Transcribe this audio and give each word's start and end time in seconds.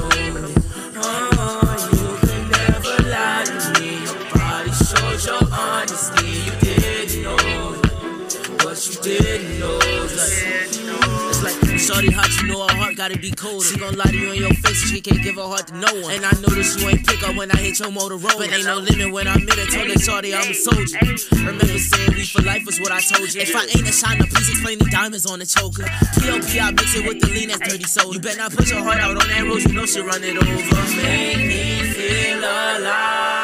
Shorty 11.93 12.09
hot, 12.09 12.41
you 12.41 12.47
know 12.47 12.65
her 12.65 12.75
heart 12.75 12.95
gotta 12.95 13.19
be 13.19 13.29
cold. 13.29 13.61
She 13.61 13.77
gon' 13.77 13.93
lie 13.95 14.09
to 14.09 14.17
you 14.17 14.31
in 14.31 14.39
your 14.39 14.53
face, 14.65 14.89
she 14.89 14.99
can't 14.99 15.21
give 15.21 15.35
her 15.35 15.45
heart 15.45 15.67
to 15.67 15.77
no 15.77 15.93
one. 16.01 16.15
And 16.15 16.25
I 16.25 16.31
know 16.41 16.49
that 16.49 16.65
you 16.73 16.89
ain't 16.89 17.05
pick 17.05 17.21
up 17.21 17.35
when 17.35 17.51
I 17.51 17.57
hit 17.57 17.77
your 17.77 17.89
Motorola. 17.89 18.33
But 18.33 18.49
ain't 18.49 18.65
no 18.65 18.79
limit 18.79 19.13
when 19.13 19.27
I'm 19.27 19.37
in 19.37 19.59
it, 19.61 19.69
told 19.69 19.85
her 19.85 19.99
Shorty 20.01 20.33
I'm 20.33 20.49
a 20.49 20.53
soldier. 20.57 20.97
Remember 21.37 21.77
saying 21.77 22.17
we 22.17 22.25
for 22.25 22.41
life 22.41 22.65
was 22.65 22.79
what 22.79 22.91
I 22.91 22.99
told 22.99 23.31
you. 23.31 23.41
If 23.41 23.55
I 23.55 23.69
ain't 23.77 23.87
a 23.87 23.93
shiner, 23.93 24.25
please 24.25 24.49
explain 24.49 24.79
the 24.79 24.89
diamonds 24.89 25.29
on 25.29 25.37
the 25.37 25.45
choker. 25.45 25.85
POP, 25.85 26.49
I 26.57 26.71
mix 26.73 26.97
it 26.97 27.05
with 27.05 27.21
the 27.21 27.29
lean, 27.29 27.49
that's 27.49 27.61
dirty 27.61 27.85
soul. 27.85 28.11
You 28.11 28.19
better 28.19 28.39
not 28.39 28.53
put 28.53 28.71
your 28.71 28.81
heart 28.81 28.97
out 28.97 29.13
on 29.13 29.29
that 29.29 29.43
road, 29.45 29.61
you 29.61 29.73
know 29.73 29.85
she 29.85 30.01
run 30.01 30.23
it 30.23 30.33
over. 30.33 30.49
Make 30.97 31.45
me 31.45 31.93
feel 31.93 32.39
alive. 32.41 33.42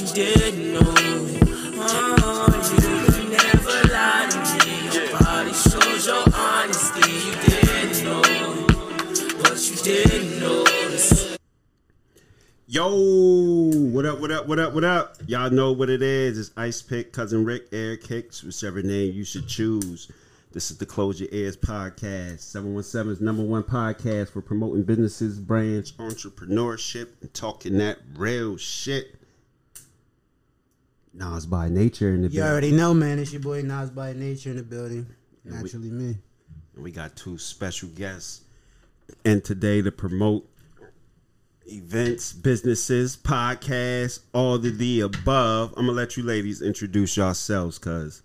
You 0.00 0.06
didn't 0.14 0.72
know. 0.72 0.80
Oh, 1.82 2.46
you 2.82 3.28
never 3.28 3.92
lie 3.92 4.28
to 4.30 4.38
me. 4.66 4.74
Your 4.94 5.18
body 5.18 5.52
shows 5.52 6.06
your 6.06 6.24
honesty. 6.34 7.12
You 7.12 7.34
didn't 7.44 8.04
know 8.04 8.22
but 9.42 9.70
you 9.70 9.76
didn't. 9.76 10.30
Yo, 12.66 13.72
what 13.90 14.06
up, 14.06 14.20
what 14.20 14.30
up, 14.30 14.46
what 14.46 14.58
up, 14.58 14.72
what 14.72 14.84
up? 14.84 15.16
Y'all 15.26 15.50
know 15.50 15.72
what 15.72 15.90
it 15.90 16.02
is. 16.02 16.38
It's 16.38 16.52
Ice 16.56 16.80
Pick, 16.80 17.12
Cousin 17.12 17.44
Rick, 17.44 17.66
Air 17.72 17.96
Kicks, 17.96 18.44
whichever 18.44 18.80
name 18.80 19.12
you 19.12 19.24
should 19.24 19.48
choose. 19.48 20.10
This 20.52 20.70
is 20.70 20.78
the 20.78 20.86
Close 20.86 21.20
Your 21.20 21.28
Ears 21.32 21.56
podcast, 21.56 22.38
717's 22.38 23.20
number 23.20 23.42
one 23.42 23.64
podcast 23.64 24.30
for 24.30 24.40
promoting 24.40 24.84
businesses, 24.84 25.40
brands, 25.40 25.92
entrepreneurship, 25.92 27.08
and 27.20 27.34
talking 27.34 27.76
that 27.78 27.98
real 28.16 28.56
shit. 28.56 29.19
Nas 31.12 31.46
by 31.46 31.68
nature 31.68 32.08
in 32.14 32.22
the 32.22 32.28
You 32.28 32.28
building. 32.28 32.44
You 32.44 32.50
already 32.50 32.72
know, 32.72 32.94
man. 32.94 33.18
It's 33.18 33.32
your 33.32 33.42
boy 33.42 33.62
Nas 33.62 33.90
by 33.90 34.12
Nature 34.12 34.50
in 34.50 34.56
the 34.56 34.62
building. 34.62 35.06
And 35.44 35.54
we- 35.54 35.62
Naturally, 35.62 35.90
me. 35.90 36.18
And 36.74 36.84
we 36.84 36.92
got 36.92 37.16
two 37.16 37.36
special 37.38 37.88
guests 37.88 38.42
and 39.24 39.42
today 39.42 39.82
to 39.82 39.90
promote 39.90 40.48
events, 41.66 42.32
businesses, 42.32 43.16
podcasts, 43.16 44.20
all 44.32 44.54
of 44.54 44.78
the 44.78 45.00
above. 45.00 45.72
I'm 45.76 45.86
gonna 45.86 45.92
let 45.96 46.16
you 46.16 46.22
ladies 46.22 46.62
introduce 46.62 47.16
yourselves 47.16 47.78
because 47.78 48.22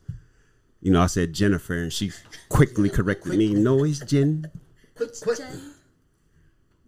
you 0.81 0.91
know 0.91 1.01
I 1.01 1.07
said 1.07 1.33
Jennifer 1.33 1.75
and 1.75 1.91
she 1.91 2.11
quickly 2.49 2.89
corrected 2.89 3.33
me. 3.35 3.53
No, 3.53 3.83
it's 3.83 3.99
Jen. 3.99 4.51
Jen. 4.97 5.74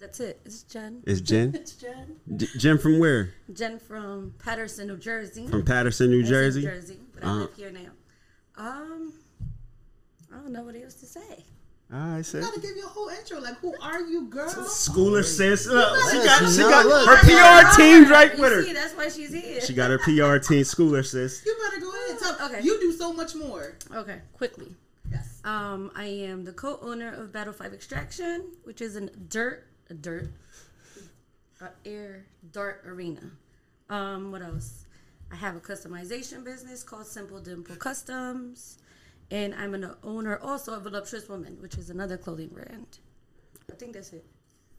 That's 0.08 0.22
it. 0.22 0.40
It's 0.46 0.64
Jen. 0.64 1.04
It's 1.06 1.20
Jen. 1.20 1.52
It's 1.54 1.74
Jen. 1.74 2.16
J- 2.38 2.48
Jen 2.58 2.78
from 2.78 2.98
where? 2.98 3.34
Jen 3.52 3.78
from 3.78 4.34
Paterson, 4.42 4.88
New 4.88 4.96
Jersey. 4.96 5.46
From 5.50 5.66
Paterson, 5.66 6.10
New 6.10 6.22
I 6.22 6.24
said 6.24 6.30
Jersey. 6.30 6.62
Jersey, 6.62 7.00
but 7.14 7.26
I 7.26 7.28
Uh, 7.28 7.34
live 7.40 7.54
here 7.58 7.72
now. 7.72 7.90
Um, 8.58 9.12
I 10.34 10.38
don't 10.38 10.54
know 10.54 10.64
what 10.64 10.76
else 10.82 10.94
to 10.96 11.06
say. 11.06 11.44
I 11.92 12.22
said. 12.22 12.42
gotta 12.42 12.62
give 12.62 12.78
you 12.78 12.86
a 12.86 12.88
whole 12.88 13.10
intro. 13.10 13.42
Like, 13.42 13.58
who 13.60 13.74
are 13.82 14.00
you, 14.00 14.28
girl? 14.30 14.48
Schooler 14.50 15.26
sis. 15.26 15.68
Look, 15.68 16.00
she 16.12 16.18
got 16.24 16.50
she 16.52 16.60
got 16.62 16.86
look. 16.86 17.06
her 17.10 17.18
PR 17.18 17.76
team 17.82 18.10
right 18.10 18.34
You 18.34 18.42
with 18.42 18.54
her. 18.54 18.64
See, 18.64 18.74
that's 18.74 18.96
why 18.96 19.10
she's 19.10 19.34
here. 19.34 19.60
She 19.60 19.74
got 19.74 19.92
her 19.92 19.98
PR 19.98 20.38
team. 20.38 20.64
Schooler 20.64 21.06
sis. 21.06 21.46
You 21.46 21.54
better 21.70 21.82
go 21.82 21.90
ahead. 21.92 22.18
Tell, 22.20 22.46
Okay. 22.48 22.62
You 22.62 22.80
do 22.80 22.94
so 22.94 23.12
much 23.12 23.36
more. 23.36 23.76
Okay, 23.94 24.20
quickly. 24.34 24.74
Yes. 25.12 25.42
Um, 25.44 25.92
I 25.96 26.06
am 26.06 26.46
the 26.46 26.54
co-owner 26.54 27.14
of 27.14 27.34
Battle 27.34 27.54
Five 27.54 27.74
Extraction, 27.74 28.52
which 28.64 28.82
is 28.82 28.96
a 28.98 29.08
dirt, 29.08 29.66
a 29.90 29.94
dirt, 29.94 30.30
a 31.62 31.70
air 31.86 32.26
dart 32.52 32.84
arena. 32.86 33.32
Um, 33.90 34.32
what 34.32 34.42
else? 34.42 34.86
I 35.32 35.36
have 35.36 35.56
a 35.56 35.60
customization 35.60 36.44
business 36.44 36.84
called 36.84 37.06
Simple 37.06 37.40
Dimple 37.40 37.76
Customs, 37.76 38.78
and 39.30 39.54
I'm 39.56 39.74
an 39.74 39.92
owner 40.04 40.40
also 40.42 40.74
of 40.74 40.84
Voluptuous 40.84 41.28
Woman, 41.28 41.58
which 41.60 41.78
is 41.78 41.90
another 41.90 42.18
clothing 42.18 42.50
brand. 42.50 43.00
I 43.72 43.76
think 43.76 43.94
that's 43.94 44.14
it. 44.14 44.26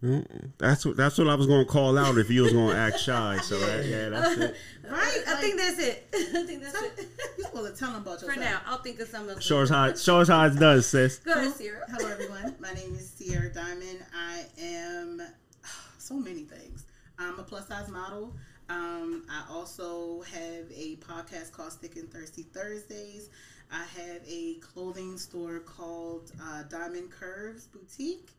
That's 0.01 0.87
what 0.87 0.97
that's 0.97 1.19
what 1.19 1.27
I 1.27 1.35
was 1.35 1.49
gonna 1.49 1.65
call 1.65 1.99
out 1.99 2.19
if 2.19 2.31
you 2.31 2.43
was 2.43 2.53
gonna 2.53 2.79
act 2.79 3.01
shy. 3.01 3.39
So 3.43 3.59
that, 3.59 3.85
yeah, 3.85 4.09
that's 4.11 4.41
it. 4.41 4.57
Right? 4.89 5.23
I 5.29 5.35
think 5.35 5.59
that's 5.59 5.79
it. 5.79 6.09
I 6.15 6.45
think 6.47 6.63
that's 6.63 6.81
it. 6.81 7.09
You're 7.37 7.49
supposed 7.49 7.75
to 7.75 7.79
tell 7.79 7.93
them 7.93 8.01
about 8.01 8.23
yourself. 8.23 8.33
For 8.33 8.41
now, 8.41 8.61
I'll 8.65 8.79
think 8.79 8.99
of 9.01 9.09
some 9.09 9.29
else. 9.29 9.45
Show 9.45 9.61
us 9.61 9.69
how 9.69 9.93
show 9.95 10.21
us 10.21 10.29
how 10.29 10.47
it's 10.47 10.57
done, 10.57 10.81
sis. 10.81 11.19
Go 11.19 11.33
ahead, 11.33 11.53
Sierra. 11.53 11.85
Hello, 11.91 12.11
everyone. 12.11 12.55
My 12.59 12.73
name 12.73 12.95
is 12.95 13.11
Sierra 13.11 13.53
Diamond. 13.53 13.99
I 14.15 14.47
am 14.59 15.21
so 15.99 16.15
many 16.15 16.45
things. 16.45 16.87
I'm 17.19 17.39
a 17.39 17.43
plus 17.43 17.69
size 17.69 17.89
model. 17.89 18.35
Um, 18.71 19.25
I 19.29 19.45
also 19.51 20.23
have 20.23 20.71
a 20.75 20.97
podcast 20.97 21.53
called 21.53 21.73
Stick 21.73 21.97
and 21.97 22.11
Thirsty 22.11 22.45
Thursdays. 22.45 23.31
I 23.71 23.85
have 23.85 24.23
a 24.27 24.55
clothing 24.61 25.19
store 25.19 25.59
called 25.59 26.33
uh, 26.43 26.63
Diamond 26.65 27.11
Curves 27.11 27.67
Boutique. 27.67 28.31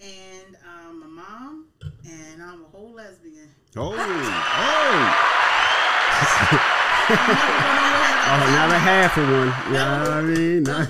And 0.00 0.56
I'm 0.64 1.02
a 1.02 1.08
mom, 1.08 1.66
and 1.82 2.42
I'm 2.42 2.62
a 2.64 2.68
whole 2.68 2.92
lesbian. 2.92 3.48
Oh, 3.76 3.92
oh. 3.94 5.24
Oh, 7.10 8.50
not 8.52 8.70
a 8.70 8.78
half 8.78 9.16
of 9.16 9.28
one. 9.28 9.52
You 9.68 9.72
know 9.72 10.00
what 10.00 10.10
I 10.10 10.22
mean? 10.22 10.62
Not- 10.62 10.88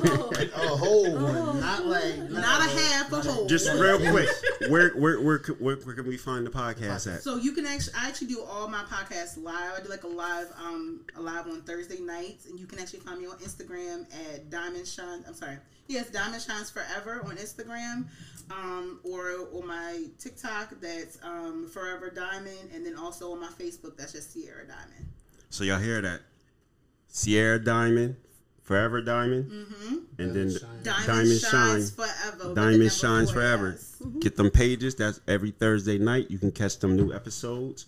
A 0.58 0.68
whole 0.76 1.12
one, 1.14 1.60
not 1.60 1.86
like 1.86 2.18
Not 2.30 2.60
a 2.66 2.68
half 2.68 3.12
a 3.12 3.20
whole. 3.22 3.46
just 3.46 3.70
real 3.72 3.98
quick, 4.10 4.28
where 4.68 4.90
where 4.90 5.20
where 5.20 5.38
where, 5.58 5.76
where 5.76 5.94
can 5.94 6.06
we 6.06 6.16
find 6.16 6.44
the 6.46 6.50
podcast 6.50 7.12
at? 7.14 7.22
So 7.22 7.36
you 7.36 7.52
can 7.52 7.64
actually, 7.66 7.94
I 7.96 8.08
actually 8.08 8.26
do 8.28 8.42
all 8.42 8.68
my 8.68 8.82
podcasts 8.84 9.40
live. 9.42 9.74
I 9.78 9.80
do 9.82 9.88
like 9.88 10.02
a 10.04 10.08
live, 10.08 10.48
um, 10.62 11.00
a 11.16 11.20
live 11.22 11.46
on 11.46 11.62
Thursday 11.62 12.00
nights, 12.00 12.46
and 12.46 12.58
you 12.58 12.66
can 12.66 12.78
actually 12.80 13.00
find 13.00 13.20
me 13.20 13.26
on 13.28 13.36
Instagram 13.38 14.06
at 14.32 14.50
Diamond 14.50 14.86
Shine. 14.88 15.22
I'm 15.26 15.34
sorry, 15.34 15.58
yes, 15.86 16.10
Diamond 16.10 16.42
Shines 16.42 16.70
Forever 16.70 17.22
on 17.24 17.36
Instagram, 17.36 18.06
um, 18.50 19.00
or 19.04 19.30
on 19.54 19.66
my 19.66 20.04
TikTok 20.18 20.74
that's 20.80 21.18
um, 21.22 21.68
Forever 21.68 22.10
Diamond, 22.10 22.70
and 22.74 22.84
then 22.84 22.96
also 22.96 23.32
on 23.32 23.40
my 23.40 23.48
Facebook 23.48 23.96
that's 23.96 24.12
just 24.12 24.32
Sierra 24.32 24.66
Diamond. 24.66 25.08
So 25.50 25.64
y'all 25.64 25.78
hear 25.78 26.00
that? 26.02 26.20
Sierra 27.08 27.58
Diamond, 27.62 28.16
Forever 28.62 29.00
Diamond, 29.00 29.50
and 30.18 30.34
then 30.34 30.48
the- 30.48 30.60
Diamond, 30.82 31.06
Diamond 31.06 31.40
shines 31.40 31.50
Shine. 31.50 31.86
forever. 32.06 32.36
with 32.48 32.54
the 32.54 32.54
Diamond 32.54 32.92
shines 32.92 33.30
four 33.30 33.40
forever. 33.40 33.72
S. 33.74 34.02
Get 34.20 34.36
them 34.36 34.50
pages. 34.50 34.94
That's 34.94 35.20
every 35.26 35.50
Thursday 35.52 35.98
night. 35.98 36.30
You 36.30 36.38
can 36.38 36.52
catch 36.52 36.78
them 36.78 36.96
new 36.96 37.12
episodes. 37.12 37.86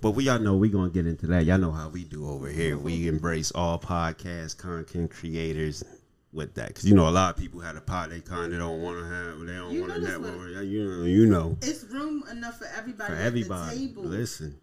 But 0.00 0.10
we 0.12 0.28
all 0.28 0.38
know 0.38 0.56
we 0.56 0.68
gonna 0.68 0.90
get 0.90 1.06
into 1.06 1.26
that. 1.28 1.44
Y'all 1.44 1.58
know 1.58 1.70
how 1.72 1.88
we 1.88 2.04
do 2.04 2.28
over 2.28 2.48
here. 2.48 2.76
We 2.76 3.08
embrace 3.08 3.50
all 3.52 3.78
podcast 3.78 4.58
content 4.58 5.10
creators 5.10 5.84
with 6.32 6.54
that 6.54 6.68
because 6.68 6.84
you 6.84 6.94
know 6.94 7.08
a 7.08 7.10
lot 7.10 7.34
of 7.34 7.40
people 7.40 7.60
had 7.60 7.76
a 7.76 7.80
pot 7.80 8.10
they 8.10 8.20
kind 8.20 8.52
of 8.52 8.58
don't 8.58 8.82
want 8.82 8.98
to 8.98 9.04
have. 9.06 9.40
They 9.40 9.54
don't 9.54 9.80
want 9.80 9.94
to 9.94 10.00
network. 10.00 10.50
You 10.64 10.84
know, 10.84 11.04
you 11.04 11.26
know 11.26 11.56
It's 11.62 11.84
room 11.84 12.24
enough 12.30 12.58
for 12.58 12.68
everybody. 12.76 13.12
for 13.12 13.18
everybody. 13.18 13.92
Listen, 13.96 14.58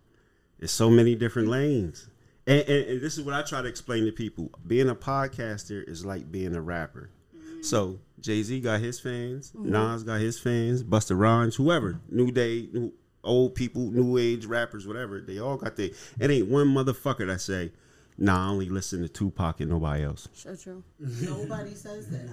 it's 0.60 0.74
so 0.74 0.90
many 0.90 1.16
different 1.16 1.48
lanes. 1.48 2.08
And, 2.46 2.62
and, 2.62 2.86
and 2.90 3.02
this 3.02 3.18
is 3.18 3.24
what 3.24 3.34
I 3.34 3.42
try 3.42 3.62
to 3.62 3.68
explain 3.68 4.06
to 4.06 4.12
people. 4.12 4.52
Being 4.68 4.90
a 4.90 4.96
podcaster 4.96 5.88
is 5.88 6.06
like 6.06 6.32
being 6.32 6.56
a 6.56 6.62
rapper. 6.62 7.10
Mm-hmm. 7.36 7.62
So 7.62 8.00
Jay 8.20 8.44
Z 8.44 8.60
got 8.60 8.82
his 8.82 9.00
fans, 9.00 9.52
mm-hmm. 9.52 9.72
Nas 9.72 10.04
got 10.04 10.20
his 10.20 10.40
fans, 10.40 10.84
Busta 10.84 11.18
Rhymes, 11.18 11.56
whoever, 11.56 12.00
new 12.10 12.32
day, 12.32 12.68
new, 12.74 12.94
old 13.24 13.56
people, 13.56 13.92
new 13.92 14.18
age 14.18 14.46
rappers, 14.46 14.86
whatever. 14.86 15.22
They 15.22 15.40
all 15.40 15.58
got 15.58 15.76
their. 15.76 15.90
It 16.20 16.30
ain't 16.32 16.48
one 16.50 16.68
motherfucker 16.68 17.28
that 17.28 17.42
say, 17.42 17.72
"Nah, 18.18 18.48
I 18.48 18.50
only 18.50 18.70
listen 18.70 19.02
to 19.02 19.10
Tupac 19.10 19.60
and 19.60 19.70
nobody 19.70 20.04
else." 20.04 20.28
So 20.34 20.56
true. 20.56 20.84
Nobody 21.00 21.74
says 21.74 22.08
that. 22.10 22.30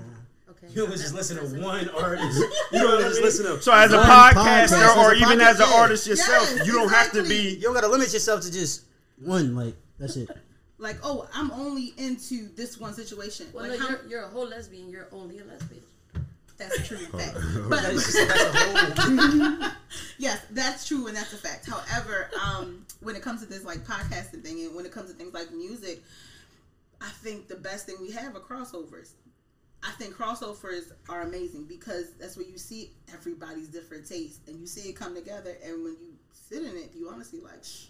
Okay. 0.50 0.66
You 0.74 0.86
don't 0.86 0.90
just 0.90 1.14
listen 1.14 1.36
to 1.38 1.60
one 1.62 1.88
artist. 1.96 2.38
You 2.72 2.80
don't 2.80 3.00
just 3.00 3.20
listen 3.20 3.46
to. 3.46 3.62
So 3.62 3.72
as 3.72 3.92
a 3.92 3.98
podcaster, 3.98 4.68
podcast. 4.76 4.96
or 4.96 5.14
As 5.14 5.20
a 5.20 5.24
even 5.24 5.40
as 5.40 5.60
an 5.60 5.66
yeah. 5.70 5.76
artist 5.76 6.06
yourself, 6.06 6.52
Yes, 6.56 6.66
you 6.66 6.72
don't 6.72 6.90
have 6.90 7.12
to 7.12 7.22
be. 7.22 7.54
You 7.54 7.62
don't 7.62 7.74
gotta 7.74 7.88
limit 7.88 8.12
yourself 8.12 8.42
to 8.42 8.52
just 8.52 8.82
one. 9.22 9.54
Like 9.54 9.74
that's 9.98 10.16
it. 10.16 10.28
Like, 10.78 10.96
oh, 11.02 11.28
I'm 11.34 11.50
only 11.50 11.92
into 11.98 12.48
this 12.56 12.80
one 12.80 12.94
situation. 12.94 13.46
Well, 13.52 13.68
like, 13.68 13.78
no, 13.78 13.88
you're, 13.90 14.00
you're 14.08 14.22
a 14.24 14.28
whole 14.28 14.46
lesbian. 14.48 14.88
You're 14.88 15.08
only 15.12 15.38
a 15.38 15.44
lesbian. 15.44 15.82
That's 16.60 16.86
true, 16.86 16.98
fact. 17.18 17.36
But 17.68 17.82
that's 17.82 18.14
yes, 20.18 20.44
that's 20.50 20.86
true, 20.86 21.06
and 21.06 21.16
that's 21.16 21.32
a 21.32 21.38
fact. 21.38 21.68
However, 21.68 22.30
um, 22.40 22.84
when 23.00 23.16
it 23.16 23.22
comes 23.22 23.40
to 23.40 23.46
this 23.46 23.64
like 23.64 23.84
podcasting 23.86 24.42
thing, 24.42 24.60
and 24.60 24.76
when 24.76 24.84
it 24.84 24.92
comes 24.92 25.10
to 25.10 25.16
things 25.16 25.32
like 25.32 25.50
music, 25.52 26.02
I 27.00 27.08
think 27.08 27.48
the 27.48 27.56
best 27.56 27.86
thing 27.86 27.96
we 28.00 28.10
have 28.12 28.36
are 28.36 28.40
crossovers. 28.40 29.12
I 29.82 29.90
think 29.92 30.14
crossovers 30.14 30.92
are 31.08 31.22
amazing 31.22 31.64
because 31.64 32.12
that's 32.20 32.36
where 32.36 32.46
you 32.46 32.58
see 32.58 32.90
everybody's 33.14 33.68
different 33.68 34.06
tastes, 34.06 34.40
and 34.46 34.60
you 34.60 34.66
see 34.66 34.90
it 34.90 34.96
come 34.96 35.14
together. 35.14 35.56
And 35.64 35.82
when 35.82 35.96
you 36.00 36.12
sit 36.32 36.62
in 36.62 36.76
it, 36.76 36.90
you 36.94 37.08
honestly 37.08 37.40
like, 37.40 37.64
Shh, 37.64 37.86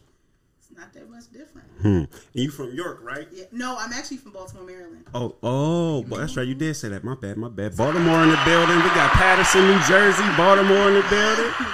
not 0.77 0.93
that 0.95 1.09
much 1.11 1.31
different. 1.33 1.67
Hmm. 1.83 1.87
And 1.89 2.09
you 2.35 2.51
from 2.51 2.73
York, 2.75 3.01
right? 3.03 3.27
Yeah, 3.33 3.45
no, 3.53 3.77
I'm 3.79 3.93
actually 3.93 4.17
from 4.19 4.33
Baltimore, 4.33 4.65
Maryland. 4.65 5.05
Oh, 5.15 5.37
oh, 5.43 6.01
well, 6.09 6.21
that's 6.21 6.37
right. 6.37 6.47
You 6.47 6.55
did 6.55 6.75
say 6.75 6.89
that. 6.89 7.05
My 7.05 7.15
bad, 7.15 7.37
my 7.37 7.49
bad. 7.49 7.77
Baltimore 7.77 8.23
in 8.23 8.31
the 8.31 8.41
building. 8.45 8.77
We 8.77 8.89
got 8.91 9.13
Paterson, 9.13 9.67
New 9.67 9.79
Jersey. 9.87 10.25
Baltimore 10.37 10.89
in 10.89 10.95
the 10.95 11.07
building. 11.11 11.53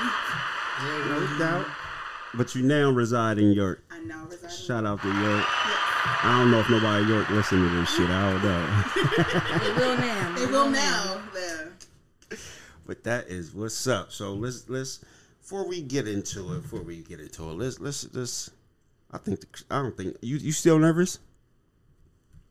No 1.08 1.38
doubt. 1.38 1.66
But 2.34 2.54
you 2.54 2.62
now 2.62 2.90
reside 2.90 3.38
in 3.38 3.52
York. 3.52 3.82
I 3.90 3.98
now 4.00 4.24
reside. 4.28 4.50
in- 4.50 4.56
Shout 4.56 4.84
out 4.84 5.00
to 5.00 5.08
York. 5.08 5.44
I 5.48 6.38
don't 6.38 6.50
know 6.50 6.60
if 6.60 6.68
nobody 6.68 7.02
in 7.04 7.08
York 7.08 7.30
listen 7.30 7.62
to 7.62 7.68
this 7.80 7.94
shit. 7.96 8.10
I 8.10 8.30
don't 8.32 8.42
know. 8.44 8.84
They 9.64 9.72
will 9.72 9.96
now. 9.96 10.34
They 10.36 10.46
will 10.46 10.70
now. 10.70 11.22
Yeah. 11.34 12.36
but 12.86 13.04
that 13.04 13.28
is 13.28 13.54
what's 13.54 13.86
up. 13.86 14.12
So 14.12 14.34
let's 14.34 14.68
let's 14.68 15.02
before 15.40 15.66
we 15.66 15.80
get 15.80 16.06
into 16.06 16.52
it. 16.54 16.62
Before 16.62 16.82
we 16.82 16.98
get 17.02 17.20
into 17.20 17.48
it, 17.50 17.54
let's 17.54 17.80
let's 17.80 18.12
let's. 18.14 18.50
I 19.10 19.18
think 19.18 19.40
the, 19.40 19.46
I 19.70 19.82
don't 19.82 19.96
think 19.96 20.16
you 20.20 20.36
you 20.36 20.52
still 20.52 20.78
nervous. 20.78 21.18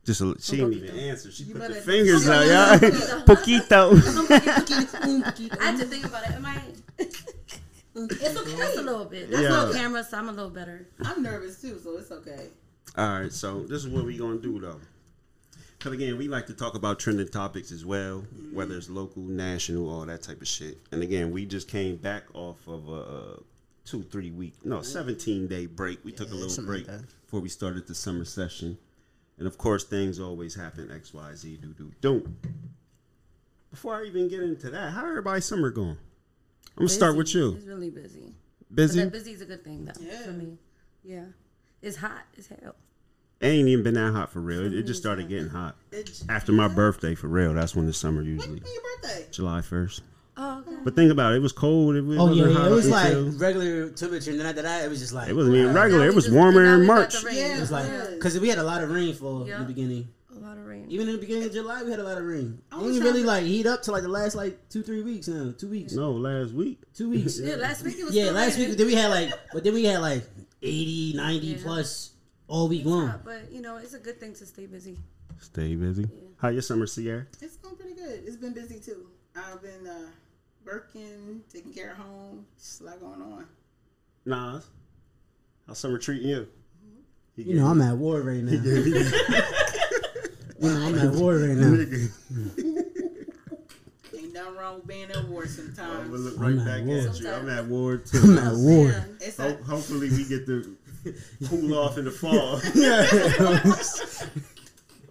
Just 0.04 0.20
a, 0.20 0.36
she 0.40 0.56
didn't 0.56 0.74
even 0.74 0.96
answer. 0.98 1.32
She 1.32 1.44
put 1.46 1.66
the 1.68 1.74
fingers 1.74 2.28
out, 2.28 2.46
y'all. 2.46 2.78
Poquito. 3.26 3.90
I 5.60 5.64
had 5.64 5.78
to 5.80 5.84
think 5.86 6.04
about 6.06 6.22
it. 6.24 6.30
Am 6.30 6.46
I? 6.46 6.60
it's 6.98 8.36
okay. 8.36 8.54
That's 8.56 8.76
a 8.76 8.82
little 8.82 9.04
bit. 9.04 9.30
That's 9.30 9.42
Yeah. 9.42 9.48
no 9.48 9.72
camera, 9.72 10.04
so 10.04 10.18
I'm 10.18 10.28
a 10.28 10.32
little 10.32 10.50
better. 10.50 10.86
I'm 11.04 11.22
nervous 11.22 11.60
too, 11.60 11.78
so 11.82 11.96
it's 11.98 12.10
okay. 12.12 12.46
All 12.96 13.20
right, 13.20 13.32
so 13.32 13.62
this 13.62 13.84
is 13.84 13.88
what 13.88 14.04
we're 14.04 14.18
gonna 14.18 14.38
do 14.38 14.60
though. 14.60 14.80
Cause 15.80 15.92
again, 15.92 16.16
we 16.16 16.26
like 16.28 16.46
to 16.46 16.54
talk 16.54 16.74
about 16.74 16.98
trending 16.98 17.28
topics 17.28 17.70
as 17.70 17.84
well, 17.84 18.24
whether 18.52 18.76
it's 18.76 18.88
local, 18.88 19.22
national, 19.22 19.90
all 19.90 20.06
that 20.06 20.22
type 20.22 20.40
of 20.40 20.48
shit. 20.48 20.78
And 20.90 21.02
again, 21.02 21.30
we 21.32 21.44
just 21.44 21.68
came 21.68 21.96
back 21.96 22.24
off 22.32 22.56
of 22.66 22.88
a, 22.88 22.92
uh 22.92 23.36
two, 23.86 24.02
three 24.02 24.30
week, 24.30 24.54
no, 24.64 24.82
seventeen 24.82 25.46
day 25.46 25.66
break. 25.66 26.04
We 26.04 26.12
took 26.12 26.30
a 26.30 26.34
little 26.34 26.50
something 26.50 26.74
like 26.74 26.86
break 26.86 27.00
before 27.24 27.40
we 27.40 27.48
started 27.48 27.86
the 27.86 27.94
summer 27.94 28.24
session, 28.24 28.76
and 29.38 29.46
of 29.46 29.56
course, 29.56 29.84
things 29.84 30.20
always 30.20 30.54
happen. 30.54 30.90
X, 30.90 31.14
Y, 31.14 31.34
Z, 31.34 31.58
do, 31.62 31.68
do, 31.72 31.92
do. 32.00 32.32
Before 33.70 33.96
I 33.96 34.04
even 34.04 34.28
get 34.28 34.42
into 34.42 34.70
that, 34.70 34.92
how 34.92 35.06
everybody 35.06 35.40
summer 35.40 35.70
going? 35.70 35.96
I'm 36.76 36.82
gonna 36.82 36.88
start 36.88 37.16
with 37.16 37.34
you. 37.34 37.54
It's 37.54 37.64
really 37.64 37.90
busy. 37.90 38.34
Busy. 38.74 39.00
that 39.00 39.12
busy 39.12 39.32
is 39.32 39.40
a 39.40 39.46
good 39.46 39.64
thing 39.64 39.84
though 39.84 39.92
Yeah. 40.00 40.22
for 40.22 40.32
me. 40.32 40.58
Yeah. 41.04 41.24
It's 41.80 41.96
hot 41.96 42.24
as 42.36 42.48
hell. 42.48 42.74
It 43.40 43.46
ain't 43.46 43.68
even 43.68 43.84
been 43.84 43.94
that 43.94 44.12
hot 44.12 44.32
for 44.32 44.40
real. 44.40 44.64
It, 44.64 44.74
it 44.74 44.82
just 44.84 45.00
started 45.00 45.28
getting 45.28 45.48
hot 45.48 45.76
It's 45.92 46.24
after 46.28 46.52
my 46.52 46.68
birthday 46.68 47.14
for 47.14 47.28
real. 47.28 47.54
That's 47.54 47.76
when 47.76 47.86
the 47.86 47.92
summer 47.92 48.22
usually. 48.22 48.60
When 48.60 48.72
your 48.72 48.82
birthday? 49.02 49.26
July 49.30 49.60
first. 49.60 50.02
Oh, 50.38 50.58
okay. 50.60 50.76
But 50.84 50.94
think 50.94 51.10
about 51.10 51.32
it, 51.32 51.36
it 51.36 51.40
was 51.42 51.52
cold. 51.52 51.96
It, 51.96 52.02
was 52.02 52.18
Oh 52.18 52.30
yeah, 52.32 52.52
hot 52.52 52.66
it 52.70 52.74
was 52.74 52.88
like 52.88 53.12
until- 53.14 53.38
regular 53.38 53.88
temperature, 53.90 54.30
and 54.32 54.40
then 54.40 54.46
after 54.46 54.62
that, 54.62 54.84
it 54.84 54.88
was 54.88 54.98
just 55.00 55.12
like 55.14 55.28
it 55.30 55.32
wasn't 55.34 55.56
even 55.56 55.72
Now 55.72 55.80
regular. 55.82 56.06
It 56.06 56.14
was 56.14 56.24
just- 56.26 56.36
warmer 56.36 56.62
in 56.74 56.86
March. 56.86 57.14
Yeah. 57.24 57.56
It 57.56 57.60
was 57.60 57.70
like 57.72 57.90
because 58.14 58.38
we 58.38 58.48
had 58.48 58.58
a 58.58 58.62
lot 58.62 58.82
of 58.82 58.90
rainfall 58.90 59.44
in 59.44 59.58
the 59.58 59.64
beginning. 59.64 60.08
A 60.34 60.38
lot 60.38 60.58
of 60.58 60.66
rain. 60.66 60.84
Even 60.90 61.06
in 61.08 61.14
the 61.14 61.20
beginning 61.20 61.44
of 61.44 61.52
July, 61.52 61.82
we 61.82 61.90
had 61.90 62.00
a 62.00 62.04
lot 62.04 62.18
of 62.18 62.24
rain. 62.24 62.60
I 62.70 62.76
It 62.78 62.82
was 62.82 62.92
didn't 62.96 63.06
really 63.08 63.22
to- 63.22 63.26
like 63.26 63.44
heat 63.44 63.66
up 63.66 63.82
to 63.84 63.92
like 63.92 64.02
the 64.02 64.08
last 64.10 64.34
like 64.36 64.68
two, 64.68 64.82
three 64.82 65.02
weeks 65.02 65.26
now. 65.28 65.54
Two 65.56 65.68
weeks. 65.70 65.94
No, 65.94 66.12
last 66.12 66.52
week. 66.52 66.80
Two 66.94 67.08
weeks. 67.08 67.40
Yeah, 67.40 67.54
last 67.56 67.82
week 67.82 67.98
it 67.98 68.04
was. 68.04 68.14
Yeah, 68.14 68.24
still 68.24 68.34
last 68.34 68.54
raining. 68.56 68.68
week 68.70 68.78
then 68.78 68.86
we 68.88 68.94
had 68.94 69.08
like, 69.08 69.32
but 69.54 69.64
then 69.64 69.72
we 69.72 69.84
had 69.84 70.00
like 70.02 70.22
80, 70.62 71.14
90 71.16 71.46
Yeah. 71.46 71.56
plus 71.62 72.10
all 72.46 72.68
week 72.68 72.84
long. 72.84 73.08
hot, 73.08 73.24
but 73.24 73.50
you 73.50 73.62
know, 73.62 73.78
it's 73.78 73.94
a 73.94 73.98
good 73.98 74.20
thing 74.20 74.34
to 74.34 74.44
stay 74.44 74.66
busy. 74.66 74.98
Stay 75.40 75.74
busy. 75.76 76.06
How 76.36 76.48
your 76.48 76.62
summer, 76.62 76.86
Sierra? 76.86 77.26
It's 77.40 77.56
going 77.56 77.76
pretty 77.76 77.94
good. 77.94 78.22
It's 78.26 78.36
been 78.36 78.52
busy 78.52 78.78
too. 78.78 79.06
I've 79.34 79.60
been 79.62 79.86
uh, 79.86 80.06
working, 80.66 81.42
taking 81.52 81.72
care 81.72 81.92
of 81.92 81.98
home. 81.98 82.44
Just 82.58 82.80
a 82.80 82.84
lot 82.84 83.00
going 83.00 83.22
on. 83.22 83.46
Nas, 84.24 84.66
how's 85.66 85.78
summer 85.78 85.98
treating 85.98 86.28
you? 86.28 86.48
He 87.36 87.42
You 87.44 87.54
know, 87.56 87.66
I'm 87.66 87.80
at 87.82 87.96
war 87.96 88.20
right 88.22 88.42
now. 88.42 88.52
you 88.52 88.94
know, 90.60 90.86
I'm 90.86 90.98
at 90.98 91.14
war 91.14 91.34
right 91.36 91.56
now. 91.56 91.74
Ain't 94.16 94.32
nothing 94.32 94.56
wrong 94.56 94.76
with 94.76 94.86
being 94.86 95.10
at 95.10 95.28
war 95.28 95.42
I'm 95.42 95.48
sometimes. 95.48 96.08
gonna 96.08 96.16
look 96.22 96.38
I'm 96.38 96.58
right 96.58 96.66
at 96.80 96.84
war. 96.84 96.98
at 96.98 97.20
you. 97.20 97.30
I'm 97.30 97.48
at 97.48 97.66
war 97.66 97.96
too. 97.98 98.18
I'm 98.22 98.38
at 98.38 98.54
war. 98.54 98.86
Yeah. 99.20 99.30
Ho- 99.38 99.48
a, 99.60 99.64
hopefully 99.64 100.10
we 100.10 100.24
get 100.24 100.46
to 100.46 100.76
cool 101.48 101.78
off 101.78 101.98
in 101.98 102.06
the 102.06 102.10
fall. 102.10 102.58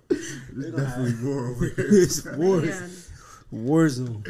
Definitely 0.09 1.25
war. 1.25 1.47
over 1.47 1.65
here. 1.67 1.73
It's 1.77 2.25
war. 2.25 2.65
Yeah. 2.65 2.87
War 3.51 3.87
zone. 3.87 4.23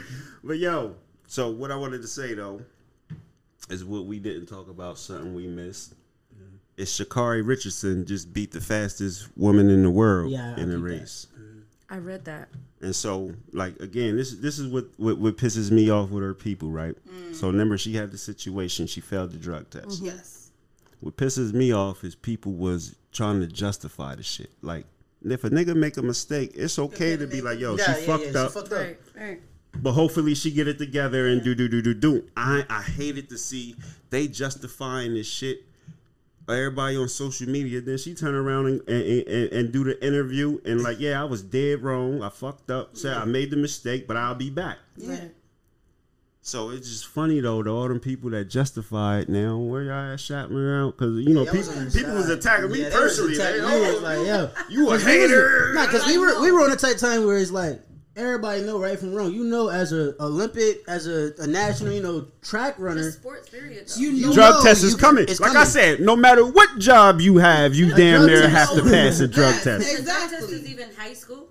But 0.44 0.58
yo, 0.60 0.96
so 1.28 1.50
what 1.50 1.72
I 1.72 1.76
wanted 1.76 2.02
to 2.02 2.08
say 2.08 2.34
though 2.34 2.62
is 3.70 3.84
what 3.84 4.06
we 4.06 4.20
didn't 4.20 4.46
talk 4.48 4.70
about, 4.70 4.98
something 4.98 5.34
we 5.34 5.48
missed. 5.48 5.94
Is 6.78 6.90
Sha'Carri 6.90 7.46
Richardson 7.48 8.06
just 8.06 8.34
beat 8.34 8.52
the 8.52 8.60
fastest 8.60 9.30
woman 9.38 9.70
in 9.70 9.82
the 9.84 9.90
world 9.90 10.30
Yeah, 10.32 10.56
in 10.58 10.64
a 10.64 10.66
peeped 10.66 10.70
that. 10.72 10.80
race. 10.80 11.28
Mm-hmm. 11.34 11.60
I 11.90 11.98
read 12.00 12.26
that. 12.26 12.50
And 12.82 12.94
so, 12.94 13.32
like 13.54 13.80
again, 13.80 14.18
this 14.18 14.34
this 14.36 14.60
is 14.60 14.68
what, 14.68 14.88
what 14.98 15.18
what 15.18 15.38
pisses 15.38 15.72
me 15.72 15.90
off 15.90 16.10
with 16.10 16.22
her 16.22 16.34
people, 16.34 16.70
right? 16.70 16.94
Mm. 17.08 17.34
So 17.34 17.48
remember, 17.48 17.78
she 17.78 17.94
had 17.96 18.12
the 18.12 18.18
situation; 18.18 18.88
she 18.88 19.00
failed 19.00 19.32
the 19.32 19.38
drug 19.38 19.70
test. 19.70 19.88
Mm-hmm. 19.88 20.06
Yes. 20.08 20.52
What 21.00 21.16
pisses 21.16 21.54
me 21.54 21.72
off 21.74 22.04
is 22.04 22.14
people 22.14 22.52
was 22.52 22.96
trying 23.14 23.40
to 23.40 23.48
justify 23.48 24.16
the 24.16 24.24
shit. 24.24 24.50
Like, 24.62 24.86
if 25.24 25.44
a 25.46 25.50
nigga 25.50 25.76
make 25.76 25.96
a 25.98 26.02
mistake, 26.02 26.52
it's 26.56 26.78
okay 26.78 27.16
to 27.16 27.26
be 27.26 27.42
like, 27.42 27.60
"Yo, 27.60 27.78
Yeah, 27.78 27.86
she 27.86 28.02
yeah, 28.02 28.06
fucked 28.06 28.34
yeah, 28.34 28.40
up," 28.42 28.50
She 28.52 28.54
fucked 28.60 28.74
up. 28.74 28.80
Right, 28.80 29.00
right. 29.16 29.42
But 29.82 29.94
hopefully 29.94 30.36
she 30.36 30.52
get 30.52 30.68
it 30.68 30.78
together 30.78 31.28
and 31.28 31.44
do 31.44 31.56
do 31.56 31.68
do 31.68 31.82
do 31.82 31.94
do. 31.94 32.24
I 32.36 32.66
I 32.70 32.82
hated 32.82 33.30
to 33.30 33.38
see 33.38 33.76
they 34.10 34.28
justifying 34.28 35.14
this 35.14 35.28
shit. 35.28 35.64
Everybody 36.48 36.96
on 36.98 37.10
social 37.10 37.50
media, 37.50 37.82
then 37.82 37.98
she 37.98 38.14
turn 38.14 38.36
around 38.36 38.68
and, 38.68 38.82
and, 38.88 39.28
and, 39.28 39.52
and 39.52 39.72
do 39.74 39.84
the 39.84 40.06
interview 40.06 40.60
and 40.64 40.82
like, 40.84 41.00
yeah, 41.00 41.20
I 41.20 41.24
was 41.26 41.42
dead 41.42 41.82
wrong. 41.82 42.22
I 42.22 42.30
fucked 42.30 42.70
up. 42.70 42.96
Say 42.96 43.12
I 43.12 43.26
made 43.26 43.50
the 43.50 43.58
mistake, 43.58 44.08
but 44.08 44.16
I'll 44.16 44.36
be 44.36 44.52
back. 44.52 44.78
Yeah. 44.96 45.22
So 46.44 46.70
it's 46.70 46.88
just 46.88 47.08
funny 47.08 47.40
though, 47.40 47.64
to 47.64 47.70
all 47.72 47.88
them 47.88 48.00
people 48.00 48.30
that 48.30 48.46
justify 48.46 49.22
it 49.22 49.30
now. 49.30 49.58
Where 49.58 49.82
y'all 49.82 50.14
at 50.14 50.20
shot 50.20 50.52
me 50.52 50.62
around? 50.62 50.92
Because 50.92 51.18
you 51.26 51.34
know, 51.34 51.46
That 51.46 51.56
was 51.56 51.68
people, 51.68 51.80
on 51.82 51.86
the 51.90 51.92
people 51.98 52.14
was 52.14 52.30
attacking 52.30 52.72
me 52.72 52.82
Yeah, 52.84 52.90
personally. 52.92 53.34
attacking 53.34 53.62
They, 53.64 53.80
you. 53.92 53.98
oh, 53.98 54.00
like, 54.04 54.28
yo, 54.28 54.52
you 54.70 54.88
a 54.88 54.90
'Cause 54.92 55.06
we 55.06 55.18
was- 55.22 55.30
hater? 55.32 55.72
Nah, 55.74 55.86
because 55.88 56.06
we 56.06 56.20
were 56.20 56.40
we 56.42 56.52
were 56.52 56.60
on 56.64 56.72
a 56.72 56.76
tight 56.76 57.00
time 57.00 57.26
where 57.26 57.40
it's 57.40 57.50
like 57.50 57.82
everybody 58.16 58.62
know 58.62 58.80
right 58.80 58.98
from 58.98 59.14
wrong. 59.14 59.32
You 59.34 59.44
know, 59.44 59.70
as 59.70 59.92
a 59.94 60.16
Olympic, 60.22 60.84
as 60.88 61.08
a, 61.08 61.34
a 61.40 61.48
national, 61.48 61.94
you 61.94 62.02
know, 62.04 62.28
track 62.42 62.76
runner, 62.80 63.04
Just 63.04 63.20
sports 63.20 63.50
period. 63.50 63.88
Though. 63.88 64.02
you 64.02 64.28
know 64.28 64.34
drug 64.34 64.64
test 64.64 64.84
is 64.84 64.94
can- 64.96 65.02
coming. 65.02 65.26
it's 65.28 65.40
like 65.40 65.56
I 65.56 65.64
said, 65.66 66.00
no 66.00 66.16
matter 66.16 66.46
what 66.46 66.78
job 66.80 67.22
you 67.22 67.38
have, 67.38 67.76
you 67.76 67.94
damn 67.96 68.26
near 68.26 68.42
test. 68.42 68.54
have 68.74 68.84
to 68.84 68.90
pass 68.90 69.20
a 69.20 69.28
drug 69.28 69.54
test. 69.62 69.98
the 69.98 70.04
drug 70.04 70.30
test 70.30 70.50
is 70.52 70.70
even 70.70 70.90
high 70.96 71.14
school. 71.14 71.50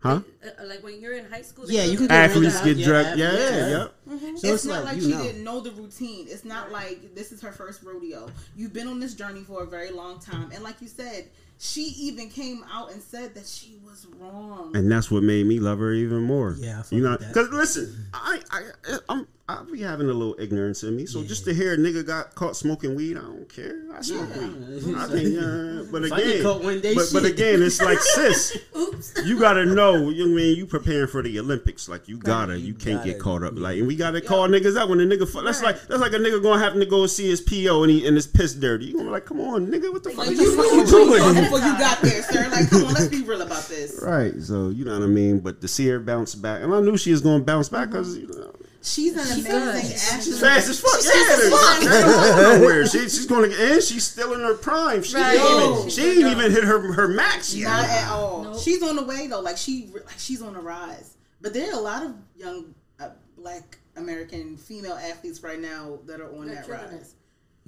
Huh? 0.00 0.20
Uh, 0.44 0.64
like 0.66 0.82
when 0.82 1.00
you're 1.00 1.14
in 1.14 1.30
high 1.30 1.42
school. 1.42 1.64
Yeah, 1.70 1.84
you 1.84 1.96
can 1.96 2.08
get 2.08 2.30
Athletes 2.30 2.58
that. 2.58 2.64
get 2.64 2.76
Yeah, 2.76 2.86
drug. 2.86 3.06
ath- 3.06 3.18
Yeah, 3.18 3.32
yeah. 3.32 3.68
yeah. 3.68 3.86
So 4.08 4.14
it's, 4.32 4.44
it's 4.44 4.64
not 4.64 4.84
like, 4.84 4.94
like 4.94 4.96
you 4.96 5.02
she 5.02 5.08
know. 5.16 5.22
didn't 5.22 5.44
know 5.44 5.60
the 5.60 5.70
routine. 5.70 6.26
It's 6.28 6.44
not 6.44 6.72
like 6.72 7.14
this 7.14 7.30
is 7.30 7.40
her 7.40 7.52
first 7.52 7.84
rodeo. 7.84 8.28
You've 8.56 8.72
been 8.72 8.88
on 8.88 8.98
this 8.98 9.14
journey 9.14 9.42
for 9.42 9.62
a 9.62 9.66
very 9.66 9.92
long 9.92 10.18
time, 10.18 10.50
and 10.52 10.64
like 10.64 10.82
you 10.82 10.88
said, 10.88 11.28
she 11.64 11.82
even 11.82 12.28
came 12.28 12.64
out 12.72 12.90
and 12.90 13.00
said 13.00 13.36
that 13.36 13.46
she 13.46 13.76
was 13.84 14.04
wrong. 14.18 14.72
And 14.74 14.90
that's 14.90 15.12
what 15.12 15.22
made 15.22 15.46
me 15.46 15.60
love 15.60 15.78
her 15.78 15.92
even 15.92 16.22
more. 16.22 16.56
Yeah, 16.58 16.80
I 16.80 16.82
fuck 16.82 16.90
you 16.90 17.02
know, 17.02 17.16
because 17.16 17.50
listen, 17.50 18.08
I, 18.12 18.40
I, 18.50 18.98
I'm, 19.08 19.28
I 19.60 19.64
be 19.70 19.80
having 19.82 20.08
a 20.08 20.12
little 20.12 20.36
ignorance 20.38 20.82
in 20.82 20.96
me. 20.96 21.06
So 21.06 21.22
just 21.22 21.44
to 21.44 21.54
hear 21.54 21.74
a 21.74 21.76
nigga 21.76 22.06
got 22.06 22.34
caught 22.34 22.56
smoking 22.56 22.94
weed, 22.94 23.16
I 23.16 23.20
don't 23.20 23.48
care. 23.48 23.82
I 23.94 24.00
smoke 24.02 24.34
weed. 24.36 24.94
I 24.96 25.06
think, 25.06 25.38
uh, 25.38 25.90
but 25.90 26.04
If 26.04 26.12
again, 26.12 26.80
day, 26.80 26.94
but, 26.94 27.10
but 27.12 27.24
again, 27.24 27.62
it's 27.62 27.80
like 27.80 27.98
sis. 27.98 28.56
Oops. 28.76 29.14
You 29.24 29.38
gotta 29.38 29.64
know. 29.64 30.08
You 30.10 30.24
know 30.26 30.32
what 30.32 30.40
I 30.40 30.44
mean 30.44 30.56
you 30.56 30.66
preparing 30.66 31.06
for 31.08 31.22
the 31.22 31.38
Olympics? 31.40 31.88
Like 31.88 32.08
you 32.08 32.18
gotta, 32.18 32.58
you, 32.58 32.68
You 32.68 32.74
can't 32.74 33.04
get 33.04 33.18
gotta. 33.18 33.22
caught 33.22 33.42
up. 33.42 33.54
Like, 33.56 33.78
and 33.78 33.86
we 33.86 33.96
gotta 33.96 34.20
call 34.20 34.48
niggas 34.48 34.78
out 34.78 34.88
when 34.88 34.98
the 34.98 35.04
nigga. 35.04 35.44
That's 35.44 35.62
like 35.62 35.80
that's 35.88 36.00
like 36.00 36.12
a 36.12 36.16
nigga 36.18 36.42
gonna 36.42 36.62
have 36.62 36.74
to 36.74 36.86
go 36.86 37.06
see 37.06 37.28
his 37.28 37.40
PO 37.40 37.82
and 37.82 37.90
he 37.90 38.06
and 38.06 38.16
his 38.16 38.26
piss 38.26 38.54
dirty. 38.54 38.86
You 38.86 38.92
gonna 38.94 39.04
be 39.04 39.10
like, 39.10 39.26
come 39.26 39.40
on, 39.40 39.66
nigga, 39.66 39.92
what 39.92 40.02
the 40.02 40.10
fuck? 40.10 40.26
Like, 40.26 40.36
you 40.36 40.42
you 40.42 40.56
knew 40.56 40.80
you 40.80 40.86
doing 40.86 41.34
before 41.42 41.58
you 41.58 41.78
got 41.78 42.00
there, 42.00 42.22
sir. 42.22 42.48
Like, 42.50 42.70
come 42.70 42.84
on, 42.84 42.94
let's 42.94 43.08
be 43.08 43.22
real 43.22 43.42
about 43.42 43.64
this. 43.68 44.00
Right. 44.02 44.34
So 44.40 44.68
you 44.70 44.84
know 44.84 44.98
what 44.98 45.04
I 45.04 45.08
mean. 45.08 45.40
But 45.40 45.60
to 45.60 45.68
see 45.68 45.86
her 45.88 45.98
bounce 45.98 46.34
back, 46.34 46.62
and 46.62 46.72
I 46.74 46.80
knew 46.80 46.96
she 46.96 47.10
was 47.10 47.20
gonna 47.20 47.44
bounce 47.44 47.68
back 47.68 47.90
because 47.90 48.16
you 48.16 48.28
know. 48.28 48.52
She's 48.84 49.12
an 49.12 49.20
amazing 49.20 49.44
good. 49.44 49.76
athlete. 49.76 50.22
She's 50.24 50.40
fast 50.40 50.68
as 50.68 50.80
fuck. 50.80 50.96
She's 50.96 51.06
yeah, 51.06 51.24
fast 51.26 51.42
as 51.42 51.50
fuck. 51.50 51.82
She 51.82 51.88
going 51.88 52.60
nowhere. 52.60 52.86
She, 52.86 52.98
she's 53.00 53.26
going 53.26 53.50
to 53.50 53.72
and 53.74 53.82
she's 53.82 54.04
still 54.04 54.32
in 54.34 54.40
her 54.40 54.54
prime. 54.54 55.02
She 55.04 55.16
Right. 55.16 55.36
ain't 55.38 55.70
even, 55.78 55.84
She's 55.84 55.94
she 55.94 56.02
ain't 56.10 56.18
young. 56.18 56.32
even 56.32 56.50
hit 56.52 56.64
her 56.64 56.92
her 56.94 57.08
max 57.08 57.54
yet. 57.54 57.68
Not 57.68 57.88
at 57.88 58.08
all. 58.10 58.42
Nope. 58.44 58.58
She's 58.60 58.82
on 58.82 58.96
the 58.96 59.04
way 59.04 59.28
though. 59.28 59.40
Like 59.40 59.56
she, 59.56 59.88
like 59.94 60.18
she's 60.18 60.42
on 60.42 60.54
the 60.54 60.60
rise. 60.60 61.16
But 61.40 61.54
there 61.54 61.70
are 61.72 61.78
a 61.78 61.82
lot 61.82 62.02
of 62.04 62.14
young 62.36 62.74
uh, 63.00 63.10
Black 63.36 63.78
American 63.96 64.56
female 64.56 64.94
athletes 64.94 65.42
right 65.42 65.60
now 65.60 65.98
that 66.06 66.20
are 66.20 66.34
on 66.36 66.46
They're 66.46 66.56
that 66.56 66.66
killing 66.66 66.80
rise, 66.96 67.14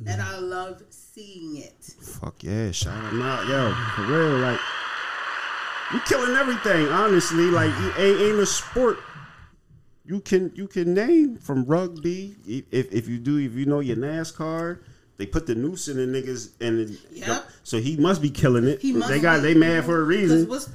and 0.06 0.21
I 0.21 0.38
love 0.38 0.83
seeing 0.90 1.59
it. 1.59 1.75
Fuck 2.21 2.42
yeah, 2.42 2.71
shout 2.73 3.00
them 3.11 3.23
out, 3.23 3.47
yo, 3.47 3.73
for 3.94 4.02
real. 4.12 4.38
Like 4.38 4.59
you 5.92 6.00
killing 6.06 6.35
everything. 6.37 6.87
Honestly, 6.88 7.44
like 7.44 7.71
it 7.76 7.99
ain't, 8.00 8.21
ain't 8.21 8.38
a 8.40 8.47
sport. 8.47 8.99
You 10.06 10.20
can 10.20 10.52
you 10.54 10.66
can 10.68 10.92
name 10.94 11.38
from 11.38 11.64
rugby 11.64 12.37
if 12.46 12.92
if 12.92 13.08
you 13.08 13.18
do 13.18 13.38
if 13.38 13.52
you 13.54 13.64
know 13.66 13.80
your 13.80 13.96
NASCAR. 13.96 14.80
They 15.16 15.26
put 15.26 15.46
the 15.46 15.54
noose 15.54 15.87
in 15.88 15.96
the 15.96 16.06
niggas 16.23 16.50
and 16.61 16.80
it, 16.80 16.99
Yep. 17.12 17.44
so 17.62 17.78
he 17.78 17.96
must 17.96 18.20
be 18.20 18.30
killing 18.30 18.64
it. 18.64 18.80
He 18.82 18.92
must 18.92 19.08
they 19.08 19.20
got 19.20 19.37
be. 19.42 19.52
they 19.52 19.54
mad 19.54 19.84
for 19.84 20.00
a 20.00 20.04
reason. 20.04 20.49
what's- 20.49 20.68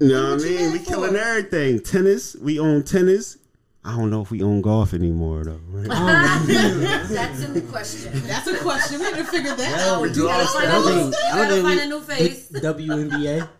You 0.00 0.08
know 0.08 0.22
what 0.22 0.28
I 0.30 0.32
What 0.36 0.42
you 0.44 0.56
mean? 0.56 0.72
We 0.72 0.78
mad 0.78 0.86
killing 0.86 1.10
for? 1.12 1.18
everything. 1.18 1.80
Tennis, 1.80 2.34
we 2.40 2.58
own 2.58 2.82
tennis. 2.82 3.36
I 3.84 3.94
don't 3.94 4.10
know 4.10 4.22
if 4.22 4.30
we 4.30 4.42
own 4.42 4.62
golf 4.62 4.94
anymore 4.94 5.44
though. 5.44 5.60
right? 5.70 5.86
Oh, 5.90 7.06
that's 7.10 7.42
in 7.44 7.52
the 7.52 7.60
question. 7.60 8.10
That's 8.26 8.46
a 8.46 8.56
question. 8.56 8.98
We 9.00 9.04
didn't 9.10 9.26
figure 9.26 9.54
that 9.54 9.80
out. 9.88 10.00
we 10.00 10.08
Do 10.08 10.14
do. 10.14 10.20
you 10.22 10.26
gotta 10.28 10.46
find 10.48 10.66
I 10.70 10.76
a 10.76 10.80
new- 10.80 10.90
I 10.90 11.00
don't 11.00 11.12
gotta 11.48 11.62
find 11.62 11.80
a 11.80 11.86
new 11.88 12.00
face. 12.00 12.46
the 12.48 12.60
WNBA. 12.60 13.46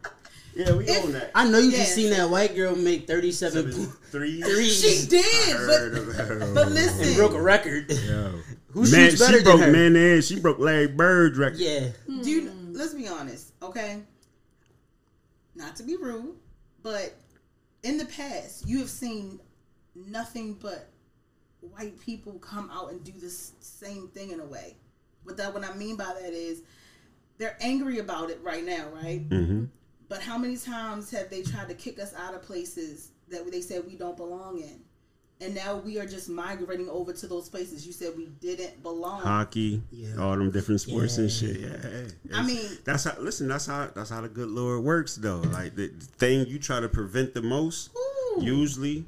yeah, 0.56 0.72
we 0.74 0.88
own 0.90 1.12
that. 1.12 1.30
I 1.34 1.48
know 1.48 1.58
you 1.58 1.70
Yes. 1.70 1.80
just 1.80 1.94
seen 1.94 2.10
that 2.10 2.30
white 2.30 2.54
girl 2.54 2.74
make 2.76 3.06
37 3.06 3.64
po- 3.72 3.92
Three. 4.10 4.40
threes 4.42 4.80
She 4.80 5.06
did, 5.08 5.24
Heard 5.56 5.92
but 5.92 6.00
of 6.00 6.14
her. 6.14 6.54
but 6.54 6.68
and 6.76 7.16
broke 7.16 7.32
a 7.32 7.42
record. 7.42 7.90
Yo. 7.90 8.32
Who 8.72 8.80
Man, 8.90 9.10
shoots 9.10 9.20
better 9.20 9.38
she 9.38 9.44
broke 9.44 9.60
than 9.60 9.72
her? 9.74 9.90
man 9.90 9.96
and 9.96 10.24
she 10.24 10.40
broke 10.40 10.58
Larry 10.58 10.88
Bird's 10.88 11.38
record. 11.38 11.60
Yeah. 11.60 11.88
do 12.08 12.28
you, 12.30 12.52
let's 12.72 12.92
be 12.94 13.06
honest, 13.06 13.52
okay? 13.62 14.02
Not 15.54 15.76
to 15.76 15.82
be 15.84 15.96
rude, 15.96 16.34
but 16.82 17.14
in 17.84 17.98
the 17.98 18.06
past, 18.06 18.66
you 18.66 18.78
have 18.80 18.90
seen 18.90 19.38
nothing 19.94 20.54
but 20.54 20.88
white 21.60 21.98
people 22.00 22.32
come 22.40 22.68
out 22.72 22.90
and 22.90 23.02
do 23.04 23.12
the 23.12 23.30
same 23.30 24.08
thing 24.08 24.32
in 24.32 24.40
a 24.40 24.44
way. 24.44 24.76
But 25.24 25.36
that, 25.36 25.54
what 25.54 25.64
I 25.64 25.72
mean 25.74 25.96
by 25.96 26.12
that 26.20 26.32
is, 26.32 26.62
they're 27.38 27.56
angry 27.60 27.98
about 28.00 28.30
it 28.30 28.40
right 28.42 28.64
now, 28.64 28.88
right? 29.02 29.28
Mm-hmm. 29.28 29.64
But 30.08 30.20
how 30.20 30.38
many 30.38 30.56
times 30.56 31.10
have 31.10 31.30
they 31.30 31.42
tried 31.42 31.68
to 31.68 31.74
kick 31.74 31.98
us 31.98 32.14
out 32.14 32.34
of 32.34 32.42
places 32.42 33.10
that 33.28 33.50
they 33.50 33.60
said 33.60 33.84
we 33.86 33.96
don't 33.96 34.16
belong 34.16 34.58
in? 34.58 34.80
And 35.40 35.54
now 35.54 35.76
we 35.76 35.98
are 35.98 36.06
just 36.06 36.28
migrating 36.28 36.88
over 36.88 37.12
to 37.12 37.26
those 37.26 37.48
places 37.48 37.84
you 37.86 37.92
said 37.92 38.16
we 38.16 38.26
didn't 38.40 38.82
belong. 38.82 39.20
Hockey, 39.22 39.82
Yeah. 39.90 40.16
all 40.16 40.36
them 40.36 40.50
different 40.52 40.80
sports 40.80 41.18
and 41.18 41.30
shit. 41.30 41.58
Yeah, 41.60 41.76
hey, 41.82 42.06
I 42.32 42.46
mean- 42.46 42.78
that's 42.84 43.04
how. 43.04 43.16
Listen, 43.20 43.48
that's 43.48 43.66
how. 43.66 43.90
That's 43.94 44.10
how 44.10 44.20
the 44.20 44.28
good 44.28 44.48
Lord 44.48 44.84
works, 44.84 45.16
though. 45.16 45.40
Like 45.40 45.74
the 45.74 45.88
thing 45.88 46.46
you 46.46 46.58
try 46.60 46.78
to 46.80 46.88
prevent 46.88 47.34
the 47.34 47.42
most, 47.42 47.90
Ooh. 47.96 48.42
usually, 48.44 49.04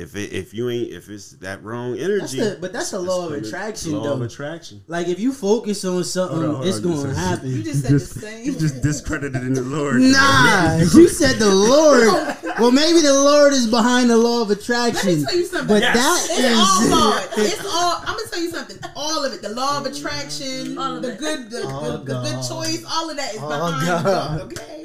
if 0.00 0.16
it 0.16 0.32
if 0.32 0.54
you 0.54 0.70
ain't 0.70 0.90
if 0.92 1.08
it's 1.10 1.32
that 1.32 1.62
wrong 1.62 1.92
That's 1.92 2.04
energy, 2.34 2.40
the, 2.40 2.58
but 2.60 2.72
that's 2.72 2.92
a 2.94 2.98
law 2.98 3.26
of 3.26 3.32
attraction, 3.32 3.92
law 3.92 4.04
though. 4.04 4.12
of 4.14 4.22
attraction. 4.22 4.82
Like 4.86 5.08
if 5.08 5.20
you 5.20 5.32
focus 5.32 5.84
on 5.84 6.02
something, 6.04 6.38
Hold 6.38 6.48
on, 6.48 6.54
hold 6.56 6.66
it's 6.66 6.76
on, 6.78 6.82
going 6.82 7.06
to 7.06 7.14
happen. 7.14 7.50
You 7.50 7.62
just 7.62 7.82
said 7.82 7.92
the 7.92 8.00
same. 8.00 8.44
You 8.44 8.52
just 8.56 8.82
discredited 8.82 9.42
in 9.42 9.52
the 9.52 9.62
Lord. 9.62 10.00
Nah, 10.00 10.76
you 10.78 11.08
said 11.08 11.36
the 11.36 11.54
Lord. 11.54 12.49
Well, 12.60 12.70
maybe 12.70 13.00
the 13.00 13.14
Lord 13.14 13.52
is 13.52 13.66
behind 13.66 14.10
the 14.10 14.16
law 14.16 14.42
of 14.42 14.50
attraction. 14.50 14.94
Let 14.94 15.04
me 15.06 15.22
attraction. 15.22 15.26
tell 15.26 15.36
you 15.38 15.44
something. 15.46 15.68
But 15.68 15.82
Yes. 15.82 16.28
that 16.28 16.38
It's 16.38 16.58
all 16.58 16.82
is 16.82 16.88
God. 16.90 17.28
It's 17.38 17.64
all. 17.74 17.94
I'm 18.06 18.16
gonna 18.16 18.28
tell 18.30 18.40
you 18.42 18.50
something. 18.50 18.78
All 18.96 19.24
of 19.24 19.32
it. 19.32 19.42
The 19.42 19.48
law 19.50 19.78
of 19.78 19.86
attraction, 19.86 20.78
All 20.78 20.96
of 20.96 21.02
the 21.02 21.12
it. 21.12 21.18
good, 21.18 21.50
the, 21.50 21.62
Oh, 21.64 21.92
the, 21.92 21.98
the 21.98 22.20
good 22.20 22.42
choice. 22.48 22.84
All 22.90 23.08
of 23.10 23.16
that 23.16 23.34
is 23.34 23.40
Oh, 23.42 23.48
behind 23.48 23.86
God. 23.86 24.04
God. 24.04 24.40
Okay. 24.52 24.84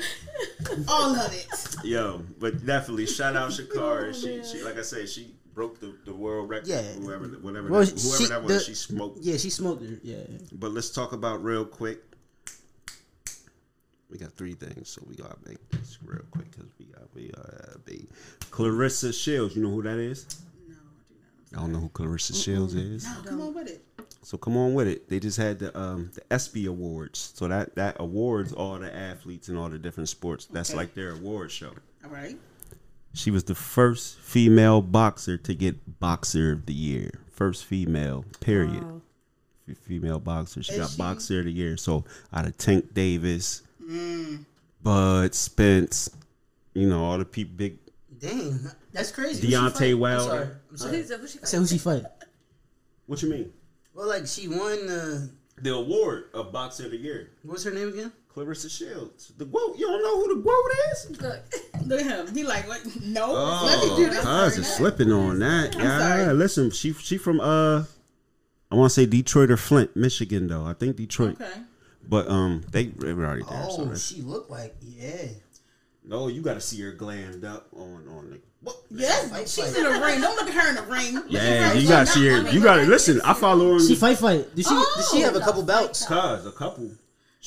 all 0.87 1.15
of 1.15 1.33
it. 1.33 1.47
Yo, 1.83 2.21
but 2.39 2.65
definitely 2.65 3.05
shout 3.05 3.35
out 3.35 3.51
Shakara. 3.57 4.09
Oh, 4.09 4.11
she, 4.13 4.43
she, 4.43 4.63
like 4.63 4.77
I 4.77 4.81
said, 4.81 5.07
she 5.09 5.35
broke 5.53 5.79
the, 5.79 5.95
the 6.05 6.13
world 6.13 6.49
record. 6.49 6.67
Yeah. 6.67 6.81
whoever, 6.81 7.25
whatever, 7.27 7.69
Well, 7.69 7.85
that, 7.85 7.99
whoever 8.01 8.17
she- 8.17 8.27
that 8.27 8.43
was, 8.43 8.57
the- 8.59 8.63
she 8.63 8.73
smoked. 8.73 9.19
yeah, 9.21 9.37
she 9.37 9.49
smoked 9.49 9.83
it. 9.83 9.99
Yeah, 10.03 10.17
But 10.53 10.71
let's 10.71 10.89
talk 10.89 11.13
about 11.13 11.43
real 11.43 11.63
quick. 11.65 12.01
We 14.09 14.17
got 14.19 14.33
three 14.33 14.53
things, 14.53 14.89
so 14.89 15.01
we 15.07 15.15
gotta 15.15 15.35
make 15.47 15.57
this 15.71 15.97
real 16.03 16.21
quick 16.31 16.49
because 16.51 16.69
we 17.15 17.27
got 17.29 17.37
we 17.37 17.53
uh 17.71 17.77
be 17.85 18.07
Clarissa 18.51 19.13
Shields. 19.13 19.55
You 19.55 19.63
know 19.63 19.69
who 19.71 19.81
that 19.83 19.97
is? 19.97 20.25
No, 20.67 20.75
I 20.75 20.77
do 21.53 21.57
I 21.57 21.59
don't 21.61 21.71
know 21.73 21.79
who 21.79 21.89
Clarissa 21.89 22.33
Shields 22.35 22.73
is. 22.75 23.05
No, 23.05 23.21
come 23.23 23.41
on 23.41 23.53
with 23.53 23.67
it. 23.69 23.81
So 24.21 24.37
come 24.37 24.57
on 24.57 24.73
with 24.73 24.87
it. 24.87 25.07
They 25.09 25.19
just 25.19 25.37
had 25.37 25.59
the 25.59 25.77
um 25.77 26.11
the 26.13 26.21
ESPY 26.33 26.65
Awards. 26.65 27.31
So 27.35 27.47
that 27.47 27.75
that 27.75 27.97
awards 27.99 28.53
all 28.53 28.79
the 28.79 28.93
athletes 28.95 29.49
in 29.49 29.57
all 29.57 29.69
the 29.69 29.77
different 29.79 30.09
sports. 30.09 30.45
That's 30.45 30.71
Okay. 30.71 30.77
like 30.77 30.93
their 30.95 31.11
award 31.11 31.51
show. 31.51 31.71
All 32.03 32.09
right. 32.11 32.37
She 33.13 33.31
was 33.31 33.45
the 33.45 33.55
first 33.55 34.19
female 34.19 34.81
boxer 34.81 35.37
to 35.37 35.53
get 35.55 35.99
Boxer 36.01 36.51
of 36.51 36.65
the 36.65 36.73
Year. 36.73 37.11
First 37.31 37.63
female, 37.65 38.25
period. 38.41 38.83
Wow. 38.83 39.01
female 39.85 40.19
boxer. 40.19 40.61
She 40.63 40.73
Is 40.73 40.79
got 40.79 40.89
she? 40.91 40.97
boxer 40.97 41.39
of 41.39 41.45
the 41.45 41.51
year. 41.51 41.77
So 41.77 42.03
out 42.33 42.45
of 42.45 42.57
Tank 42.57 42.93
Davis, 42.93 43.61
Bud 44.83 45.33
Spence, 45.33 46.09
you 46.75 46.87
know 46.87 47.03
all 47.03 47.17
the 47.17 47.25
people, 47.25 47.55
big 47.57 47.79
Dang, 48.19 48.59
that's 48.93 49.11
crazy. 49.11 49.41
Who 49.41 49.47
she 49.47 49.53
Deontay 49.57 49.73
fight? 49.73 49.91
I'm 49.91 49.99
Wilder. 49.99 50.23
sorry. 50.29 50.43
I'm 50.45 50.51
Oh, 50.71 50.75
sorry. 50.77 50.97
he's 50.97 51.11
a- 51.11 51.27
she 51.27 51.39
I 51.41 51.45
said 51.45 51.59
who 51.59 51.67
she 51.67 51.77
fight? 51.77 52.03
What 53.07 53.21
you 53.21 53.29
mean? 53.29 53.51
Well, 53.93 54.07
like 54.07 54.25
she 54.27 54.47
won. 54.47 54.87
Uh, 54.89 55.27
The 55.61 55.73
award 55.73 56.25
of 56.33 56.51
boxer 56.51 56.85
of 56.85 56.91
the 56.91 56.97
year. 56.97 57.31
what's 57.43 57.63
her 57.63 57.71
name 57.71 57.89
again? 57.89 58.11
Clarissa 58.29 58.69
Shields. 58.69 59.31
The 59.37 59.45
quote. 59.45 59.77
You 59.77 59.87
don't 59.87 60.01
know 60.03 60.21
who 60.21 60.35
the 60.35 60.41
quote 60.41 60.71
is? 60.91 61.21
Look, 61.21 61.41
Look 61.87 62.01
at 62.01 62.27
him. 62.27 62.35
He 62.35 62.43
like 62.43 62.67
what? 62.67 62.81
No. 63.01 63.25
Oh, 63.35 63.63
Let 63.65 63.83
me 63.89 63.95
do 64.05 64.09
this. 64.09 64.23
cuz 64.23 64.57
is 64.57 64.67
slipping 64.75 65.11
on 65.11 65.39
that. 65.39 65.75
Yeah, 65.75 66.31
listen, 66.33 66.71
she 66.71 66.93
she 66.93 67.17
from 67.17 67.39
uh, 67.41 67.83
I 68.71 68.75
want 68.75 68.89
to 68.91 68.93
say 68.93 69.05
Detroit 69.05 69.51
or 69.51 69.57
Flint, 69.57 69.95
Michigan 69.95 70.47
though. 70.47 70.65
I 70.65 70.73
think 70.73 70.95
Detroit, 70.97 71.39
Okay. 71.39 71.51
but 72.09 72.27
um, 72.29 72.63
they, 72.71 72.87
they 72.87 73.13
were 73.13 73.25
already 73.25 73.43
there. 73.43 73.65
Oh, 73.69 73.77
that's- 73.83 74.07
she 74.07 74.21
looked 74.21 74.49
like 74.49 74.75
yeah. 74.81 75.27
No, 76.07 76.27
you 76.27 76.41
got 76.41 76.53
to 76.55 76.61
see 76.61 76.81
her 76.81 76.91
glammed 76.93 77.43
up 77.43 77.67
on 77.75 78.07
on 78.07 78.29
the. 78.31 78.39
What? 78.61 78.77
Yes, 78.89 79.29
Fight, 79.29 79.41
she's 79.47 79.57
fight. 79.75 79.77
in 79.77 79.83
the 79.83 79.99
ring. 80.05 80.21
Don't 80.21 80.35
look 80.37 80.47
at 80.47 80.53
her 80.55 80.69
in 80.69 80.75
the 80.75 80.81
ring. 80.83 81.23
Yeah, 81.29 81.73
you 81.73 81.81
in 81.81 81.87
gotta 81.87 82.05
see 82.07 82.27
her. 82.27 82.49
You 82.49 82.61
got 82.61 82.77
to 82.77 82.83
listen. 82.87 83.21
I 83.23 83.33
follow 83.33 83.73
her 83.73 83.79
She 83.79 83.93
fight 83.95 84.17
fight. 84.17 84.55
Did 84.55 84.65
she? 84.65 84.73
did 84.73 85.05
she 85.11 85.23
oh, 85.23 85.25
have 85.25 85.35
a 85.35 85.39
couple 85.41 85.61
belts? 85.63 86.05
cuz 86.05 86.45
a 86.47 86.51
couple. 86.51 86.89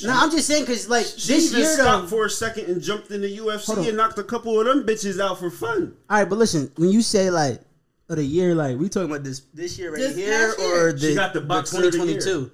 No, 0.04 0.10
I'm 0.14 0.30
just 0.30 0.46
saying 0.46 0.62
because 0.62 0.88
like 0.88 1.06
She 1.06 1.32
this 1.34 1.46
even 1.50 1.58
year 1.60 1.76
though. 1.76 1.82
stopped 1.82 2.08
for 2.10 2.26
a 2.26 2.30
second 2.30 2.66
and 2.66 2.80
jumped 2.80 3.10
in 3.10 3.20
the 3.20 3.36
UFC 3.38 3.88
and 3.88 3.96
knocked 3.96 4.16
a 4.18 4.22
couple 4.22 4.60
of 4.60 4.66
them 4.66 4.84
bitches 4.86 5.20
out 5.20 5.40
for 5.40 5.50
fun. 5.50 5.96
All 6.08 6.18
right, 6.20 6.28
but 6.28 6.38
listen, 6.38 6.70
when 6.76 6.90
you 6.90 7.02
say 7.02 7.30
like 7.30 7.60
of 8.08 8.16
the 8.16 8.24
year, 8.24 8.54
like 8.54 8.78
we 8.78 8.88
talking 8.88 9.10
about 9.10 9.24
this 9.24 9.40
this 9.52 9.76
year 9.76 9.90
right 9.90 9.98
This 9.98 10.14
here 10.14 10.54
year. 10.56 10.86
or 10.88 10.92
the, 10.92 11.00
She 11.00 11.14
got 11.16 11.32
the 11.34 11.40
boxer 11.40 11.78
the 11.82 11.90
2022, 11.90 12.50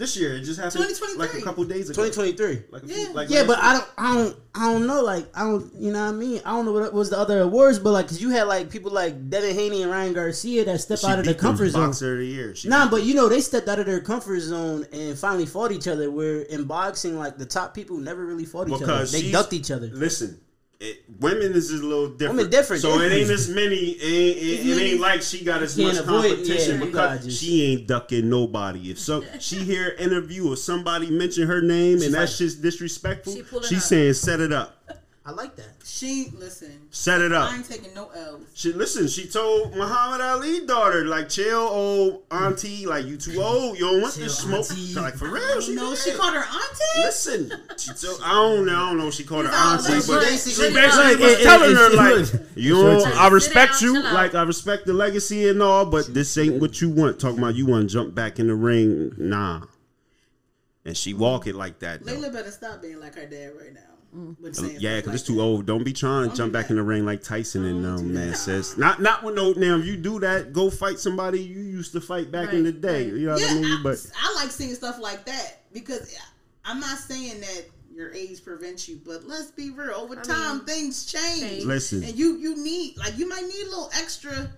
This 0.00 0.16
year, 0.16 0.32
it 0.34 0.44
just 0.44 0.58
happened 0.58 0.86
like 1.18 1.34
a 1.34 1.42
couple 1.42 1.62
days 1.64 1.90
ago. 1.90 2.02
2023. 2.08 2.62
Like 2.70 2.84
a 2.84 2.86
few, 2.86 2.96
Yeah. 2.96 3.08
like 3.12 3.28
Yeah, 3.28 3.40
but 3.42 3.58
week. 3.58 3.64
I 3.66 3.72
don't, 3.74 3.88
I 3.98 4.14
don't, 4.14 4.36
I 4.54 4.72
don't 4.72 4.86
know. 4.86 5.02
Like, 5.02 5.26
I 5.36 5.40
don't, 5.40 5.70
you 5.74 5.92
know 5.92 6.06
what 6.06 6.14
I 6.14 6.16
mean? 6.16 6.40
I 6.42 6.52
don't 6.52 6.64
know 6.64 6.72
what 6.72 6.94
was 6.94 7.10
the 7.10 7.18
other 7.18 7.42
awards, 7.42 7.78
but 7.78 7.90
like, 7.90 8.08
cause 8.08 8.18
you 8.18 8.30
had 8.30 8.44
like 8.44 8.70
people 8.70 8.90
like 8.90 9.28
Devin 9.28 9.54
Haney 9.54 9.82
and 9.82 9.90
Ryan 9.90 10.14
Garcia 10.14 10.64
that 10.64 10.80
stepped 10.80 11.02
She 11.02 11.06
out 11.06 11.18
of 11.18 11.26
their 11.26 11.34
beat 11.34 11.40
them 11.42 11.50
comfort 11.50 11.68
zone. 11.68 11.88
Boxer 11.88 12.14
of 12.14 12.18
the 12.20 12.24
year. 12.26 12.54
She 12.56 12.70
Nah, 12.70 12.86
beat 12.86 12.90
but 12.92 13.02
you 13.02 13.12
know 13.12 13.28
they 13.28 13.42
stepped 13.42 13.68
out 13.68 13.78
of 13.78 13.84
their 13.84 14.00
comfort 14.00 14.40
zone 14.40 14.86
and 14.90 15.18
finally 15.18 15.44
fought 15.44 15.70
each 15.70 15.86
other. 15.86 16.10
Where 16.10 16.44
in 16.44 16.64
boxing, 16.64 17.18
like 17.18 17.36
the 17.36 17.44
top 17.44 17.74
people 17.74 17.98
never 17.98 18.24
really 18.24 18.46
fought 18.46 18.70
each 18.70 18.80
other. 18.80 19.04
They 19.04 19.30
ducked 19.30 19.52
each 19.52 19.70
other. 19.70 19.88
Listen, 19.88 20.40
it, 20.80 21.04
women 21.20 21.52
is 21.52 21.68
just 21.68 21.82
a 21.82 21.86
little 21.86 22.08
different. 22.08 22.36
Women 22.38 22.50
different, 22.50 22.80
So 22.82 22.98
it 23.00 23.12
ain't 23.12 23.28
as 23.30 23.48
many. 23.50 23.76
It 23.76 24.02
ain't, 24.02 24.38
it, 24.38 24.66
it 24.78 24.82
ain't 24.92 25.00
like 25.00 25.20
she 25.22 25.44
got 25.44 25.62
as 25.62 25.76
much 25.76 25.94
can't 25.94 26.08
avoid 26.08 26.24
it, 26.24 26.28
competition 26.36 26.78
yeah, 26.80 26.84
because 26.86 27.24
just- 27.26 27.40
she 27.40 27.62
ain't 27.72 27.86
ducking 27.86 28.30
nobody. 28.30 28.90
If 28.90 28.98
so, 28.98 29.22
she 29.38 29.56
hear 29.56 29.90
an 29.90 29.98
interview 29.98 30.50
or 30.50 30.56
somebody 30.56 31.10
mention 31.10 31.46
her 31.48 31.60
name 31.60 32.00
and 32.02 32.14
that's 32.14 32.38
just 32.38 32.62
disrespectful, 32.62 33.34
She 33.34 33.42
pulling 33.42 33.68
she's 33.68 33.78
up. 33.78 33.84
saying 33.84 34.14
set 34.14 34.40
it 34.40 34.52
up, 34.52 34.74
I 35.30 35.32
like 35.32 35.54
that. 35.56 35.74
She 35.84 36.32
listen. 36.36 36.88
set 36.90 37.20
it 37.20 37.32
up. 37.32 37.52
I 37.52 37.56
ain't 37.56 37.64
taking 37.68 37.94
no 37.94 38.08
L's. 38.10 38.42
She 38.52 38.72
listen. 38.72 39.06
She 39.06 39.28
told 39.28 39.76
Muhammad 39.76 40.20
Ali 40.20 40.66
daughter 40.66 41.04
like, 41.04 41.28
chill, 41.28 41.56
old 41.60 42.22
auntie. 42.32 42.84
Like 42.84 43.06
you 43.06 43.16
too 43.16 43.40
old. 43.40 43.78
You 43.78 43.84
don't 43.92 44.02
want 44.02 44.14
Chill, 44.14 44.24
this 44.24 44.38
smoke. 44.38 44.68
auntie. 44.70 44.94
Like 44.94 45.14
for 45.14 45.28
real. 45.28 45.60
She 45.60 45.76
No, 45.76 45.94
she 45.94 46.10
called 46.14 46.34
her 46.34 46.40
auntie. 46.40 46.98
Listen, 47.04 47.52
she 47.78 47.92
told, 47.92 48.20
I 48.24 48.32
don't 48.32 48.66
know. 48.66 48.74
I 48.74 48.88
don't 48.88 48.98
know. 48.98 49.06
if 49.06 49.14
She 49.14 49.22
called 49.22 49.46
her 49.46 49.52
auntie, 49.52 49.92
but 50.04 50.06
but 50.08 50.24
she 50.24 50.36
she 50.36 50.72
basically- 50.72 50.74
basically 50.74 51.04
Like, 51.04 51.18
was 51.20 51.32
it- 51.32 51.40
it- 51.40 51.44
telling 51.44 51.76
her 51.76 51.90
like, 51.90 52.14
look, 52.32 52.42
you 52.56 52.74
know, 52.74 52.98
Sit 52.98 53.16
I 53.16 53.28
respect 53.28 53.80
you. 53.82 54.02
Like 54.02 54.34
I 54.34 54.42
respect 54.42 54.86
the 54.86 54.92
legacy 54.94 55.48
and 55.48 55.62
all, 55.62 55.86
but 55.86 56.12
this 56.12 56.36
ain't 56.38 56.60
what 56.60 56.80
you 56.80 56.88
want. 56.90 57.20
Talking 57.20 57.38
about 57.38 57.54
you 57.54 57.66
want 57.66 57.88
to 57.88 57.92
jump 57.94 58.16
back 58.16 58.40
in 58.40 58.48
the 58.48 58.54
ring, 58.56 59.12
nah. 59.16 59.62
And 60.84 60.96
she 60.96 61.14
walk 61.14 61.46
it 61.46 61.54
like 61.54 61.78
that. 61.80 62.04
Though. 62.04 62.14
Laila 62.14 62.30
better 62.30 62.50
stop 62.50 62.82
being 62.82 62.98
like 62.98 63.14
her 63.14 63.26
dad 63.26 63.52
right 63.60 63.72
now. 63.72 63.80
With 64.12 64.56
saying 64.56 64.76
Yeah, 64.80 64.94
stuff 64.98 65.04
because 65.04 65.20
it's 65.20 65.28
too 65.28 65.36
that. 65.36 65.42
old. 65.42 65.66
Don't 65.66 65.84
be 65.84 65.92
trying 65.92 66.30
to 66.30 66.36
jump 66.36 66.52
back 66.52 66.66
that. 66.66 66.70
in 66.72 66.76
the 66.76 66.82
ring 66.82 67.04
like 67.06 67.22
Tyson 67.22 67.64
and 67.64 67.82
Don't 67.82 67.98
um, 68.00 68.14
man 68.14 68.34
says. 68.34 68.76
Not 68.76 69.00
not 69.00 69.22
with 69.22 69.34
no 69.36 69.52
now. 69.52 69.76
If 69.78 69.86
you 69.86 69.96
do 69.96 70.18
that, 70.20 70.52
go 70.52 70.70
fight 70.70 70.98
somebody 70.98 71.40
you 71.40 71.60
used 71.60 71.92
to 71.92 72.00
fight 72.00 72.30
back 72.32 72.52
in 72.52 72.64
the 72.64 72.72
day. 72.72 73.04
right. 73.10 73.14
You 73.20 73.26
know 73.26 73.32
what 73.34 73.42
Yeah, 73.42 73.48
I 73.48 73.54
mean? 73.60 73.82
But 73.82 74.04
I 74.20 74.34
like 74.34 74.50
seeing 74.50 74.74
stuff 74.74 74.98
like 74.98 75.24
that 75.26 75.62
because 75.72 76.16
I'm 76.64 76.80
not 76.80 76.98
saying 76.98 77.40
that 77.40 77.66
your 77.92 78.12
age 78.14 78.42
prevents 78.44 78.88
you, 78.88 79.00
but 79.04 79.24
let's 79.26 79.50
be 79.50 79.70
real. 79.70 79.90
Over 79.94 80.18
I 80.18 80.22
time, 80.22 80.56
mean, 80.58 80.66
things 80.66 81.04
change. 81.06 81.40
change. 81.40 81.64
listen, 81.64 82.02
and 82.04 82.16
you 82.18 82.36
you 82.38 82.56
need 82.62 82.96
like 82.98 83.16
you 83.18 83.28
might 83.28 83.42
need 83.42 83.62
a 83.66 83.70
little 83.70 83.90
extra. 83.96 84.50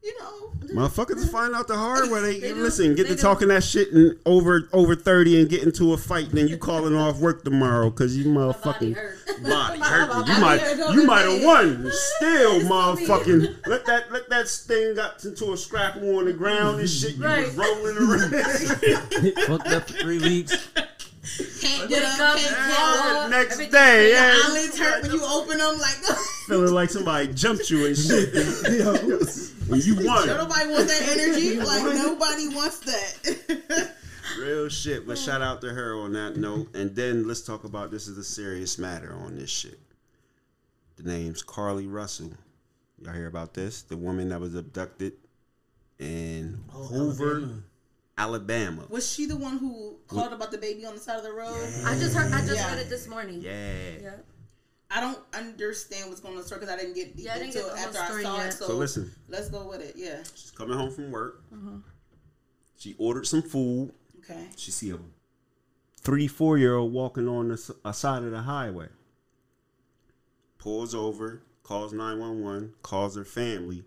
You 0.00 0.16
know, 0.20 0.52
motherfuckers 0.74 1.30
find 1.30 1.54
out 1.54 1.66
the 1.66 1.76
hard 1.76 2.10
way. 2.10 2.20
They, 2.20 2.38
They 2.40 2.52
listen, 2.52 2.94
get 2.94 3.08
They 3.08 3.16
to 3.16 3.20
talking 3.20 3.48
that 3.48 3.64
shit 3.64 3.92
and 3.92 4.16
over 4.24 4.68
over 4.72 4.94
thirty 4.94 5.40
and 5.40 5.50
get 5.50 5.64
into 5.64 5.92
a 5.92 5.96
fight, 5.98 6.28
and 6.28 6.38
then 6.38 6.48
you 6.48 6.56
calling 6.56 6.94
off 6.94 7.18
work 7.18 7.42
tomorrow 7.44 7.90
because 7.90 8.16
you 8.16 8.24
motherfucking 8.26 8.94
body 9.42 9.78
My 9.80 9.86
hurting. 9.86 10.34
You 10.34 10.40
might 10.40 10.94
you 10.94 11.04
might 11.04 11.22
have 11.22 11.42
won. 11.42 11.90
Still, 12.16 12.52
It's 12.52 12.68
gonna 12.68 12.96
be- 12.96 13.06
motherfucking 13.06 13.66
let 13.66 13.86
that 13.86 14.12
let 14.12 14.28
that 14.30 14.48
thing 14.48 14.94
got 14.94 15.24
into 15.24 15.52
a 15.52 15.56
scrapple 15.56 16.18
on 16.18 16.26
the 16.26 16.32
ground 16.32 16.78
and 16.80 16.88
shit. 16.88 17.16
You 17.16 17.24
Right. 17.24 17.44
was 17.46 17.56
rolling 17.56 17.96
around. 17.98 18.30
Fucked 19.46 19.68
up 19.68 19.90
for 19.90 19.98
three 19.98 20.18
weeks. 20.20 20.68
Can't 21.68 21.88
get 21.88 22.02
up, 22.02 22.20
up, 22.20 22.38
can't 22.38 22.56
yeah. 22.56 23.14
walk. 23.14 23.30
Next 23.30 23.52
everything- 23.52 23.72
day, 23.72 24.08
Your 24.08 24.18
yeah. 24.18 24.42
eyelids 24.44 24.78
hurt 24.78 25.02
when 25.02 25.12
you 25.12 25.24
open 25.24 25.58
them. 25.58 25.78
Like 25.78 25.96
feeling 26.46 26.74
like 26.74 26.90
somebody 26.90 27.32
jumped 27.32 27.70
you 27.70 27.86
and 27.86 27.96
shit. 27.96 28.32
when 29.68 29.80
you 29.80 30.06
won. 30.06 30.26
nobody 30.26 30.70
wants 30.70 30.98
that 30.98 31.18
energy. 31.18 31.60
Like 31.60 31.82
nobody 31.94 32.48
wants 32.54 32.78
that. 32.80 33.92
Real 34.38 34.68
shit. 34.68 35.06
But 35.06 35.18
shout 35.18 35.42
out 35.42 35.60
to 35.62 35.68
her 35.70 35.96
on 35.96 36.12
that 36.12 36.36
note. 36.36 36.74
And 36.74 36.94
then 36.94 37.26
let's 37.26 37.42
talk 37.42 37.64
about 37.64 37.90
this 37.90 38.08
is 38.08 38.18
a 38.18 38.24
serious 38.24 38.78
matter 38.78 39.12
on 39.12 39.36
this 39.36 39.50
shit. 39.50 39.78
The 40.96 41.10
name's 41.10 41.42
Carlee 41.42 41.90
Russell. 41.90 42.32
Y'all 43.00 43.14
hear 43.14 43.28
about 43.28 43.54
this? 43.54 43.82
The 43.82 43.96
woman 43.96 44.30
that 44.30 44.40
was 44.40 44.54
abducted 44.54 45.12
in 45.98 46.58
oh, 46.74 46.84
Hoover, 46.84 47.36
Alabama. 47.36 47.62
Alabama. 48.18 48.84
Was 48.88 49.10
she 49.10 49.26
the 49.26 49.36
one 49.36 49.58
who 49.58 49.96
called 50.08 50.32
about 50.32 50.50
the 50.50 50.58
baby 50.58 50.84
on 50.84 50.94
the 50.94 51.00
side 51.00 51.16
of 51.18 51.22
the 51.22 51.32
road? 51.32 51.56
I 51.86 51.96
just 51.98 52.14
heard. 52.16 52.32
I 52.32 52.40
just 52.40 52.54
Yeah. 52.56 52.68
read 52.70 52.78
it 52.78 52.88
this 52.90 53.06
morning. 53.08 53.40
Yeah. 53.40 53.90
Yeah. 54.02 54.16
I 54.90 55.00
don't 55.00 55.18
understand 55.34 56.08
what's 56.08 56.20
going 56.20 56.34
on 56.36 56.42
in 56.42 56.48
because 56.48 56.68
I 56.68 56.76
didn't 56.76 56.94
get 56.94 57.14
deep 57.14 57.26
Yeah, 57.26 57.34
I 57.34 57.38
didn't 57.38 57.54
into 57.54 57.58
get 57.58 57.66
it 57.68 57.74
the 57.74 57.80
after 57.98 57.98
I 58.18 58.22
saw 58.22 58.36
yet. 58.38 58.46
it. 58.48 58.52
So, 58.54 58.66
So 58.68 58.76
listen, 58.76 59.12
let's 59.28 59.48
go 59.50 59.68
with 59.68 59.80
it. 59.82 59.94
Yeah. 59.96 60.22
she's 60.34 60.50
coming 60.50 60.76
home 60.76 60.90
from 60.90 61.10
work. 61.12 61.42
Uh-huh. 61.52 61.76
She 62.78 62.96
ordered 62.98 63.26
some 63.26 63.42
food. 63.42 63.92
Okay. 64.20 64.48
She 64.56 64.70
see 64.70 64.90
a 64.90 64.98
three, 66.00 66.26
four 66.26 66.58
year 66.58 66.74
old 66.74 66.92
walking 66.92 67.28
on 67.28 67.48
the 67.48 67.54
s- 67.54 67.70
a 67.84 67.92
side 67.94 68.22
of 68.24 68.30
the 68.30 68.42
highway. 68.42 68.88
Pulls 70.58 70.94
over, 70.94 71.42
calls 71.62 71.92
911, 71.92 72.74
calls 72.82 73.14
her 73.16 73.24
family. 73.24 73.84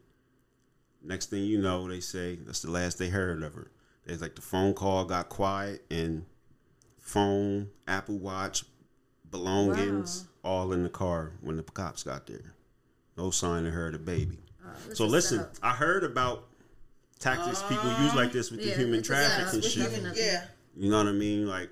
Next 1.03 1.29
thing 1.31 1.43
you 1.43 1.59
know, 1.59 1.87
they 1.87 1.99
say 1.99 2.35
that's 2.35 2.61
the 2.61 2.71
last 2.71 2.97
they 2.99 3.09
heard 3.09 3.41
of 3.43 3.55
her. 3.55 3.71
There's 4.05 4.21
like 4.21 4.35
the 4.35 4.41
phone 4.41 4.73
call 4.73 5.05
got 5.05 5.29
quiet 5.29 5.83
and 5.91 6.25
phone, 6.99 7.69
Apple 7.87 8.17
Watch, 8.17 8.63
belongings, 9.29 10.27
all 10.43 10.73
in 10.73 10.83
the 10.83 10.89
car 10.89 11.31
when 11.41 11.57
the 11.57 11.63
cops 11.63 12.03
got 12.03 12.27
there. 12.27 12.53
No 13.17 13.31
sign 13.31 13.65
of 13.65 13.73
her, 13.73 13.91
the 13.91 13.99
baby. 13.99 14.39
This 14.87 14.97
So 14.97 15.05
listen, 15.05 15.39
set. 15.39 15.59
I 15.61 15.71
heard 15.71 16.03
about 16.03 16.47
tactics 17.19 17.61
people 17.63 17.89
use 18.01 18.15
like 18.15 18.31
this 18.31 18.49
with 18.51 18.61
Yeah, 18.61 18.73
the 18.73 18.79
human 18.79 18.99
it's 18.99 19.09
a 19.09 19.13
setup. 19.15 19.37
trafficking 19.51 19.69
shit. 19.69 20.17
Yeah. 20.17 20.43
You 20.75 20.89
know 20.89 20.97
what 20.97 21.07
I 21.07 21.11
mean? 21.11 21.47
Like, 21.47 21.69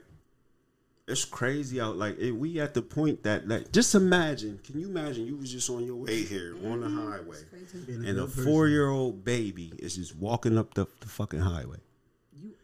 it's 1.07 1.25
crazy 1.25 1.81
out. 1.81 1.95
Like, 1.97 2.19
it, 2.19 2.31
we 2.33 2.59
at 2.59 2.73
the 2.73 2.81
point 2.83 3.23
that, 3.23 3.47
like, 3.47 3.71
just 3.71 3.95
imagine. 3.95 4.59
Can 4.63 4.79
you 4.79 4.87
imagine? 4.87 5.25
You 5.25 5.37
was 5.37 5.51
just 5.51 5.69
on 5.69 5.83
your 5.85 5.95
way 5.95 6.23
here 6.23 6.55
on 6.65 6.81
the 6.81 6.89
highway, 6.89 7.37
and 7.87 8.19
a 8.19 8.27
four 8.27 8.67
year 8.67 8.89
old 8.89 9.23
baby 9.25 9.73
is 9.79 9.95
just 9.95 10.15
walking 10.15 10.57
up 10.57 10.73
the, 10.75 10.85
the 10.99 11.07
fucking 11.07 11.39
highway. 11.39 11.77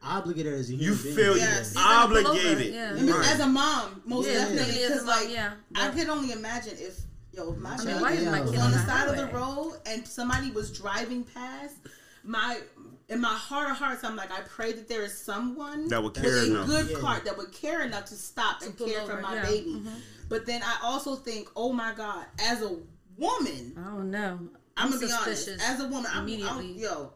You 0.06 0.12
obligated 0.12 0.54
as 0.54 0.70
a 0.70 0.74
human 0.74 0.86
You 0.86 0.96
being. 1.04 1.16
feel 1.16 1.38
Yes. 1.38 1.74
you 1.74 1.80
He's 1.80 1.88
gonna 1.88 2.08
pull 2.08 2.18
over, 2.18 2.30
obligated. 2.30 2.74
yeah. 2.74 2.90
I 2.92 2.94
mean, 2.94 3.10
Right. 3.14 3.28
as 3.34 3.40
a 3.40 3.48
mom, 3.48 4.02
most 4.06 4.28
Yeah, 4.28 4.34
definitely, 4.34 4.58
definitely 4.58 4.84
as 4.84 4.90
a 4.90 4.94
because 4.94 5.06
mom, 5.08 5.18
like 5.24 5.30
yeah. 5.34 5.52
I 5.76 5.90
could 5.90 6.10
only 6.10 6.32
imagine 6.32 6.74
if 6.78 7.00
yo, 7.34 7.52
if 7.54 7.58
my 7.60 7.74
I 7.74 7.78
child 7.78 8.02
why 8.02 8.16
my 8.20 8.42
was 8.42 8.52
on 8.52 8.58
on 8.60 8.72
the 8.72 8.78
the 8.78 8.86
side 8.86 9.08
of 9.10 9.18
the 9.18 9.28
road 9.28 9.74
and 9.86 10.08
somebody 10.08 10.52
was 10.52 10.72
driving 10.72 11.24
past, 11.24 11.76
my 12.24 12.60
in 13.08 13.22
my 13.22 13.28
heart 13.34 13.70
of 13.70 13.78
hearts, 13.78 14.04
I'm 14.04 14.16
like, 14.16 14.32
I 14.32 14.42
pray 14.42 14.72
that 14.74 14.88
there 14.88 15.04
is 15.04 15.16
someone 15.16 15.88
That 15.90 16.02
would 16.02 16.16
with 16.16 16.24
care 16.24 16.38
a 16.40 16.46
enough. 16.46 16.66
good 16.68 16.90
Yeah. 16.90 17.00
heart 17.00 17.26
that 17.26 17.38
would 17.38 17.52
care 17.52 17.82
enough 17.84 18.06
to 18.06 18.16
stop 18.16 18.64
and 18.64 18.76
pull 18.76 18.88
care 18.88 19.06
for 19.06 19.14
over, 19.14 19.22
my 19.22 19.36
yeah. 19.36 19.46
baby. 19.46 19.70
Mm-hmm. 19.74 19.90
But 20.28 20.48
then 20.48 20.64
I 20.64 20.78
also 20.82 21.16
think, 21.16 21.50
oh 21.56 21.72
my 21.72 21.94
God, 21.94 22.26
as 22.40 22.64
a 22.64 22.76
woman, 23.18 23.74
I 23.78 23.84
don't 23.96 24.10
know. 24.10 24.40
I'm, 24.78 24.86
I'm, 24.86 24.90
gonna 24.90 25.06
be 25.06 25.12
honest. 25.14 25.50
As 25.50 25.80
a 25.82 25.88
woman, 25.88 26.10
I'm, 26.12 26.18
I'm 26.18 26.24
immediately. 26.24 26.72
yo. 26.82 27.14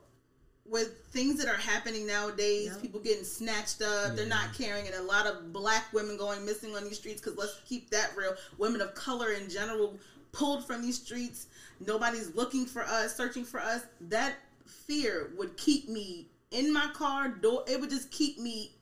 With 0.70 1.06
things 1.12 1.38
that 1.44 1.48
are 1.48 1.58
happening 1.58 2.06
nowadays, 2.06 2.68
Yep. 2.74 2.82
people 2.82 3.00
getting 3.00 3.24
snatched 3.24 3.82
up, 3.82 4.16
they're 4.16 4.26
not 4.28 4.54
caring, 4.54 4.86
and 4.86 4.96
a 4.96 5.02
lot 5.04 5.26
of 5.26 5.52
black 5.52 5.92
women 5.94 6.16
going 6.18 6.46
missing 6.46 6.76
on 6.76 6.84
these 6.84 6.98
streets. 6.98 7.22
Because 7.22 7.38
let's 7.38 7.60
keep 7.66 7.90
that 7.90 8.12
real. 8.16 8.36
Women 8.58 8.82
of 8.82 8.94
color 8.94 9.32
in 9.32 9.50
general 9.50 9.98
pulled 10.32 10.66
from 10.68 10.82
these 10.84 11.02
streets. 11.02 11.48
Nobody's 11.86 12.36
looking 12.36 12.66
for 12.66 12.84
us, 12.84 13.16
searching 13.16 13.46
for 13.46 13.60
us. 13.60 13.82
That 14.10 14.36
fear 14.66 15.32
would 15.38 15.58
keep 15.58 15.90
me 15.90 16.28
in 16.52 16.72
my 16.74 16.88
car 16.94 17.30
door, 17.30 17.64
it 17.68 17.80
would 17.80 17.90
just 17.90 18.12
keep 18.12 18.40
me. 18.40 18.76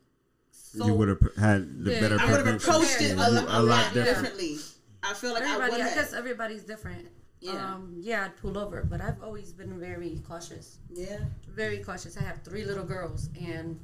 So 0.51 0.85
you 0.85 0.93
would 0.93 1.07
have 1.09 1.19
had 1.37 1.83
the 1.83 1.91
Yeah, 1.93 1.99
better 2.01 2.17
I 2.19 2.23
I 2.23 2.25
would 2.25 2.45
have 2.45 2.59
prevention. 2.61 2.69
approached 2.69 3.01
it 3.01 3.17
a, 3.17 3.21
a 3.21 3.29
a 3.29 3.31
lot 3.31 3.63
lot 3.63 3.93
different. 3.93 4.05
differently. 4.23 4.57
I 5.03 5.13
feel 5.13 5.33
like 5.33 5.43
I 5.43 5.53
Everybody, 5.53 5.71
would 5.73 5.81
I 5.81 5.85
have. 5.85 5.95
guess 5.95 6.13
everybody's 6.13 6.63
different. 6.63 7.07
Yeah. 7.39 7.51
Um, 7.75 7.95
yeah, 7.99 8.25
I'd 8.25 8.35
pull 8.37 8.57
over, 8.57 8.83
but 8.89 8.99
I've 8.99 9.21
always 9.21 9.51
been 9.53 9.79
very 9.79 10.19
cautious. 10.27 10.77
yeah. 10.93 11.19
Very 11.57 11.79
cautious. 11.79 12.15
I 12.17 12.21
have 12.21 12.43
three 12.43 12.63
little 12.65 12.83
girls, 12.85 13.29
and 13.41 13.79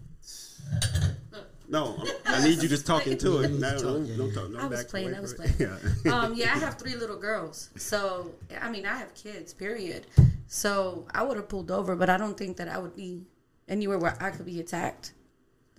No, 1.68 1.96
I'm- 1.98 2.08
I 2.26 2.44
need 2.48 2.62
you 2.62 2.70
to 2.70 2.84
talk 2.84 3.08
into 3.08 3.40
it. 3.40 3.50
No, 3.50 3.68
yeah, 4.06 4.16
don't 4.16 4.32
talk. 4.32 4.50
No 4.52 4.60
I 4.60 4.68
was 4.68 4.82
back 4.84 4.90
playing, 4.90 5.16
I 5.16 5.20
was 5.20 5.32
it. 5.34 5.52
Yeah. 6.06 6.14
um, 6.14 6.36
yeah, 6.36 6.54
I 6.54 6.60
have 6.60 6.78
three 6.78 6.96
little 6.96 7.18
girls. 7.18 7.72
So 7.76 8.36
I 8.62 8.70
mean, 8.70 8.86
I 8.86 8.96
have 8.96 9.16
kids. 9.16 9.56
Period. 9.56 10.06
So 10.46 11.08
I 11.16 11.24
would 11.24 11.36
have 11.36 11.50
pulled 11.50 11.72
over, 11.72 11.96
but 11.96 12.12
I 12.12 12.18
don't 12.18 12.38
think 12.38 12.58
that 12.58 12.68
I 12.68 12.78
would 12.78 12.96
be 12.96 13.24
anywhere 13.68 13.98
where 13.98 14.16
I 14.22 14.30
could 14.30 14.46
be 14.46 14.60
attacked. 14.60 15.14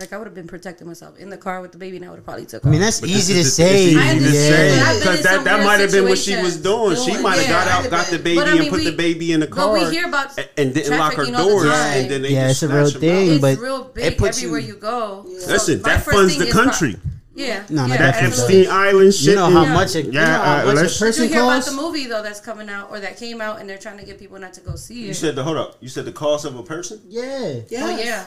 Like 0.00 0.12
I 0.12 0.18
would 0.18 0.26
have 0.26 0.35
been 0.35 0.48
protecting 0.48 0.88
myself 0.88 1.16
in 1.18 1.30
the 1.30 1.37
car 1.37 1.61
with 1.61 1.70
the 1.70 1.78
baby, 1.78 1.98
and 1.98 2.04
I 2.04 2.09
would 2.09 2.16
have 2.16 2.24
probably 2.24 2.46
took. 2.46 2.66
I 2.66 2.68
mean, 2.68 2.80
that's 2.80 2.98
But 3.00 3.11
easy 3.11 3.35
to 3.35 3.44
say. 3.44 3.92
it's 3.92 4.24
easy 4.24 4.33
say 4.33 4.80
I've 4.80 4.98
because 4.98 5.18
in 5.18 5.22
that, 5.22 5.44
that 5.44 5.64
might 5.64 5.78
have 5.78 5.92
been 5.92 6.09
what 6.09 6.18
she 6.18 6.35
was 6.35 6.54
situations. 6.54 7.04
doing. 7.04 7.16
She 7.16 7.22
might 7.22 7.37
have 7.38 7.42
yeah, 7.46 7.64
got 7.64 7.85
out, 7.85 7.90
got 7.92 8.07
the 8.09 8.18
baby, 8.18 8.35
But 8.35 8.48
I 8.48 8.57
and 8.57 8.68
put 8.70 8.78
we- 8.80 8.85
the 8.90 8.96
baby 8.96 9.30
in 9.30 9.38
the 9.38 9.46
car. 9.46 9.72
but 9.72 9.78
car, 9.83 9.88
we 9.90 9.94
hear 9.94 10.09
about 10.09 10.37
and 10.59 10.74
didn't 10.74 10.98
lock 10.98 11.12
her 11.14 11.24
trafficking 11.26 11.33
the 11.35 11.38
doors, 11.38 11.66
and 11.70 12.11
then 12.11 12.22
they 12.22 12.30
Yeah, 12.30 12.48
just 12.48 12.64
it's 12.64 12.72
a 12.72 12.74
real 12.74 12.90
thing, 12.90 13.28
out. 13.28 13.33
it's 13.35 13.40
but 13.40 13.59
real 13.61 13.83
it 13.85 13.94
big 13.94 14.18
puts 14.18 14.38
everywhere 14.38 14.61
you- 14.61 14.66
you 14.66 14.74
go. 14.74 15.26
So 15.38 15.52
Listen, 15.52 15.80
my 15.83 15.88
that 15.90 16.04
funds 16.04 16.37
the 16.38 16.46
is 16.48 16.52
pro- 16.52 16.64
country. 16.64 16.96
yeah, 17.37 17.62
No, 17.70 17.87
no, 17.87 17.92
yeah, 17.94 17.98
That 17.98 18.14
absolutely. 18.16 18.61
Epstein 18.62 18.76
Island 18.76 19.14
shit. 19.14 19.24
You 19.28 19.35
know 19.37 19.50
how 19.50 19.64
much 19.66 19.94
it, 19.94 20.07
you 20.07 20.12
Yeah, 20.12 20.24
know 20.26 20.26
how 20.42 20.42
uh, 20.42 20.64
much 20.64 20.64
a 20.64 20.74
let's- 20.74 20.92
Did 20.98 21.00
you 21.00 21.07
person 21.07 21.28
hear 21.28 21.42
about 21.44 21.64
the 21.66 21.72
movie 21.72 22.07
though 22.09 22.22
that's 22.24 22.40
coming 22.40 22.68
out 22.68 22.88
or 22.90 22.98
that 22.98 23.16
came 23.16 23.40
out 23.40 23.61
and 23.61 23.70
they're 23.70 23.78
trying 23.78 23.98
to 23.98 24.04
get 24.04 24.18
people 24.18 24.40
not 24.40 24.54
to 24.54 24.61
go 24.61 24.74
see 24.74 25.04
it? 25.04 25.07
You 25.07 25.14
said 25.14 25.37
the 25.37 25.44
hold 25.44 25.57
up. 25.57 25.76
You 25.80 25.88
said 25.88 26.04
the 26.04 26.11
cost 26.12 26.44
of 26.44 26.57
a 26.59 26.64
person. 26.64 27.00
Yeah, 27.09 27.61
Yeah. 27.68 27.87
oh 27.87 27.96
yeah, 27.96 28.24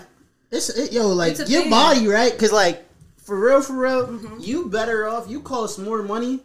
it's 0.51 0.69
it, 0.69 0.91
yo 0.93 1.10
like 1.10 1.39
It's 1.39 1.49
your 1.49 1.62
thing. 1.62 1.69
body 1.69 2.07
right 2.07 2.31
because 2.31 2.51
like 2.51 2.86
for 3.17 3.39
real 3.39 3.62
for 3.62 3.73
real 3.73 4.07
Mm-hmm. 4.07 4.38
you 4.39 4.69
better 4.69 5.07
off 5.07 5.29
you 5.29 5.41
cost 5.41 5.79
more 5.79 6.01
money 6.03 6.39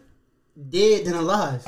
dead 0.69 1.05
than 1.05 1.13
alive. 1.15 1.63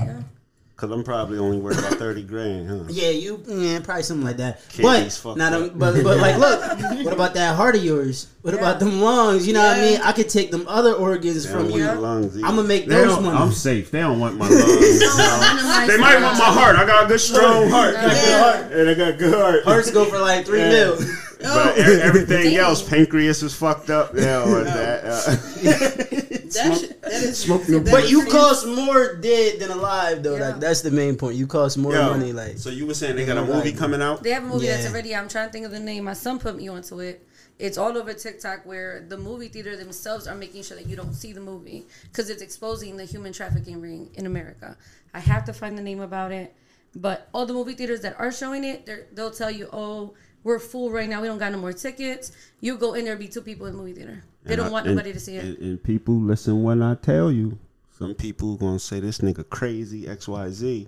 Cause 0.78 0.91
I'm 0.91 1.06
probably 1.06 1.38
only 1.38 1.58
worth 1.58 1.80
about 1.80 1.98
thirty 1.98 2.21
grand, 2.21 2.67
huh? 2.69 2.84
Yeah, 2.89 3.08
you 3.12 3.41
yeah 3.48 3.80
probably 3.80 4.04
something 4.04 4.26
like 4.28 4.36
that. 4.38 4.60
Kidneys 4.67 5.17
but 5.21 5.38
not 5.38 5.54
up. 5.54 5.80
but 5.80 6.04
but 6.04 6.17
like 6.17 6.38
look, 6.38 6.60
what 7.06 7.13
about 7.13 7.34
that 7.36 7.56
heart 7.56 7.78
of 7.78 7.84
yours? 7.86 8.28
What 8.41 8.54
about 8.54 8.80
them 8.82 9.00
lungs? 9.00 9.48
You 9.48 9.54
know 9.54 9.63
what 9.63 9.78
I 9.78 9.82
mean? 9.82 10.02
I 10.02 10.12
could 10.12 10.28
take 10.28 10.52
them 10.52 10.65
other 10.67 10.91
organs 10.93 11.45
They 11.48 11.52
from 11.54 11.69
you. 11.69 11.86
lungs 11.93 12.38
either. 12.38 12.45
I'ma 12.45 12.63
make 12.63 12.88
They 12.88 12.95
those 12.95 13.15
don't- 13.15 13.24
money. 13.24 13.38
I'm 13.38 13.54
safe. 13.54 13.89
They 13.89 14.02
don't 14.02 14.19
want 14.19 14.36
my 14.38 14.50
lungs. 14.50 15.00
no. 15.00 15.86
They 15.88 15.98
might 15.98 16.21
want 16.21 16.38
my 16.39 16.52
heart. 16.52 16.76
I 16.76 16.86
got 16.86 17.06
a 17.06 17.08
good 17.08 17.21
strong 17.21 17.69
heart. 17.69 17.95
I 17.95 18.02
got 18.04 18.12
a 18.12 18.19
good 18.19 18.39
heart, 18.41 18.71
and 18.74 18.89
I 18.89 18.93
got 18.95 19.08
a 19.13 19.13
good 19.17 19.34
heart. 19.34 19.63
Hearts 19.63 19.91
go 19.91 20.04
for 20.04 20.19
like 20.19 20.45
three 20.45 20.60
Yeah. 20.60 20.69
mil. 20.71 20.98
But 21.39 21.78
e- 21.78 21.82
everything 22.02 22.56
else, 22.56 22.88
pancreas 22.88 23.43
is 23.43 23.54
fucked 23.54 23.89
up. 23.89 24.13
Yeah, 24.15 24.43
or 24.43 24.63
that. 24.63 25.04
Uh, 25.06 26.21
That, 26.56 26.78
shit, 26.80 27.02
that 27.02 27.12
is 27.12 27.38
Smoke 27.39 27.67
your 27.67 27.82
that 27.82 27.91
But 27.91 28.10
you 28.10 28.26
cost 28.28 28.65
more 28.65 29.15
dead 29.15 29.60
than 29.60 29.71
alive 29.71 30.24
though. 30.24 30.38
Yeah. 30.38 30.50
Like 30.52 30.60
that's 30.62 30.82
the 30.82 30.91
main 30.91 31.17
point. 31.17 31.36
You 31.36 31.48
cost 31.48 31.78
more 31.78 31.91
yo, 31.93 32.12
money. 32.12 32.32
Like 32.32 32.58
so 32.60 32.69
you 32.69 32.86
were 32.88 32.93
saying 32.93 33.17
they 33.17 33.26
got 33.26 33.38
a 33.38 33.41
Right. 33.41 33.56
movie 33.56 33.74
coming 33.74 34.02
out? 34.02 34.24
They 34.24 34.30
have 34.32 34.43
a 34.43 34.48
movie 34.48 34.67
that's 34.67 34.88
already. 34.88 35.13
I'm 35.13 35.28
trying 35.28 35.50
to 35.50 35.52
think 35.52 35.65
of 35.65 35.71
the 35.71 35.80
name. 35.82 36.06
My 36.06 36.13
son 36.13 36.39
put 36.39 36.56
me 36.56 36.69
onto 36.69 37.00
it. 37.00 37.28
It's 37.60 37.78
all 37.78 37.98
over 37.98 38.13
TikTok 38.13 38.65
where 38.65 39.06
the 39.08 39.17
movie 39.17 39.48
theater 39.50 39.76
themselves 39.76 40.28
are 40.28 40.36
making 40.36 40.63
sure 40.63 40.78
that 40.78 40.88
you 40.88 40.95
don't 40.95 41.13
see 41.13 41.34
the 41.34 41.41
movie 41.41 41.86
because 42.04 42.30
it's 42.30 42.41
exposing 42.41 42.95
the 42.95 43.06
human 43.06 43.34
trafficking 43.34 43.82
ring 43.82 44.10
in 44.13 44.26
America. 44.26 44.78
I 45.13 45.19
have 45.19 45.43
to 45.45 45.54
find 45.54 45.78
the 45.78 45.82
name 45.84 46.00
about 46.00 46.32
it, 46.32 46.54
but 46.95 47.28
all 47.34 47.45
the 47.45 47.54
movie 47.54 47.74
theaters 47.74 48.02
that 48.02 48.17
are 48.19 48.32
showing 48.32 48.63
it, 48.63 48.89
they'll 49.13 49.32
tell 49.32 49.52
you, 49.52 49.67
"Oh, 49.74 50.13
we're 50.46 50.60
full 50.60 50.90
right 50.92 51.10
now. 51.10 51.22
We 51.22 51.28
don't 51.28 51.38
got 51.40 51.52
no 51.52 51.58
more 51.58 51.74
tickets." 51.74 52.32
You 52.62 52.78
go 52.78 52.94
in 52.94 53.04
there, 53.04 53.18
be 53.18 53.28
two 53.28 53.42
people 53.42 53.66
in 53.66 53.74
the 53.74 53.80
movie 53.80 53.92
theater. 53.92 54.24
They 54.44 54.54
And 54.54 54.60
don't 54.62 54.70
I- 54.70 54.72
want 54.72 54.86
and- 54.88 54.96
nobody 54.96 55.12
to 55.12 55.20
see 55.20 55.36
it. 55.36 55.44
And, 55.44 55.58
and 55.58 55.84
people 55.84 56.16
listen 56.16 56.64
when 56.64 56.82
I 56.82 56.96
tell 56.96 57.30
you. 57.32 57.58
Some 57.98 58.14
people 58.14 58.56
gonna 58.58 58.80
say 58.80 59.00
this 59.00 59.20
nigga 59.20 59.50
crazy 59.50 60.08
X 60.08 60.28
Y 60.28 60.50
Z. 60.52 60.88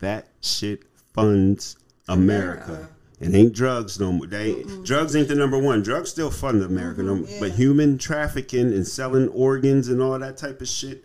That 0.00 0.28
shit 0.40 0.82
funds 1.14 1.76
America. 2.08 2.88
It 3.20 3.34
ain't 3.34 3.52
drugs 3.52 4.00
no 4.00 4.12
more. 4.12 4.26
They 4.26 4.64
drugs 4.82 5.14
ain't 5.14 5.28
the 5.28 5.34
number 5.34 5.58
one. 5.58 5.82
Drugs 5.82 6.08
still 6.10 6.30
fund 6.30 6.62
America, 6.62 7.02
no, 7.02 7.16
mm-hmm. 7.16 7.38
but 7.40 7.50
human 7.52 7.98
trafficking 7.98 8.72
and 8.72 8.86
selling 8.86 9.28
organs 9.28 9.88
and 9.88 10.00
all 10.00 10.18
that 10.18 10.38
type 10.38 10.60
of 10.62 10.68
shit. 10.68 11.04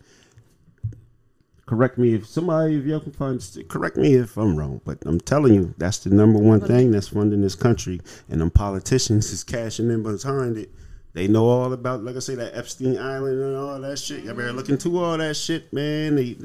Correct 1.66 1.98
me 1.98 2.14
if 2.14 2.28
somebody 2.28 2.76
if 2.76 2.86
y'all 2.86 3.00
can 3.00 3.12
find. 3.12 3.44
Correct 3.68 3.98
me 3.98 4.14
if 4.14 4.38
I'm 4.38 4.56
wrong, 4.56 4.82
but 4.86 5.00
I'm 5.06 5.20
telling 5.20 5.54
you 5.56 5.74
that's 5.80 5.98
the 5.98 6.12
number 6.12 6.38
one 6.38 6.62
thing 6.62 6.92
that's 6.92 7.08
funding 7.08 7.42
this 7.42 7.56
country, 7.56 8.02
and 8.30 8.40
them 8.40 8.52
politicians 8.52 9.32
is 9.32 9.44
cashing 9.44 9.90
in 9.90 10.04
behind 10.04 10.58
it. 10.58 10.70
They 11.14 11.30
know 11.30 11.46
all 11.46 11.72
about, 11.72 12.04
like 12.04 12.18
I 12.18 12.20
say, 12.20 12.36
that 12.36 12.56
Epstein 12.58 12.98
Island 13.00 13.42
and 13.42 13.56
all 13.56 13.80
that 13.80 13.98
shit. 13.98 14.26
Y'all 14.26 14.36
better 14.36 14.52
look 14.52 14.68
into 14.68 15.02
all 15.02 15.18
that 15.18 15.36
shit, 15.38 15.72
man. 15.72 16.18
They, 16.18 16.36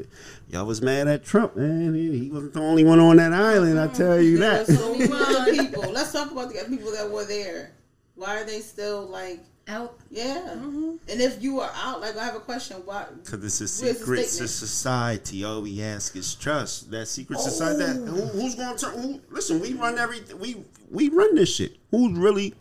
y'all 0.48 0.64
was 0.64 0.80
mad 0.80 1.08
at 1.08 1.24
Trump, 1.24 1.56
man. 1.56 1.92
He, 1.92 2.16
he 2.16 2.30
wasn't 2.30 2.54
the 2.54 2.60
only 2.60 2.84
one 2.84 3.00
on 3.00 3.16
that 3.16 3.32
island. 3.32 3.80
I 3.80 3.88
tell 3.88 4.20
you 4.20 4.38
that. 4.38 4.68
There's 4.68 4.78
so 4.78 4.94
many 4.94 5.12
other 5.12 5.52
people. 5.52 5.90
Let's 5.90 6.12
talk 6.12 6.30
about 6.30 6.50
the 6.50 6.64
people 6.68 6.92
that 6.92 7.10
were 7.10 7.24
there. 7.24 7.72
Why 8.14 8.40
are 8.40 8.44
they 8.44 8.60
still 8.60 9.06
like? 9.06 9.40
Out. 9.68 9.98
Yeah. 10.10 10.54
Mm-hmm. 10.56 10.96
And 11.08 11.20
if 11.20 11.42
you 11.42 11.60
are 11.60 11.70
out, 11.74 12.00
like 12.00 12.16
I 12.16 12.24
have 12.24 12.34
a 12.34 12.40
question. 12.40 12.78
Why? 12.84 13.06
Because 13.22 13.44
it's 13.44 13.60
a 13.60 13.68
secret 13.68 14.26
statement? 14.26 14.50
society. 14.50 15.44
All 15.44 15.62
we 15.62 15.80
ask 15.82 16.16
is 16.16 16.34
trust. 16.34 16.90
That 16.90 17.06
secret 17.06 17.38
oh. 17.38 17.42
society. 17.42 17.78
That, 17.84 17.96
who, 17.96 18.26
who's 18.26 18.56
going 18.56 18.76
to 18.76 18.84
turn? 18.84 18.98
Who, 19.00 19.20
listen, 19.30 19.60
we 19.60 19.74
run 19.74 19.98
everything. 19.98 20.38
We 20.40 20.64
we 20.90 21.08
run 21.08 21.36
this 21.36 21.54
shit. 21.54 21.76
Who's 21.90 22.18
really? 22.18 22.54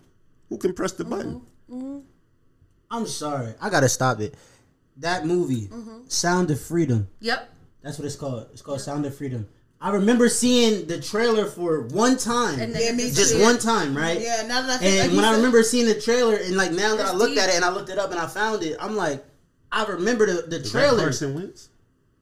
Who 0.49 0.57
can 0.57 0.73
press 0.73 0.91
the 0.91 1.05
button? 1.05 1.41
Mm-hmm. 1.69 1.75
Mm-hmm. 1.75 1.99
I'm 2.91 3.05
sorry, 3.05 3.53
I 3.61 3.69
gotta 3.69 3.89
stop 3.89 4.19
it. 4.19 4.33
That 4.97 5.25
movie, 5.25 5.67
Mm-hmm. 5.67 6.07
Sound 6.07 6.51
of 6.51 6.59
Freedom. 6.59 7.07
Yep. 7.21 7.53
That's 7.81 7.97
what 7.97 8.05
it's 8.05 8.15
called. 8.15 8.47
It's 8.51 8.61
called 8.61 8.81
Sound 8.81 9.05
of 9.05 9.15
Freedom. 9.15 9.47
I 9.81 9.91
remember 9.91 10.27
seeing 10.27 10.87
the 10.87 10.99
trailer 10.99 11.45
for 11.45 11.81
one 11.83 12.17
time, 12.17 12.59
And 12.59 12.73
then 12.75 12.81
Yeah, 12.81 12.91
me 12.91 13.11
just 13.11 13.33
too. 13.35 13.41
one 13.41 13.57
time, 13.59 13.95
right? 13.95 14.19
Yeah. 14.19 14.43
Now 14.45 14.61
that 14.63 14.69
I 14.71 14.77
think, 14.77 14.99
And 15.03 15.11
you 15.11 15.15
when 15.17 15.25
I 15.25 15.31
said- 15.31 15.37
remember 15.37 15.63
seeing 15.63 15.85
the 15.85 15.95
trailer, 16.01 16.35
and 16.35 16.57
like 16.57 16.71
now 16.73 16.95
that 16.97 17.05
I 17.05 17.13
looked 17.13 17.35
deep. 17.35 17.43
at 17.43 17.49
it 17.49 17.55
and 17.55 17.63
I 17.63 17.69
looked 17.69 17.89
it 17.89 17.97
up 17.97 18.11
and 18.11 18.19
I 18.19 18.27
found 18.27 18.61
it, 18.63 18.75
I'm 18.79 18.95
like, 18.97 19.23
I 19.71 19.85
remember 19.85 20.25
the, 20.25 20.41
the 20.47 20.57
Is 20.57 20.63
that 20.73 20.79
trailer. 20.79 21.03
Carson 21.03 21.33
Wentz? 21.35 21.69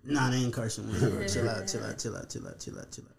Nah, 0.04 0.30
they 0.30 0.38
ain't 0.38 0.54
Carson 0.54 0.88
Wentz. 0.88 1.02
chill 1.34 1.50
out, 1.50 1.68
chill 1.68 1.84
out, 1.84 1.98
chill 1.98 2.16
out, 2.16 2.30
chill 2.30 2.48
out, 2.48 2.60
chill 2.60 2.78
out, 2.80 2.92
chill 2.92 3.06
out. 3.06 3.12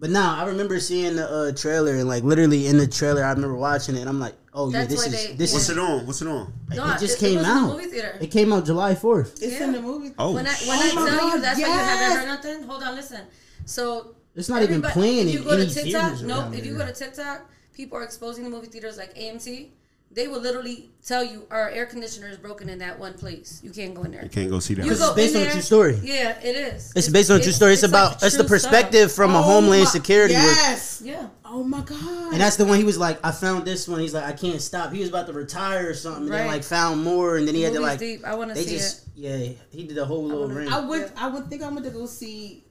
But 0.00 0.10
now 0.10 0.36
I 0.36 0.44
remember 0.46 0.78
seeing 0.80 1.16
the 1.16 1.28
uh, 1.28 1.52
trailer 1.52 1.94
and 1.96 2.06
like 2.08 2.22
literally 2.24 2.66
in 2.66 2.76
the 2.78 2.86
trailer, 2.86 3.24
I 3.24 3.30
remember 3.30 3.56
watching 3.56 3.96
it 3.96 4.00
and 4.00 4.08
I'm 4.08 4.20
like, 4.20 4.34
oh 4.54 4.70
yeah, 4.70 4.84
this 4.84 5.04
is 5.06 5.12
they- 5.28 5.32
this 5.34 5.52
What's 5.54 5.70
is. 5.70 5.76
it 5.76 5.78
on? 5.80 6.06
What's 6.06 6.20
it 6.22 6.28
on? 6.28 6.52
No, 6.74 6.86
it 6.90 7.00
just 7.00 7.14
it- 7.14 7.16
it 7.16 7.18
came 7.26 7.38
was 7.38 7.48
in 7.48 7.90
the 7.90 8.06
out. 8.06 8.22
It 8.22 8.26
came 8.30 8.52
out 8.52 8.64
July 8.66 8.94
fourth. 8.94 9.42
it's 9.42 9.60
in 9.60 9.72
the 9.72 9.80
movie. 9.80 10.12
Oh, 10.18 10.34
When 10.34 10.46
I 10.46 10.50
when 10.50 10.68
Oh 10.68 10.72
I 10.72 10.94
my 10.94 11.08
tell 11.08 11.14
you 11.26 11.32
God, 11.32 11.40
that's 11.42 11.58
why 11.60 11.66
you 11.66 11.72
haven't 11.72 12.16
heard 12.18 12.26
nothing, 12.26 12.62
hold 12.68 12.82
on, 12.84 12.94
listen. 12.94 13.20
So 13.68 14.14
It's 14.34 14.48
not 14.48 14.62
even 14.62 14.76
everybody- 14.76 14.92
playing 14.94 15.28
If 15.28 15.34
you 15.34 15.38
in 15.40 15.44
go 15.44 15.56
to 15.56 15.62
any 15.62 15.70
TikTok, 15.72 16.02
theaters 16.02 16.22
nope. 16.22 16.54
If 16.54 16.64
you 16.64 16.74
go 16.76 16.86
to 16.86 16.92
TikTok, 16.92 17.50
people 17.74 17.98
are 17.98 18.02
exposing 18.04 18.44
the 18.44 18.50
movie 18.50 18.68
theaters 18.68 18.96
like 18.96 19.14
AMC. 19.14 19.70
They 20.10 20.26
will 20.26 20.40
literally 20.40 20.88
tell 21.04 21.22
you 21.22 21.46
our 21.50 21.68
air 21.68 21.84
conditioner 21.84 22.28
is 22.28 22.38
broken 22.38 22.70
in 22.70 22.78
that 22.78 22.98
one 22.98 23.12
place. 23.12 23.60
You 23.62 23.70
can't 23.70 23.94
go 23.94 24.04
in 24.04 24.12
there. 24.12 24.22
You 24.22 24.30
can't 24.30 24.48
go 24.48 24.58
see 24.58 24.72
that. 24.74 24.86
You 24.86 24.92
It's 24.92 25.10
based 25.10 25.34
in 25.34 25.42
on 25.42 25.48
a 25.48 25.52
true 25.52 25.60
story. 25.60 26.00
Yeah, 26.02 26.40
it 26.40 26.56
is. 26.56 26.92
It's 26.96 27.10
based 27.10 27.30
on 27.30 27.40
a 27.40 27.42
true 27.42 27.52
story. 27.52 27.74
It's, 27.74 27.82
about 27.82 28.12
like 28.14 28.22
it's 28.22 28.36
the 28.38 28.44
true 28.44 28.58
stuff. 28.58 28.70
perspective 28.72 29.12
from 29.12 29.34
a 29.34 29.40
Oh 29.40 29.42
Homeland 29.42 29.84
my- 29.84 29.90
Security 29.90 30.32
worker. 30.34 30.46
Yes. 30.46 31.02
Yeah. 31.04 31.26
Oh 31.44 31.62
my 31.62 31.82
god. 31.82 32.32
And 32.32 32.40
that's 32.40 32.56
the 32.56 32.64
one 32.64 32.78
he 32.78 32.84
was 32.84 32.96
like, 32.96 33.18
I 33.22 33.32
found 33.32 33.66
this 33.66 33.86
one. 33.86 34.00
He's 34.00 34.14
like, 34.14 34.24
I 34.24 34.32
can't 34.32 34.62
stop. 34.62 34.92
He 34.94 35.00
was 35.00 35.10
about 35.10 35.26
to 35.26 35.34
retire 35.34 35.90
or 35.90 35.94
something. 35.94 36.24
And 36.24 36.32
then 36.32 36.46
like 36.46 36.64
found 36.64 37.04
more, 37.04 37.36
and 37.36 37.46
then 37.46 37.54
he 37.54 37.60
had 37.62 37.74
to 37.74 37.80
like. 37.80 37.98
deep. 37.98 38.24
I 38.24 38.34
want 38.34 38.48
to 38.50 38.54
They 38.54 38.64
see 38.64 38.76
just 38.78 39.08
it. 39.08 39.12
yeah, 39.14 39.52
he 39.70 39.84
did 39.86 39.98
a 39.98 40.06
whole 40.06 40.24
little 40.24 40.42
wanna- 40.44 40.54
ring. 40.54 40.68
I 40.68 40.80
would. 40.80 41.12
I 41.18 41.28
would 41.28 41.50
think 41.50 41.62
I'm 41.62 41.74
gonna 41.74 41.90
go 41.90 42.06
see. 42.06 42.64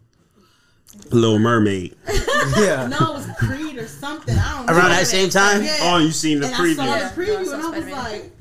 Little 1.11 1.39
Mermaid. 1.39 1.95
yeah. 2.57 2.87
No, 2.87 2.97
it 2.97 3.13
was 3.15 3.27
Creed 3.37 3.77
or 3.77 3.87
something. 3.87 4.37
I 4.37 4.57
don't 4.57 4.65
know. 4.67 4.73
Around 4.73 4.89
that 4.89 5.07
same 5.07 5.29
time. 5.29 5.63
Yeah. 5.63 5.77
Oh, 5.81 5.97
you 5.97 6.11
seen 6.11 6.39
the 6.39 6.47
and 6.47 6.55
preview? 6.55 6.79
I 6.79 6.99
saw 6.99 7.15
the 7.15 7.21
preview, 7.21 7.45
No, 7.45 7.53
and 7.53 7.63
I 7.63 7.69
was 7.79 7.87
like, 7.89 8.31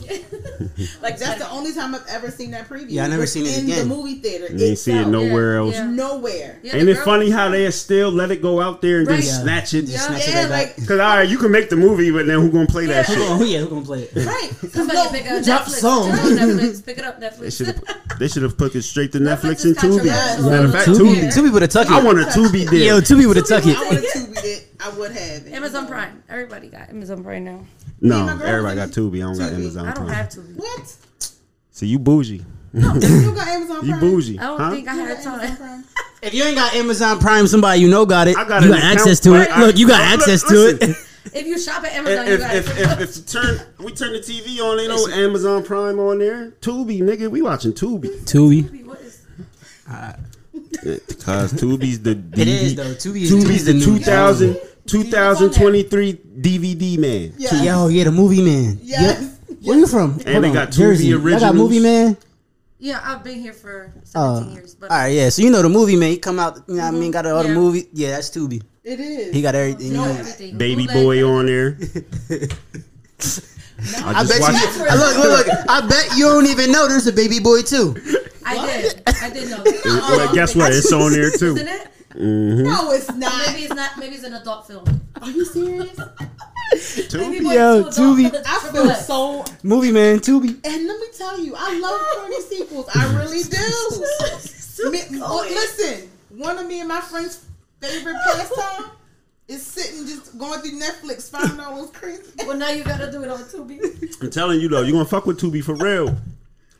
like 1.02 1.18
that's 1.18 1.38
the 1.38 1.48
only 1.50 1.72
time 1.72 1.94
I've 1.94 2.06
ever 2.08 2.30
seen 2.30 2.50
that 2.52 2.68
preview. 2.68 2.86
Yeah, 2.88 3.04
I 3.04 3.08
never 3.08 3.22
was 3.22 3.32
seen 3.32 3.46
it 3.46 3.58
in 3.58 3.64
again. 3.64 3.88
the 3.88 3.94
movie 3.94 4.16
theater. 4.16 4.54
You 4.54 4.66
ain't 4.66 4.78
see 4.78 4.92
it 4.92 5.06
nowhere 5.08 5.54
Yeah, 5.54 5.58
else. 5.60 5.74
yeah. 5.74 5.90
Nowhere. 5.90 6.58
Yeah, 6.62 6.76
Ain't 6.76 6.86
the 6.86 6.92
it 6.92 6.98
funny 6.98 7.30
how 7.30 7.48
they 7.48 7.70
still 7.70 8.10
let 8.10 8.30
it 8.30 8.42
go 8.42 8.60
out 8.60 8.80
there 8.82 8.98
and 9.00 9.08
Right. 9.08 9.16
just 9.20 9.28
Yeah. 9.38 9.42
snatch 9.42 9.74
it? 9.74 9.84
Yeah. 9.86 9.98
Snatch 9.98 10.28
Yeah, 10.28 10.40
right 10.42 10.48
back. 10.48 10.78
like 10.78 10.88
Cause 10.88 10.98
all 11.00 11.16
right, 11.16 11.28
you 11.28 11.38
can 11.38 11.50
make 11.50 11.70
the 11.70 11.76
movie, 11.76 12.10
but 12.10 12.26
then 12.26 12.40
who 12.40 12.50
gonna 12.50 12.66
play 12.66 12.86
that 12.86 13.06
shit? 13.06 13.18
Oh 13.20 13.42
yeah, 13.44 13.60
who 13.60 13.68
gonna 13.68 13.84
play 13.84 14.02
it? 14.02 14.26
right. 14.26 14.50
'Cause 14.60 14.72
Somebody 14.80 14.98
no, 14.98 15.10
pick 15.10 15.30
up 15.30 15.44
drop 15.44 15.62
Netflix. 15.62 15.68
some. 15.70 16.10
Turn 16.10 16.38
on 16.38 16.56
Netflix. 16.58 16.84
Pick 16.86 16.98
it 16.98 17.04
up, 17.04 17.20
Netflix. 17.20 18.18
they 18.18 18.28
should 18.28 18.42
have 18.42 18.56
put 18.58 18.74
it 18.74 18.82
straight 18.82 19.12
to 19.12 19.18
Netflix 19.18 19.40
Netflix 19.40 19.64
and 19.64 19.76
Tubi. 19.76 19.80
controversial. 19.80 20.50
Matter 20.50 20.64
of 20.66 20.72
fact, 20.72 20.88
Tubi, 20.88 21.14
Tubi. 21.14 21.34
Tubi 21.34 21.52
would 21.52 21.62
have 21.62 21.70
tuck 21.70 21.86
it. 21.86 21.92
I 21.92 22.02
want 22.02 22.18
a 22.20 22.24
Tubi 22.24 22.68
deal. 22.70 22.96
Yo, 22.96 23.00
Tubi 23.00 23.26
would 23.26 23.36
have 23.36 23.46
tuck 23.48 23.64
I 23.66 23.70
it. 23.70 23.78
would 23.78 24.04
have 24.04 24.04
tubied 24.04 24.44
it. 24.44 24.66
I 24.82 24.88
would 24.90 25.12
have. 25.12 25.46
Amazon 25.48 25.86
Prime. 25.86 26.22
Everybody 26.28 26.68
got 26.68 26.88
Amazon 26.88 27.22
Prime 27.22 27.44
now. 27.44 27.60
No, 28.00 28.24
my 28.24 28.32
everybody 28.44 28.78
was 28.80 28.90
got 28.90 28.94
Tubi. 28.96 29.16
I 29.16 29.20
don't 29.20 29.38
got 29.38 29.50
Tubi. 29.52 29.54
Amazon 29.54 29.86
I 29.86 29.92
don't 29.92 30.04
Prime. 30.06 30.14
have 30.16 30.28
Tubi. 30.28 30.56
What? 30.56 30.96
So 31.70 31.86
you 31.86 31.98
bougie. 31.98 32.44
No, 32.72 32.94
you 32.94 33.34
got 33.34 33.48
Amazon 33.48 33.86
You 33.86 33.94
bougie. 33.96 34.38
I 34.38 34.42
don't 34.44 34.60
huh? 34.60 34.70
think 34.70 34.88
I 34.88 34.94
You 34.94 35.00
had 35.04 35.24
got 35.24 35.26
Amazon 35.26 35.40
time. 35.48 35.56
Prime. 35.56 35.84
If 36.22 36.34
you 36.34 36.44
ain't 36.44 36.56
got 36.56 36.74
Amazon 36.74 37.18
Prime, 37.18 37.46
somebody 37.46 37.80
you 37.80 37.88
know 37.88 38.04
got 38.06 38.28
it. 38.28 38.36
I 38.36 38.44
got 38.46 38.62
you 38.62 38.68
got 38.68 38.82
access 38.82 39.20
to 39.20 39.34
it. 39.40 39.50
I- 39.50 39.60
Look, 39.60 39.76
you 39.78 39.88
got 39.88 40.00
Look, 40.00 40.20
access 40.20 40.42
to 40.44 40.68
it. 40.68 40.96
If 41.34 41.46
you 41.46 41.58
shop 41.60 41.84
at 41.84 41.92
Amazon, 41.92 42.26
you 42.26 42.38
gotta 42.38 42.56
if, 42.56 42.78
if, 42.78 43.18
if, 43.18 43.26
turn 43.26 43.60
we 43.78 43.92
turn 43.92 44.14
the 44.14 44.18
TV 44.20 44.58
on, 44.60 44.80
ain't 44.80 44.88
no 44.88 45.06
Amazon 45.12 45.62
Prime 45.62 45.98
on 46.00 46.18
there. 46.18 46.50
Tubi, 46.62 47.02
nigga, 47.02 47.28
we 47.30 47.42
watching 47.42 47.72
Tubi. 47.72 48.08
Tubi. 48.24 48.84
What 48.84 49.00
is- 49.02 49.22
Because 51.06 51.52
Tubi's 51.60 52.00
the 52.00 52.12
It 52.32 52.48
is 52.48 52.74
though. 52.74 52.94
Tubi 52.94 53.20
is 53.22 53.32
Tubi's 53.32 53.64
the 53.66 53.74
new 53.74 53.98
2000, 53.98 54.56
2023 54.90 56.12
DVD 56.40 56.98
man. 56.98 57.32
Yeah. 57.38 57.62
Yo, 57.62 57.88
yeah, 57.88 58.04
the 58.04 58.12
movie 58.12 58.42
man. 58.42 58.78
Yes. 58.82 59.20
Yep. 59.48 59.58
Where 59.62 59.78
you 59.78 59.86
from? 59.86 60.20
And 60.26 60.44
they 60.44 60.52
got 60.52 60.68
Tubi 60.68 60.76
Jersey. 60.76 61.06
Y'all 61.08 61.40
got 61.40 61.54
movie 61.54 61.80
man. 61.80 62.16
Yeah, 62.78 62.98
I've 63.04 63.22
been 63.22 63.38
here 63.40 63.52
for 63.52 63.92
17 64.04 64.52
Uh, 64.52 64.54
years, 64.54 64.74
but 64.74 64.90
all 64.90 64.96
right, 64.96 65.08
yeah. 65.08 65.28
So 65.28 65.42
you 65.42 65.50
know 65.50 65.60
the 65.60 65.68
movie 65.68 65.96
man. 65.96 66.10
He 66.12 66.16
come 66.18 66.38
out. 66.38 66.60
You 66.66 66.76
know 66.76 66.82
what 66.84 66.94
I 66.94 66.98
mean? 66.98 67.10
Got 67.10 67.26
all 67.26 67.42
the 67.42 67.50
movie. 67.50 67.86
Yeah, 67.92 68.12
that's 68.12 68.30
Tubi. 68.30 68.62
It 68.82 68.98
is. 68.98 69.34
He 69.34 69.42
got 69.42 69.54
everything. 69.54 69.92
No, 69.92 70.04
everything. 70.04 70.56
Baby 70.56 70.86
Bootleg. 70.86 71.04
boy 71.04 71.28
on 71.28 71.44
there. 71.46 71.76
I 74.02 74.10
I 74.10 74.24
bet 74.24 74.28
just 74.28 74.40
watched. 74.40 74.76
you. 74.76 74.82
Look, 74.98 75.16
look, 75.18 75.46
look. 75.46 75.56
I 75.68 75.86
bet 75.86 76.16
you 76.16 76.24
don't 76.24 76.46
even 76.46 76.72
know 76.72 76.88
there's 76.88 77.06
a 77.06 77.12
baby 77.12 77.38
boy 77.38 77.60
too. 77.62 77.94
I 78.46 78.66
did. 78.66 79.02
I 79.06 79.30
did 79.30 79.50
know. 79.50 79.62
Isn't 79.62 79.84
Well, 79.84 80.34
guess 80.34 80.56
what? 80.56 80.72
It's 80.72 80.90
on 80.92 81.12
there 81.12 81.30
too. 81.30 81.56
it? 81.56 81.88
Mm-hmm. 82.10 82.64
no, 82.64 82.90
it's 82.92 83.12
not. 83.14 83.46
Maybe 83.46 83.64
it's 83.64 83.74
not. 83.74 83.96
Maybe 83.98 84.14
it's 84.16 84.24
an 84.24 84.34
adult 84.34 84.66
film. 84.66 84.84
Are 85.22 85.30
you 85.30 85.44
serious? 85.44 85.90
Tubi. 86.74 87.30
Maybe 87.30 87.44
Yo, 87.46 87.86
it's. 87.86 87.98
Tubi. 87.98 88.34
I 88.46 88.70
feel 88.72 88.90
so. 88.94 89.44
Movie 89.62 89.92
man, 89.92 90.18
Tubi. 90.18 90.48
And 90.64 90.86
let 90.86 91.00
me 91.00 91.06
tell 91.16 91.38
you, 91.40 91.54
I 91.56 91.78
love 91.78 92.00
corny 92.16 92.40
sequels. 92.42 92.88
I 92.94 93.14
really 93.16 93.42
do. 94.80 94.90
Me- 94.90 95.20
well, 95.20 95.44
listen, 95.44 96.08
one 96.30 96.58
of 96.58 96.66
me 96.66 96.80
and 96.80 96.88
my 96.88 97.00
friends' 97.00 97.44
favorite 97.80 98.16
pastime 98.24 98.90
is 99.46 99.64
sitting 99.64 100.06
just 100.06 100.38
going 100.38 100.60
through 100.60 100.78
Netflix, 100.80 101.30
finding 101.30 101.60
all 101.60 101.76
those 101.76 101.90
crazy. 101.90 102.22
Well, 102.46 102.56
now 102.56 102.70
you 102.70 102.82
gotta 102.84 103.10
do 103.12 103.22
it 103.22 103.30
on 103.30 103.40
Tubi. 103.40 104.20
I'm 104.22 104.30
telling 104.30 104.60
you 104.60 104.68
though, 104.68 104.80
you're 104.82 104.92
gonna 104.92 105.04
fuck 105.04 105.26
with 105.26 105.40
Tubi 105.40 105.62
for 105.62 105.74
real. 105.74 106.16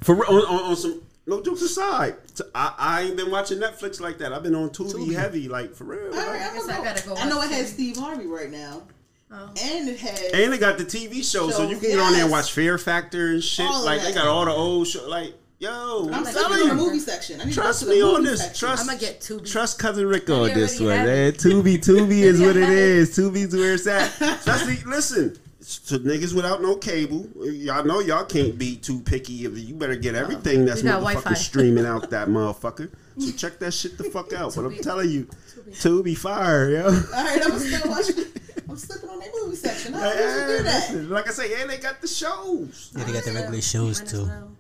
For 0.02 0.14
real, 0.14 0.24
on, 0.28 0.42
on, 0.46 0.64
on 0.70 0.76
some 0.76 1.02
no 1.30 1.42
jokes 1.42 1.62
aside. 1.62 2.16
I 2.54 3.02
ain't 3.02 3.16
been 3.16 3.30
watching 3.30 3.58
Netflix 3.58 4.00
like 4.00 4.18
that. 4.18 4.32
I've 4.32 4.42
been 4.42 4.54
on 4.54 4.70
Tubi, 4.70 5.14
heavy, 5.14 5.48
like 5.48 5.74
for 5.74 5.84
real. 5.84 6.06
All 6.06 6.10
right, 6.10 6.40
like- 6.40 6.42
I'm 6.50 6.54
guess 6.54 6.68
I 6.68 6.84
gotta 6.84 7.08
go 7.08 7.14
I 7.16 7.28
know 7.28 7.40
it 7.42 7.50
has 7.50 7.70
Steve 7.70 7.96
Harvey 7.96 8.26
right 8.26 8.50
now, 8.50 8.82
Oh. 9.32 9.48
and 9.62 9.88
it 9.88 9.98
has. 10.00 10.20
And 10.34 10.52
they 10.52 10.58
got 10.58 10.76
the 10.76 10.84
TV 10.84 11.22
show, 11.22 11.50
so 11.50 11.62
you 11.62 11.70
Shows, 11.74 11.80
can 11.80 11.90
get 11.90 11.98
on 12.00 12.12
there 12.12 12.22
and 12.22 12.30
watch 12.30 12.52
Fear 12.52 12.76
Factor 12.78 13.28
and 13.28 13.42
shit. 13.42 13.66
All 13.66 13.84
like 13.84 14.02
they 14.02 14.12
got 14.12 14.26
all 14.26 14.44
the 14.44 14.50
old 14.50 14.86
show. 14.88 15.08
Like 15.08 15.34
yo, 15.60 16.08
I'm 16.08 16.14
I'm 16.14 16.24
telling 16.24 16.34
telling 16.34 16.58
you, 16.60 16.68
the 16.70 16.74
movie 16.74 16.98
section. 16.98 17.40
I 17.40 17.44
need 17.44 17.54
Trust 17.54 17.80
to 17.80 17.86
go 17.86 17.92
to 17.92 17.96
me 17.98 18.02
on 18.02 18.24
this. 18.24 18.40
section. 18.40 18.68
Trust. 18.68 18.88
I'ma 18.90 18.98
get 18.98 19.20
Tubi. 19.20 19.50
Trust 19.50 19.78
cousin 19.78 20.06
Rico 20.06 20.44
on 20.44 20.54
this 20.54 20.80
one, 20.80 20.88
man. 20.88 21.08
it. 21.08 21.36
Tubi, 21.36 21.76
Tubi 21.78 22.22
is 22.22 22.40
what 22.40 22.56
it 22.56 22.62
have 22.64 22.72
it. 22.72 22.78
is. 22.78 23.16
Tubi's 23.16 23.54
where 23.54 23.74
it's 23.74 23.86
at. 23.86 24.08
Especially, 24.20 24.78
listen, 24.90 25.36
to 25.78 25.98
niggas 25.98 26.34
without 26.34 26.60
no 26.62 26.76
cable, 26.76 27.28
y'all 27.44 27.84
know 27.84 28.00
y'all 28.00 28.24
can't 28.24 28.58
be 28.58 28.76
too 28.76 29.00
picky. 29.00 29.44
If 29.44 29.56
you 29.58 29.74
better 29.74 29.96
get 29.96 30.14
everything 30.14 30.64
that's 30.64 30.82
We 30.82 30.88
got 30.88 31.00
motherfucking 31.02 31.12
Wi-Fi. 31.14 31.34
streaming 31.34 31.86
out 31.86 32.10
that 32.10 32.28
motherfucker. 32.28 32.90
So 33.18 33.32
check 33.32 33.58
that 33.60 33.72
shit 33.72 33.98
the 33.98 34.04
fuck 34.04 34.32
out. 34.32 34.54
But 34.56 34.64
I'm 34.66 34.76
telling 34.78 35.10
you, 35.10 35.24
Tubi 35.72 36.16
fire, 36.16 36.70
yo. 36.70 36.84
All 36.86 36.90
right, 36.92 37.40
I'm 37.44 37.58
still 37.58 37.80
watching. 37.90 38.24
I'm 38.68 38.76
slipping 38.76 39.08
on 39.10 39.18
that 39.18 39.30
movie 39.42 39.56
section. 39.56 39.92
How 39.94 40.08
Yeah, 40.08 40.14
did 40.46 40.50
you 40.50 40.56
do 40.58 40.62
that? 40.64 41.10
like 41.14 41.28
I 41.28 41.32
say, 41.32 41.60
and 41.60 41.68
they 41.70 41.78
got 41.78 42.00
the 42.00 42.06
shows. 42.08 42.92
Yeah, 42.96 43.04
they 43.04 43.12
got 43.12 43.24
the 43.24 43.32
regular 43.32 43.60
shows 43.60 44.00
too. 44.00 44.26
well. 44.26 44.52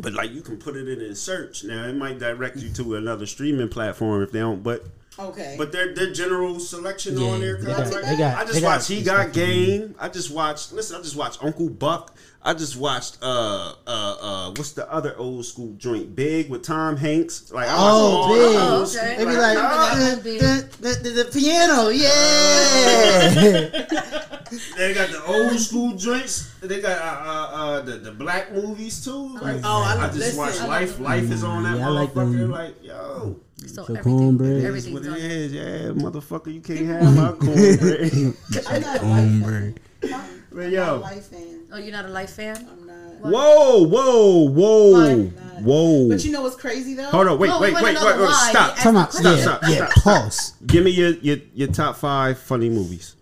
But 0.00 0.14
like 0.14 0.32
you 0.32 0.40
can 0.42 0.56
put 0.58 0.76
it 0.76 0.88
in 0.88 1.00
and 1.02 1.16
search. 1.18 1.64
Now 1.64 1.84
it 1.86 1.94
might 1.96 2.18
direct 2.18 2.56
you 2.56 2.70
to 2.70 2.94
another 2.96 3.26
streaming 3.26 3.68
platform 3.68 4.22
if 4.22 4.32
they 4.32 4.38
don't. 4.38 4.62
But 4.62 4.86
Okay. 5.18 5.56
but 5.58 5.72
their 5.72 5.94
their 5.94 6.10
general 6.12 6.58
selection 6.58 7.18
Yeah, 7.18 7.28
on 7.30 7.40
there. 7.40 7.56
they 7.58 7.66
got- 7.72 7.90
they 7.90 8.16
got- 8.16 8.38
I 8.38 8.42
just 8.42 8.54
they 8.54 8.60
got 8.62 8.66
watched 8.76 8.88
He 8.88 9.02
Got. 9.02 9.32
Game. 9.32 9.94
I 9.98 10.08
just 10.08 10.30
watched. 10.30 10.72
Listen, 10.72 10.96
I 10.96 11.02
just 11.02 11.16
watched 11.16 11.42
Uncle 11.44 11.68
Buck. 11.68 12.14
I 12.44 12.54
just 12.54 12.76
watched 12.76 13.18
uh 13.22 13.74
uh 13.86 14.16
uh 14.20 14.50
what's 14.56 14.72
the 14.72 14.90
other 14.92 15.14
old 15.16 15.44
school 15.46 15.74
joint? 15.76 16.16
Big 16.16 16.48
with 16.50 16.62
Tom 16.64 16.96
Hanks. 16.96 17.52
Like 17.52 17.68
I 17.68 17.74
watched 17.74 17.84
Oh, 17.84 18.16
all 18.16 18.28
Big. 18.34 18.42
old 18.42 18.56
Oh, 18.56 18.82
okay. 18.84 19.14
They 19.18 19.24
be 19.24 19.32
like, 19.36 19.58
ah, 19.58 20.18
the, 20.22 20.68
the, 20.80 20.88
the, 21.02 21.10
the 21.10 21.24
piano, 21.30 21.88
yeah. 21.90 23.68
they 24.76 24.94
got 24.94 25.10
the 25.10 25.22
old 25.26 25.58
school 25.60 25.92
joints. 25.96 26.52
They 26.60 26.80
got 26.80 26.98
uh, 26.98 27.04
uh, 27.04 27.56
uh 27.56 27.80
the 27.82 27.92
the 27.98 28.12
black 28.12 28.52
movies 28.52 29.04
too. 29.04 29.38
Like, 29.38 29.60
Oh, 29.64 29.82
I 29.82 30.04
I 30.04 30.06
just 30.08 30.18
listen. 30.18 30.38
watched 30.38 30.62
I 30.62 30.66
Life. 30.66 30.98
Life 31.00 31.30
is 31.30 31.44
on 31.44 31.62
that 31.64 31.78
Yeah, 31.78 31.86
I 31.86 31.90
like 31.90 32.12
motherfucker. 32.14 32.48
Like 32.50 32.82
yo. 32.82 33.36
So 33.68 33.84
So 33.84 33.94
everything, 33.94 34.18
cornbread. 34.18 34.64
Everything's 34.64 34.94
what 34.94 35.04
it 35.04 35.08
on 35.12 35.18
there. 35.18 35.30
is, 35.30 35.52
yeah, 35.52 35.62
motherfucker. 36.02 36.52
You 36.52 36.60
can't 36.60 36.80
have 36.86 37.16
my 37.16 37.32
cornbread. 37.32 38.12
I'm 38.68 38.80
not 38.82 39.02
a 39.02 39.06
life 39.06 39.42
Cornbread. 39.42 39.80
fan. 39.80 39.80
but 40.02 40.10
I'm 40.12 40.56
not 40.56 40.64
a 40.66 40.70
yo, 40.70 40.98
life 41.00 41.26
fan. 41.26 41.58
Oh, 41.72 41.78
you're 41.78 41.92
not 41.92 42.04
a 42.04 42.08
life 42.08 42.30
fan? 42.30 42.56
I'm 42.56 42.86
not. 42.86 42.94
whoa, 43.32 43.82
whoa, 43.86 44.48
whoa, 44.50 45.24
whoa. 45.62 46.08
But 46.08 46.24
you 46.24 46.32
know 46.32 46.42
what's 46.42 46.56
crazy 46.56 46.94
though? 46.94 47.04
Hold 47.04 47.28
on, 47.28 47.38
wait, 47.38 47.46
No, 47.48 47.60
we 47.60 47.66
wait, 47.66 47.72
wanna 47.74 47.84
wait, 47.86 47.94
wait, 48.04 48.16
wait, 48.18 48.20
why. 48.20 48.48
stop. 48.50 48.72
Ask 48.72 48.82
Come 48.82 48.96
on, 48.96 49.04
question. 49.06 49.24
yeah, 49.32 49.36
stop, 49.42 49.62
yeah. 49.68 49.88
stop. 49.88 49.90
Pause. 50.04 50.52
Give 50.66 50.84
me 50.84 50.90
your, 50.90 51.10
your 51.12 51.36
your 51.54 51.68
top 51.68 51.96
five 51.96 52.38
funny 52.38 52.68
movies. 52.68 53.16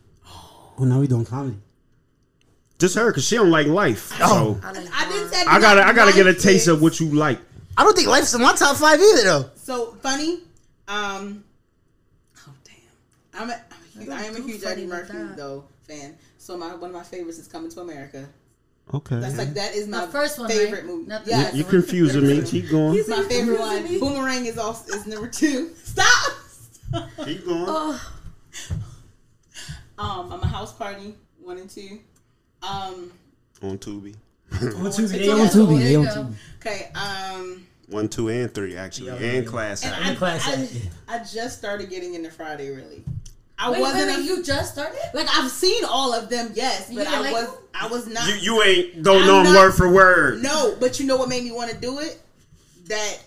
Oh, 0.78 0.84
now 0.84 0.98
we 1.00 1.06
doing 1.06 1.24
comedy. 1.26 1.58
Just 2.78 2.94
her, 2.96 3.12
cause 3.12 3.24
she 3.26 3.36
don't 3.36 3.50
like 3.50 3.66
life. 3.66 4.10
Oh. 4.22 4.58
So 4.58 4.66
I, 4.66 4.72
like 4.72 4.88
I 4.92 5.08
didn't 5.10 5.28
say 5.28 5.44
I 5.46 5.60
gotta 5.60 5.86
I 5.86 5.92
gotta 5.92 6.12
get 6.14 6.26
a 6.26 6.32
taste 6.34 6.62
is- 6.62 6.68
of 6.68 6.80
what 6.82 6.98
you 6.98 7.08
like. 7.08 7.38
I 7.76 7.84
don't 7.84 7.96
think 7.96 8.08
life's 8.08 8.34
in 8.34 8.40
my 8.42 8.54
top 8.54 8.76
five 8.76 9.00
either, 9.00 9.22
though. 9.24 9.50
So 9.56 9.92
funny. 10.02 10.40
Um. 10.88 11.44
Oh 12.46 12.52
damn. 12.64 13.42
I'm 13.42 13.50
a, 13.50 13.52
I'm 13.54 13.60
a 13.80 13.98
huge, 13.98 14.08
I 14.10 14.22
am 14.24 14.36
a 14.36 14.40
huge 14.40 14.64
Eddie 14.64 14.86
Murphy 14.86 15.12
that. 15.12 15.36
though 15.36 15.64
fan. 15.82 16.16
So 16.38 16.56
my 16.56 16.74
one 16.74 16.90
of 16.90 16.96
my 16.96 17.02
favorites 17.04 17.38
is 17.38 17.46
Coming 17.46 17.70
to 17.70 17.80
America. 17.80 18.28
Okay. 18.92 19.20
That's 19.20 19.38
like 19.38 19.54
that 19.54 19.74
is 19.74 19.86
my 19.86 20.04
The 20.06 20.10
first 20.12 20.38
one, 20.40 20.48
favorite 20.48 20.78
right? 20.78 20.84
movie. 20.86 21.06
Not 21.08 21.24
Yes. 21.26 21.54
you 21.54 21.64
are 21.64 21.68
confusing 21.70 22.26
me. 22.26 22.42
Keep 22.46 22.70
going. 22.70 22.92
He's 22.94 23.06
my 23.08 23.22
favorite 23.22 23.60
one. 23.60 23.86
Boomerang 24.00 24.46
is 24.46 24.58
also 24.58 24.92
is 24.94 25.06
number 25.06 25.28
two. 25.28 25.70
Stop. 25.84 26.32
Keep 27.24 27.44
going. 27.46 27.64
Oh, 27.68 28.12
Um, 29.98 30.32
I'm 30.32 30.40
a 30.42 30.46
house 30.46 30.72
party 30.72 31.14
one 31.40 31.58
and 31.58 31.70
two. 31.70 32.00
Um, 32.62 33.12
On 33.62 33.78
Tubi. 33.78 34.14
On 34.52 34.58
Tubi. 34.90 35.08
They 35.10 35.28
on 35.30 35.38
Tubi. 35.48 35.68
There 35.68 35.78
They 35.78 35.90
you 35.92 35.98
on 36.00 36.04
go. 36.04 36.10
Tubi. 36.12 36.34
okay. 36.60 36.90
Um, 36.94 37.66
One, 37.88 38.08
two, 38.08 38.28
and 38.28 38.52
three 38.52 38.76
actually, 38.76 39.10
and 39.10 39.46
class 39.46 39.84
and 39.84 39.92
act. 39.94 40.06
I, 40.06 40.14
class 40.14 40.48
I, 40.48 40.52
act, 40.62 40.72
yeah. 40.74 40.80
I 41.08 41.18
just 41.24 41.58
started 41.58 41.90
getting 41.90 42.14
into 42.14 42.30
Friday 42.30 42.70
really. 42.70 43.04
I 43.58 43.70
wait, 43.70 43.80
wasn't 43.80 44.06
wait, 44.06 44.14
a- 44.14 44.18
wait, 44.20 44.24
you 44.26 44.42
just 44.42 44.72
started? 44.72 44.98
like 45.12 45.28
I've 45.36 45.50
seen 45.50 45.84
all 45.84 46.14
of 46.14 46.28
them, 46.30 46.50
yes, 46.54 46.90
but 46.94 47.06
I 47.06 47.20
like 47.20 47.32
was 47.32 47.46
them? 47.46 47.54
I 47.74 47.86
was 47.88 48.06
not. 48.06 48.26
You 48.28 48.34
you 48.34 48.62
ain't 48.62 49.02
don't 49.02 49.20
I'm 49.22 49.26
know 49.26 49.42
them 49.44 49.52
not- 49.52 49.58
word 49.60 49.72
for 49.72 49.92
word. 49.92 50.42
No, 50.42 50.76
but 50.80 50.98
you 50.98 51.06
know 51.06 51.16
what 51.16 51.28
made 51.28 51.44
me 51.44 51.52
want 51.52 51.70
to 51.70 51.76
do 51.76 51.98
it? 51.98 52.20
That 52.86 53.18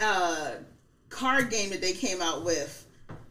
uh 0.00 0.50
card 1.10 1.50
game 1.50 1.70
that 1.70 1.80
they 1.80 1.92
came 1.92 2.22
out 2.22 2.44
with 2.44 2.86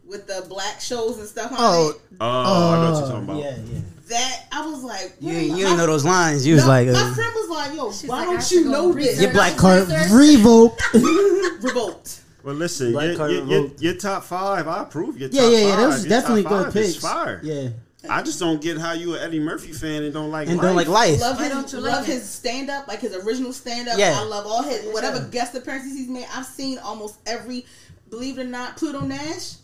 with 0.06 0.26
the 0.26 0.44
black 0.48 0.80
shows 0.80 1.18
and 1.18 1.26
stuff 1.26 1.52
on 1.52 1.58
Oh, 1.58 1.90
it. 1.90 1.96
Oh, 2.20 2.26
I 2.28 2.76
know 2.84 2.92
what 2.92 2.98
you're 3.00 3.08
talking 3.08 3.24
about. 3.24 3.36
Yeah, 3.42 3.56
yeah. 3.72 3.80
That 4.12 4.46
I 4.52 4.66
was 4.66 4.82
like, 4.84 5.14
You 5.20 5.28
what 5.28 5.36
ain't, 5.36 5.58
you 5.58 5.66
I- 5.66 5.68
ain't 5.70 5.78
know 5.78 5.86
those 5.86 6.04
lines. 6.04 6.46
You 6.46 6.54
was 6.54 6.64
No, 6.64 6.68
like, 6.70 6.86
my 6.88 6.92
uh, 6.92 7.14
friend 7.14 7.32
was 7.34 7.48
like, 7.50 7.74
"Yo, 7.76 7.90
She's 7.92 8.08
why 8.08 8.18
like, 8.18 8.28
don't 8.28 8.50
you 8.50 8.64
know 8.68 8.92
research. 8.92 9.12
this?" 9.16 9.22
your 9.22 9.32
black 9.32 9.56
card 9.56 9.88
Research. 9.88 10.10
revoked. 10.10 10.82
Well, 12.44 12.56
listen, 12.56 12.90
Black 12.92 13.16
your, 13.16 13.30
your, 13.30 13.44
your, 13.46 13.70
your 13.78 13.94
top 13.94 14.24
five, 14.24 14.66
I 14.66 14.82
approve 14.82 15.16
your 15.16 15.28
top 15.28 15.36
yeah, 15.40 15.48
yeah, 15.48 15.58
yeah. 15.58 15.68
five. 15.70 15.78
That 15.78 15.86
was 15.86 16.04
Your 16.04 16.08
definitely 16.10 16.42
top 16.42 16.50
good 16.52 16.64
five 16.64 16.72
picks. 16.72 16.96
Fire. 16.96 17.40
Yeah, 17.44 17.68
I 18.10 18.22
just 18.22 18.40
don't 18.40 18.60
get 18.60 18.78
how 18.78 18.94
you 18.94 19.14
an 19.14 19.22
Eddie 19.22 19.38
Murphy 19.38 19.72
fan 19.72 20.02
and 20.02 20.12
don't 20.12 20.32
like 20.32 20.48
and 20.48 20.56
life. 20.56 20.66
don't 20.66 20.74
like 20.74 20.88
life. 20.88 21.20
Love 21.20 21.36
Why 21.36 21.44
his, 21.44 21.52
don't 21.52 21.72
you 21.72 21.78
love 21.78 21.98
like 22.00 22.06
his 22.06 22.28
stand 22.28 22.68
up, 22.68 22.88
like 22.88 22.98
his 22.98 23.14
original 23.14 23.52
stand 23.52 23.86
up. 23.88 23.96
Yeah. 23.96 24.16
I 24.18 24.24
love 24.24 24.44
all 24.44 24.64
his 24.64 24.84
whatever 24.92 25.20
guest 25.30 25.54
appearances 25.54 25.92
he's 25.96 26.08
made. 26.08 26.26
I've 26.34 26.44
seen 26.46 26.78
almost 26.78 27.20
every. 27.26 27.64
Believe 28.10 28.38
it 28.38 28.42
or 28.42 28.48
not, 28.48 28.76
Pluto 28.76 29.00
Nash. 29.02 29.54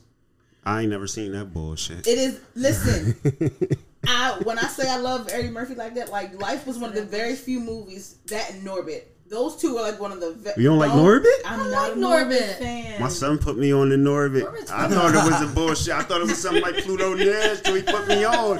I 0.64 0.82
ain't 0.82 0.90
never 0.90 1.08
seen 1.08 1.32
that 1.32 1.46
bullshit. 1.52 2.06
It 2.06 2.16
is. 2.18 2.38
Listen, 2.54 3.16
I 4.08 4.38
when 4.44 4.58
I 4.58 4.62
say 4.68 4.88
I 4.90 4.96
love 4.96 5.28
Eddie 5.32 5.50
Murphy 5.50 5.74
like 5.74 5.94
that, 5.94 6.10
like 6.10 6.40
Life 6.40 6.66
was 6.66 6.78
one 6.78 6.90
of 6.90 6.96
the 6.96 7.04
very 7.04 7.34
few 7.36 7.60
movies 7.60 8.16
that 8.26 8.50
and 8.52 8.66
Norbit. 8.66 9.02
Those 9.28 9.56
two 9.56 9.76
are 9.76 9.82
like 9.82 10.00
one 10.00 10.10
of 10.10 10.20
the. 10.20 10.32
Ve- 10.32 10.52
You 10.62 10.70
don't 10.70 10.78
like 10.78 10.92
Norbit? 10.92 11.26
I'm 11.44 11.60
I 11.60 11.70
not 11.70 11.70
like 11.70 11.92
a 11.92 11.96
Norbit, 11.96 12.30
Norbit. 12.40 12.58
fan. 12.58 13.00
My 13.02 13.08
son 13.10 13.36
put 13.36 13.58
me 13.58 13.72
on 13.74 13.90
the 13.90 13.96
Norbit. 13.96 14.42
Norbit's 14.42 14.70
I 14.70 14.88
thought 14.88 15.14
it 15.14 15.30
was 15.30 15.50
a 15.50 15.52
bullshit. 15.54 15.92
I 15.94 16.02
thought 16.02 16.22
it 16.22 16.26
was 16.28 16.40
something 16.40 16.62
like 16.62 16.76
Pluto 16.78 17.12
Nash, 17.14 17.62
so 17.62 17.74
he 17.74 17.82
put 17.82 18.08
me 18.08 18.24
on. 18.24 18.58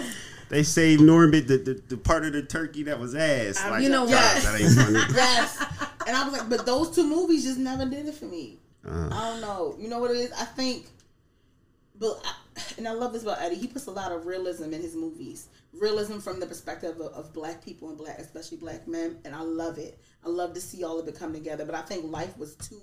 They 0.51 0.63
saved 0.63 1.01
Norbit, 1.03 1.47
the, 1.47 1.57
the, 1.59 1.83
the 1.89 1.97
part 1.97 2.25
of 2.27 2.33
the 2.35 2.43
turkey 2.43 2.83
that 2.85 2.99
was 2.99 3.15
ass. 3.15 3.63
Like, 3.71 3.83
you 3.83 3.89
know 3.89 4.07
God, 4.07 4.13
what? 4.13 4.43
That 4.43 4.61
ain't 4.61 4.73
funny. 4.75 5.15
yes, 5.15 5.65
and 6.07 6.15
I 6.17 6.25
was 6.29 6.39
like, 6.39 6.49
but 6.51 6.67
those 6.67 6.95
two 6.95 7.07
movies 7.07 7.45
just 7.45 7.59
never 7.59 7.87
did 7.87 8.07
it 8.07 8.15
for 8.15 8.27
me. 8.27 8.59
Uh, 8.87 9.09
I 9.11 9.31
don't 9.31 9.41
know. 9.41 9.75
You 9.79 9.89
know 9.89 9.99
what 10.01 10.11
it 10.11 10.19
is? 10.19 10.33
I 10.33 10.45
think, 10.45 10.87
but 11.99 12.25
and 12.77 12.87
I 12.87 12.93
love 12.93 13.13
this 13.13 13.23
about 13.23 13.41
Eddie. 13.41 13.57
He 13.57 13.67
puts 13.67 13.87
a 13.87 13.91
lot 13.91 14.13
of 14.13 14.27
realism 14.27 14.73
in 14.73 14.81
his 14.81 14.95
movies. 14.95 15.49
Realism 15.73 16.19
from 16.19 16.41
the 16.41 16.47
perspective 16.47 17.01
of, 17.01 17.13
of 17.13 17.33
black 17.33 17.65
people 17.65 17.89
and 17.89 17.99
black, 17.99 18.19
especially 18.19 18.57
black 18.59 18.87
men, 18.89 19.19
and 19.25 19.35
I 19.35 19.43
love 19.43 19.79
it. 19.79 19.99
I 20.25 20.29
love 20.29 20.55
to 20.55 20.61
see 20.61 20.85
all 20.85 20.99
of 20.99 21.07
it 21.09 21.19
come 21.19 21.33
together. 21.33 21.65
But 21.65 21.75
I 21.75 21.83
think 21.83 22.11
life 22.11 22.37
was 22.39 22.57
too, 22.57 22.81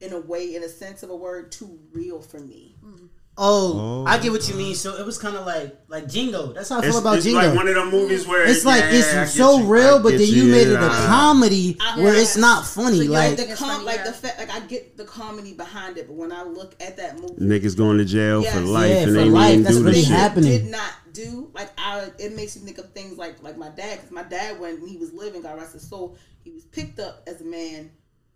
in 0.00 0.12
a 0.12 0.20
way, 0.20 0.54
in 0.54 0.62
a 0.62 0.68
sense 0.68 1.02
of 1.02 1.10
a 1.10 1.16
word, 1.16 1.52
too 1.52 1.78
real 1.92 2.20
for 2.20 2.40
me. 2.40 2.76
Mm. 2.84 3.08
Oh, 3.36 4.04
Oh. 4.04 4.04
I 4.06 4.18
get 4.18 4.30
what 4.30 4.46
you 4.48 4.54
oh. 4.54 4.58
mean. 4.58 4.74
So 4.76 4.96
it 4.96 5.04
was 5.04 5.18
kind 5.18 5.36
of 5.36 5.44
like 5.44 5.76
like 5.88 6.08
Jingo. 6.08 6.52
That's 6.52 6.68
how 6.68 6.78
I 6.78 6.82
feel 6.82 6.90
It's, 6.90 6.98
about 7.00 7.16
it's 7.16 7.24
Jingo. 7.24 7.38
like 7.40 7.56
one 7.56 7.66
of 7.68 7.74
them 7.74 7.90
movies 7.90 8.26
where 8.28 8.46
it's 8.46 8.64
like 8.64 8.82
yeah, 8.82 8.92
it's 8.92 9.12
get 9.12 9.28
so 9.28 9.58
you, 9.58 9.64
real, 9.66 10.00
but 10.02 10.10
then 10.12 10.20
you 10.28 10.44
made 10.44 10.68
it 10.68 10.74
a 10.74 10.88
comedy 10.88 11.76
I- 11.80 11.98
where 12.00 12.14
yeah. 12.14 12.20
it's 12.20 12.36
not 12.36 12.64
funny. 12.64 13.06
So 13.06 13.12
like 13.12 13.36
the 13.36 13.46
com- 13.46 13.56
funny, 13.56 13.84
like 13.84 13.96
yeah. 13.98 14.04
the 14.04 14.12
fact, 14.12 14.38
like 14.38 14.50
I 14.50 14.60
get 14.60 14.96
the 14.96 15.04
comedy 15.04 15.52
behind 15.52 15.98
it, 15.98 16.06
but 16.06 16.14
when 16.16 16.30
I 16.32 16.42
look 16.44 16.74
at 16.80 16.96
that 16.98 17.18
movie, 17.18 17.34
Niggas 17.40 17.76
going 17.76 17.98
to 17.98 18.04
jail 18.04 18.42
Yes. 18.42 18.54
for 18.54 18.60
life 18.60 18.90
Yeah, 18.90 18.96
and 18.98 19.06
for 19.06 19.12
they 19.12 19.18
didn't 19.24 19.34
life, 19.34 19.62
that's 19.62 19.76
do 19.76 19.82
really 19.82 19.92
this 19.94 20.06
shit. 20.08 20.16
happening. 20.16 20.50
did 20.50 20.66
not 20.70 20.92
do 21.12 21.50
like 21.54 21.70
I. 21.78 22.10
It 22.18 22.34
makes 22.36 22.54
you 22.56 22.62
think 22.62 22.78
of 22.78 22.92
things 22.92 23.18
like 23.18 23.42
like 23.42 23.56
my 23.56 23.70
dad, 23.70 23.96
because 23.96 24.10
my 24.12 24.22
dad 24.24 24.60
when 24.60 24.86
he 24.86 24.96
was 24.96 25.12
living, 25.12 25.42
God 25.42 25.56
rest 25.58 25.72
his 25.72 25.88
soul, 25.88 26.16
he 26.44 26.50
was 26.52 26.64
picked 26.66 27.00
up 27.00 27.22
as 27.26 27.40
a 27.40 27.44
man 27.44 27.90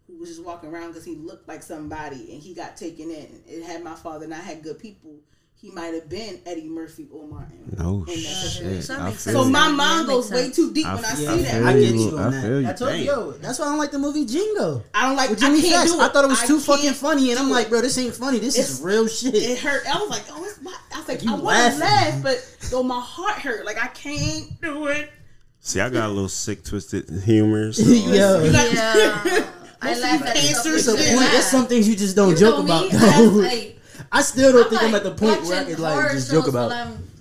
who 0.09 0.17
was 0.19 0.31
just 0.31 0.43
walking 0.45 0.71
around 0.71 0.89
because 0.89 1.05
he 1.05 1.15
looked 1.15 1.47
like 1.47 1.63
somebody, 1.63 2.33
and 2.33 2.43
he 2.43 2.55
got 2.55 2.77
taken 2.77 3.11
in. 3.11 3.41
It 3.47 3.63
had 3.65 3.85
my 3.85 3.95
father 3.95 4.27
not 4.27 4.41
had 4.41 4.63
good 4.63 4.79
people. 4.81 5.21
He 5.61 5.71
might 5.73 5.93
have 5.93 6.09
been 6.09 6.39
Eddie 6.47 6.69
Murphy 6.69 7.09
or 7.13 7.27
Martin. 7.27 7.75
No 7.77 8.05
shit. 8.07 8.19
situation. 8.21 8.95
That 8.95 9.01
I 9.01 9.05
makes 9.11 9.25
feel 9.25 9.33
So 9.35 9.41
sense. 9.43 9.53
my 9.53 9.69
mind 9.69 10.07
goes 10.07 10.31
makes 10.31 10.43
way 10.49 10.51
too 10.53 10.73
deep 10.73 10.87
I 10.87 10.95
when 10.95 11.05
I 11.05 11.09
see 11.09 11.27
I 11.27 11.37
that. 11.37 11.51
feel 11.51 11.67
I 11.67 11.73
get 11.73 11.95
you. 11.95 12.01
you 12.01 12.19
on 12.19 12.21
I 12.21 12.31
that. 12.31 12.43
feel. 12.43 12.67
I 12.69 12.73
told 12.75 12.91
Damn. 12.91 12.99
you, 13.01 13.05
yo, 13.07 13.33
that's 13.33 13.59
why 13.59 13.65
I 13.67 13.69
don't 13.71 13.79
like 13.79 13.91
the 13.91 13.99
movie 13.99 14.25
Django. 14.25 14.85
I 14.95 15.07
don't 15.09 15.17
like. 15.17 15.31
With 15.31 15.43
I 15.43 15.47
Jimmy 15.49 15.63
can't 15.63 15.89
do 15.89 15.95
it. 15.95 16.01
I 16.01 16.09
thought 16.11 16.25
it 16.25 16.29
was 16.29 16.43
I 16.43 16.47
too 16.47 16.61
fucking 16.61 16.93
funny, 16.93 17.31
and 17.31 17.41
I'm 17.41 17.47
do 17.47 17.53
like, 17.55 17.69
bro, 17.71 17.81
this 17.81 17.99
ain't 17.99 18.15
funny. 18.15 18.39
This 18.39 18.55
It's- 18.55 18.71
is 18.79 18.83
real 18.83 19.09
shit. 19.09 19.35
It 19.35 19.59
hurt. 19.59 19.83
I 19.93 19.99
was 19.99 20.09
like, 20.09 20.23
oh, 20.31 20.45
it's. 20.45 20.59
what? 20.63 20.79
I 20.95 20.99
was 21.01 21.09
like, 21.09 21.25
You 21.25 21.33
I 21.33 21.35
want 21.35 21.75
to 21.75 21.81
laugh, 21.81 22.23
but 22.23 22.57
though 22.71 22.85
my 22.85 23.01
heart 23.01 23.39
hurt, 23.41 23.67
like 23.67 23.83
I 23.83 23.89
can't 23.89 24.61
do 24.63 24.87
it. 24.87 25.11
See, 25.59 25.81
I 25.81 25.91
got 25.91 26.07
a 26.07 26.13
little 26.13 26.29
sick, 26.29 26.63
twisted 26.65 27.11
humor. 27.25 27.73
So. 27.73 27.83
Yo, 27.91 28.45
You 29.83 29.89
got- 29.89 29.97
Yeah. 29.99 30.07
I 30.07 30.11
laugh 30.13 30.21
of 30.21 30.27
at 30.29 30.37
you 30.37 30.43
stuff 30.43 30.55
cancer 30.65 30.71
There's 30.71 30.87
like 30.89 30.99
a 30.99 31.03
shit. 31.03 31.19
point. 31.19 31.31
There's 31.33 31.45
some 31.47 31.67
things 31.67 31.89
you 31.89 31.97
just 31.97 32.17
don't 32.17 32.31
You 32.31 32.37
joke 32.37 32.65
about. 32.65 32.85
me, 32.93 32.99
though. 32.99 33.23
like, 33.43 33.81
I 34.13 34.23
still 34.23 34.53
don't 34.53 34.65
I'm 34.65 34.71
think 34.71 34.83
I'm 34.83 34.95
at 34.95 35.03
the 35.05 35.11
point 35.11 35.43
where 35.45 35.57
I 35.57 35.61
watching 35.63 35.75
could 35.77 35.79
like 35.83 36.11
just 36.13 36.31
joke 36.31 36.49
about. 36.49 36.71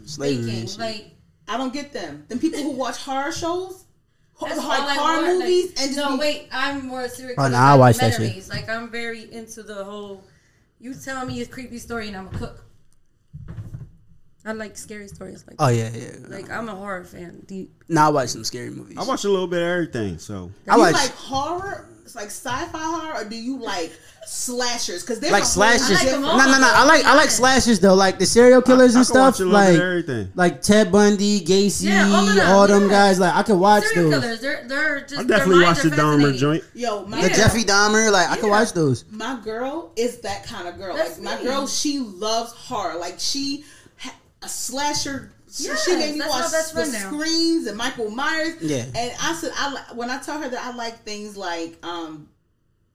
slavery 0.06 0.38
and 0.38 0.46
baking. 0.48 0.68
shit. 0.68 0.80
Like 0.80 1.06
I 1.48 1.58
don't 1.58 1.74
get 1.74 1.94
them. 1.94 2.26
Them 2.28 2.40
people 2.40 2.62
who 2.64 2.72
watch 2.72 2.98
horror 2.98 3.32
shows, 3.32 3.84
that's 4.42 4.58
like 4.58 4.80
I 4.82 4.96
horror 4.96 5.22
want, 5.28 5.40
movies, 5.40 5.66
like, 5.76 5.80
and 5.80 5.96
just 5.96 5.98
no, 5.98 6.16
be- 6.16 6.20
wait, 6.20 6.48
I'm 6.52 6.88
more 6.88 7.08
serious. 7.10 7.36
Oh, 7.38 7.48
nah, 7.48 7.74
I 7.74 7.76
watch 7.76 7.98
that 7.98 8.14
shit. 8.16 8.48
Like 8.50 8.70
I'm 8.70 8.90
very 8.90 9.32
into 9.34 9.64
the 9.64 9.84
whole. 9.84 10.24
You 10.80 10.94
tell 10.94 11.26
me 11.26 11.42
a 11.42 11.46
creepy 11.46 11.80
story 11.80 12.08
and 12.10 12.18
I'm 12.18 12.28
a 12.28 12.38
cook. 12.38 12.64
I 14.46 14.54
like 14.54 14.78
scary 14.78 15.08
stories 15.10 15.44
like. 15.48 15.58
Oh 15.60 15.68
yeah, 15.68 15.90
yeah. 15.94 16.12
Like 16.28 16.50
I'm 16.50 16.70
a 16.70 16.76
horror 16.76 17.04
fan. 17.04 17.44
Deep. 17.48 17.84
Now 17.90 18.08
I 18.08 18.12
watch 18.12 18.30
some 18.30 18.44
scary 18.46 18.70
movies. 18.70 18.98
I 18.98 19.04
watch 19.04 19.26
a 19.26 19.30
little 19.30 19.48
bit 19.48 19.62
of 19.62 19.68
everything. 19.68 20.20
So 20.20 20.52
I 20.70 20.76
you 20.76 20.82
watch 20.82 20.94
like 20.94 21.12
horror, 21.12 21.90
it's 22.08 22.16
like 22.16 22.28
sci-fi 22.28 22.78
horror, 22.78 23.22
or 23.22 23.24
do 23.30 23.36
you 23.36 23.58
like 23.60 23.92
slashers? 24.26 25.02
Because 25.04 25.20
they're 25.20 25.32
like 25.32 25.44
slashers. 25.44 25.92
I 26.02 26.12
like 26.16 26.22
No, 26.22 26.38
no, 26.38 26.58
no. 26.60 26.72
I 26.74 26.86
like 26.86 27.04
I 27.06 27.16
like 27.16 27.30
slashers 27.30 27.80
though, 27.82 27.96
like 27.96 28.18
the 28.18 28.26
serial 28.26 28.62
killers 28.62 28.96
I 28.96 29.00
and 29.00 29.06
stuff. 29.06 29.34
watch 29.34 29.40
a 29.42 29.46
little 29.46 29.60
bit 29.60 29.68
of 29.70 29.76
Like 29.76 29.82
everything. 29.82 30.32
like 30.36 30.62
Ted 30.62 30.90
Bundy, 30.92 31.42
Gacy, 31.42 31.84
Yeah, 31.88 32.08
all 32.10 32.28
of 32.30 32.36
them, 32.36 32.48
all 32.48 32.68
them 32.68 32.84
yeah. 32.84 32.90
guys. 32.90 33.20
Like 33.20 33.36
I 33.36 33.44
could 33.44 33.58
watch 33.60 33.84
Serial 33.84 34.10
those. 34.12 34.22
killers. 34.22 34.40
They're 34.42 34.64
they're 34.68 35.00
just. 35.02 35.20
I 35.20 35.24
definitely 35.26 35.64
watch 35.66 35.82
the 35.82 35.90
are 35.90 35.96
Dahmer 35.98 36.38
joint. 36.38 36.64
Yo, 36.74 37.06
my 37.06 37.22
The 37.22 37.30
Yeah. 37.30 37.36
Jeffrey 37.36 37.64
Dahmer, 37.64 38.12
like 38.12 38.30
I 38.30 38.36
could 38.36 38.46
Yeah. 38.46 38.52
watch 38.52 38.72
those. 38.74 39.04
my 39.12 39.40
girl 39.44 39.92
is 39.98 40.20
that 40.22 40.46
kind 40.46 40.68
of 40.68 40.78
girl. 40.78 40.96
That's 40.96 41.20
like 41.20 41.40
my 41.40 41.44
girl, 41.46 41.68
she 41.68 42.00
loves 42.00 42.54
horror. 42.54 42.98
Like 42.98 43.16
she 43.20 43.66
ha- 43.98 44.16
a 44.42 44.48
slasher. 44.50 45.32
She- 45.58 45.64
Yes, 45.66 45.86
she 45.86 45.96
made 45.96 46.14
me 46.14 46.20
that's 46.20 46.32
my 46.34 46.40
watch 46.42 46.52
best 46.52 46.74
the 46.76 46.86
now. 46.86 47.12
screams 47.12 47.68
and 47.68 47.78
Michael 47.78 48.10
Myers. 48.10 48.56
Yeah. 48.62 48.86
And 48.96 49.12
I 49.22 49.34
said, 49.34 49.52
I 49.56 49.84
when 49.96 50.10
I 50.10 50.20
tell 50.20 50.40
her 50.42 50.48
that 50.50 50.64
I 50.64 50.76
like 50.76 51.00
things 51.04 51.36
like 51.38 51.76
um. 51.84 52.30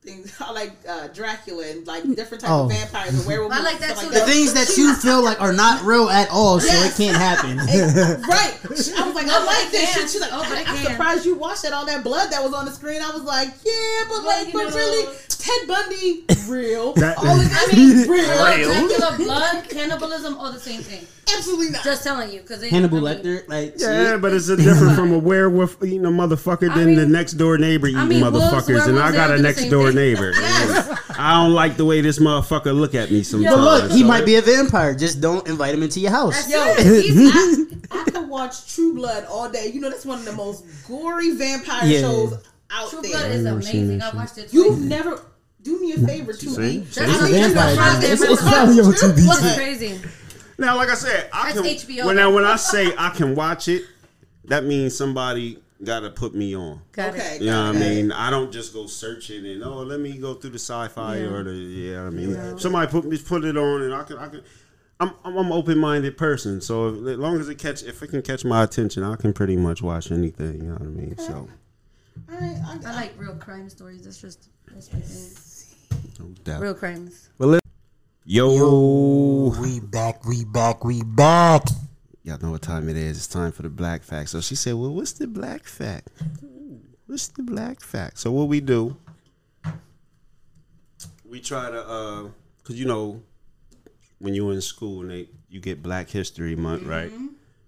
Things, 0.05 0.35
I 0.41 0.51
like 0.51 0.73
uh, 0.89 1.07
Dracula 1.15 1.65
and 1.65 1.87
like 1.87 2.03
different 2.17 2.41
types 2.41 2.51
Oh. 2.51 2.65
of 2.65 2.73
vampires 2.73 3.15
and 3.15 3.25
werewolves. 3.25 3.55
I 3.57 3.63
like 3.63 3.75
and 3.75 3.85
that 3.85 3.97
stuff 3.97 4.13
too. 4.13 4.19
The 4.19 4.25
things 4.27 4.53
that 4.55 4.77
you 4.77 4.97
feel 4.97 5.23
like 5.23 5.41
are 5.41 5.53
not 5.53 5.85
real 5.85 6.11
at 6.11 6.29
all, 6.29 6.59
so 6.59 6.67
Yes. 6.67 6.99
it 6.99 7.01
can't 7.05 7.17
happen. 7.17 7.57
Right. 8.29 8.53
She- 8.77 8.93
I 8.99 9.07
was 9.07 9.15
like, 9.15 9.27
No, 9.27 9.39
I 9.41 9.45
like 9.45 9.67
it 9.69 9.71
this 9.71 9.93
shit. 9.95 10.11
She's 10.11 10.21
like, 10.21 10.33
Oh, 10.33 10.45
but 10.49 10.59
it 10.59 10.69
I'm 10.69 10.77
surprised 10.79 11.25
you 11.25 11.37
watched 11.37 11.63
that 11.63 11.73
all 11.73 11.87
that 11.87 12.03
blood 12.03 12.33
that 12.33 12.43
was 12.43 12.53
on 12.53 12.65
the 12.65 12.73
screen. 12.73 13.01
I 13.01 13.13
was 13.13 13.23
like, 13.23 13.47
yeah, 13.65 13.73
but 14.09 14.25
Well, 14.25 14.27
like, 14.27 14.49
you 14.49 14.53
but 14.55 14.71
know- 14.71 14.75
really, 14.77 15.15
Ted 15.29 15.69
Bundy, 15.69 16.25
real. 16.49 16.95
That- 16.95 17.19
all 17.19 17.39
of 17.41 17.49
I 17.53 17.73
mean, 17.73 18.09
real. 18.11 18.27
Dracula, 18.27 19.15
blood, 19.19 19.69
cannibalism, 19.71 20.37
all 20.37 20.51
the 20.51 20.59
same 20.59 20.81
thing. 20.83 21.07
Absolutely 21.37 21.71
not. 21.71 21.85
Just 21.85 22.03
telling 22.05 22.31
you, 22.33 22.41
because 22.41 22.63
Hannibal 22.69 23.07
I 23.07 23.15
mean, 23.15 23.25
Lecter, 23.25 23.49
like 23.49 23.75
Yeah, 23.79 24.13
shit. 24.13 24.21
but 24.23 24.33
it's 24.33 24.49
a 24.49 24.57
different 24.69 24.97
from 24.97 25.13
a 25.13 25.19
werewolf 25.19 25.83
eating 25.83 26.05
a 26.05 26.09
motherfucker 26.11 26.71
I 26.71 26.75
than 26.77 26.87
mean- 26.89 26.97
the 26.97 27.07
next 27.07 27.35
door 27.35 27.59
neighbor 27.59 27.87
eating 27.89 28.09
mean, 28.09 28.21
wolves, 28.23 28.39
motherfuckers, 28.39 28.89
and 28.89 28.99
I 28.99 29.13
got 29.13 29.31
a 29.31 29.41
next 29.41 29.69
door 29.69 29.87
thing. 29.87 29.97
neighbor. 29.97 30.33
I 31.19 31.41
don't 31.43 31.53
like 31.55 31.77
the 31.77 31.85
way 31.85 32.01
this 32.01 32.19
motherfucker 32.19 32.75
look 32.75 32.95
at 32.95 33.11
me 33.11 33.23
sometimes. 33.23 33.55
But 33.55 33.63
look, 33.63 33.91
he 33.93 34.01
so- 34.01 34.07
might 34.07 34.27
be 34.27 34.37
a 34.37 34.43
vampire. 34.43 34.95
Just 34.95 35.21
don't 35.21 35.47
invite 35.47 35.75
him 35.75 35.83
into 35.83 36.01
your 36.01 36.11
house. 36.11 36.47
That's 36.47 36.79
Yo. 36.79 37.01
He's 37.01 37.31
I, 37.91 38.01
I 38.01 38.05
could 38.11 38.29
watch 38.29 38.75
True 38.75 38.95
Blood 38.95 39.25
all 39.27 39.49
day. 39.49 39.69
You 39.73 39.81
know, 39.81 39.91
that's 39.91 40.05
one 40.07 40.19
of 40.19 40.25
the 40.25 40.33
most 40.33 40.65
gory 40.89 41.31
vampire 41.37 41.87
Yeah. 41.89 42.01
shows 42.01 42.35
out 42.71 42.91
True 42.91 43.03
there. 43.03 43.11
Blood 43.13 43.31
is 43.31 43.45
amazing. 43.47 43.99
that 43.99 44.13
I 44.13 44.17
watched 44.17 44.39
it. 44.39 44.53
You've 44.53 44.81
never. 44.81 45.23
Do 45.63 45.81
me 45.81 45.93
a 45.93 45.99
favor, 45.99 46.33
too. 46.33 46.49
See? 46.51 46.79
H. 46.81 46.87
See? 46.95 47.01
I 47.01 47.05
It's 47.05 47.21
a 47.21 47.25
need 47.27 47.37
you 47.39 47.49
to 47.49 47.55
vampire. 47.55 47.77
watch 47.95 48.05
It's, 48.05 48.23
it's 48.23 48.43
probably 48.43 48.81
on 48.81 48.85
Blood. 48.91 48.97
TV. 48.97 49.27
What's 49.29 49.55
crazy? 49.55 50.01
Now, 50.63 50.77
like 50.77 50.89
I 50.91 50.95
said, 50.95 51.29
I 51.33 51.53
That's 51.53 51.61
can. 51.85 51.97
HBO 51.99 52.07
When, 52.07 52.17
now, 52.17 52.33
when 52.33 52.45
I 52.45 52.57
say 52.57 52.95
I 52.97 53.11
can 53.11 53.35
watch 53.35 53.67
it, 53.69 53.83
that 54.45 54.65
means 54.65 54.97
somebody 54.97 55.59
got 55.83 56.01
to 56.01 56.11
put 56.11 56.35
me 56.37 56.55
on. 56.55 56.81
Got 56.93 57.15
Okay. 57.15 57.35
it. 57.37 57.41
You 57.43 57.49
know 57.51 57.67
what 57.67 57.77
I 57.77 57.79
got 57.79 57.83
it. 57.83 57.95
mean? 57.97 58.13
I 58.13 58.31
don't 58.31 58.53
just 58.53 58.73
go 58.73 58.87
searching 58.87 59.45
and 59.45 59.65
oh, 59.65 59.79
let 59.83 59.99
me 59.99 60.17
go 60.19 60.35
through 60.35 60.51
the 60.51 60.59
sci-fi 60.61 61.17
or 61.19 61.43
the 61.43 61.53
yeah. 61.53 62.03
I 62.05 62.11
mean, 62.11 62.59
somebody 62.59 62.91
put 62.91 63.05
me 63.05 63.19
put 63.19 63.45
it 63.45 63.57
on 63.57 63.83
and 63.83 63.93
I 63.93 64.05
can 64.05 64.19
I 64.19 64.29
can. 64.29 64.43
I'm 65.01 65.11
I'm 65.25 65.37
an 65.37 65.51
open 65.51 65.79
minded 65.79 66.17
person, 66.17 66.61
so 66.61 66.89
if, 66.91 66.95
as 67.09 67.19
long 67.19 67.41
as 67.41 67.49
it 67.49 67.59
catch 67.59 67.83
if 67.83 68.01
it 68.05 68.07
can 68.09 68.23
catch 68.23 68.45
my 68.45 68.63
attention, 68.63 69.03
I 69.03 69.17
can 69.17 69.33
pretty 69.33 69.57
much 69.57 69.83
watch 69.83 70.13
anything. 70.13 70.61
You 70.63 70.69
know 70.69 70.73
what 70.75 70.83
I 70.83 70.85
mean? 70.85 71.19
So 71.19 71.49
All 72.31 72.39
right, 72.41 72.57
I, 72.65 72.79
I 72.87 72.95
like 72.95 73.15
real 73.19 73.35
crime 73.35 73.69
stories. 73.69 74.03
That's 74.05 74.21
just 74.21 74.49
that's 74.73 74.93
my 74.93 75.01
thing. 75.01 75.99
no 76.21 76.27
doubt. 76.45 76.61
Real 76.63 76.75
crimes. 76.75 77.31
Well, 77.39 77.59
let- 78.27 78.33
yo, 78.35 79.55
We 79.61 79.81
back, 79.81 80.25
we 80.25 80.45
back, 80.45 80.85
we 80.85 81.03
back. 81.03 81.63
y'all 82.25 82.39
know 82.41 82.51
what 82.53 82.63
time 82.63 82.89
it 82.89 82.97
is. 82.97 83.17
It's 83.17 83.27
time 83.27 83.53
for 83.53 83.63
the 83.63 83.69
black 83.69 84.03
fact. 84.03 84.31
So 84.31 84.41
she 84.41 84.55
said, 84.55 84.75
"Well, 84.75 84.95
what's 84.95 85.13
the 85.13 85.27
black 85.27 85.65
fact? 85.65 86.09
What's 87.07 87.29
the 87.29 87.43
black 87.43 87.81
fact?" 87.81 88.19
So 88.19 88.31
what 88.31 88.49
we 88.49 88.61
do? 88.61 88.97
We 91.25 91.41
try 91.41 91.71
to, 91.71 91.83
uh, 91.89 92.23
cause 92.63 92.77
you 92.77 92.85
know, 92.85 93.23
when 94.19 94.35
you're 94.35 94.53
in 94.53 94.61
school 94.61 95.01
and 95.01 95.11
they 95.11 95.29
you 95.49 95.61
get 95.61 95.83
Black 95.83 96.09
History 96.09 96.55
Month, 96.57 96.85
right? 96.85 97.11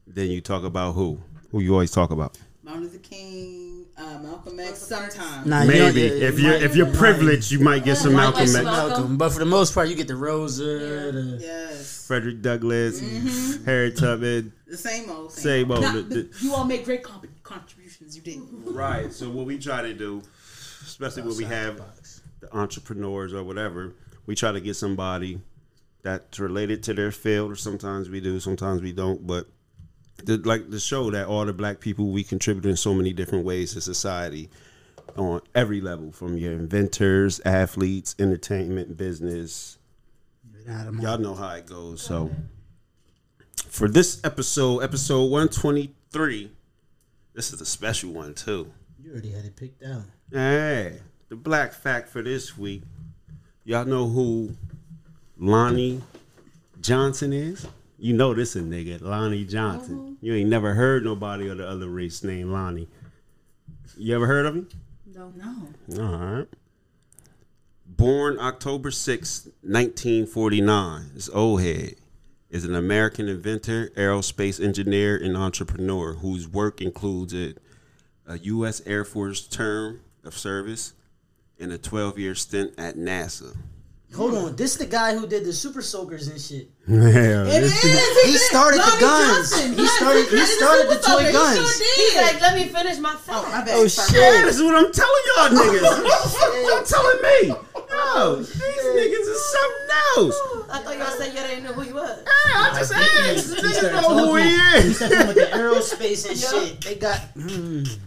Then 0.07 0.31
you 0.31 0.41
talk 0.41 0.65
about 0.65 0.93
who? 0.93 1.19
Who 1.51 1.61
you 1.61 1.73
always 1.73 1.91
talk 1.91 2.11
about? 2.11 2.39
Martin 2.63 2.83
Luther 2.85 2.99
King, 2.99 3.64
uh, 3.97 4.19
Malcolm 4.23 4.59
X, 4.61 4.81
sometimes. 4.81 5.47
Nah, 5.47 5.63
you 5.63 5.71
don't- 5.73 5.95
Maybe 5.95 6.01
yeah, 6.03 6.29
if 6.29 6.39
you 6.39 6.47
you're 6.49 6.57
if 6.57 6.77
you're 6.77 6.93
privileged, 6.95 7.51
you 7.53 7.61
might 7.61 7.85
get 7.85 7.97
some 7.97 8.15
Malcolm 8.15 8.43
X, 8.43 8.53
Malcolm. 8.55 8.89
Malcolm, 8.89 9.17
but 9.17 9.31
for 9.31 9.39
the 9.39 9.45
most 9.47 9.73
part, 9.75 9.89
you 9.89 9.95
get 9.95 10.09
the 10.09 10.17
Rosa. 10.17 10.63
The, 10.65 11.39
Yes. 11.41 12.07
Frederick 12.07 12.43
Douglass, 12.43 13.01
Harriet 13.65 13.97
Tubman. 13.97 14.53
The 14.67 14.77
same 14.77 15.09
old 15.11 15.33
thing. 15.33 15.43
Same 15.43 15.71
old. 15.71 15.83
Nah, 15.83 15.93
The- 15.93 16.03
the- 16.03 16.29
you 16.41 16.53
all 16.55 16.65
make 16.65 16.85
great 16.85 17.03
comp- 17.03 17.27
contributions. 17.43 18.17
You 18.17 18.23
did. 18.23 18.41
Right. 18.67 19.13
So 19.13 19.31
what 19.31 19.47
we 19.47 19.59
try 19.59 19.83
to 19.83 19.95
do, 19.95 20.23
especially 20.85 21.23
when 21.23 21.37
we 21.37 21.45
have 21.45 21.81
the 22.41 22.55
entrepreneurs 22.55 23.33
or 23.33 23.43
whatever, 23.43 23.95
we 24.27 24.35
try 24.35 24.53
to 24.53 24.61
get 24.61 24.75
somebody 24.77 25.41
that's 26.03 26.39
related 26.39 26.83
to 26.85 26.95
their 26.95 27.11
field. 27.13 27.53
Or 27.53 27.57
sometimes 27.57 28.11
we 28.11 28.21
do, 28.21 28.39
sometimes 28.41 28.83
we 28.83 28.93
don't. 28.93 29.27
But 29.27 29.47
the, 30.25 30.39
like 30.39 30.71
to 30.71 30.79
show 30.79 31.11
that 31.11 31.27
all 31.27 31.45
the 31.45 31.53
black 31.53 31.81
people 31.81 32.11
we 32.11 32.25
contribute 32.25 32.69
in 32.69 32.77
so 32.77 32.95
many 32.95 33.13
different 33.13 33.45
ways 33.45 33.75
to 33.75 33.81
society 33.81 34.51
on 35.17 35.41
every 35.55 35.81
level, 35.81 36.13
from 36.13 36.37
your 36.37 36.53
inventors, 36.53 37.41
athletes, 37.45 38.15
entertainment, 38.19 38.97
business. 38.97 39.79
Y'all 40.67 41.19
know 41.19 41.35
how 41.35 41.55
it 41.55 41.67
goes. 41.67 42.01
So 42.01 42.31
for 43.69 43.89
this 43.89 44.21
episode, 44.25 44.81
episode 44.81 45.31
one 45.31 45.49
twenty 45.49 45.95
three. 46.11 46.51
This 47.35 47.53
is 47.53 47.61
a 47.61 47.67
special 47.67 48.13
one 48.13 48.35
too. 48.35 48.73
You 49.03 49.13
already 49.13 49.33
had 49.33 49.45
it 49.45 49.57
picked 49.57 49.83
out. 49.83 50.05
Hey, 50.31 51.01
the 51.29 51.37
black 51.37 51.73
fact 51.73 52.09
for 52.09 52.23
this 52.23 52.57
week. 52.57 52.83
Y'all 53.65 53.85
know 53.85 54.09
who 54.09 54.57
Lonnie 55.37 56.01
Johnson 56.81 57.33
is? 57.33 57.67
You 57.99 58.13
know 58.13 58.35
this 58.35 58.57
a 58.57 58.61
nigga, 58.61 59.01
Lonnie 59.01 59.45
Johnson. 59.45 59.99
Mm-hmm. 59.99 60.27
You 60.27 60.35
ain't 60.35 60.51
never 60.51 60.75
heard 60.75 61.05
nobody 61.05 61.49
of 61.49 61.59
the 61.59 61.69
other 61.69 61.89
race 61.89 62.25
named 62.25 62.51
Lonnie. 62.51 62.89
You 63.97 64.15
ever 64.15 64.27
heard 64.27 64.47
of 64.47 64.57
him? 64.57 64.69
No. 65.07 65.33
No. 65.87 66.03
All 66.05 66.19
right. 66.19 66.49
Born 67.87 68.39
October 68.41 68.91
6, 68.91 69.45
1949, 69.63 71.11
this 71.15 71.31
old 71.33 71.63
head 71.63 71.95
is 72.51 72.65
an 72.65 72.75
American 72.75 73.29
inventor, 73.29 73.91
aerospace 73.97 74.63
engineer, 74.63 75.17
and 75.17 75.37
entrepreneur 75.37 76.15
whose 76.15 76.49
work 76.49 76.81
includes 76.81 77.33
a, 77.35 77.55
a 78.27 78.39
U.S. 78.39 78.83
Air 78.87 79.05
Force 79.05 79.47
term 79.47 80.01
of 80.25 80.37
service 80.37 80.95
and 81.59 81.73
a 81.73 81.79
12 81.79 82.19
year 82.19 82.35
stint 82.35 82.75
at 82.79 82.97
NASA. 82.97 83.57
Hold 84.17 84.35
on, 84.35 84.57
this 84.57 84.73
is 84.73 84.79
the 84.79 84.87
guy 84.87 85.15
who 85.17 85.27
did 85.27 85.45
the 85.45 85.53
super 85.53 85.83
soakers 85.83 86.29
and 86.29 86.41
shit. 86.41 86.71
Yeah, 86.89 87.45
It 87.49 87.61
this- 87.63 87.83
He 87.83 88.33
did. 88.33 88.41
started 88.43 88.79
the 88.81 88.97
guns. 89.01 89.51
Johnson. 89.51 89.73
He 89.75 89.87
started- 89.89 90.29
he 90.29 90.45
started 90.47 90.87
the 90.89 91.03
Super 91.03 91.23
toy 91.25 91.33
guns. 91.33 91.79
He 91.79 91.85
sure 91.85 91.97
He's 91.97 92.17
like, 92.33 92.41
let 92.41 92.55
me 92.55 92.65
finish 92.67 92.99
my 92.99 93.15
fact. 93.17 93.29
Oh, 93.33 93.43
my 93.51 93.65
bad. 93.65 93.75
Oh 93.77 93.87
Sorry. 93.89 94.11
shit! 94.21 94.45
That's 94.45 94.61
what 94.63 94.75
I'm 94.75 94.93
telling 94.93 95.23
y'all 95.29 95.49
niggas. 95.59 95.83
What 96.05 96.69
Y'all 96.69 96.85
telling 96.85 97.23
me. 97.23 97.49
Yo, 97.95 98.37
these 98.37 98.55
niggas 98.55 99.29
is 99.35 99.43
something 99.55 99.89
else. 100.17 100.37
I 100.71 100.79
thought 100.83 100.99
y'all 100.99 101.17
said 101.19 101.35
y'all 101.35 101.47
didn't 101.49 101.65
know 101.65 101.73
who 101.73 101.83
you 101.83 101.95
was. 101.95 102.19
Hey, 102.21 102.53
I 102.55 102.73
just 102.79 102.93
asked. 102.93 103.49
The 103.51 103.57
He 103.57 103.63
niggas 103.63 103.75
started 103.75 104.03
know 104.03 104.27
who 104.27 104.37
he 104.37 104.57
talking- 104.57 104.83
He 104.83 104.89
is. 104.89 104.97
started 104.97 105.15
talking 105.17 105.27
with 105.29 105.37
the 105.37 105.57
aerospace 105.57 106.29
and 106.29 106.39
shit. 106.69 106.81
They 106.83 106.95
got. 106.97 107.21
mm. 107.35 107.99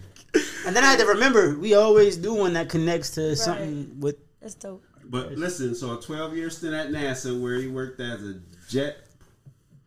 And 0.66 0.76
then 0.76 0.84
I 0.84 0.88
had 0.90 0.98
to 1.00 1.06
remember, 1.06 1.58
we 1.58 1.74
always 1.74 2.16
do 2.16 2.34
one 2.34 2.52
that 2.54 2.68
connects 2.68 3.10
to 3.12 3.34
something 3.36 3.98
with. 4.00 4.16
That's 4.40 4.54
dope. 4.54 4.84
But 5.08 5.32
listen, 5.32 5.74
so 5.74 5.96
a 5.98 6.00
12 6.00 6.36
year 6.36 6.50
stint 6.50 6.74
at 6.74 6.90
NASA 6.90 7.40
where 7.40 7.56
he 7.56 7.66
worked 7.66 7.98
as 8.00 8.22
a 8.22 8.40
jet 8.68 8.98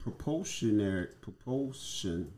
propulsionary 0.04 1.10
propulsion 1.22 2.32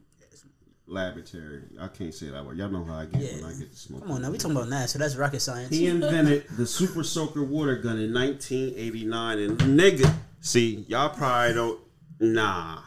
laboratory. 0.85 1.61
I 1.79 1.87
can't 1.87 2.13
say 2.13 2.27
that 2.29 2.45
word. 2.45 2.57
Y'all 2.57 2.69
know 2.69 2.83
how 2.83 2.95
I 2.95 3.05
get 3.05 3.21
Yeah. 3.21 3.35
when 3.41 3.45
I 3.45 3.57
get 3.57 3.71
to 3.71 3.77
smoke. 3.77 4.01
Come 4.01 4.11
on, 4.11 4.21
now 4.21 4.31
we 4.31 4.37
talking 4.37 4.57
about 4.57 4.67
NASA. 4.69 4.95
That's 4.97 5.15
rocket 5.15 5.39
science. 5.39 5.69
He 5.73 5.87
invented 5.87 6.45
the 6.57 6.65
Super 6.65 7.03
Soaker 7.03 7.43
water 7.43 7.77
gun 7.77 7.97
in 7.99 8.13
1989, 8.13 9.39
and 9.39 9.57
nigga, 9.59 10.13
see, 10.41 10.83
y'all 10.89 11.09
probably 11.09 11.53
don't. 11.53 11.79
Nah, 12.19 12.79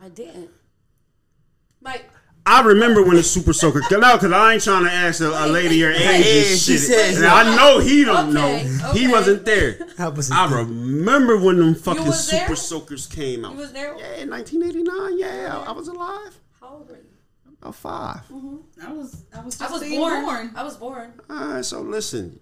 I 0.00 0.08
didn't. 0.08 0.50
Mike, 1.80 2.08
I 2.48 2.62
remember 2.62 3.02
when 3.02 3.16
the 3.16 3.22
Super 3.22 3.52
Soaker 3.52 3.80
came 3.88 4.02
out 4.02 4.20
because 4.20 4.32
I 4.32 4.54
ain't 4.54 4.62
trying 4.64 4.84
to 4.84 4.90
ask 4.90 5.20
a, 5.20 5.28
a 5.28 5.46
lady 5.46 5.76
your 5.76 5.92
age 5.92 6.00
Yeah, 6.00 6.10
and 6.12 6.24
she 6.58 6.72
shit. 6.72 6.80
says 6.80 7.16
and. 7.18 7.26
I 7.26 7.54
know 7.56 7.78
he 7.78 8.04
don't 8.04 8.34
Okay, 8.36 8.64
know. 8.82 8.92
He 8.92 9.06
wasn't 9.06 9.44
there. 9.44 9.78
I 9.98 10.08
was 10.08 10.30
I 10.30 10.50
remember 10.50 11.36
when 11.36 11.58
them 11.58 11.74
fucking 11.74 12.06
was 12.06 12.26
Super 12.26 12.46
there? 12.46 12.56
Soakers 12.56 13.06
came 13.06 13.44
out. 13.44 13.52
you 13.52 13.58
was 13.58 13.72
there? 13.72 13.96
Yeah, 13.98 14.14
in 14.22 14.30
1989. 14.30 15.18
Yeah, 15.18 15.58
I, 15.58 15.68
I 15.68 15.72
was 15.72 15.88
alive. 15.88 16.40
How 16.60 16.68
old 16.68 16.88
were 16.88 16.96
you? 16.96 17.02
About 17.60 17.74
five. 17.74 18.20
Mm-hmm. 18.32 18.56
I 18.86 18.92
was, 18.92 19.24
I 19.34 19.40
was 19.42 19.58
just 19.58 19.70
I 19.70 19.72
was 19.72 19.88
born. 19.88 20.24
born. 20.24 20.52
I 20.56 20.62
was 20.64 20.76
born. 20.76 21.12
All 21.28 21.36
right, 21.48 21.64
so 21.64 21.80
listen, 21.82 22.40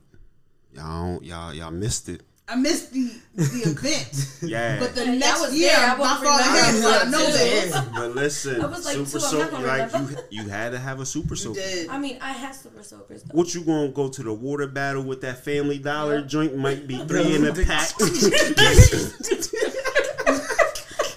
y'all, 0.72 1.22
y'all, 1.24 1.52
y'all 1.54 1.70
missed 1.70 2.08
it. 2.08 2.22
I 2.48 2.54
missed 2.54 2.92
the 2.92 3.10
the 3.34 3.62
event, 3.70 4.28
Yeah. 4.42 4.78
but 4.78 4.94
the 4.94 5.04
Yeah, 5.04 5.14
next 5.14 5.40
was 5.40 5.54
year, 5.58 5.68
there. 5.70 5.78
I 5.90 5.94
my 5.96 5.98
won't 6.00 6.22
father 6.24 6.42
had 6.44 6.74
remember. 6.74 6.80
so 6.80 6.88
I 6.88 7.00
I 7.00 7.10
know 7.10 7.24
was 7.26 7.38
this. 7.38 7.80
But 7.92 8.14
listen, 8.14 8.60
I 8.62 8.66
was 8.66 8.84
like 8.84 8.94
super 8.94 9.10
two, 9.10 9.18
soaker, 9.20 9.58
like 9.58 9.92
you, 9.92 9.98
remember. 9.98 10.24
you 10.30 10.48
had 10.48 10.70
to 10.72 10.78
have 10.78 11.00
a 11.00 11.06
super 11.06 11.34
You 11.34 11.36
soaker. 11.36 11.60
I 11.90 11.98
mean, 11.98 12.18
I 12.20 12.30
had 12.32 12.54
super 12.54 12.84
soakers 12.84 13.24
though. 13.24 13.36
What 13.36 13.52
you 13.52 13.62
gonna 13.62 13.88
go 13.88 14.08
to 14.08 14.22
the 14.22 14.32
water 14.32 14.68
battle 14.68 15.02
with 15.02 15.22
that 15.22 15.44
Family 15.44 15.78
Dollar 15.80 16.20
Yeah. 16.20 16.26
joint? 16.26 16.56
Might 16.56 16.86
be 16.86 16.98
three 17.08 17.34
in 17.34 17.44
a 17.46 17.52
pack. 17.52 17.90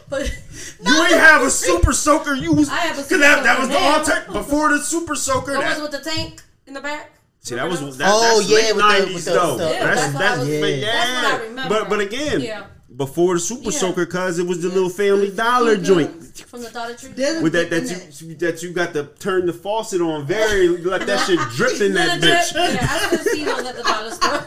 But 0.09 0.27
you 0.84 1.03
ain't 1.03 1.13
have 1.13 1.43
a 1.43 1.51
super 1.51 1.93
soaker. 1.93 2.34
You 2.34 2.53
was 2.53 2.69
I 2.69 2.77
have 2.77 2.97
a 2.97 3.03
super 3.03 3.19
that, 3.21 3.43
that 3.43 3.59
was 3.59 3.67
the 3.67 3.75
now. 3.75 3.97
alter 3.99 4.25
before 4.32 4.69
the 4.69 4.80
super 4.80 5.13
soaker. 5.15 5.53
that 5.53 5.77
was 5.80 5.82
with 5.91 6.03
the 6.03 6.09
tank 6.09 6.41
in 6.65 6.73
the 6.73 6.82
back. 6.82 7.11
See, 7.42 7.56
that 7.56 7.70
was 7.70 7.98
that, 7.98 8.10
Oh, 8.12 8.22
that's 8.38 8.50
yeah, 8.50 8.56
late 8.56 8.76
with 8.76 8.84
the- 8.84 8.90
nineties 8.90 9.16
with 9.16 9.26
the- 9.26 9.32
though. 9.32 9.58
the- 9.58 9.64
Yeah, 9.70 9.86
that's 9.86 10.02
that's 10.02 10.14
what 10.14 10.20
that's 10.20 10.40
was- 10.40 10.48
but 10.48 10.56
yeah. 10.56 10.76
yeah. 10.76 10.92
That's 10.92 11.24
what 11.24 11.26
I 11.42 11.44
remember. 11.46 11.80
But 11.80 11.90
but 11.90 12.00
again, 12.00 12.42
Yeah. 12.42 12.64
Before 13.00 13.34
the 13.36 13.39
super 13.39 13.72
Yeah. 13.72 13.80
soaker, 13.80 14.06
cause 14.06 14.39
it 14.39 14.45
was 14.45 14.62
the 14.62 14.68
little 14.68 14.89
Family 14.89 15.32
Dollar 15.32 15.78
joint. 15.78 16.12
From 16.47 16.62
the 16.62 16.70
Dollar 16.70 16.95
Tree. 16.95 17.10
With 17.41 17.54
that, 17.54 17.70
that 17.70 18.22
you 18.22 18.36
that 18.36 18.62
you 18.62 18.72
got 18.72 18.93
to 18.93 19.06
turn 19.20 19.45
the 19.45 19.54
faucet 19.54 20.02
on 20.02 20.26
very 20.28 20.68
let 20.93 21.08
that 21.08 21.26
shit 21.26 21.39
drip 21.56 21.80
in 21.82 21.93
that 21.93 22.20
Let 22.20 22.50
it 22.50 22.54
drip. 22.54 22.66
bitch. 22.66 22.74
Yeah, 22.76 22.88
I 22.91 22.97
still 23.16 23.34
see 23.34 23.43
those 23.45 23.66
at 23.66 23.76
the 23.78 23.84
dollar 23.84 24.12
store. 24.12 24.45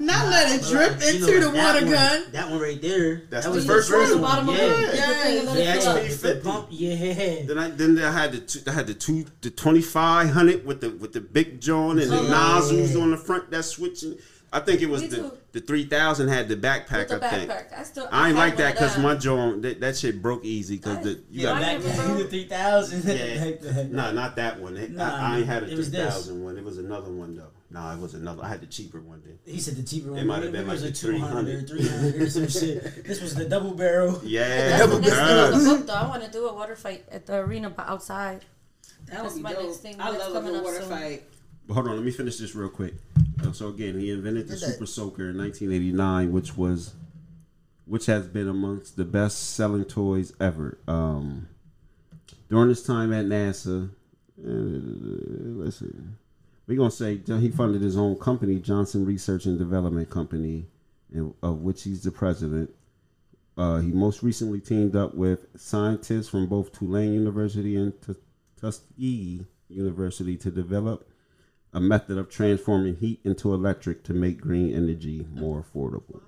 Not 0.00 0.28
let 0.28 0.54
it 0.54 0.64
uh, 0.64 0.70
drip 0.70 1.00
You 1.02 1.08
into 1.26 1.40
know, 1.40 1.50
the 1.50 1.58
water 1.58 1.80
one- 1.84 1.90
gun. 1.92 2.22
That 2.32 2.50
one 2.50 2.60
right 2.60 2.80
there. 2.80 3.22
That's 3.30 3.46
that 3.46 3.52
the 3.52 3.62
first 3.62 3.90
one. 3.92 4.20
bottom 4.20 4.48
of 4.48 4.54
Yeah. 4.56 4.62
it. 4.62 4.76
Put 4.76 4.90
the 4.92 4.96
thing 5.14 5.38
and 5.38 5.46
let 5.48 5.56
Yeah, 5.58 5.74
it 5.74 6.22
yeah, 6.22 6.32
the 6.34 6.40
pump. 6.44 6.66
Yeah. 6.70 7.42
Then 7.46 7.58
I 7.58 7.70
then 7.70 7.98
I 7.98 8.12
had 8.12 8.32
the 8.32 8.38
two, 8.40 8.60
I 8.68 8.72
had 8.72 8.86
the 8.86 8.94
two 8.94 9.24
the 9.40 9.50
twenty 9.50 9.82
five 9.82 10.30
hundred 10.30 10.64
with 10.64 10.80
the 10.82 10.90
with 10.90 11.12
the 11.14 11.20
big 11.20 11.60
joint 11.60 11.98
and 12.00 12.10
the 12.12 12.18
oh, 12.20 12.28
nozzles 12.28 12.94
on 12.94 13.10
the 13.10 13.16
front 13.16 13.50
that 13.50 13.64
switching. 13.64 14.16
I 14.52 14.60
think 14.60 14.80
it 14.80 14.88
was 14.88 15.02
the 15.08 15.16
too. 15.16 15.32
The 15.60 15.66
three 15.66 15.84
thousand 15.84 16.28
had 16.28 16.48
the 16.48 16.56
backpack. 16.56 17.10
With 17.10 17.20
the 17.20 17.26
I 17.26 17.30
think. 17.30 17.50
backpack. 17.50 17.78
I 17.78 17.82
still. 17.82 18.08
I 18.12 18.28
ain't 18.28 18.36
like 18.36 18.56
that 18.58 18.74
because 18.74 18.96
um, 18.96 19.02
my 19.02 19.14
joint 19.16 19.62
that, 19.62 19.80
that 19.80 19.96
shit 19.96 20.22
broke 20.22 20.44
easy 20.44 20.76
because 20.76 21.02
the 21.02 21.10
you 21.30 21.42
Yeah, 21.42 21.44
got 21.52 21.56
I 21.56 21.60
back 21.78 21.82
the 21.82 22.24
three 22.28 22.44
thousand. 22.46 23.02
yeah 23.04 23.82
nah 23.90 24.12
not 24.12 24.36
that 24.36 24.60
one. 24.60 24.76
It- 24.76 24.90
Nah, 24.92 25.04
I, 25.04 25.34
I 25.34 25.36
ain't 25.38 25.46
had 25.46 25.62
a 25.62 25.66
it 25.66 25.68
three 25.70 25.76
was 25.78 25.90
this. 25.90 26.12
thousand 26.14 26.42
one. 26.44 26.56
It 26.56 26.64
was 26.64 26.78
another 26.78 27.10
one 27.10 27.36
though. 27.36 27.48
Nah, 27.70 27.92
it 27.94 27.98
was 28.00 28.14
another. 28.14 28.42
I 28.42 28.48
had 28.48 28.60
the 28.62 28.66
cheaper 28.66 29.00
one 29.00 29.22
then. 29.26 29.38
He 29.44 29.60
said 29.60 29.76
the 29.76 29.82
cheaper 29.82 30.10
one. 30.10 30.18
It 30.20 30.24
might 30.24 30.42
have 30.42 30.52
been 30.52 30.62
it 30.62 30.68
like 30.68 30.80
the 30.80 30.90
200 30.90 31.68
300. 31.68 31.68
300 31.68 32.22
or 32.22 32.30
some 32.30 32.48
shit. 32.48 33.04
This 33.04 33.20
was 33.20 33.34
the 33.34 33.44
double 33.44 33.72
barrel. 33.74 34.20
Yeah, 34.24 34.78
That's 34.78 34.90
the 34.90 35.00
next 35.00 35.10
thing 35.12 35.20
on 35.20 35.50
the 35.50 35.56
yes. 35.58 35.64
book, 35.68 35.86
though. 35.86 35.92
I 35.94 36.06
want 36.08 36.24
to 36.24 36.30
do 36.30 36.46
a 36.46 36.54
water 36.54 36.76
fight 36.76 37.04
at 37.12 37.26
the 37.26 37.34
arena 37.36 37.68
but 37.70 37.86
outside. 37.86 38.44
That 39.06 39.22
That's 39.22 39.36
my 39.36 39.52
dope. 39.52 39.64
next 39.64 39.76
thing 39.78 40.00
I 40.00 40.10
that's 40.12 40.24
love 40.24 40.30
a 40.30 40.34
coming 40.38 40.52
good 40.52 40.58
up 40.60 40.64
water 40.64 40.80
soon. 40.80 40.88
fight. 40.90 41.22
Hold 41.70 41.88
on, 41.88 41.96
let 41.96 42.04
me 42.04 42.10
finish 42.10 42.38
this 42.38 42.54
real 42.54 42.68
quick. 42.70 42.94
Uh, 43.42 43.52
So 43.52 43.68
again, 43.68 43.98
he 43.98 44.10
invented 44.10 44.48
the 44.48 44.56
Super 44.72 44.86
Soaker 44.86 45.30
in 45.30 45.36
1989, 45.38 46.32
which 46.32 46.56
was, 46.56 46.94
which 47.84 48.06
has 48.06 48.26
been 48.26 48.48
amongst 48.48 48.96
the 48.96 49.04
best-selling 49.04 49.84
toys 49.84 50.32
ever. 50.40 50.78
Um, 50.88 51.48
during 52.48 52.70
his 52.70 52.82
time 52.82 53.12
at 53.12 53.26
NASA, 53.26 53.90
uh, 54.42 54.48
listen, 54.48 56.16
we 56.66 56.76
gonna 56.76 56.90
say 56.90 57.16
he 57.26 57.50
funded 57.50 57.82
his 57.82 57.96
own 57.96 58.16
company, 58.16 58.58
Johnson 58.60 59.04
Research 59.04 59.44
and 59.46 59.58
Development 59.58 60.08
Company, 60.08 60.66
in, 61.12 61.34
of 61.42 61.60
which 61.60 61.82
he's 61.82 62.02
the 62.02 62.10
president. 62.10 62.70
Uh, 63.56 63.80
he 63.80 63.90
most 63.90 64.22
recently 64.22 64.60
teamed 64.60 64.94
up 64.94 65.14
with 65.14 65.46
scientists 65.56 66.28
from 66.28 66.46
both 66.46 66.72
Tulane 66.72 67.12
University 67.12 67.76
and 67.76 68.00
Tu- 68.02 68.16
Tuskegee 68.60 69.46
University 69.68 70.36
to 70.36 70.50
develop 70.50 71.07
a 71.72 71.80
method 71.80 72.18
of 72.18 72.28
transforming 72.30 72.96
heat 72.96 73.20
into 73.24 73.52
electric 73.54 74.02
to 74.04 74.14
make 74.14 74.40
green 74.40 74.74
energy 74.74 75.26
more 75.32 75.62
affordable. 75.64 76.20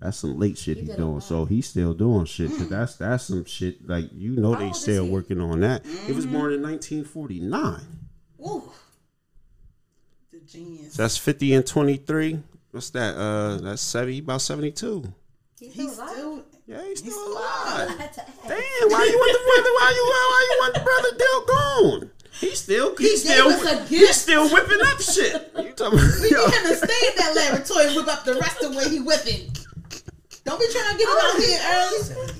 That's 0.00 0.16
some 0.18 0.38
late 0.38 0.56
shit 0.58 0.78
he's 0.78 0.88
did 0.88 0.96
doing. 0.96 1.20
So 1.20 1.44
he's 1.44 1.66
still 1.68 1.92
doing 1.94 2.24
shit. 2.24 2.50
'cause 2.50 2.68
that's 2.68 2.96
that's 2.96 3.24
some 3.24 3.44
shit 3.44 3.88
like 3.88 4.10
you 4.12 4.36
know 4.36 4.54
they 4.54 4.66
old 4.66 4.76
still 4.76 5.06
working 5.08 5.40
on 5.40 5.60
that. 5.60 5.84
He 6.06 6.12
was 6.12 6.24
born 6.26 6.52
in 6.52 6.62
1949. 6.62 7.80
Ooh. 8.46 8.70
The 10.30 10.38
genius. 10.40 10.94
So 10.94 11.02
that's 11.02 11.16
50 11.16 11.54
and 11.54 11.66
23. 11.66 12.42
What's 12.70 12.90
that? 12.90 13.16
Uh, 13.16 13.56
that's 13.58 13.82
70, 13.82 14.18
about 14.18 14.42
72. 14.42 15.12
He's 15.58 15.72
still 15.72 15.84
He's 15.88 15.98
alive. 15.98 16.10
still. 16.10 16.44
Yeah, 16.66 16.84
he's 16.84 16.98
still 16.98 17.12
still 17.12 17.32
alive. 17.32 17.88
I 17.88 17.94
had 17.98 18.12
to 18.12 18.20
ask. 18.20 18.42
Damn, 18.42 18.90
why 18.90 19.04
you 19.04 19.16
want 19.18 19.32
the 19.32 19.44
brother? 19.48 19.70
Why 19.78 19.92
you 19.96 20.04
why 20.04 20.48
you 20.50 20.56
want 20.60 20.74
the 20.74 20.80
brother 20.80 21.10
Dale 21.18 21.46
gone? 21.46 22.10
He's 22.40 22.60
still 22.60 22.94
He 22.96 23.08
he's 23.10 23.22
still 23.24 23.50
he's 23.86 24.16
still 24.16 24.48
whipping 24.48 24.78
up 24.82 25.00
shit. 25.00 25.52
You 25.58 25.72
talking 25.72 25.98
about, 25.98 26.20
We 26.20 26.30
yo. 26.30 26.44
need 26.46 26.54
him 26.54 26.62
to 26.66 26.76
stay 26.76 27.08
in 27.08 27.16
that 27.16 27.32
laboratory 27.36 27.86
and 27.86 27.96
whip 27.96 28.08
up 28.08 28.24
the 28.24 28.34
rest 28.34 28.62
of 28.62 28.72
the 28.72 28.78
way 28.78 28.88
he 28.88 29.00
whipping. 29.00 29.50
Don't 30.44 30.58
be 30.60 30.66
trying 30.72 30.92
to 30.92 30.98
get 30.98 31.08
him 31.08 31.16
out 31.20 31.36
here 31.42 31.60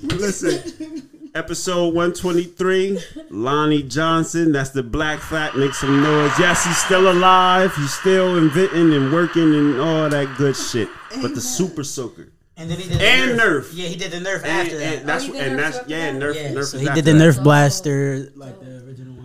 early. 0.08 0.16
Listen, 0.18 1.02
episode 1.34 1.94
123, 1.94 2.98
Lonnie 3.30 3.82
Johnson. 3.82 4.52
That's 4.52 4.70
the 4.70 4.82
black 4.82 5.20
fat. 5.20 5.56
Make 5.56 5.74
some 5.74 6.02
noise. 6.02 6.32
Yes, 6.38 6.64
he's 6.64 6.76
still 6.78 7.10
alive. 7.10 7.74
He's 7.76 7.92
still 7.92 8.38
inventing 8.38 8.94
and 8.94 9.12
working 9.12 9.54
and 9.54 9.80
all 9.80 10.08
that 10.08 10.36
good 10.38 10.56
shit. 10.56 10.88
But 11.20 11.34
the 11.34 11.40
super 11.40 11.84
soaker. 11.84 12.28
And 12.56 12.68
then 12.70 12.78
he 12.80 12.88
did 12.88 13.00
And 13.00 13.38
the 13.38 13.42
Nerf. 13.42 13.70
Yeah, 13.72 13.86
he 13.88 13.96
did 13.96 14.10
the 14.10 14.16
Nerf 14.18 14.38
And, 14.38 14.46
after 14.46 14.78
that. 14.78 14.98
and 15.00 15.08
that's 15.08 15.28
Oh, 15.28 15.34
and 15.34 15.58
Nerf 15.58 15.72
that's 15.72 15.88
yeah. 15.88 16.10
Nerf. 16.12 16.34
yeah, 16.34 16.48
Nerf 16.52 16.64
so 16.64 16.78
he 16.78 16.88
after 16.88 17.02
did 17.02 17.04
the 17.14 17.18
that. 17.18 17.34
Nerf 17.36 17.42
blaster, 17.44 18.32
like 18.34 18.58
the 18.60 18.66
original 18.84 18.86
ones 18.86 18.96
of 18.96 19.16
those. 19.16 19.17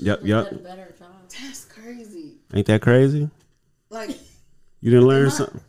Yep, 0.00 0.20
yep. 0.24 0.62
better 0.62 0.94
job. 0.98 1.08
That's 1.28 1.64
crazy. 1.66 2.38
Ain't 2.54 2.66
that 2.66 2.80
crazy? 2.82 3.28
Like, 3.90 4.10
You 4.80 4.90
didn't 4.90 5.06
learn 5.06 5.24
Am 5.26 5.30
something. 5.30 5.60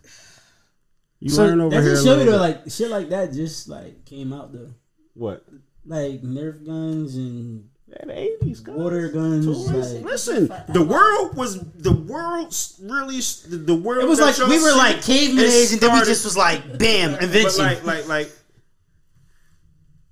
You 1.19 1.29
So 1.29 1.45
learn 1.45 1.61
over 1.61 1.81
here. 1.81 1.91
just 1.91 2.05
show 2.05 2.17
you 2.19 2.25
though, 2.31 2.37
like 2.37 2.61
shit 2.69 2.89
like 2.89 3.09
that 3.09 3.31
just 3.33 3.67
like 3.67 4.05
came 4.05 4.33
out 4.33 4.51
though, 4.53 4.69
what? 5.13 5.45
like 5.85 6.21
Nerf 6.23 6.65
guns 6.65 7.15
and 7.15 7.67
the 7.87 8.17
eighties. 8.17 8.61
water 8.61 9.09
guns. 9.09 9.45
Like, 9.47 10.03
Listen, 10.03 10.47
the 10.69 10.83
world 10.83 11.35
was 11.35 11.59
the 11.59 11.91
world 11.91 12.55
really 12.81 13.19
the 13.19 13.57
the 13.57 13.75
world. 13.75 14.03
it 14.03 14.07
was 14.07 14.19
like 14.19 14.37
we 14.47 14.63
were 14.63 14.71
like 14.75 15.01
cavemen 15.03 15.43
age, 15.45 15.73
and 15.73 15.81
then 15.81 15.93
we 15.93 15.99
just 16.05 16.23
was 16.25 16.37
like, 16.37 16.77
bam, 16.79 17.11
But 17.13 17.23
invention. 17.23 17.65
like 17.65 17.83
like 17.85 18.07
like 18.07 18.31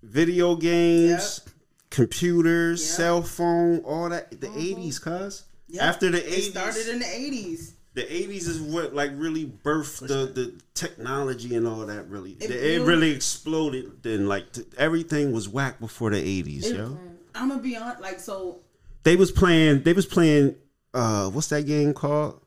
video 0.04 0.56
games, 0.56 1.42
computers, 1.90 2.82
Yep. 2.82 2.96
cell 2.98 3.22
phone, 3.22 3.80
all 3.80 4.10
that. 4.10 4.40
The 4.42 4.52
eighties, 4.58 5.00
cuz 5.00 5.44
Yep. 5.70 5.84
after 5.84 6.10
the 6.10 6.18
it 6.26 6.32
eighties, 6.34 6.52
started 6.52 6.88
in 6.88 7.00
the 7.00 7.06
80s. 7.06 7.74
the 7.96 8.14
eighties 8.16 8.48
is 8.48 8.60
what 8.62 8.94
like 8.96 9.12
really 9.16 9.46
birthed 9.46 10.08
the 10.08 10.26
the 10.32 10.54
technology 10.74 11.56
and 11.56 11.68
all 11.68 11.86
that. 11.86 12.10
Really, 12.10 12.38
it, 12.40 12.50
you- 12.80 12.86
really 12.86 13.12
exploded. 13.12 14.02
Then 14.04 14.28
like 14.28 14.52
t- 14.54 14.64
everything 14.78 15.32
was 15.32 15.48
whack 15.50 15.80
before 15.80 16.10
the 16.12 16.18
eighties, 16.18 16.70
yo. 16.72 16.98
I'm 17.36 17.50
to 17.52 17.58
be 17.58 17.76
honest. 17.78 18.02
Like, 18.02 18.20
so, 18.20 18.60
They 19.04 19.16
was 19.16 19.32
playing. 19.32 19.84
They 19.84 19.94
was 19.94 20.06
playing. 20.06 20.56
Uh, 20.94 21.30
what's 21.30 21.48
that 21.48 21.66
game 21.66 21.94
called? 21.94 22.42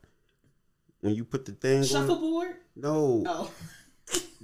when 1.01 1.13
you 1.15 1.25
put 1.25 1.43
the 1.45 1.51
thing 1.51 1.79
on. 1.79 1.83
Shuffleboard. 1.85 2.55
No, 2.77 3.23
Oh. 3.27 3.51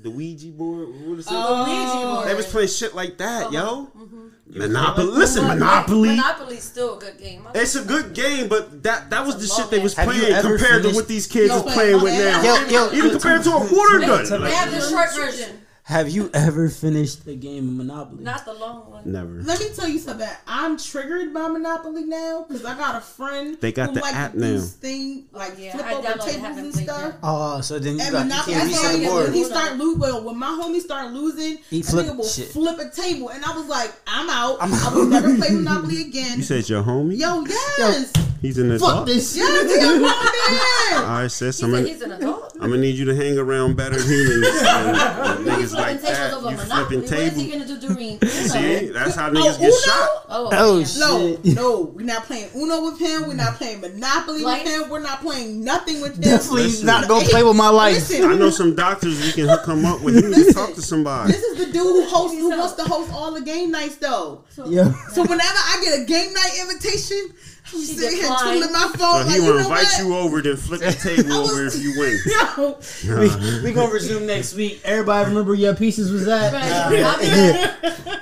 the 0.01 0.09
Ouija 0.09 0.47
board. 0.47 0.87
What 0.89 1.19
is 1.19 1.27
it? 1.27 1.33
Oh. 1.33 2.23
They 2.25 2.33
was 2.33 2.45
playing 2.47 2.69
shit 2.69 2.95
like 2.95 3.17
that, 3.17 3.51
yo. 3.51 3.91
Mm-hmm. 3.97 4.27
Monopoly. 4.59 5.07
Listen, 5.07 5.47
Monopoly. 5.47 6.09
Monopoly's 6.09 6.63
still 6.63 6.97
a 6.97 6.99
good 6.99 7.19
game. 7.19 7.45
I 7.45 7.59
It's 7.59 7.75
a 7.75 7.83
good 7.83 8.13
game, 8.13 8.47
but 8.47 8.81
that 8.83 9.09
that 9.11 9.25
was 9.25 9.35
the 9.37 9.47
shit 9.47 9.69
they 9.69 9.79
was 9.79 9.93
Have 9.95 10.07
playing 10.07 10.33
ever 10.33 10.57
compared 10.57 10.83
to 10.83 10.91
what 10.93 11.07
these 11.07 11.27
kids 11.27 11.49
Yo, 11.49 11.57
is 11.63 11.73
playing 11.73 12.01
with 12.01 12.13
now. 12.13 12.41
Yo, 12.41 12.87
yo, 12.87 12.93
Even 12.93 13.11
compared 13.11 13.43
to 13.43 13.51
a 13.51 13.59
water 13.59 13.99
They, 13.99 14.07
gun. 14.07 14.41
they 14.41 14.51
have 14.51 14.71
the 14.71 14.81
short 14.81 15.13
version, 15.15 15.61
Have 15.89 16.07
you 16.07 16.29
ever 16.35 16.69
finished 16.69 17.25
a 17.25 17.33
game 17.33 17.67
of 17.67 17.73
Monopoly? 17.87 18.23
not 18.23 18.45
the 18.45 18.53
long 18.53 18.91
one. 18.91 19.11
Never. 19.11 19.41
Let 19.41 19.59
me 19.59 19.69
tell 19.75 19.87
you 19.87 19.97
something. 19.97 20.29
I'm 20.45 20.77
triggered 20.77 21.33
by 21.33 21.47
Monopoly 21.47 22.03
now 22.03 22.45
because 22.47 22.63
I 22.63 22.77
got 22.77 22.95
a 22.97 23.01
friend. 23.01 23.57
They 23.59 23.71
got 23.71 23.89
who 23.89 23.95
the 23.95 24.01
like 24.01 24.13
app 24.13 24.33
to 24.33 24.37
now. 24.37 24.59
Thing 24.59 25.25
like 25.31 25.53
yeah, 25.57 25.71
flip 25.71 25.85
I 25.87 25.93
over 25.95 26.13
tables 26.29 26.57
and 26.59 26.73
stuff. 26.75 27.01
yet. 27.05 27.15
Oh, 27.23 27.61
so 27.61 27.79
then 27.79 27.95
you 27.97 28.03
And 28.03 28.11
got 28.11 28.25
you 28.27 28.31
can't 28.31 28.45
that's 28.45 28.65
reset 28.67 28.83
why 28.83 28.91
the 28.91 28.99
when 28.99 29.09
board. 29.09 29.33
he 29.33 29.43
start 29.45 29.77
losing, 29.77 29.99
well, 29.99 30.23
when 30.25 30.37
my 30.37 30.61
homie 30.63 30.79
start 30.79 31.11
losing, 31.11 31.57
He 31.71 31.81
flip 31.81 32.15
will 32.15 32.23
shit. 32.23 32.49
flip 32.49 32.77
a 32.77 32.91
table, 32.91 33.29
and 33.29 33.43
I 33.43 33.57
was 33.57 33.65
like, 33.67 33.91
I'm 34.05 34.29
out. 34.29 34.61
i 34.61 34.93
will 34.93 35.07
never 35.07 35.35
play 35.37 35.49
Monopoly 35.55 36.01
again. 36.01 36.37
You 36.37 36.43
said 36.43 36.69
your 36.69 36.83
homie? 36.83 37.17
Yo, 37.17 37.43
yes, 37.45 38.13
He's 38.41 38.57
an 38.57 38.71
adult. 38.71 38.91
Fuck 38.91 39.05
this 39.07 39.33
shit. 39.35 39.43
yes, 39.43 39.69
he 39.69 39.75
a 39.75 39.79
grown 39.79 40.01
man. 40.01 41.03
All 41.03 41.21
right, 41.21 41.31
sis. 41.31 41.59
He 41.59 41.65
I'm 41.65 41.71
said 41.71 41.77
gonna, 41.77 41.87
he's 41.87 42.01
an 42.01 42.11
adult. 42.13 42.53
I'm 42.61 42.69
gonna 42.69 42.77
need 42.81 42.95
you 42.95 43.05
to 43.05 43.15
hang 43.15 43.37
around 43.37 43.75
better 43.75 44.01
humans. 44.01 44.47
and, 44.61 44.87
and 44.97 45.45
niggas 45.45 45.73
like 45.73 46.01
that. 46.01 46.31
You 46.31 46.41
Monopoly. 46.41 46.65
flipping 46.65 47.01
What 47.01 47.11
is 47.19 47.35
he 47.35 47.51
gonna 47.51 47.65
do 47.67 47.77
during 47.79 48.17
Uno? 48.21 48.31
See, 48.31 48.87
that's 48.89 49.15
how 49.15 49.27
Oh, 49.29 49.33
niggas 49.33 49.59
get 49.59 49.67
Uno? 49.67 49.77
shot. 49.77 50.09
Oh, 50.29 50.49
Oh 50.51 50.83
shit. 50.83 51.55
No, 51.55 51.61
no, 51.61 51.81
we're 51.93 52.05
not 52.05 52.23
playing 52.23 52.49
Uno 52.55 52.83
with 52.85 52.99
him. 52.99 53.27
We're 53.27 53.33
not 53.33 53.55
playing 53.55 53.81
Monopoly 53.81 54.41
Life? 54.41 54.63
with 54.63 54.73
him. 54.83 54.89
We're 54.89 54.99
not 55.01 55.21
playing 55.21 55.63
nothing 55.63 56.01
with 56.01 56.15
him. 56.15 56.21
Definitely 56.21 56.63
Listen. 56.63 56.85
not 56.85 57.07
gonna 57.07 57.25
play 57.27 57.43
with 57.43 57.55
my 57.57 57.69
life. 57.69 57.95
Listen, 57.95 58.23
I 58.29 58.35
know 58.35 58.49
some 58.49 58.75
doctors 58.75 59.19
we 59.21 59.31
can 59.33 59.47
hook 59.49 59.65
them 59.65 59.85
up 59.85 60.01
with. 60.01 60.15
You 60.15 60.29
need 60.29 60.45
to 60.47 60.53
talk 60.53 60.73
to 60.75 60.81
somebody. 60.81 61.33
This 61.33 61.43
is 61.43 61.57
the 61.57 61.65
dude 61.65 61.75
who 61.83 62.05
hosts, 62.05 62.37
who 62.37 62.49
wants 62.49 62.73
to 62.75 62.83
host 62.83 63.11
all 63.13 63.33
the 63.33 63.41
game 63.41 63.71
nights, 63.71 63.97
though. 63.97 64.43
Yeah. 64.65 64.91
So 65.09 65.21
whenever 65.23 65.41
I 65.43 65.79
get 65.83 65.99
a 66.01 66.05
game 66.05 66.33
night 66.33 66.57
invitation, 66.61 67.33
I'm 67.73 67.79
She 67.81 67.85
sitting 67.85 68.17
here 68.17 68.27
declined. 68.29 68.59
twiddling 68.59 68.73
my 68.73 68.79
So 68.79 68.97
phone 68.97 69.23
he 69.23 69.29
like, 69.29 69.35
you 69.35 69.43
will 69.43 69.53
know 69.53 69.59
invite 69.59 69.83
what? 69.85 69.99
you 69.99 70.15
over, 70.17 70.41
then 70.41 70.57
flip 70.57 70.79
the 70.81 70.91
table 70.93 71.33
over 71.45 71.65
if 71.67 71.75
you 71.81 71.99
win. 71.99 72.17
Yo, 72.25 72.77
we, 73.19 73.63
we 73.63 73.71
gonna 73.73 73.91
resume 73.91 74.25
next 74.25 74.53
week. 74.55 74.81
Everybody 74.83 75.29
remember 75.29 75.51
where 75.51 75.59
your 75.59 75.75
pieces 75.75 76.11
was 76.11 76.27
at? 76.27 76.53
Right. 76.53 76.71
I'll 76.71 77.19
be 77.19 78.03
back. 78.05 78.21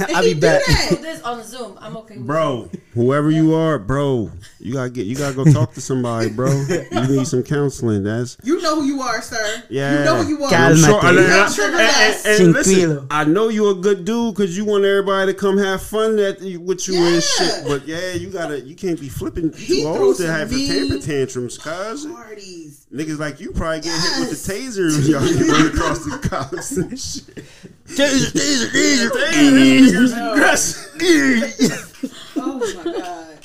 I'll 0.14 0.22
be 0.22 0.34
back. 0.34 0.62
This 1.08 1.22
on 1.22 1.42
Zoom. 1.42 1.78
I'm 1.80 1.96
okay. 1.98 2.16
Bro, 2.18 2.70
whoever 2.94 3.30
you 3.30 3.54
are, 3.54 3.78
bro, 3.78 4.30
you 4.58 4.74
gotta 4.74 4.90
get, 4.90 5.06
you 5.06 5.16
gotta 5.16 5.34
go 5.34 5.44
talk 5.44 5.72
to 5.74 5.80
somebody, 5.80 6.30
bro. 6.30 6.48
You 6.68 7.06
need 7.08 7.26
some 7.26 7.42
counseling. 7.42 8.02
That's 8.04 8.36
You 8.42 8.60
know 8.60 8.76
who 8.80 8.86
you 8.86 9.00
are, 9.00 9.22
sir. 9.22 9.62
Yeah. 9.70 9.98
You 10.00 10.04
know 10.04 10.22
who 10.22 10.28
you 10.28 10.44
are. 10.44 10.50
Calma. 10.50 10.70
I'm 10.70 10.76
sure. 10.76 11.08
And, 11.08 11.18
and- 11.18 11.28
Don't 11.28 11.54
trigger 11.54 11.76
and- 11.78 12.26
and- 12.26 12.42
and 12.42 12.52
listen, 12.52 12.74
Tranquilo. 12.74 13.06
I 13.10 13.24
know 13.24 13.48
you 13.48 13.66
are 13.68 13.72
a 13.72 13.74
good 13.74 14.04
dude 14.04 14.34
because 14.34 14.56
you 14.56 14.64
want 14.64 14.84
everybody 14.84 15.32
to 15.32 15.38
come 15.38 15.58
have 15.58 15.82
fun 15.82 16.18
at 16.18 16.40
with 16.40 16.88
you 16.88 16.94
and 16.96 17.14
Yeah. 17.14 17.20
shit. 17.20 17.64
But 17.66 17.86
yeah, 17.86 18.12
you 18.12 18.28
gotta, 18.30 18.60
you 18.60 18.74
can't 18.74 19.00
be 19.00 19.08
flipping 19.08 19.52
He 19.52 19.82
too 19.82 19.92
threw 19.94 20.06
old 20.08 20.16
to 20.16 20.22
some 20.22 20.30
have 20.30 20.50
mean- 20.50 20.88
temper 20.88 21.04
tantrums, 21.06 21.56
cuz. 21.58 22.06
Parties. 22.06 22.86
Niggas 22.92 23.18
like 23.18 23.38
you 23.38 23.52
probably 23.52 23.80
get 23.80 24.00
hit 24.00 24.20
with 24.20 24.30
the 24.30 24.52
taser 24.52 24.90
when 24.96 25.04
y'all 25.10 25.20
get 25.20 25.46
run 25.46 25.66
across 25.66 26.04
the 26.04 26.28
cops 26.28 26.76
and 26.76 26.98
shit. 26.98 27.44
Taser, 27.86 28.32
taser, 28.32 28.70
taser. 29.10 30.98
Taser. 30.98 32.32
Oh 32.36 32.58
my 32.84 32.92
god. 32.98 33.38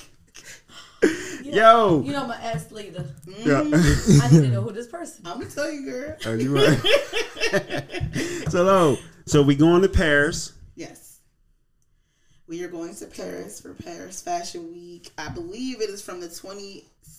Yo, 1.43 2.01
You 2.03 2.13
know 2.13 2.25
my 2.25 2.35
ass 2.37 2.71
leader. 2.71 3.05
yeah. 3.27 3.59
I 3.59 3.63
need 4.31 4.41
to 4.43 4.47
know 4.49 4.61
who 4.61 4.71
this 4.71 4.87
person. 4.87 5.23
I'm 5.25 5.39
gonna 5.39 5.49
tell 5.51 5.69
you, 5.69 5.85
girl. 5.85 6.15
Are 6.25 6.35
you 6.37 6.55
right? 6.55 6.79
so, 8.49 8.63
no, 8.63 8.97
so 9.25 9.41
we 9.43 9.55
going 9.55 9.81
to 9.81 9.89
Paris. 9.89 10.53
Yes. 10.75 11.19
We 12.47 12.63
are 12.63 12.69
going 12.69 12.95
to 12.95 13.05
Paris 13.07 13.59
for 13.59 13.73
Paris 13.73 14.21
Fashion 14.21 14.71
Week. 14.73 15.11
I 15.17 15.29
believe 15.29 15.81
it 15.81 15.89
is 15.89 16.01
from 16.01 16.21
the 16.21 16.29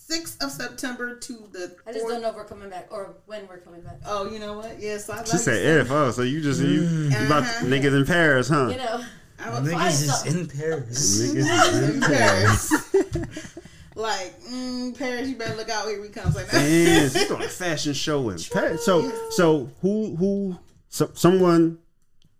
26th 0.09 0.43
of 0.43 0.51
September 0.51 1.15
to 1.15 1.33
the. 1.51 1.75
I 1.85 1.93
just 1.93 2.05
4th. 2.05 2.09
don't 2.09 2.21
know 2.21 2.29
if 2.29 2.35
we're 2.35 2.45
coming 2.45 2.69
back 2.69 2.87
or 2.91 3.15
when 3.25 3.47
we're 3.47 3.59
coming 3.59 3.81
back. 3.81 3.99
Oh, 4.05 4.29
you 4.29 4.39
know 4.39 4.57
what? 4.57 4.79
Yes, 4.79 5.09
I 5.09 5.17
like 5.17 5.27
She 5.27 5.37
said 5.37 5.81
if, 5.81 5.91
oh, 5.91 6.11
so 6.11 6.21
you 6.21 6.41
just, 6.41 6.61
you, 6.61 6.81
you 6.81 7.07
about 7.25 7.43
Uh-huh. 7.43 7.65
niggas 7.65 7.95
in 7.97 8.05
Paris, 8.05 8.49
huh? 8.49 8.67
You 8.71 8.77
know, 8.77 9.03
I'm 9.39 9.65
a 9.65 9.69
Niggas 9.69 10.25
is 10.27 10.35
in 10.35 10.47
Paris. 10.47 11.21
Niggas 11.21 11.35
is 11.37 11.89
in 11.89 11.95
in 11.95 12.01
Paris. 12.01 12.91
Paris. 12.91 13.59
like, 13.95 14.39
mm, 14.43 14.97
Paris, 14.97 15.27
you 15.29 15.35
better 15.35 15.55
look 15.55 15.69
out. 15.69 15.87
Here 15.87 16.01
we 16.01 16.09
come. 16.09 16.33
Like, 16.33 16.51
Man, 16.53 17.09
she's 17.09 17.27
doing 17.27 17.41
a 17.43 17.47
fashion 17.47 17.93
show 17.93 18.29
in 18.29 18.37
Paris. 18.51 18.85
So, 18.85 19.11
so 19.31 19.69
who, 19.81 20.15
who, 20.15 20.57
so, 20.89 21.09
someone 21.13 21.79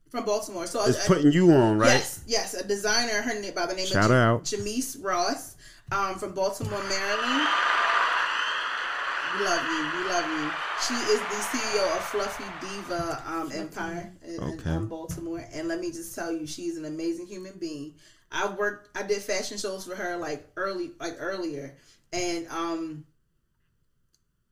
from 0.10 0.24
Baltimore. 0.26 0.66
So 0.68 0.86
is 0.86 0.98
uh, 0.98 1.04
putting 1.08 1.32
you 1.32 1.52
on, 1.52 1.78
right? 1.78 1.88
Yes, 1.94 2.24
yes, 2.28 2.54
a 2.54 2.66
designer. 2.66 3.22
Her 3.22 3.40
name 3.40 3.54
by 3.54 3.66
the 3.66 3.74
name 3.76 3.88
Shout 3.88 4.06
of 4.06 4.12
her 4.12 4.16
out. 4.22 4.44
Jamise 4.46 4.98
Ross, 5.04 5.55
um, 5.92 6.16
from 6.16 6.34
Baltimore, 6.34 6.82
Maryland. 6.90 7.48
We 9.38 9.44
love 9.44 9.62
you. 9.68 10.00
We 10.00 10.10
love 10.10 10.26
you. 10.30 10.52
She 10.88 10.94
is 11.12 11.20
the 11.20 11.58
CEO 11.58 11.96
of 11.96 12.04
Fluffy 12.06 12.44
Diva 12.62 13.24
um, 13.28 13.52
Empire 13.54 14.14
in, 14.26 14.36
in, 14.36 14.42
Okay. 14.60 14.70
um, 14.70 14.88
Baltimore, 14.88 15.44
and 15.54 15.68
let 15.68 15.80
me 15.80 15.92
just 15.92 16.16
tell 16.16 16.32
you, 16.32 16.48
she's 16.48 16.78
an 16.78 16.86
amazing 16.86 17.28
human 17.28 17.54
being. 17.60 17.96
I 18.32 18.50
worked. 18.54 18.98
I 18.98 19.04
did 19.04 19.22
fashion 19.22 19.58
shows 19.58 19.86
for 19.86 19.96
her 19.96 20.18
like 20.18 20.48
early, 20.56 20.92
like 21.00 21.16
earlier, 21.20 21.76
and 22.14 22.48
um, 22.48 23.06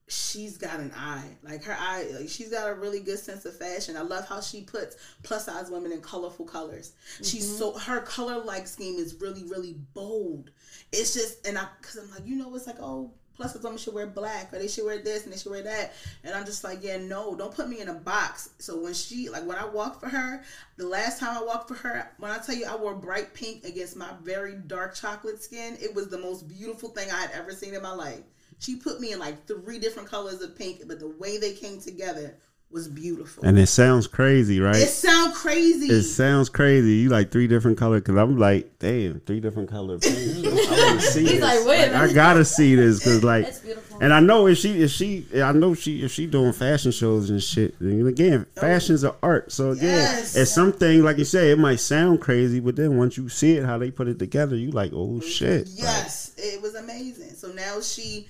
she's 0.07 0.57
got 0.57 0.79
an 0.79 0.91
eye. 0.95 1.25
Like 1.43 1.63
her 1.63 1.75
eye, 1.77 2.09
like 2.19 2.29
she's 2.29 2.49
got 2.49 2.69
a 2.69 2.73
really 2.75 2.99
good 2.99 3.19
sense 3.19 3.45
of 3.45 3.57
fashion. 3.57 3.95
I 3.97 4.01
love 4.01 4.27
how 4.27 4.41
she 4.41 4.61
puts 4.61 4.97
plus 5.23 5.45
size 5.45 5.69
women 5.69 5.91
in 5.91 6.01
colorful 6.01 6.45
colors. 6.45 6.93
She's 7.21 7.57
so 7.57 7.77
her 7.77 8.01
color 8.01 8.43
like 8.43 8.67
scheme 8.67 8.95
is 8.99 9.15
really 9.21 9.43
really 9.43 9.75
bold. 9.93 10.51
It's 10.93 11.13
just 11.13 11.45
and 11.45 11.57
I 11.57 11.65
because 11.81 11.97
I'm 11.97 12.09
like 12.11 12.25
you 12.25 12.35
know 12.35 12.55
it's 12.55 12.67
like 12.67 12.79
oh 12.79 13.11
plus 13.35 13.55
women 13.55 13.79
should 13.79 13.95
wear 13.95 14.05
black 14.05 14.53
or 14.53 14.59
they 14.59 14.67
should 14.67 14.85
wear 14.85 14.99
this 14.99 15.23
and 15.23 15.33
they 15.33 15.37
should 15.37 15.51
wear 15.51 15.63
that 15.63 15.93
and 16.23 16.35
I'm 16.35 16.45
just 16.45 16.63
like 16.63 16.83
yeah 16.83 16.97
no 16.97 17.35
don't 17.35 17.53
put 17.53 17.67
me 17.67 17.81
in 17.81 17.89
a 17.89 17.93
box. 17.93 18.51
So 18.59 18.79
when 18.79 18.93
she 18.93 19.29
like 19.29 19.45
when 19.45 19.57
I 19.57 19.65
walked 19.65 19.99
for 20.01 20.09
her 20.09 20.43
the 20.77 20.87
last 20.87 21.19
time 21.19 21.35
I 21.35 21.43
walked 21.43 21.67
for 21.67 21.75
her 21.75 22.11
when 22.19 22.31
I 22.31 22.37
tell 22.37 22.55
you 22.55 22.67
I 22.67 22.75
wore 22.75 22.93
bright 22.93 23.33
pink 23.33 23.63
against 23.65 23.97
my 23.97 24.11
very 24.21 24.55
dark 24.55 24.93
chocolate 24.93 25.41
skin 25.41 25.77
it 25.81 25.93
was 25.95 26.09
the 26.09 26.19
most 26.19 26.47
beautiful 26.47 26.89
thing 26.89 27.09
I 27.09 27.21
had 27.21 27.31
ever 27.31 27.51
seen 27.51 27.73
in 27.73 27.81
my 27.81 27.93
life. 27.93 28.21
She 28.59 28.75
put 28.75 29.01
me 29.01 29.11
in 29.11 29.19
like 29.19 29.47
three 29.47 29.79
different 29.79 30.09
colors 30.09 30.41
of 30.41 30.55
pink, 30.55 30.83
but 30.87 30.99
the 30.99 31.09
way 31.09 31.37
they 31.37 31.53
came 31.53 31.81
together 31.81 32.37
was 32.73 32.87
beautiful. 32.87 33.45
And 33.45 33.57
it 33.59 33.67
sounds 33.67 34.07
crazy, 34.07 34.59
right? 34.59 34.75
it 34.75 34.89
sounds 34.89 35.37
crazy. 35.37 35.87
It 35.87 36.03
sounds 36.03 36.49
crazy. 36.49 36.93
You 36.95 37.09
like 37.09 37.31
three 37.31 37.47
different 37.47 37.77
color 37.77 37.99
because 37.99 38.17
I'm 38.17 38.37
like, 38.37 38.79
damn, 38.79 39.19
three 39.21 39.39
different 39.39 39.69
color. 39.69 39.95
I 39.95 39.99
see 40.99 41.21
He's 41.21 41.31
this. 41.31 41.41
like, 41.41 41.65
wait 41.65 41.89
a 41.89 41.97
I 41.97 42.11
gotta 42.11 42.43
see 42.43 42.75
this 42.75 42.99
because 42.99 43.23
like, 43.23 43.53
and 44.01 44.11
I 44.11 44.19
know 44.19 44.47
if 44.47 44.57
she 44.57 44.81
if 44.81 44.91
she 44.91 45.25
I 45.35 45.51
know 45.51 45.75
she 45.75 46.03
if 46.03 46.11
she 46.11 46.25
doing 46.25 46.51
fashion 46.51 46.91
shows 46.91 47.29
and 47.29 47.41
shit. 47.41 47.79
And 47.79 48.07
again, 48.07 48.45
oh. 48.57 48.61
fashion's 48.61 49.03
an 49.03 49.13
art. 49.21 49.51
So 49.51 49.71
again, 49.71 49.83
Yes. 49.83 50.35
it's 50.35 50.51
something 50.51 51.03
like 51.03 51.19
you 51.19 51.25
say, 51.25 51.51
it 51.51 51.59
might 51.59 51.79
sound 51.79 52.21
crazy, 52.21 52.59
but 52.59 52.75
then 52.75 52.97
once 52.97 53.17
you 53.17 53.29
see 53.29 53.55
it, 53.55 53.65
how 53.65 53.77
they 53.77 53.91
put 53.91 54.07
it 54.07 54.17
together, 54.17 54.55
you 54.55 54.71
like, 54.71 54.91
oh 54.93 55.19
mm-hmm. 55.19 55.27
shit. 55.27 55.67
yes, 55.73 56.33
it 56.37 56.61
was 56.61 56.73
amazing. 56.73 57.35
So 57.35 57.49
now 57.49 57.79
she 57.81 58.27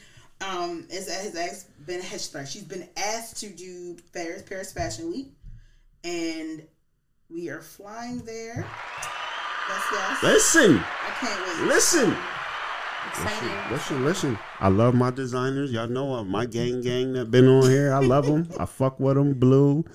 um 0.50 0.86
is 0.90 1.10
has 1.10 1.36
asked 1.36 1.86
been 1.86 2.02
has 2.02 2.26
sorry, 2.26 2.46
she's 2.46 2.64
been 2.64 2.88
asked 2.98 3.38
to 3.38 3.50
do 3.50 3.98
Paris 4.14 4.42
Paris 4.44 4.74
Fashion 4.74 5.12
Week, 5.12 5.32
and 6.04 6.64
we 7.30 7.50
are 7.50 7.62
flying 7.62 8.20
there. 8.20 8.66
Yes, 9.70 9.84
yes. 9.92 10.24
Listen, 10.24 10.80
I 10.80 11.10
can't 11.20 11.60
wait. 11.60 11.68
listen. 11.68 12.16
Exciting. 13.10 13.72
Listen, 13.72 14.06
listen. 14.06 14.40
I 14.60 14.70
love 14.70 14.96
my 14.96 15.12
designers. 15.12 15.72
Y'all 15.72 15.88
know 15.88 16.14
uh, 16.14 16.24
my 16.24 16.46
gang 16.46 16.82
gang 16.82 17.14
that 17.14 17.30
been 17.32 17.48
on 17.48 17.70
here. 17.70 17.94
I 17.94 18.00
love 18.00 18.26
them. 18.26 18.48
I 18.60 18.66
fuck 18.66 19.00
with 19.00 19.16
them. 19.16 19.34
Blue, 19.34 19.86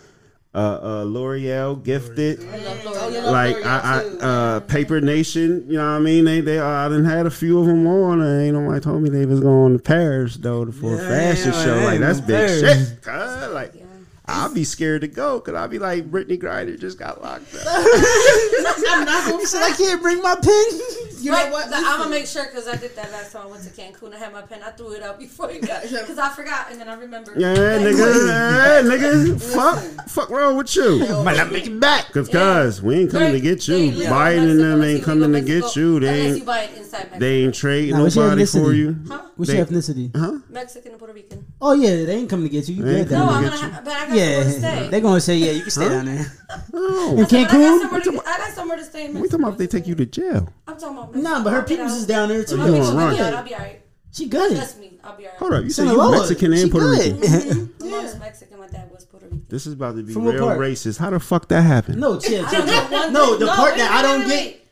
uh, 0.54 0.58
uh, 0.82 1.04
L'Oreal, 1.04 1.82
Gifted. 1.82 2.40
I 2.40 2.58
Oh, 2.84 3.08
L'Oreal. 3.10 3.30
Like 3.30 3.56
I. 3.64 4.02
I 4.02 4.24
uh, 4.24 4.60
Paper 4.60 5.00
Nation. 5.00 5.64
You 5.68 5.78
know 5.78 5.90
what 5.90 5.96
I 5.96 5.98
mean? 6.00 6.24
They, 6.24 6.40
they. 6.40 6.58
Uh, 6.58 6.66
I 6.66 6.88
done 6.88 7.04
had 7.04 7.26
a 7.26 7.30
few 7.30 7.60
of 7.60 7.66
them 7.66 7.86
on. 7.86 8.20
And 8.20 8.42
ain't 8.42 8.54
nobody 8.56 8.80
told 8.80 9.02
me 9.02 9.10
they 9.10 9.26
was 9.26 9.40
going 9.40 9.76
to 9.76 9.82
Paris 9.82 10.36
though 10.36 10.70
for 10.70 10.94
a 10.94 10.98
fashion 10.98 11.52
yeah, 11.52 11.64
show. 11.64 11.76
Like 11.84 12.00
that's 12.00 12.20
big 12.20 12.48
Paris. 12.48 12.90
shit. 12.90 13.02
Cuz, 13.02 13.52
like. 13.52 13.72
Yeah. 13.74 13.84
I'll 14.30 14.52
be 14.52 14.62
scared 14.62 15.00
to 15.00 15.08
go 15.08 15.40
because 15.40 15.54
I'll 15.54 15.68
be 15.68 15.78
like 15.78 16.10
Brittney 16.10 16.38
Griner 16.38 16.78
just 16.78 16.98
got 16.98 17.22
locked 17.22 17.54
up. 17.54 17.62
I'm 17.66 19.04
not 19.06 19.30
gonna 19.30 19.46
Said 19.46 19.62
I 19.62 19.74
can't 19.74 20.02
bring 20.02 20.20
my 20.20 20.34
pen. 20.34 21.07
You 21.20 21.32
know 21.32 21.50
what? 21.50 21.66
I'm 21.72 21.98
gonna 21.98 22.10
make 22.10 22.26
sure 22.26 22.44
because 22.46 22.68
I 22.68 22.76
did 22.76 22.94
that 22.96 23.10
last 23.12 23.32
time 23.32 23.46
I 23.46 23.50
went 23.50 23.62
to 23.64 23.70
Cancun. 23.70 24.14
I 24.14 24.18
had 24.18 24.32
my 24.32 24.42
pen. 24.42 24.60
I 24.64 24.70
threw 24.70 24.92
it 24.92 25.02
out 25.02 25.18
before 25.18 25.50
you 25.50 25.60
got 25.60 25.82
because 25.82 26.18
I 26.18 26.28
forgot 26.30 26.70
and 26.70 26.80
then 26.80 26.88
I 26.88 26.94
remembered. 26.94 27.40
Yeah, 27.40 27.54
nigga, 27.54 28.82
hey, 28.82 28.88
nigga, 28.88 29.40
fuck, 29.54 30.08
fuck 30.08 30.30
wrong 30.30 30.56
with 30.56 30.74
you? 30.76 30.98
Might 31.24 31.36
not 31.36 31.50
make 31.52 31.66
it 31.66 31.78
back. 31.80 32.12
Cause, 32.12 32.28
cuz, 32.28 32.82
we 32.82 33.00
ain't 33.00 33.10
coming 33.10 33.32
to 33.32 33.40
get 33.40 33.66
you. 33.68 33.76
They 33.76 33.90
live 33.92 34.08
Biden 34.10 34.50
and 34.50 34.60
them 34.60 34.82
ain't 34.82 35.04
coming 35.04 35.32
to 35.32 35.40
get 35.40 35.76
you. 35.76 36.00
They 36.00 36.08
Unless 36.08 36.28
you 36.30 36.34
ain't, 36.36 36.46
buy 36.46 36.60
it 36.62 36.76
inside 36.78 36.98
Mexico. 36.98 37.18
they 37.18 37.34
ain't 37.44 37.54
trading 37.54 37.90
Nah, 37.96 38.04
nobody 38.06 38.46
for 38.46 38.72
you. 38.72 38.96
Huh? 39.08 39.22
What's 39.36 39.50
They- 39.50 39.56
your 39.58 39.66
ethnicity? 39.66 40.16
Huh? 40.16 40.38
Mexican 40.48 40.90
and 40.92 40.98
Puerto 40.98 41.14
Rican. 41.14 41.44
Oh 41.60 41.72
yeah, 41.72 42.04
they 42.04 42.14
ain't 42.16 42.28
coming 42.30 42.46
to 42.48 42.52
get 42.52 42.68
you. 42.68 42.76
You 42.76 42.82
They 42.84 42.90
good? 42.90 42.98
ain't 43.00 43.08
then. 43.08 43.18
No, 43.20 43.26
coming 43.26 43.44
I'm 43.50 43.50
gonna. 43.50 43.62
get 43.62 43.72
Ha- 43.72 43.80
but 43.84 43.92
I 43.92 43.98
got 43.98 44.08
somewhere 44.08 44.44
to 44.44 44.50
Yeah, 44.50 44.58
stay. 44.80 44.88
they're 44.90 45.00
gonna 45.00 45.20
say 45.20 45.36
yeah. 45.36 45.52
You 45.52 45.62
can 45.62 45.70
stay 45.70 45.88
down 45.88 46.04
there. 46.06 46.32
Oh, 46.74 47.10
In 47.10 47.16
But 47.16 47.32
I 47.32 47.42
got 47.44 47.50
Cancun? 47.50 48.20
I 48.26 48.38
got 48.38 48.52
somewhere 48.54 48.76
to 48.78 48.84
stay 48.84 49.04
in 49.06 49.12
Mexico. 49.14 49.22
we 49.22 49.28
talking 49.28 49.44
about 49.44 49.52
if 49.52 49.58
they 49.58 49.66
take 49.78 49.86
you 49.86 49.94
to 49.96 50.06
jail. 50.06 50.48
I'm 50.66 50.76
talking 50.78 50.96
about 50.98 51.07
Mexico. 51.12 51.28
Nah, 51.28 51.44
but 51.44 51.50
her 51.50 51.58
I'll 51.58 51.64
people's 51.64 51.92
is 51.92 52.06
down 52.06 52.28
there 52.28 52.44
too. 52.44 52.60
Oh, 52.60 52.66
you 52.66 52.72
doing 52.72 52.80
will 52.80 52.96
right. 52.96 53.16
be 53.16 53.22
out. 53.22 53.34
I'll 53.34 53.44
be 53.44 53.54
alright. 53.54 53.82
She 54.12 54.26
good. 54.28 54.56
Trust 54.56 54.80
me, 54.80 54.98
I'll 55.04 55.16
be 55.16 55.24
alright. 55.24 55.38
Hold 55.38 55.54
up, 55.54 55.64
you 55.64 55.70
said 55.70 55.86
Son 55.86 55.94
you 55.94 56.00
of 56.00 56.06
Lord. 56.06 56.18
Mexican 56.18 56.54
She 56.54 56.62
and 56.62 56.70
Puerto 56.70 56.86
good. 56.86 56.98
Rican. 56.98 57.20
Mm-hmm. 57.20 57.60
Mm-hmm. 57.60 57.90
My 57.90 57.96
mom's 57.96 58.18
Mexican. 58.18 58.58
My 58.58 58.68
dad 58.68 58.90
was 58.90 59.04
Puerto 59.04 59.26
Rican. 59.26 59.46
This 59.48 59.66
is 59.66 59.74
about 59.74 59.96
to 59.96 60.02
be 60.02 60.12
From 60.12 60.26
real 60.26 60.46
part? 60.46 60.58
racist. 60.58 60.98
How 60.98 61.10
the 61.10 61.20
fuck 61.20 61.48
that 61.48 61.62
happened? 61.62 62.00
No, 62.00 62.18
chill, 62.18 62.46
chill, 62.48 62.66
don't 62.66 62.90
know. 62.90 63.08
No, 63.10 63.36
the 63.36 63.46
part 63.46 63.72
wait, 63.72 63.78
that 63.78 63.90
wait, 63.90 63.98
I 63.98 64.02
don't 64.02 64.20
wait, 64.20 64.28
get. 64.28 64.46
wait. 64.46 64.64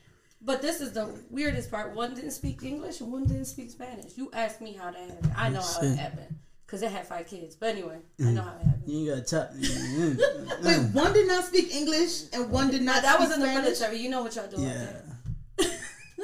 But 0.43 0.63
this 0.63 0.81
is 0.81 0.93
the 0.93 1.13
weirdest 1.29 1.71
part. 1.71 1.95
One 1.95 2.15
didn't 2.15 2.31
speak 2.31 2.63
English 2.63 3.01
and 3.01 3.13
one 3.13 3.25
didn't 3.25 3.47
speak 3.47 3.71
Spanish. 3.71 4.17
You 4.17 4.31
asked 4.33 4.61
me 4.61 4.75
how 4.75 4.93
that 4.93 5.01
happened. 5.01 5.33
I 5.37 5.49
know 5.49 5.61
how 5.61 5.83
it 5.83 5.97
happened 5.97 6.37
because 6.65 6.83
it 6.83 6.91
had 6.91 7.07
five 7.07 7.27
kids. 7.27 7.57
But 7.57 7.71
anyway, 7.71 7.99
I 8.21 8.23
mm. 8.23 8.35
know 8.35 8.43
how 8.43 8.55
it 8.55 8.65
happened. 8.65 8.83
You 8.87 9.13
ain't 9.13 9.27
gotta 9.27 9.49
tell. 9.49 9.51
Wait, 9.57 9.69
mm-hmm. 9.69 10.93
one 10.97 11.13
did 11.13 11.27
not 11.27 11.45
speak 11.45 11.75
English 11.75 12.25
and 12.33 12.51
one 12.51 12.71
did 12.71 12.83
not. 12.83 13.03
That 13.03 13.19
was 13.19 13.33
speak 13.33 13.45
in 13.45 13.55
the 13.55 13.61
military. 13.61 13.99
You 13.99 14.09
know 14.09 14.23
what 14.23 14.37
y'all 14.37 14.49
doing. 14.49 14.63
Yeah. 14.63 14.83
Yeah. 14.83 15.15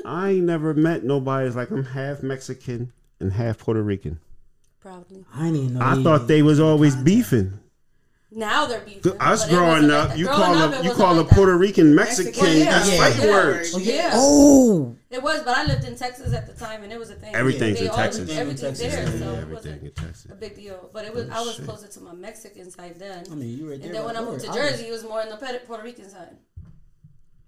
I 0.05 0.31
ain't 0.31 0.45
never 0.45 0.75
met 0.75 1.05
nobody 1.05 1.45
that's 1.45 1.57
like 1.57 1.71
I'm 1.71 1.85
half 1.85 2.23
Mexican 2.23 2.93
and 3.21 3.33
half 3.33 3.59
Puerto 3.59 3.83
Rican. 3.83 4.19
Probably. 4.81 5.25
I 5.33 5.47
ain't 5.49 5.57
even 5.57 5.75
know. 5.75 5.85
I 5.85 6.03
thought 6.03 6.27
they 6.27 6.43
was 6.43 6.59
always 6.59 6.97
beefing. 6.97 7.59
Now 8.35 8.65
they're 8.67 8.81
beefing. 8.81 9.13
Us 9.21 9.47
growing 9.49 9.69
wasn't 9.89 9.93
up, 9.93 10.09
like 10.09 10.19
you 10.19 10.25
that. 10.25 10.35
call 10.35 10.55
Growing 10.55 10.61
up, 10.63 10.73
a 10.73 10.77
you 10.83 10.89
wasn't 10.89 10.97
call 10.97 11.15
a 11.15 11.17
like 11.21 11.29
that. 11.29 11.35
Puerto 11.37 11.57
Rican 11.59 11.95
Mexican. 11.95 12.43
Well, 12.43 12.53
yeah. 12.55 12.65
That's 12.65 12.91
Yeah. 12.91 12.97
fighting 12.99 13.23
Yeah. 13.25 13.31
words. 13.31 13.75
Oh, 13.75 13.79
yeah. 13.79 14.11
Oh, 14.15 14.97
It 15.11 15.23
was, 15.23 15.43
but 15.43 15.55
I 15.55 15.65
lived 15.67 15.85
in 15.85 15.95
Texas 15.97 16.33
at 16.33 16.47
the 16.47 16.55
time, 16.55 16.83
and 16.83 16.91
it 16.91 16.99
was 16.99 17.11
a 17.11 17.15
thing. 17.15 17.35
Everything's 17.35 17.79
They 17.79 17.85
in 17.85 17.91
all- 17.91 17.97
Texas. 17.99 18.31
Everything's 18.31 18.63
Everything 18.81 18.91
there, 18.91 19.05
Texas, 19.05 19.21
so 19.21 19.33
Yeah, 19.33 19.39
it 19.43 19.49
wasn't 19.49 19.83
in 19.83 19.91
Texas. 19.91 20.27
a 20.33 20.35
big 20.35 20.57
deal. 20.57 20.89
But 20.95 21.05
it 21.05 21.15
was. 21.15 21.29
I 21.29 21.41
was 21.43 21.55
shit. 21.57 21.65
closer 21.67 21.87
to 21.89 22.01
my 22.01 22.15
Mexican 22.15 22.71
side 22.71 22.95
then. 22.99 23.25
I 23.31 23.35
mean, 23.35 23.59
you 23.59 23.69
right 23.71 23.79
there. 23.79 23.87
and 23.89 23.95
then 23.97 24.05
when 24.07 24.17
I 24.17 24.21
moved 24.25 24.41
to 24.41 24.47
door. 24.47 24.57
I 24.57 24.61
was- 24.63 24.71
Jersey, 24.73 24.89
it 24.89 24.93
was 24.93 25.05
more 25.05 25.21
in 25.21 25.29
the 25.29 25.37
Puerto 25.67 25.85
Rican 25.85 26.09
side. 26.11 26.37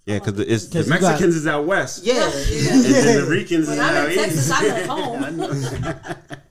Yeah, 0.07 0.19
because 0.19 0.39
it's 0.41 0.67
the 0.67 0.81
'Cause 0.81 0.87
you 0.89 0.93
got- 0.93 1.03
Mexicans 1.03 1.37
is 1.37 1.47
out 1.47 1.65
west. 1.65 2.05
Yeah, 2.05 2.25
And 2.25 2.85
then 2.85 3.21
the 3.25 3.27
Ricans 3.31 3.69
is 3.71 3.79
out 3.79 4.11
in 4.11 4.17
Texas, 4.19 4.51
east. 4.51 4.61
I'm 4.63 4.71
at 4.71 4.87
home. 4.87 6.15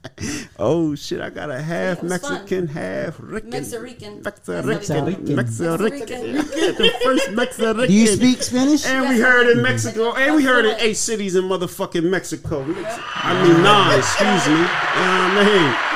Oh 0.58 0.96
shit! 0.96 1.20
I 1.20 1.30
got 1.30 1.50
a 1.52 1.62
half 1.62 1.98
it 1.98 2.04
was 2.04 2.18
fun. 2.20 2.34
Mexican, 2.34 2.68
half 2.68 3.16
Rican. 3.20 3.50
Mexican. 3.50 4.22
Mexican. 4.24 4.66
Mexican. 4.66 5.36
Mexican. 5.36 6.34
The 6.34 6.92
first 7.04 7.32
Mexican. 7.32 7.78
Do 7.88 7.92
you 7.94 8.08
speak 8.08 8.42
Spanish? 8.44 8.86
And 8.86 9.10
we 9.10 9.20
heard 9.20 9.50
in. 9.50 9.62
Mexico, 9.62 10.14
and 10.14 10.36
we 10.36 10.44
heard 10.44 10.66
in 10.66 10.76
eight 10.80 10.94
cities 10.96 11.36
in 11.36 11.44
motherfucking 11.46 12.04
Mexico. 12.10 12.62
I 12.64 13.44
mean 13.44 13.64
nine, 13.64 14.00
excuse 14.00 14.48
me. 14.48 14.54
You 14.54 14.62
know 14.62 15.34
what 15.34 15.38
I 15.38 15.46
mean? 15.46 15.76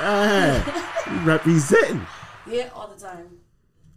Uh, 0.00 1.22
representing. 1.24 2.06
Yeah, 2.48 2.68
all 2.74 2.88
the 2.88 3.00
time. 3.00 3.26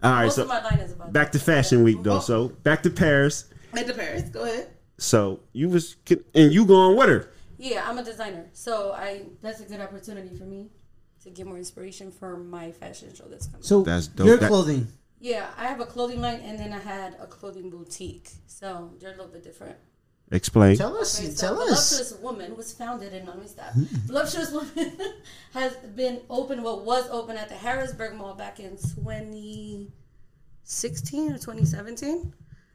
All 0.03 0.11
right, 0.11 0.23
Most 0.25 0.35
so 0.35 0.41
of 0.43 0.47
my 0.47 0.61
line 0.63 0.79
is 0.79 0.93
about 0.93 1.13
back 1.13 1.31
to 1.33 1.37
that. 1.37 1.43
Fashion 1.43 1.83
Week 1.83 2.01
though. 2.01 2.17
Mm-hmm. 2.17 2.25
So 2.25 2.49
back 2.49 2.83
to 2.83 2.89
Paris. 2.89 3.45
Back 3.73 3.85
to 3.85 3.93
Paris. 3.93 4.23
Go 4.29 4.43
ahead. 4.43 4.69
So 4.97 5.39
you 5.53 5.69
was 5.69 5.95
and 6.35 6.51
you 6.51 6.65
going 6.65 6.97
with 6.97 7.09
her. 7.09 7.31
Yeah, 7.57 7.87
I'm 7.87 7.97
a 7.99 8.03
designer, 8.03 8.47
so 8.53 8.91
I 8.93 9.23
that's 9.41 9.59
a 9.61 9.65
good 9.65 9.79
opportunity 9.79 10.35
for 10.35 10.45
me 10.45 10.69
to 11.23 11.29
get 11.29 11.45
more 11.45 11.57
inspiration 11.57 12.11
for 12.11 12.37
my 12.37 12.71
fashion 12.71 13.13
show 13.13 13.25
that's 13.25 13.45
coming. 13.45 13.61
So 13.61 13.83
That's 13.83 14.07
dope. 14.07 14.25
your 14.25 14.37
clothing. 14.39 14.87
yeah, 15.19 15.45
I 15.55 15.65
have 15.67 15.79
a 15.79 15.85
clothing 15.85 16.19
line, 16.21 16.39
and 16.39 16.57
then 16.57 16.73
I 16.73 16.79
had 16.79 17.15
a 17.19 17.27
clothing 17.27 17.69
boutique, 17.69 18.31
so 18.47 18.93
they're 18.99 19.09
a 19.13 19.15
little 19.15 19.27
bit 19.31 19.43
different. 19.43 19.75
Explain. 20.32 20.77
Tell 20.77 20.95
us. 20.97 21.19
Okay, 21.19 21.29
so 21.29 21.47
tell 21.47 21.61
us. 21.61 21.89
Voluptuous 21.89 22.21
Woman 22.21 22.55
was 22.55 22.71
founded 22.71 23.11
in, 23.13 23.25
let 23.25 23.38
me 23.38 23.47
stop. 23.47 23.73
Voluptuous 23.73 24.51
Woman 24.51 24.97
has 25.53 25.75
been 25.95 26.21
open, 26.29 26.63
what 26.63 26.86
was 26.86 27.09
open 27.09 27.36
at 27.36 27.49
the 27.49 27.55
Harrisburg 27.55 28.15
Mall 28.15 28.34
back 28.34 28.61
in 28.61 28.77
2016 28.77 31.32
or 31.32 31.38
2017. 31.38 32.34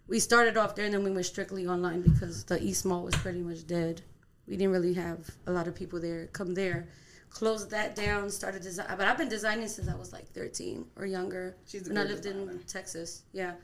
We 0.09 0.21
started 0.21 0.59
off 0.59 0.75
there 0.75 0.85
and 0.85 0.93
then 0.95 1.03
we 1.03 1.11
went 1.11 1.27
strictly 1.27 1.67
online 1.67 2.03
because 2.03 2.45
the 2.45 2.63
East 2.63 2.85
Mall 2.85 3.03
was 3.03 3.17
pretty 3.17 3.41
much 3.41 3.67
dead. 3.67 4.03
We 4.47 4.57
didn't 4.57 4.73
really 4.73 4.95
have 4.95 5.29
a 5.47 5.51
lot 5.51 5.67
of 5.67 5.75
people 5.75 6.01
there 6.01 6.29
come 6.29 6.55
there. 6.55 6.87
Closed 7.31 7.71
that 7.71 7.97
down, 7.97 8.31
started 8.31 8.63
design. 8.63 8.87
But 8.97 9.09
I've 9.09 9.19
been 9.19 9.29
designing 9.29 9.67
since 9.69 9.89
I 9.89 9.97
was 9.97 10.13
like 10.13 10.29
13 10.29 10.87
or 10.97 11.07
younger. 11.07 11.57
She's 11.67 11.89
when 11.89 11.99
I 11.99 12.03
good 12.03 12.25
lived 12.25 12.27
in. 12.27 12.61
Texas. 12.69 13.23
Yeah. 13.33 13.55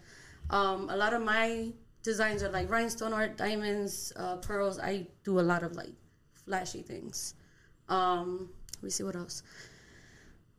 Um, 0.50 0.90
a 0.90 0.96
lot 0.96 1.14
of 1.14 1.22
my 1.22 1.68
designs 2.02 2.42
are 2.42 2.50
like 2.50 2.70
rhinestone 2.70 3.12
art, 3.12 3.36
diamonds, 3.36 4.12
uh, 4.16 4.36
pearls. 4.36 4.78
I 4.78 5.06
do 5.24 5.38
a 5.40 5.42
lot 5.52 5.62
of 5.62 5.74
like 5.76 5.92
flashy 6.32 6.82
things. 6.82 7.34
Um, 7.88 8.48
let 8.76 8.82
me 8.84 8.90
see 8.90 9.04
what 9.04 9.16
else. 9.16 9.42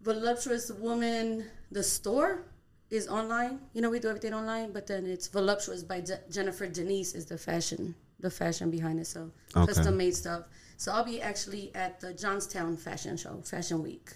Voluptuous 0.02 0.72
Woman, 0.72 1.46
the 1.72 1.84
store 1.84 2.44
is 2.90 3.08
online. 3.08 3.60
You 3.74 3.82
know, 3.82 3.90
we 3.90 4.00
do 4.00 4.10
everything 4.10 4.34
online, 4.34 4.72
but 4.72 4.86
then 4.88 5.06
it's 5.06 5.28
Voluptuous 5.28 5.84
by 5.84 6.02
Je- 6.02 6.20
Jennifer 6.30 6.68
Denise 6.68 7.14
is 7.16 7.26
the 7.26 7.38
fashion, 7.38 7.96
the 8.20 8.30
fashion 8.30 8.70
behind 8.70 9.00
it. 9.00 9.08
So 9.08 9.32
Okay. 9.56 9.66
custom 9.74 9.98
made 9.98 10.16
stuff. 10.16 10.48
So 10.78 10.92
I'll 10.92 11.06
be 11.06 11.22
actually 11.22 11.74
at 11.76 12.00
the 12.02 12.14
Johnstown 12.14 12.76
Fashion 12.78 13.16
Show, 13.16 13.42
Fashion 13.44 13.82
Week, 13.82 14.12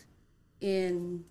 in 0.59 1.23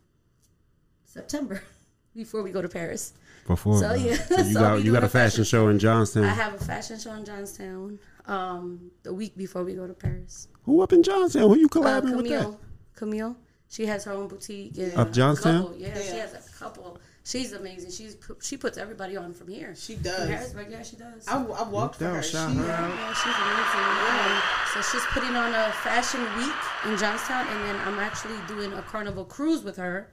September, 1.05 1.63
before 2.15 2.43
we 2.43 2.51
go 2.51 2.63
to 2.63 2.69
Paris. 2.69 3.13
Before. 3.47 3.79
So, 3.79 3.95
yeah. 3.95 4.15
So 4.15 4.37
you 4.39 4.45
So 4.55 4.61
got 4.61 4.85
you 4.85 4.93
got 4.93 5.03
a 5.03 5.07
a 5.07 5.09
fashion 5.09 5.31
fashion- 5.31 5.45
show 5.45 5.69
in 5.69 5.79
Johnstown. 5.79 6.25
I 6.25 6.29
have 6.35 6.55
a 6.55 6.59
fashion 6.65 6.99
show 6.99 7.13
in 7.13 7.25
Johnstown 7.25 7.99
um, 8.27 8.91
the 9.03 9.13
week 9.15 9.37
before 9.37 9.65
we 9.65 9.75
go 9.75 9.87
to 9.87 9.95
Paris. 9.95 10.49
Who 10.65 10.81
up 10.83 10.93
in 10.93 11.03
Johnstown? 11.03 11.43
Who 11.49 11.57
you 11.57 11.67
Uh, 11.67 11.69
collabing 11.69 12.17
with 12.17 12.29
that? 12.29 12.43
Camille, 12.43 12.61
Camille, 12.97 13.37
she 13.69 13.87
has 13.87 14.05
her 14.05 14.13
own 14.13 14.29
boutique. 14.29 14.77
And 14.79 14.95
Of 14.95 15.13
Johnstown? 15.13 15.63
Couple, 15.63 15.77
yeah, 15.79 15.95
she 16.01 16.17
has 16.17 16.33
a 16.35 16.59
couple. 16.59 16.99
She's 17.25 17.53
amazing. 17.53 17.91
She's 17.91 18.17
she 18.41 18.57
puts 18.57 18.79
everybody 18.79 19.17
on 19.17 19.33
from 19.33 19.49
here. 19.49 19.75
She 19.75 19.95
From 19.95 20.03
does. 20.05 20.29
Harrisburg, 20.29 20.69
yeah, 20.71 20.83
she 20.85 20.95
does. 20.97 21.27
I, 21.27 21.43
I 21.43 21.69
walked 21.69 21.97
for 21.97 22.05
Down, 22.05 22.15
her. 22.17 22.23
shout 22.23 22.53
She, 22.53 22.59
her 22.59 22.71
out. 22.71 22.89
yeah, 22.89 23.13
she's 23.15 23.35
amazing. 23.47 23.87
Um, 24.07 24.43
so 24.73 24.83
she's 24.93 25.07
putting 25.07 25.35
on 25.37 25.53
a 25.53 25.73
fashion 25.73 26.21
week 26.39 26.55
in 26.85 26.97
Johnstown, 26.97 27.47
and 27.49 27.65
then 27.69 27.77
I'm 27.85 27.99
actually 27.99 28.37
doing 28.47 28.73
a 28.75 28.83
carnival 28.83 29.25
cruise 29.25 29.63
with 29.65 29.77
her 29.77 30.09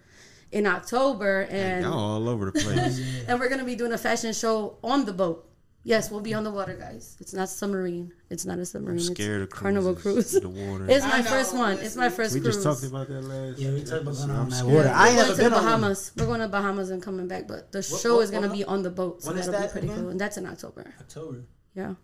in 0.53 0.65
October, 0.67 1.41
and 1.49 1.83
Y'all 1.83 1.93
all 1.99 2.29
over 2.29 2.45
the 2.51 2.59
place. 2.59 3.01
and 3.27 3.39
we're 3.39 3.49
gonna 3.49 3.65
be 3.65 3.75
doing 3.75 3.91
a 3.91 3.97
fashion 3.97 4.33
show 4.33 4.77
on 4.83 5.05
the 5.05 5.13
boat. 5.13 5.49
Yes, 5.85 6.09
we'll 6.09 6.21
be 6.21 6.33
on 6.33 6.45
the 6.45 6.51
water, 6.51 6.75
guys. 6.75 7.17
It's 7.19 7.33
not 7.33 7.49
submarine. 7.49 8.13
It's 8.29 8.45
not 8.45 8.57
a 8.57 8.65
submarine. 8.65 8.99
scared 9.01 9.41
it's 9.41 9.53
of 9.53 9.59
carnival 9.59 9.93
cruise. 9.95 10.31
the 10.31 10.47
water. 10.47 10.85
It's 10.89 11.03
my 11.05 11.17
know, 11.17 11.23
first 11.29 11.53
one. 11.53 11.77
It's 11.79 11.97
my 11.97 12.07
first 12.07 12.33
we 12.33 12.39
cruise. 12.39 12.55
just 12.63 12.65
talked 12.65 12.83
about 12.89 13.09
that 13.09 13.21
last. 13.21 13.59
Yeah, 13.59 13.71
we 13.71 13.83
talked 13.83 14.03
about 14.03 14.15
going 14.15 14.29
on 14.29 14.35
I'm 14.43 14.49
that 14.49 14.55
scared. 14.55 14.73
water. 14.73 14.91
I 14.95 15.07
ain't 15.09 15.17
We're 15.17 15.23
never 15.23 15.27
going 15.27 15.37
to 15.37 15.43
been 15.43 15.51
the 15.51 15.57
on. 15.57 15.63
Bahamas. 15.65 16.11
We're 16.15 16.25
going 16.25 16.39
to 16.39 16.47
Bahamas 16.47 16.89
and 16.89 17.03
coming 17.03 17.27
back, 17.27 17.49
but 17.49 17.73
the 17.73 17.83
show 17.83 18.15
what- 18.15 18.21
is 18.21 18.31
going 18.31 18.43
to 18.43 18.49
what- 18.49 18.57
be 18.57 18.63
on 18.63 18.81
the 18.83 18.91
boat, 18.91 19.23
so 19.23 19.33
that'll 19.33 19.51
that 19.51 19.67
be 19.67 19.71
pretty 19.73 19.87
again? 19.87 19.99
cool. 20.03 20.09
And 20.11 20.21
that's 20.21 20.37
in 20.37 20.45
October. 20.45 20.93
October. 21.01 21.43
Yeah. 21.75 21.95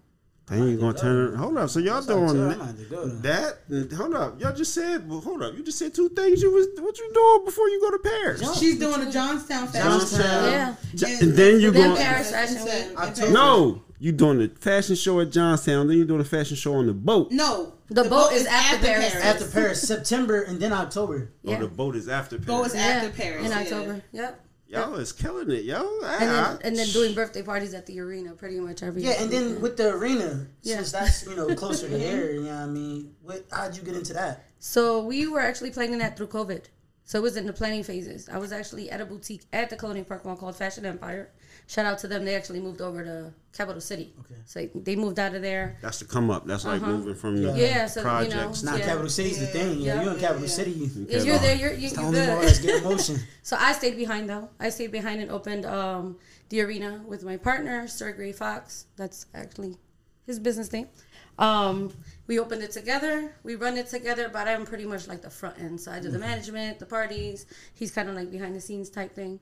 Then 0.50 0.68
you 0.68 0.78
gonna 0.78 0.98
turn? 0.98 1.34
Uh, 1.36 1.38
hold 1.38 1.58
up. 1.58 1.70
So 1.70 1.80
y'all 1.80 1.98
October, 1.98 2.34
doing 2.34 2.42
I 2.52 2.56
might 2.56 2.66
have 2.66 2.78
to 2.78 2.84
go 2.86 3.08
then. 3.08 3.22
that? 3.90 3.96
Hold 3.96 4.16
up. 4.16 4.42
Y'all 4.42 4.56
just 4.56 4.74
said. 4.74 5.08
Well, 5.08 5.22
hold 5.22 5.44
up. 5.44 5.56
You 5.56 5.64
just 5.64 5.78
said 5.78 5.94
two 5.94 6.10
things. 6.10 6.42
You 6.42 6.52
was 6.52 6.68
what 6.80 6.98
you 6.98 7.12
doing 7.14 7.46
before 7.46 7.68
you 7.70 7.80
go 7.82 7.92
to 7.92 8.00
Paris? 8.00 8.60
she's 8.60 8.80
doing 8.80 9.04
the 9.06 9.12
Johnstown 9.12 9.68
fashion 9.68 9.92
Johnstown. 9.92 10.22
show. 10.22 10.50
Yeah. 10.50 10.76
J- 10.96 11.20
And 11.22 11.34
then 11.34 11.60
you 11.60 11.72
Then 11.72 11.90
going? 11.92 11.98
Paris 12.02 12.32
Fashion 12.32 12.64
Week. 12.66 12.92
In 12.92 12.98
October. 12.98 13.32
No, 13.32 13.84
you 14.00 14.12
doing 14.12 14.38
the 14.40 14.50
fashion 14.60 14.96
show 14.96 15.20
at 15.20 15.30
Johnstown. 15.32 15.88
Then 15.88 15.98
you 15.98 16.06
doing 16.06 16.20
the 16.20 16.26
fashion 16.26 16.56
show 16.56 16.74
on 16.76 16.88
the 16.88 16.94
boat. 16.94 17.32
No. 17.32 17.74
The 17.92 18.04
boat 18.04 18.32
is 18.34 18.46
after 18.46 18.86
Paris. 18.86 19.16
After 19.16 19.48
Paris, 19.48 19.82
September 19.88 20.42
and 20.44 20.60
then 20.60 20.74
October. 20.74 21.32
Oh, 21.46 21.56
the 21.56 21.68
boat 21.68 21.96
is 21.96 22.08
after 22.08 22.38
Paris. 22.38 22.48
Boat 22.48 22.66
is 22.68 22.76
Yeah. 22.76 22.82
after 22.82 23.10
Paris. 23.10 23.46
In 23.46 23.52
yeah. 23.52 23.60
October. 23.60 24.02
Yep. 24.12 24.46
Y'all 24.70 24.94
is 24.96 25.12
killing 25.12 25.50
it, 25.50 25.64
yo. 25.64 25.80
And 25.82 26.30
Ah, 26.30 26.58
then, 26.58 26.60
and 26.62 26.78
then 26.78 26.88
doing 26.90 27.16
birthday 27.16 27.42
parties 27.42 27.74
at 27.74 27.88
the 27.88 28.00
arena 28.00 28.34
pretty 28.34 28.60
much 28.60 28.84
every 28.84 29.02
Yeah, 29.02 29.20
and 29.22 29.32
then 29.32 29.60
with 29.62 29.78
the 29.78 29.90
arena, 29.90 30.46
Yeah. 30.62 30.76
since 30.76 30.92
that's 30.92 31.26
you 31.26 31.36
know 31.36 31.48
closer 31.56 31.90
to 31.90 31.98
here, 31.98 32.32
you 32.32 32.42
know 32.44 32.50
what 32.54 32.62
I 32.62 32.66
mean. 32.68 33.16
What? 33.24 33.46
How'd 33.52 33.76
you 33.76 33.82
get 33.82 33.96
into 33.96 34.14
that? 34.14 34.46
So 34.60 35.04
we 35.04 35.26
were 35.26 35.40
actually 35.40 35.72
planning 35.72 35.98
that 36.00 36.16
through 36.16 36.28
COVID. 36.28 36.66
So 37.04 37.18
it 37.18 37.24
was 37.24 37.36
in 37.36 37.48
the 37.48 37.54
planning 37.54 37.82
phases. 37.84 38.30
I 38.30 38.38
was 38.38 38.52
actually 38.52 38.92
at 38.92 39.02
a 39.02 39.06
boutique 39.06 39.46
at 39.52 39.72
the 39.72 39.76
Colonial 39.76 40.06
Park 40.06 40.24
Mall 40.24 40.36
called 40.36 40.56
Fashion 40.56 40.86
Empire. 40.86 41.32
Shout 41.70 41.86
out 41.86 42.00
to 42.00 42.08
them. 42.08 42.26
They 42.26 42.34
actually 42.34 42.62
moved 42.62 42.82
over 42.82 43.04
to 43.04 43.32
Capital 43.56 43.80
City. 43.80 44.12
Okay. 44.22 44.42
So 44.48 44.68
they 44.74 44.96
moved 44.96 45.20
out 45.20 45.36
of 45.36 45.44
there. 45.44 45.78
That's 45.84 46.00
the 46.00 46.06
come 46.06 46.32
up. 46.32 46.48
That's 46.48 46.66
like 46.66 46.82
moving 46.82 47.14
from 47.14 47.38
the 47.38 47.50
Uh-huh. 47.50 47.60
Yeah, 47.60 47.86
so, 47.86 48.00
you 48.00 48.06
know, 48.06 48.10
projects. 48.10 48.64
Now 48.64 48.76
Yeah. 48.76 48.86
Capital 48.86 49.08
City's 49.10 49.40
the 49.40 49.46
thing. 49.46 49.80
Yeah, 49.80 49.94
Yeah. 49.94 50.04
you 50.04 50.10
in 50.10 50.20
Capital 50.20 50.48
City. 50.48 50.72
You, 50.72 51.06
If 51.08 51.26
you're 51.26 51.38
there, 51.38 51.56
you're, 51.56 51.74
you, 51.74 51.86
it's 51.86 51.94
the 51.96 52.02
you're 52.02 52.08
only 52.08 52.22
good. 52.22 52.30
more 52.30 52.42
get 52.74 52.82
emotion. 52.84 53.20
So 53.44 53.56
I 53.60 53.74
stayed 53.74 53.98
behind 53.98 54.28
though. 54.28 54.50
I 54.60 54.70
stayed 54.70 54.92
behind 54.92 55.22
and 55.22 55.30
opened 55.30 55.68
um, 55.68 56.18
the 56.50 56.62
arena 56.62 57.04
with 57.06 57.24
my 57.24 57.38
partner, 57.38 57.88
Sir 57.88 58.14
Gray 58.14 58.32
Fox. 58.32 58.86
That's 58.96 59.28
actually 59.36 59.78
his 60.26 60.40
business 60.40 60.74
name. 60.74 60.88
Um, 61.38 61.94
we 62.26 62.40
opened 62.40 62.64
it 62.64 62.72
together. 62.72 63.32
We 63.44 63.54
run 63.56 63.78
it 63.78 63.88
together, 63.88 64.28
but 64.28 64.48
I'm 64.48 64.66
pretty 64.66 64.86
much 64.86 65.08
like 65.08 65.22
the 65.22 65.30
front 65.30 65.60
end. 65.60 65.80
So 65.80 65.92
I 65.92 66.00
do 66.00 66.10
the 66.10 66.18
management, 66.20 66.80
the 66.80 66.88
parties. 66.88 67.46
He's 67.76 67.92
kind 67.92 68.10
of 68.10 68.16
like 68.16 68.32
behind 68.32 68.56
the 68.56 68.60
scenes 68.62 68.90
type 68.90 69.14
thing. 69.14 69.40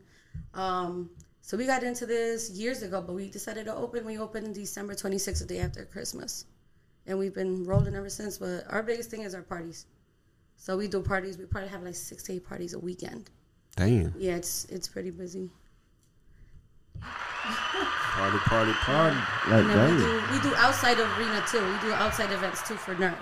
Um, 0.53 1.09
so 1.47 1.55
we 1.55 1.65
got 1.65 1.81
into 1.81 2.05
this 2.05 2.49
years 2.49 2.83
ago, 2.83 3.01
but 3.01 3.13
we 3.13 3.29
decided 3.29 3.67
to 3.67 3.73
open. 3.73 4.03
We 4.03 4.17
opened 4.17 4.53
December 4.53 4.95
26th, 4.95 5.39
the 5.39 5.45
day 5.45 5.59
after 5.59 5.85
Christmas, 5.85 6.43
and 7.05 7.17
we've 7.17 7.33
been 7.33 7.63
rolling 7.63 7.95
ever 7.95 8.09
since. 8.09 8.37
But 8.37 8.65
our 8.69 8.83
biggest 8.83 9.09
thing 9.09 9.21
is 9.21 9.33
our 9.33 9.43
parties. 9.43 9.85
So 10.57 10.75
we 10.75 10.89
do 10.89 11.01
parties. 11.01 11.37
We 11.37 11.45
probably 11.45 11.69
have 11.69 11.83
like 11.83 11.95
six 11.95 12.23
to 12.23 12.33
eight 12.33 12.45
parties 12.45 12.73
a 12.73 12.79
weekend. 12.79 13.29
Damn. 13.77 14.13
Yeah, 14.17 14.35
it's 14.35 14.65
it's 14.65 14.89
pretty 14.89 15.09
busy. 15.09 15.49
Party, 16.99 18.37
party, 18.39 18.73
party. 18.73 19.15
Like 19.15 19.63
And 19.63 19.69
then 19.69 19.95
we 19.95 20.03
do 20.03 20.21
we 20.33 20.39
do 20.49 20.55
outside 20.57 20.99
of 20.99 21.07
arena 21.17 21.41
too. 21.49 21.65
We 21.65 21.79
do 21.79 21.93
outside 21.93 22.29
events 22.33 22.67
too 22.67 22.75
for 22.75 22.93
Nerf. 22.95 23.15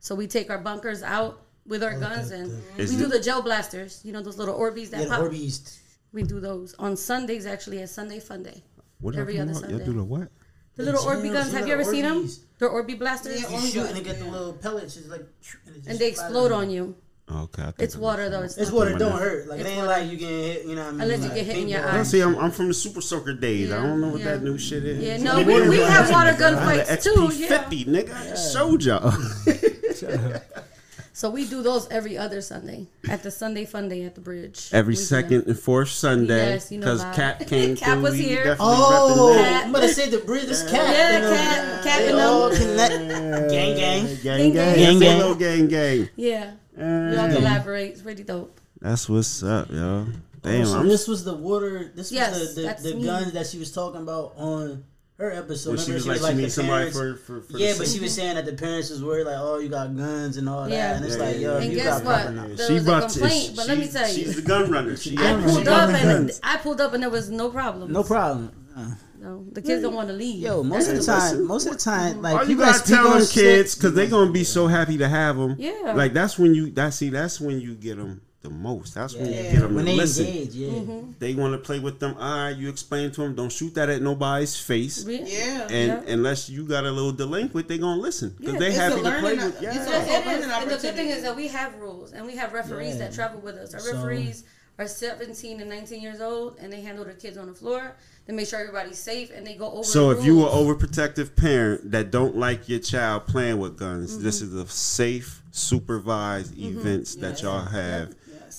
So 0.00 0.16
we 0.16 0.26
take 0.26 0.50
our 0.50 0.58
bunkers 0.58 1.04
out 1.04 1.42
with 1.64 1.84
our 1.84 1.96
guns 1.96 2.32
and 2.32 2.50
we 2.76 2.86
do 2.86 3.06
the 3.06 3.20
gel 3.20 3.40
blasters. 3.40 4.00
You 4.04 4.12
know 4.12 4.20
those 4.20 4.36
little 4.36 4.58
Orbeez 4.58 4.90
that 4.90 5.02
Yeah, 5.02 5.10
pop. 5.10 5.20
Orbeez. 5.20 5.78
We 6.18 6.24
do 6.24 6.40
those 6.40 6.74
on 6.80 6.96
Sundays. 6.96 7.46
Actually, 7.46 7.80
a 7.80 7.86
Sunday 7.86 8.18
Fun 8.18 8.42
Day. 8.42 8.64
What 9.00 9.14
every 9.14 9.38
other 9.38 9.54
Sunday. 9.54 9.68
Y'all 9.68 9.78
Sunday. 9.78 9.92
do 9.92 9.98
the 9.98 10.04
what? 10.04 10.28
The 10.74 10.82
little 10.82 11.00
gels, 11.04 11.16
Orbeez 11.16 11.32
guns. 11.32 11.52
Have 11.52 11.68
you 11.68 11.72
ever 11.74 11.84
the 11.84 11.90
seen 11.92 12.02
them? 12.02 12.24
Orbeez. 12.24 12.40
The 12.58 12.66
Orbeez 12.66 12.98
blasters. 12.98 13.40
Yeah, 13.40 13.48
You 13.50 13.54
Only 13.56 13.70
shoot 13.70 13.86
and 13.86 13.96
they 13.96 14.02
get 14.02 14.18
the 14.18 14.24
little 14.24 14.52
pellets, 14.52 14.96
just 14.96 15.08
like, 15.10 15.20
and, 15.20 15.76
it 15.76 15.78
just 15.78 15.88
And 15.90 15.98
they 16.00 16.08
explode 16.08 16.50
on 16.50 16.62
on 16.64 16.70
you. 16.70 16.96
Oh, 17.28 17.42
okay. 17.42 17.62
I 17.62 17.66
think 17.66 17.82
It's 17.82 17.94
water 17.94 18.28
though. 18.28 18.42
It's, 18.42 18.58
It's 18.58 18.70
not- 18.70 18.76
water, 18.78 18.98
don't 18.98 19.16
hurt. 19.16 19.46
Like 19.46 19.60
it 19.60 19.60
It's 19.60 19.70
ain't 19.70 19.86
water. 19.86 20.00
like 20.00 20.10
you 20.10 20.16
getting 20.18 20.42
hit. 20.42 20.66
You 20.66 20.74
know 20.74 20.82
what 20.82 20.88
I 20.88 20.90
mean? 20.90 21.00
Unless 21.02 21.18
you 21.20 21.24
like 21.26 21.34
get 21.36 21.46
hit 21.46 21.56
in 21.58 21.68
your 21.68 21.80
paintball. 21.82 21.92
eye. 21.92 22.00
I 22.00 22.02
see. 22.02 22.20
I'm, 22.20 22.36
I'm 22.36 22.50
from 22.50 22.66
the 22.66 22.74
Super 22.74 23.00
Soaker 23.00 23.34
days. 23.34 23.70
I 23.70 23.76
don't 23.80 24.00
know 24.00 24.08
what 24.08 24.18
yeah. 24.18 24.24
that 24.32 24.42
new 24.42 24.58
shit 24.58 24.84
is. 24.84 24.98
Yeah, 24.98 25.18
no, 25.18 25.36
we, 25.44 25.68
we 25.68 25.76
have 25.78 26.10
water 26.10 26.36
gun 26.36 26.56
I 26.56 26.74
had 26.74 26.86
fights 26.88 27.06
an 27.06 27.14
too. 27.14 27.20
XP50, 27.28 27.38
Yeah. 27.38 28.02
nigga. 28.02 28.14
I 28.16 28.28
just 28.30 28.52
showed 28.52 28.82
y'all. 28.82 29.12
So 31.18 31.30
we 31.30 31.46
do 31.48 31.62
those 31.64 31.88
every 31.90 32.16
other 32.16 32.40
Sunday 32.40 32.86
at 33.10 33.24
the 33.24 33.32
Sunday 33.32 33.64
Fun 33.64 33.88
Day 33.88 34.04
at 34.04 34.14
the 34.14 34.20
bridge. 34.20 34.70
Every 34.72 34.92
We 34.92 34.94
do 34.94 35.02
second 35.02 35.46
and 35.48 35.58
fourth 35.58 35.88
Sunday. 35.88 36.52
Yes, 36.52 36.70
you 36.70 36.78
know 36.78 36.84
Because 36.86 37.00
about 37.02 37.16
Cat 37.16 37.46
came 37.48 37.74
Cat 37.82 37.94
through. 37.94 38.02
was 38.02 38.14
here. 38.14 38.56
Oh, 38.60 39.34
repping. 39.36 39.64
I'm 39.64 39.72
gonna 39.72 39.88
say 39.88 40.08
the 40.08 40.18
bridge 40.18 40.44
is 40.44 40.62
cat. 40.62 40.74
Yeah, 40.74 41.16
you 41.16 41.22
know? 41.24 41.34
Cat- 41.34 41.82
Cat 41.82 41.98
They 42.02 42.08
and 42.12 42.20
all 42.20 42.48
them. 42.50 42.58
connect. 42.60 43.50
Gang, 43.50 43.76
gang. 43.76 44.06
Gang, 44.06 44.16
Gang, 44.22 44.52
gang. 44.52 44.54
gang. 44.54 44.98
Gang, 45.00 45.18
gang. 45.18 45.38
gang, 45.38 45.68
gang. 45.68 46.08
Yeah, 46.14 46.52
we 46.76 47.16
all 47.16 47.28
collaborate. 47.34 47.90
It's 47.94 48.02
pretty 48.02 48.22
dope. 48.22 48.60
That's 48.80 49.08
what's 49.08 49.42
up, 49.42 49.72
yo. 49.72 50.06
Oh, 50.06 50.12
Damn, 50.42 50.66
so 50.66 50.84
this 50.84 51.08
was 51.08 51.24
the 51.24 51.34
water. 51.34 51.90
This 51.96 52.12
Yes, 52.12 52.38
was 52.38 52.54
the 52.54 52.62
the, 52.62 52.90
the 52.90 52.94
me. 52.94 53.04
guns 53.04 53.32
that 53.32 53.48
she 53.48 53.58
was 53.58 53.72
talking 53.72 54.02
about 54.02 54.34
on 54.36 54.84
her 55.18 55.32
episode. 55.32 55.70
when 55.70 55.78
she 55.78 55.92
Remember, 55.92 56.10
was 56.12 56.22
like, 56.22 56.30
she 56.30 56.36
the 56.36 56.42
needs 56.42 56.54
somebody 56.54 56.90
parents- 56.92 57.20
for, 57.26 57.40
for, 57.40 57.52
for 57.52 57.58
yeah, 57.58 57.72
the 57.72 57.78
but 57.80 57.88
she 57.88 57.98
was 58.00 58.14
saying 58.14 58.36
that 58.36 58.46
the 58.46 58.52
parents 58.52 58.90
was 58.90 59.02
worried, 59.02 59.24
like, 59.26 59.36
oh, 59.38 59.58
you 59.58 59.68
got 59.68 59.96
guns 59.96 60.36
and 60.36 60.48
all 60.48 60.68
Yeah. 60.68 60.92
that, 60.92 60.96
and 60.96 61.04
it's 61.04 61.16
Yeah, 61.16 61.22
like, 61.24 61.34
yeah, 61.36 61.40
yo. 61.40 61.56
And 61.58 61.72
you 61.72 61.78
guess 61.78 62.00
got 62.00 62.24
what? 62.36 62.56
There 62.56 62.66
she 62.68 62.72
was 62.74 62.86
a 62.86 62.90
about 62.96 63.10
to- 63.10 63.18
complaint, 63.18 63.52
but 63.56 63.66
let 63.66 63.78
me 63.78 63.88
tell 63.88 64.08
you. 64.08 64.14
She's 64.14 64.36
the 64.36 64.42
gun 64.42 64.70
runner. 64.70 64.96
She 65.04 65.16
I 65.16 65.22
Yeah, 65.22 65.44
pulled 65.44 65.64
yeah. 65.64 65.72
up 65.72 65.90
and 65.90 66.02
Guns. 66.28 66.40
I 66.42 66.56
pulled 66.58 66.80
up 66.80 66.92
and 66.94 67.02
there 67.02 67.10
was 67.10 67.30
no 67.30 67.50
problem. 67.50 67.92
No 67.92 68.02
problem. 68.04 68.52
Uh, 68.76 68.90
No, 69.20 69.44
the 69.50 69.60
kids 69.60 69.82
don't 69.82 69.94
want 69.94 70.06
to 70.08 70.14
leave. 70.14 70.38
yo, 70.40 70.62
most 70.62 70.88
of 70.88 70.96
the 70.96 71.02
time, 71.04 71.44
most 71.44 71.66
of 71.66 71.72
the 71.72 71.78
time, 71.80 72.22
like 72.22 72.34
All 72.36 72.42
you 72.42 72.48
people 72.50 72.66
that 72.66 72.78
gotta 72.78 72.88
tell 72.88 73.10
them 73.18 73.26
kids 73.26 73.74
because 73.74 73.92
they're 73.94 74.06
gonna 74.06 74.30
be 74.30 74.44
so 74.44 74.68
happy 74.68 74.96
to 74.98 75.08
have 75.08 75.36
them. 75.36 75.56
Yeah. 75.58 75.94
like 75.96 76.12
that's 76.12 76.38
when 76.38 76.54
you 76.54 76.70
that 76.78 76.94
see 76.94 77.10
that's 77.10 77.40
when 77.40 77.60
you 77.60 77.74
get 77.74 77.96
them 77.96 78.20
the 78.42 78.50
most. 78.50 78.94
That's 78.94 79.14
when 79.14 79.26
you 79.26 79.32
get 79.32 79.60
them 79.60 79.74
when 79.74 79.84
to 79.84 79.90
they 79.90 79.96
listen. 79.96 80.26
engage, 80.26 80.54
yeah. 80.54 80.68
Mm-hmm. 80.70 81.10
They 81.18 81.34
want 81.34 81.54
to 81.54 81.58
play 81.58 81.80
with 81.80 81.98
them. 81.98 82.14
All 82.18 82.44
right, 82.44 82.56
you 82.56 82.68
explain 82.68 83.10
to 83.12 83.22
them. 83.22 83.34
Don't 83.34 83.50
shoot 83.50 83.74
that 83.74 83.88
at 83.88 84.00
nobody's 84.00 84.56
face. 84.58 85.04
Yeah. 85.04 85.62
And 85.70 85.72
Yeah. 86.06 86.12
unless 86.14 86.48
you 86.48 86.64
got 86.64 86.84
a 86.84 86.90
little 86.90 87.12
delinquent, 87.12 87.66
they 87.66 87.78
gonna 87.78 88.00
listen 88.00 88.34
because 88.38 88.54
Yeah, 88.54 88.58
they 88.60 88.68
it's 88.68 88.76
happy 88.76 88.94
to 88.96 89.00
play 89.02 89.10
learning- 89.20 89.44
with. 89.44 89.52
it's 89.54 89.62
Yeah, 89.62 89.70
a- 89.70 89.72
It 89.72 89.80
is. 89.80 89.86
learning 90.26 90.50
And 90.50 90.70
the 90.70 90.76
good 90.76 90.94
thing 90.94 91.08
is 91.08 91.22
that 91.22 91.34
we 91.34 91.48
have 91.48 91.74
rules 91.80 92.12
and 92.12 92.24
we 92.26 92.36
have 92.36 92.52
referees 92.52 92.94
Yeah. 92.94 92.98
that 93.08 93.14
travel 93.14 93.40
with 93.40 93.56
us. 93.56 93.74
Our 93.74 93.80
So- 93.80 93.92
referees 93.94 94.44
are 94.78 94.86
17 94.86 95.60
and 95.60 95.68
19 95.68 96.00
years 96.00 96.20
old 96.20 96.58
and 96.60 96.72
they 96.72 96.80
handle 96.80 97.04
the 97.04 97.14
kids 97.14 97.36
on 97.36 97.48
the 97.48 97.54
floor. 97.54 97.96
They 98.28 98.34
make 98.34 98.46
sure 98.46 98.60
everybody's 98.60 98.98
safe 98.98 99.32
and 99.34 99.44
they 99.44 99.54
go 99.54 99.68
over. 99.72 99.82
So 99.84 100.12
the 100.14 100.20
if 100.20 100.24
you 100.26 100.44
are 100.44 100.50
an 100.50 100.64
rules. 100.64 100.76
overprotective 100.82 101.34
parent 101.34 101.90
that 101.90 102.12
don't 102.12 102.36
like 102.36 102.68
your 102.68 102.78
child 102.78 103.26
playing 103.26 103.58
with 103.58 103.76
guns, 103.76 104.12
Mm-hmm. 104.12 104.22
this 104.22 104.40
is 104.42 104.54
a 104.54 104.66
safe, 104.68 105.42
supervised 105.50 106.56
events 106.56 107.16
that 107.16 107.42
y'all 107.42 107.64
have 107.64 108.08
Yes. 108.10 108.14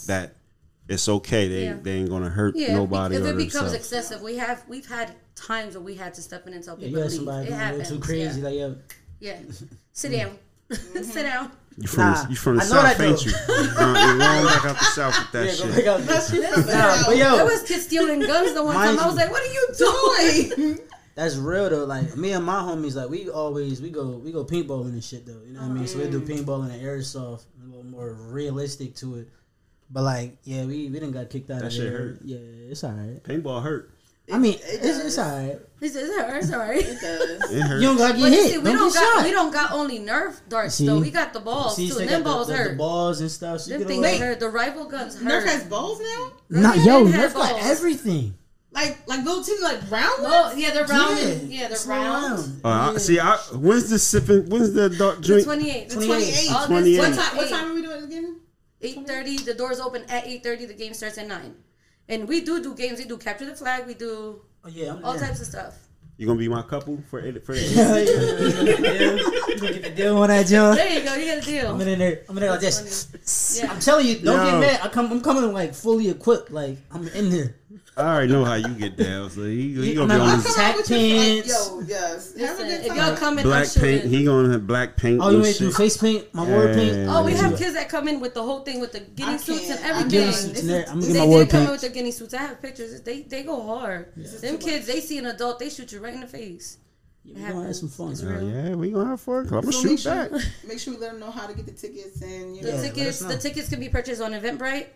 That 0.10 0.36
it's 0.88 1.08
okay. 1.08 1.48
They 1.48 1.64
Yeah. 1.66 1.78
they 1.82 1.92
ain't 1.94 2.10
gonna 2.10 2.30
hurt 2.30 2.56
yeah, 2.56 2.74
nobody 2.76 3.16
if 3.16 3.24
or 3.24 3.28
it 3.30 3.38
becomes 3.38 3.72
themselves. 3.72 3.74
excessive, 3.76 4.22
we 4.22 4.38
have 4.38 4.64
we've 4.68 4.86
had 4.88 5.14
times 5.36 5.76
where 5.76 5.84
we 5.84 5.96
had 5.96 6.14
to 6.16 6.22
step 6.22 6.46
in 6.48 6.54
and 6.54 6.64
tell 6.64 6.78
Yeah, 6.80 6.88
people 6.88 6.90
you 6.90 6.96
to 6.98 7.02
had 7.04 7.12
leave. 7.12 7.18
somebody 7.18 7.46
It 7.46 7.50
being 7.50 7.60
a 7.60 7.64
little 7.64 7.80
happens. 7.80 7.90
too 7.90 8.00
crazy, 8.00 8.40
Yeah. 8.42 8.46
like, 8.48 8.56
yo, 8.56 8.76
yeah. 9.20 9.38
Sit 9.94 10.12
down. 10.12 10.38
Sit 11.04 11.24
down. 11.24 11.52
you 11.78 11.88
from 11.88 12.04
Nah, 12.04 12.24
the, 12.24 12.30
you 12.30 12.36
from 12.36 12.56
the 12.58 12.62
I 12.62 12.66
know 12.66 12.70
south, 12.72 12.98
that 12.98 13.04
ain't 13.08 13.18
though. 13.18 13.24
you? 13.26 13.32
Uh, 13.36 13.64
you're 13.64 13.74
going 13.76 14.46
back 14.46 14.66
out 14.66 14.78
the 14.80 14.86
south 14.86 15.20
with 15.20 15.32
that 15.32 15.46
yeah, 15.46 15.52
shit. 15.54 15.74
pick 15.76 15.88
out 15.88 16.02
That's 16.02 16.30
this. 16.30 16.66
Nah, 16.68 17.06
but 17.06 17.16
There 17.18 17.46
was 17.46 17.64
kids 17.64 17.84
stealing 17.86 18.20
guns 18.20 18.54
the 18.54 18.64
one 18.64 18.76
Mind 18.76 18.98
time. 18.98 19.06
I 19.06 19.08
was 19.08 19.16
like, 19.16 19.32
"What 19.32 19.42
are 19.44 19.54
you 19.54 19.68
doing?" 20.66 20.80
that's 21.16 21.36
real 21.36 21.70
though. 21.70 21.86
Like 21.86 22.16
me 22.18 22.32
and 22.34 22.46
my 22.46 22.60
homies, 22.62 22.96
like 22.96 23.10
we 23.10 23.30
always 23.30 23.82
we 23.82 23.90
go 23.90 24.08
we 24.24 24.32
go 24.32 24.44
paintballing 24.46 24.90
and 24.90 25.04
shit 25.04 25.26
though. 25.26 25.42
You 25.46 25.54
know 25.54 25.62
what 25.62 25.72
I 25.72 25.74
mean? 25.74 25.88
So 25.88 26.00
we 26.00 26.10
do 26.10 26.22
paintballing 26.22 26.72
and 26.72 26.82
airsoft, 26.82 27.44
a 27.64 27.68
little 27.68 27.84
more 27.86 28.14
realistic 28.14 28.96
to 28.98 29.16
it. 29.20 29.30
But 29.92 30.04
like, 30.04 30.38
yeah, 30.44 30.66
we 30.66 30.88
we 30.90 31.00
didn't 31.00 31.12
got 31.12 31.30
kicked 31.30 31.50
out 31.50 31.60
That 31.62 31.68
of 31.68 31.74
shit 31.74 31.84
there. 31.92 31.98
hurt. 31.98 32.20
Yeah, 32.24 32.38
it's 32.70 32.84
alright. 32.84 33.24
Paintball 33.24 33.64
hurt. 33.64 33.92
I 34.32 34.38
mean, 34.38 34.54
it 34.54 34.62
it's, 34.84 35.00
it's 35.00 35.18
alright. 35.18 35.58
He 35.80 35.88
says, 35.90 36.08
"It's 36.10 36.18
her. 36.18 36.42
Sorry." 36.44 36.78
It 36.84 37.02
does. 37.02 37.52
It 37.52 37.62
hurt. 37.62 37.82
You 37.82 37.88
don't 37.88 37.98
gotta 37.98 38.14
get 38.14 38.22
But 38.22 38.32
you 38.32 38.38
hit. 38.44 38.52
see, 38.52 38.58
we 38.60 38.64
don't, 38.66 38.76
don't 38.78 38.94
get 38.94 39.00
got 39.02 39.16
shot. 39.18 39.26
we 39.26 39.32
don't 39.32 39.52
got 39.52 39.72
only 39.72 39.98
Nerf 40.00 40.40
darts 40.48 40.76
See? 40.76 40.86
though. 40.86 41.00
We 41.00 41.10
got 41.10 41.34
the 41.34 41.40
balls 41.40 41.76
See, 41.78 41.88
too. 41.88 41.94
so 41.96 42.00
And 42.02 42.10
them 42.10 42.22
got 42.22 42.30
balls 42.32 42.48
the, 42.48 42.54
the, 42.54 42.60
hurt. 42.60 42.70
the 42.72 42.78
balls 42.78 43.22
and 43.22 43.32
stuff. 43.32 43.62
So 43.62 43.72
you 43.72 43.80
them 43.80 43.88
things 43.88 44.00
away. 44.06 44.18
hurt. 44.20 44.40
The 44.40 44.50
rival 44.50 44.86
guns 44.86 45.20
hurt. 45.20 45.28
Nerf 45.44 45.48
has 45.48 45.64
balls 45.64 46.00
now. 46.00 46.32
Not 46.52 46.78
Yeah, 46.78 46.84
yo, 47.00 47.06
Nerf 47.08 47.34
got 47.34 47.50
balls. 47.54 47.66
everything. 47.66 48.36
Like 48.72 49.00
like 49.08 49.26
little 49.26 49.44
teeny 49.44 49.64
like 49.64 49.90
round 49.90 50.22
No, 50.22 50.30
ones. 50.30 50.60
yeah, 50.60 50.70
they're 50.76 50.86
round. 50.86 51.18
and- 51.18 51.52
Yeah, 51.52 51.68
they're 51.70 51.78
round. 51.88 52.38
round. 52.38 52.62
Uh, 52.64 52.94
I- 52.94 52.98
see, 53.00 53.20
I, 53.20 53.36
when's 53.54 53.90
the 53.90 53.98
sipping? 53.98 54.48
When's 54.52 54.74
the 54.74 54.86
adult 54.86 55.18
The 55.18 55.22
drink? 55.24 55.46
28. 55.46 55.90
The 55.90 55.96
28. 55.96 56.52
August 56.52 56.68
28. 56.68 57.00
What 57.00 57.16
time? 57.16 57.38
What 57.38 57.50
time 57.50 57.72
are 57.72 57.74
we 57.74 57.82
doing 57.82 57.98
it 57.98 58.04
again? 58.04 58.36
8.30. 58.82 59.46
The 59.46 59.54
doors 59.54 59.80
open 59.80 60.04
at 60.10 60.26
8.30. 60.26 60.68
The 60.68 60.74
game 60.74 60.94
starts 60.94 61.18
at 61.18 61.28
9. 61.28 61.56
And 62.08 62.28
we 62.28 62.42
do 62.42 62.62
do 62.64 62.74
games. 62.76 63.00
We 63.00 63.06
do 63.06 63.18
capture 63.18 63.46
the 63.46 63.56
flag. 63.56 63.86
We 63.88 63.94
do 63.94 64.42
Oh 64.66 64.68
yeah, 64.70 64.94
I'm 64.94 65.06
all 65.06 65.14
there. 65.14 65.28
types 65.28 65.40
of 65.42 65.48
stuff. 65.48 65.76
You 66.18 66.28
gonna 66.28 66.38
be 66.40 66.50
my 66.50 66.62
couple 66.64 67.02
for 67.10 67.20
it? 67.20 67.46
For 67.46 67.54
it? 67.56 67.64
Yeah, 67.72 67.96
yeah, 67.98 68.92
yeah. 68.92 69.56
Gonna 69.56 69.72
get 69.74 69.84
the 69.84 69.90
deal 69.96 70.18
on 70.18 70.28
that, 70.28 70.48
John. 70.48 70.76
There 70.76 71.00
you 71.00 71.04
go. 71.06 71.14
You 71.16 71.26
got 71.34 71.38
a 71.38 71.46
deal. 71.46 71.72
I'm 71.72 71.80
in 71.82 72.00
there. 72.00 72.24
I'm 72.28 72.36
in 72.38 72.42
there 72.42 72.52
like 72.52 72.60
this. 72.60 73.58
Yeah. 73.62 73.72
I'm 73.72 73.80
telling 73.80 74.06
you, 74.06 74.20
don't 74.20 74.46
Yo. 74.46 74.52
get 74.52 74.60
mad. 74.60 74.80
I 74.84 74.90
come. 74.90 75.10
I'm 75.12 75.22
coming 75.22 75.54
like 75.54 75.74
fully 75.74 76.10
equipped. 76.10 76.52
Like 76.52 76.78
I'm 76.92 77.08
in 77.10 77.30
there. 77.30 77.56
I 78.00 78.14
already 78.14 78.32
know 78.32 78.46
how 78.46 78.54
you 78.56 78.70
get 78.70 78.96
down. 78.96 79.30
So 79.30 79.44
he, 79.44 79.74
he 79.74 79.94
gonna 79.94 80.14
be 80.14 80.18
not- 80.18 80.22
on 80.22 80.30
I'm 80.30 80.42
his 80.42 80.56
Tack 80.56 80.76
with 80.78 80.90
your- 80.90 81.00
pants. 81.00 81.48
Yo, 81.50 81.82
yes. 81.86 82.34
Listen, 82.36 82.68
if 82.68 82.86
y'all 82.96 83.16
come 83.18 83.38
in, 83.40 83.44
black 83.44 83.64
I'm 83.64 83.70
shooting. 83.70 84.00
paint. 84.02 84.06
He 84.14 84.24
gonna 84.26 84.52
have 84.54 84.66
black 84.68 84.96
paint. 84.96 85.20
Oh, 85.22 85.30
you 85.30 85.36
and 85.36 85.44
went 85.44 85.56
through 85.58 85.72
face 85.74 85.98
paint, 85.98 86.34
my 86.34 86.44
war 86.48 86.68
paint. 86.74 87.10
Oh, 87.10 87.24
we 87.26 87.34
have 87.34 87.58
kids 87.58 87.74
that 87.74 87.90
come 87.90 88.08
in 88.08 88.20
with 88.20 88.34
the 88.34 88.44
whole 88.44 88.62
thing 88.62 88.80
with 88.80 88.94
the 88.94 89.02
ghillie 89.02 89.38
suits 89.38 89.70
and 89.70 89.80
can't. 89.80 89.96
I 89.96 90.00
everything. 90.00 90.32
Suits 90.32 90.60
in 90.62 90.68
there. 90.68 90.86
I'm 90.88 91.00
gonna 91.02 91.06
They 91.08 91.14
get 91.14 91.20
my 91.20 91.26
war 91.26 91.40
did 91.40 91.50
come 91.50 91.64
in 91.66 91.72
with 91.72 91.82
the 91.82 91.90
ghillie 91.90 92.12
suits. 92.12 92.34
I 92.34 92.38
have 92.38 92.62
pictures. 92.62 93.02
They 93.02 93.22
they 93.24 93.44
go 93.44 93.62
hard. 93.66 94.14
Them 94.16 94.58
kids, 94.58 94.88
they 94.88 95.02
see 95.02 95.18
an 95.18 95.26
adult, 95.26 95.60
they 95.60 95.70
shoot 95.70 95.92
you 95.92 96.00
right 96.00 96.14
in 96.14 96.22
the 96.22 96.28
face. 96.28 96.78
Yeah, 97.26 97.48
we 97.48 97.52
gonna 97.54 97.66
have 97.68 97.76
some 97.76 97.90
fun. 97.90 98.12
It's 98.14 98.24
Oh, 98.24 98.40
yeah, 98.40 98.76
we 98.76 98.92
gonna 98.92 99.10
have 99.10 99.22
fun. 99.22 99.44
I'm 99.44 99.50
gonna 99.50 99.72
So 99.74 99.82
shoot 99.82 99.90
make 99.90 100.00
sure, 100.00 100.14
back. 100.30 100.32
make 100.68 100.80
sure 100.80 100.94
we 100.94 101.00
let 101.02 101.12
them 101.12 101.20
know 101.20 101.30
how 101.30 101.48
to 101.48 101.54
get 101.54 101.66
the 101.66 101.74
tickets 101.74 102.22
and 102.22 102.56
you 102.56 102.62
The 102.64 102.70
know. 102.70 102.76
Yeah, 102.76 102.82
let 102.82 102.96
tickets, 102.96 103.20
the 103.20 103.38
tickets 103.38 103.70
can 103.70 103.80
be 103.82 103.90
purchased 103.90 104.22
on 104.22 104.32
Eventbrite, 104.32 104.88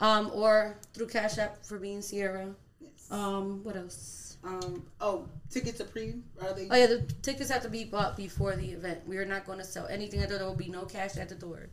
um, 0.00 0.30
or 0.34 0.76
through 0.94 1.08
Cash 1.08 1.38
App 1.38 1.64
for 1.64 1.78
being 1.78 2.02
Sierra. 2.02 2.48
Yes. 2.80 3.06
Um, 3.10 3.62
what 3.64 3.76
else? 3.76 4.38
Um. 4.42 4.84
Oh, 5.00 5.26
tickets 5.50 5.80
are 5.80 5.84
pre. 5.84 6.14
Are 6.40 6.54
they? 6.54 6.68
Oh 6.70 6.74
yeah, 6.76 6.86
the 6.86 7.00
tickets 7.22 7.50
have 7.50 7.62
to 7.62 7.68
be 7.68 7.84
bought 7.84 8.16
before 8.16 8.56
the 8.56 8.70
event. 8.70 9.00
We 9.06 9.18
are 9.18 9.26
not 9.26 9.44
going 9.44 9.58
to 9.58 9.64
sell 9.64 9.86
anything 9.88 10.22
until 10.22 10.38
there 10.38 10.46
will 10.46 10.54
be 10.54 10.68
no 10.68 10.84
cash 10.84 11.16
at 11.18 11.28
the 11.28 11.34
door. 11.34 11.68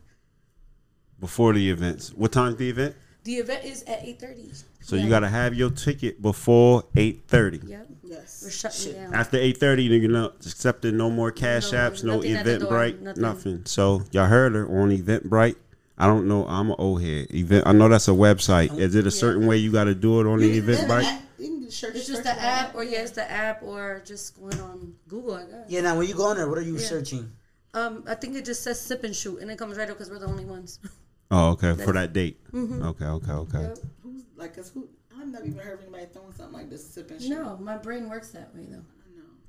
Before 1.20 1.54
the 1.54 1.70
events. 1.70 2.14
What 2.14 2.32
time's 2.32 2.58
the 2.58 2.70
event? 2.70 2.96
The 3.24 3.36
event 3.36 3.66
is 3.66 3.84
at 3.84 4.04
eight 4.04 4.20
thirty. 4.20 4.52
So 4.82 4.96
you 4.96 5.10
gotta 5.10 5.28
have 5.28 5.54
your 5.54 5.70
ticket 5.70 6.22
before 6.22 6.84
eight 6.96 7.24
thirty. 7.28 7.60
Yep, 7.66 7.88
Yes. 8.04 8.40
we're 8.42 8.48
Yes. 8.50 8.60
shutting 8.60 8.94
down. 9.02 9.14
After 9.14 9.38
eight 9.38 9.58
thirty, 9.58 9.84
you're 9.84 10.10
not 10.10 10.36
accepting 10.46 10.96
no 10.96 11.10
more 11.10 11.32
cash 11.32 11.72
No, 11.74 11.78
apps, 11.78 12.04
no 12.06 12.16
nothing 12.18 12.34
at 12.36 12.46
the 12.46 12.60
door, 12.60 12.70
Eventbrite, 12.72 13.02
nothing. 13.02 13.22
nothing. 13.22 13.66
So 13.66 14.04
y'all 14.12 14.28
heard 14.28 14.54
her 14.54 14.66
on 14.68 14.92
Eventbrite. 14.92 15.56
I 15.98 16.06
don't 16.08 16.28
know. 16.28 16.46
I'm 16.48 16.70
an 16.70 16.76
old 16.78 17.02
head. 17.02 17.28
Event. 17.34 17.66
I 17.66 17.72
know 17.74 17.90
that's 17.90 18.08
a 18.08 18.12
website. 18.12 18.78
Is 18.78 18.94
it 18.96 19.08
a 19.08 19.12
certain 19.12 19.48
way 19.48 19.58
you 19.58 19.72
got 19.72 19.86
to 19.86 19.96
do 19.96 20.20
it 20.22 20.28
on 20.28 20.40
the 20.40 20.48
You 20.48 20.62
can- 20.62 20.76
Eventbrite? 20.76 21.22
You 21.40 21.72
search. 21.72 21.96
It's 21.96 22.08
just 22.08 22.24
the 22.24 22.32
app, 22.32 22.76
or 22.76 22.84
yeah, 22.84 23.02
it's 23.02 23.12
the 23.12 23.30
app, 23.30 23.62
or 23.64 24.02
just 24.06 24.40
going 24.40 24.60
on 24.62 24.94
Google. 25.08 25.36
I 25.36 25.44
guess. 25.46 25.66
Yeah, 25.70 25.82
now 25.82 25.98
when 25.98 26.08
you 26.08 26.14
go 26.14 26.26
on 26.26 26.38
there, 26.38 26.48
what 26.48 26.58
are 26.58 26.62
you 26.62 26.78
Yeah. 26.78 26.88
searching? 26.88 27.32
Um, 27.74 28.04
I 28.08 28.16
think 28.16 28.36
it 28.36 28.46
just 28.46 28.64
says 28.64 28.80
sip 28.80 29.04
and 29.04 29.16
shoot, 29.16 29.40
and 29.42 29.52
it 29.52 29.58
comes 29.58 29.78
right 29.78 29.90
up 29.90 29.98
because 29.98 30.10
we're 30.10 30.20
the 30.20 30.28
only 30.28 30.46
ones. 30.46 30.80
Oh, 31.30 31.50
okay. 31.50 31.74
For 31.84 31.92
that 31.92 32.14
date. 32.14 32.40
Mm-hmm. 32.54 32.84
Okay, 32.84 33.04
okay, 33.06 33.32
okay. 33.34 33.74
Who's 34.02 34.24
like? 34.38 34.56
Cause 34.56 34.70
who? 34.74 34.88
I've 35.20 35.28
never 35.28 35.44
even 35.46 35.60
heard 35.60 35.82
anybody 35.82 36.06
throwing 36.14 36.32
something 36.32 36.54
like 36.54 36.70
this. 36.70 36.90
Sipping 36.90 37.20
shoot. 37.20 37.32
no, 37.32 37.58
my 37.58 37.76
brain 37.76 38.08
works 38.10 38.30
that 38.32 38.56
way 38.56 38.66
though. 38.72 38.80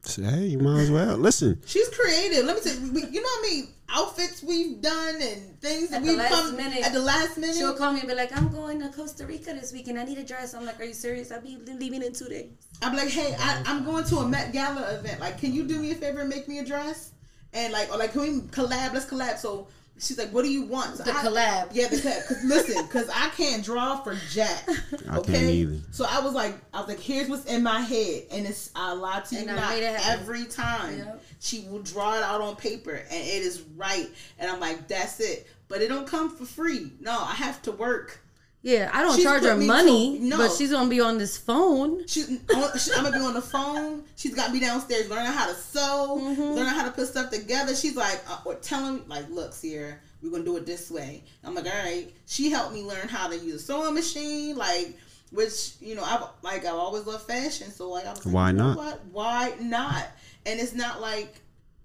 I 0.05 0.22
know. 0.22 0.30
Say, 0.30 0.36
Hey, 0.36 0.46
you 0.46 0.59
might 0.59 0.80
as 0.80 0.90
well 0.90 1.16
listen. 1.16 1.61
She's 1.66 1.88
creative. 1.88 2.44
Let 2.44 2.57
me 2.57 2.62
tell 2.62 2.74
you, 2.80 2.92
we, 2.92 3.05
you 3.07 3.22
know 3.22 3.28
how 3.36 3.42
many 3.42 3.68
outfits 3.90 4.42
we've 4.42 4.80
done 4.82 5.14
and 5.22 5.59
things 5.61 5.88
that 5.90 5.96
At 5.96 6.03
we've 6.03 6.18
come 6.18 6.57
minute. 6.57 6.84
at 6.84 6.92
the 6.92 7.01
last 7.01 7.38
minute. 7.38 7.57
She'll 7.57 7.74
call 7.74 7.92
me 7.92 8.01
and 8.01 8.09
be 8.09 8.14
like, 8.14 8.36
"I'm 8.36 8.49
going 8.53 8.80
to 8.80 8.88
Costa 8.90 9.26
Rica 9.26 9.55
this 9.55 9.72
weekend. 9.72 9.99
I 9.99 10.05
need 10.05 10.18
a 10.18 10.24
dress." 10.24 10.55
I'm 10.55 10.64
like, 10.66 10.78
"Are 10.80 10.84
you 10.84 10.92
serious? 10.94 11.32
I'll 11.32 11.40
be 11.40 11.59
leaving 11.66 12.03
in 12.03 12.12
two 12.12 12.26
days." 12.26 12.51
I'm 12.82 12.94
like, 12.94 13.09
hey, 13.09 13.34
I, 13.38 13.62
I'm 13.66 13.84
going 13.84 14.05
to 14.05 14.16
a 14.18 14.28
Met 14.28 14.53
Gala 14.53 14.82
event. 14.99 15.20
Like, 15.20 15.38
can 15.38 15.53
you 15.53 15.64
do 15.66 15.78
me 15.80 15.90
a 15.90 15.94
favor 15.94 16.20
and 16.20 16.28
make 16.28 16.46
me 16.49 16.59
a 16.61 16.64
dress? 16.64 17.12
And 17.55 17.72
like, 17.72 17.90
or 17.92 17.96
like, 17.99 18.12
can 18.12 18.20
we 18.20 18.40
collab? 18.49 18.92
Let's 18.92 19.07
collab. 19.07 19.38
So 19.38 19.68
she's 19.99 20.16
like, 20.18 20.30
what 20.30 20.44
do 20.44 20.51
you 20.51 20.62
want? 20.62 20.96
So 20.96 21.03
The 21.05 21.12
I- 21.12 21.22
collab. 21.24 21.68
Yeah, 21.72 21.88
the 21.88 21.96
collab. 21.96 22.26
Cause 22.28 22.44
listen, 22.44 22.86
cause 22.88 23.09
I 23.14 23.28
can't 23.30 23.64
draw 23.64 23.96
for 24.03 24.14
Jack. 24.30 24.68
I 25.11 25.18
Okay. 25.18 25.32
can't 25.32 25.44
either. 25.51 25.78
So 25.90 26.07
I 26.09 26.20
was 26.20 26.32
like, 26.34 26.55
I 26.72 26.80
was 26.80 26.88
like, 26.88 27.01
here's 27.01 27.28
what's 27.28 27.44
in 27.46 27.62
my 27.62 27.80
head, 27.80 28.24
and 28.30 28.46
it's 28.46 28.70
I 28.74 28.92
lie 28.92 29.20
to 29.20 29.34
you 29.34 29.40
And 29.42 29.51
I 29.51 29.55
not 29.57 29.70
made 29.70 29.82
it 29.84 29.96
happen. 30.01 30.20
every 30.22 30.44
time. 30.46 30.99
Yep. 30.99 31.22
She 31.40 31.66
will 31.70 31.82
draw 31.82 32.16
it 32.16 32.22
out 32.22 32.40
on 32.40 32.57
paper, 32.57 32.92
and 32.92 33.12
it 33.12 33.42
is 33.42 33.62
right. 33.76 34.09
And 34.38 34.51
I'm 34.51 34.61
like, 34.61 34.88
that's 34.88 35.20
it. 35.20 35.46
But 35.68 35.82
it 35.82 35.88
don't 35.88 36.07
come 36.07 36.34
for 36.34 36.44
free. 36.46 36.90
No, 37.01 37.12
I 37.12 37.34
have 37.34 37.61
to 37.62 37.72
work. 37.72 38.20
Yeah, 38.63 38.91
I 38.93 39.03
don't 39.03 39.15
She's 39.15 39.25
charge 39.25 39.45
her 39.45 39.57
money, 39.57 40.19
to- 40.19 40.25
no. 40.25 40.37
but 40.39 40.53
she's 40.53 40.73
gonna 40.73 40.91
be 40.91 41.01
on 41.01 41.17
this 41.17 41.37
phone. 41.37 42.07
She's, 42.09 42.29
on, 42.29 42.79
she, 42.79 42.91
I'm 42.93 43.05
gonna 43.05 43.17
be 43.19 43.25
on 43.25 43.35
the 43.35 43.41
phone. 43.43 44.03
She's 44.17 44.35
got 44.35 44.53
me 44.53 44.59
downstairs 44.61 45.09
learning 45.09 45.27
how 45.33 45.47
to 45.49 45.55
sew, 45.55 46.19
Mm-hmm. 46.21 46.43
learning 46.43 46.73
how 46.75 46.85
to 46.85 46.91
put 46.91 47.07
stuff 47.07 47.31
together. 47.31 47.75
She's 47.77 47.95
like, 47.97 48.21
uh, 48.29 48.39
or 48.45 48.57
telling 48.57 49.07
like, 49.09 49.31
look, 49.31 49.53
Sierra, 49.55 49.95
we're 50.23 50.31
gonna 50.31 50.45
do 50.45 50.57
it 50.57 50.67
this 50.67 50.91
way. 50.91 51.23
I'm 51.45 51.55
like, 51.55 51.67
all 51.67 51.85
right. 51.85 52.13
She 52.27 52.51
helped 52.51 52.75
me 52.75 52.83
learn 52.83 53.07
how 53.09 53.29
to 53.29 53.37
use 53.39 53.55
a 53.55 53.59
sewing 53.61 53.95
machine, 53.95 54.57
like, 54.57 54.99
which 55.31 55.75
you 55.81 55.95
know, 55.95 56.03
I've 56.03 56.25
like 56.43 56.65
I've 56.65 56.75
always 56.75 57.07
loved 57.07 57.25
fashion, 57.29 57.71
so 57.71 57.91
like, 57.91 58.07
I 58.07 58.11
was 58.11 58.27
like, 58.27 58.35
Why 58.35 58.51
you 58.51 58.57
know 58.57 58.69
not? 58.75 58.77
What? 58.77 59.05
Why 59.13 59.53
not? 59.61 60.07
And 60.47 60.59
it's 60.59 60.75
not 60.75 61.01
like 61.01 61.33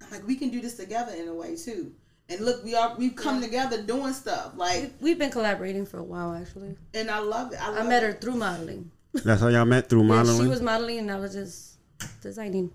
I'm 0.01 0.09
like 0.09 0.25
we 0.27 0.35
can 0.37 0.49
do 0.49 0.59
this 0.59 0.75
together 0.75 1.13
in 1.13 1.27
a 1.27 1.33
way 1.35 1.55
too. 1.55 1.91
And 2.29 2.39
look, 2.41 2.63
we 2.63 2.73
are 2.73 2.95
we've 2.97 3.15
come 3.15 3.41
together 3.41 3.81
doing 3.81 4.13
stuff 4.13 4.53
like, 4.55 4.93
We've 5.01 5.19
been 5.19 5.29
collaborating 5.31 5.85
for 5.85 5.99
a 5.99 6.03
while, 6.03 6.33
actually. 6.33 6.77
and 6.93 7.11
I 7.11 7.19
love 7.19 7.51
it. 7.53 7.61
I, 7.61 7.69
love 7.69 7.85
I 7.85 7.87
met 7.87 8.01
her 8.03 8.13
through 8.13 8.35
modeling. 8.35 8.91
That's 9.13 9.41
how 9.41 9.49
y'all 9.49 9.65
met 9.65 9.89
through 9.89 10.01
Yeah, 10.03 10.07
modeling. 10.07 10.41
she 10.41 10.47
was 10.47 10.61
modeling, 10.61 10.99
and 10.99 11.11
I 11.11 11.19
was 11.19 11.33
just 11.33 11.77
designing. 12.21 12.71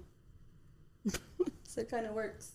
so 1.66 1.80
it 1.80 1.90
kind 1.90 2.06
of 2.06 2.12
works. 2.12 2.52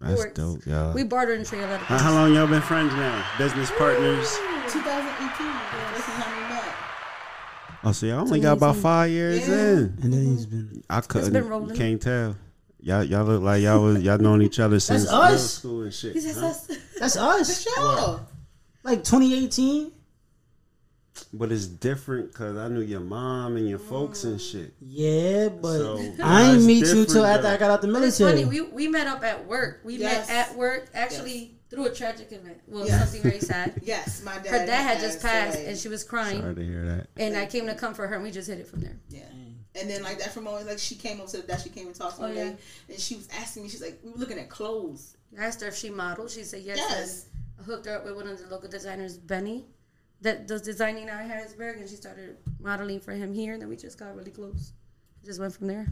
That's 0.00 0.18
works. 0.18 0.32
dope, 0.34 0.64
y'all. 0.66 0.94
We 0.94 1.04
barter 1.04 1.34
and 1.34 1.44
trade 1.44 1.62
a 1.62 1.66
lot 1.66 1.74
of 1.74 1.80
how, 1.82 1.96
things. 1.98 2.00
how 2.02 2.14
long 2.14 2.34
y'all 2.34 2.46
been 2.46 2.62
friends 2.62 2.94
now? 2.94 3.24
Business 3.36 3.70
partners. 3.72 4.30
2018. 4.72 4.72
This 5.92 5.98
is 5.98 6.14
how 6.14 6.34
we 6.42 6.48
met. 6.54 6.74
Oh, 7.84 7.92
so 7.92 8.06
y'all 8.06 8.20
only 8.20 8.40
got 8.40 8.56
about 8.56 8.76
five 8.76 9.10
years 9.10 9.46
Yeah. 9.46 9.54
in. 9.54 9.98
And 10.02 10.12
then 10.12 10.24
he's 10.26 10.46
been. 10.46 10.82
I 10.88 11.02
couldn't. 11.02 11.28
It's 11.28 11.32
been 11.32 11.48
rolling. 11.48 11.76
Can't 11.76 12.00
tell. 12.00 12.34
Y'all, 12.82 13.04
y'all 13.04 13.24
look 13.24 13.42
like 13.42 13.62
y'all 13.62 13.82
was 13.82 14.02
y'all 14.02 14.18
known 14.18 14.42
each 14.42 14.58
other 14.58 14.80
since 14.80 15.04
middle 15.04 15.20
us. 15.20 15.54
school 15.58 15.82
and 15.82 15.92
shit. 15.92 16.14
He 16.14 16.20
says 16.20 16.36
huh? 16.36 16.52
that's 16.68 16.98
That's 16.98 17.16
us. 17.16 17.62
Sure. 17.62 18.20
Like 18.82 19.04
2018. 19.04 19.92
But 21.32 21.52
it's 21.52 21.66
different 21.66 22.32
because 22.32 22.56
I 22.56 22.68
knew 22.68 22.80
your 22.80 23.00
mom 23.00 23.56
and 23.56 23.68
your 23.68 23.78
folks 23.78 24.24
and 24.24 24.38
mm. 24.40 24.52
shit. 24.52 24.74
Yeah, 24.80 25.48
but 25.48 25.78
So, 25.78 25.96
I 26.22 26.42
ain't 26.44 26.52
that's 26.54 26.64
meet 26.64 26.86
you 26.86 27.04
till 27.04 27.26
after 27.26 27.42
though. 27.42 27.54
I 27.54 27.56
got 27.58 27.70
out 27.70 27.82
the 27.82 27.88
But 27.88 28.02
it's 28.02 28.18
military. 28.18 28.44
funny. 28.44 28.62
We 28.62 28.68
we 28.70 28.88
met 28.88 29.06
up 29.06 29.22
at 29.22 29.46
work. 29.46 29.80
We 29.84 29.96
Yes. 29.96 30.28
met 30.28 30.48
at 30.50 30.56
work 30.56 30.88
actually 30.94 31.56
through 31.68 31.86
a 31.86 31.90
tragic 31.94 32.32
event. 32.32 32.58
Well, 32.66 32.86
Yes. 32.86 33.00
something 33.12 33.22
very 33.22 33.40
sad. 33.40 33.74
Yes, 33.84 34.22
my 34.24 34.38
dad. 34.38 34.46
Her 34.46 34.66
dad 34.66 34.82
had 34.82 35.00
just 35.00 35.20
passed, 35.20 35.58
away. 35.58 35.66
and 35.66 35.78
she 35.78 35.88
was 35.88 36.02
crying, 36.02 36.40
Sorry 36.40 36.54
to 36.54 36.64
hear 36.64 36.84
that. 36.86 37.06
and 37.16 37.36
I 37.36 37.46
came 37.46 37.66
to 37.66 37.74
comfort 37.74 38.06
her, 38.08 38.14
and 38.14 38.24
we 38.24 38.30
just 38.30 38.48
hit 38.48 38.58
it 38.58 38.66
from 38.66 38.80
there. 38.80 38.96
yeah. 39.10 39.24
And 39.78 39.88
then 39.88 40.02
like 40.02 40.18
that 40.18 40.32
from 40.32 40.48
always 40.48 40.66
like 40.66 40.78
she 40.78 40.96
came 40.96 41.20
up 41.20 41.28
to 41.28 41.38
the 41.38 41.42
desk, 41.44 41.64
she 41.64 41.70
came 41.70 41.86
and 41.86 41.94
talked 41.94 42.16
to 42.16 42.24
oh, 42.24 42.28
me 42.28 42.34
Oh, 42.34 42.44
one 42.44 42.46
yeah. 42.48 42.94
and 42.94 43.00
she 43.00 43.14
was 43.14 43.28
asking 43.32 43.62
me, 43.62 43.68
she's 43.68 43.82
like, 43.82 44.00
we 44.02 44.10
were 44.10 44.18
looking 44.18 44.38
at 44.38 44.48
clothes. 44.48 45.16
I 45.38 45.44
asked 45.44 45.60
her 45.60 45.68
if 45.68 45.76
she 45.76 45.90
modeled. 45.90 46.30
She 46.30 46.42
said 46.42 46.62
yes. 46.62 46.78
Yes. 46.78 47.26
And 47.56 47.66
I 47.66 47.70
hooked 47.70 47.86
her 47.86 47.96
up 47.96 48.04
with 48.04 48.16
one 48.16 48.26
of 48.26 48.38
the 48.38 48.48
local 48.48 48.68
designers, 48.68 49.16
Benny, 49.16 49.64
that 50.22 50.48
does 50.48 50.62
designing 50.62 51.08
out 51.08 51.22
in 51.22 51.28
Harrisburg, 51.28 51.78
and 51.78 51.88
she 51.88 51.96
started 51.96 52.36
modeling 52.58 53.00
for 53.00 53.12
him 53.12 53.32
here, 53.32 53.52
and 53.52 53.62
then 53.62 53.68
we 53.68 53.76
just 53.76 53.98
got 53.98 54.16
really 54.16 54.32
close. 54.32 54.72
Just 55.24 55.40
went 55.40 55.54
from 55.54 55.68
there. 55.68 55.86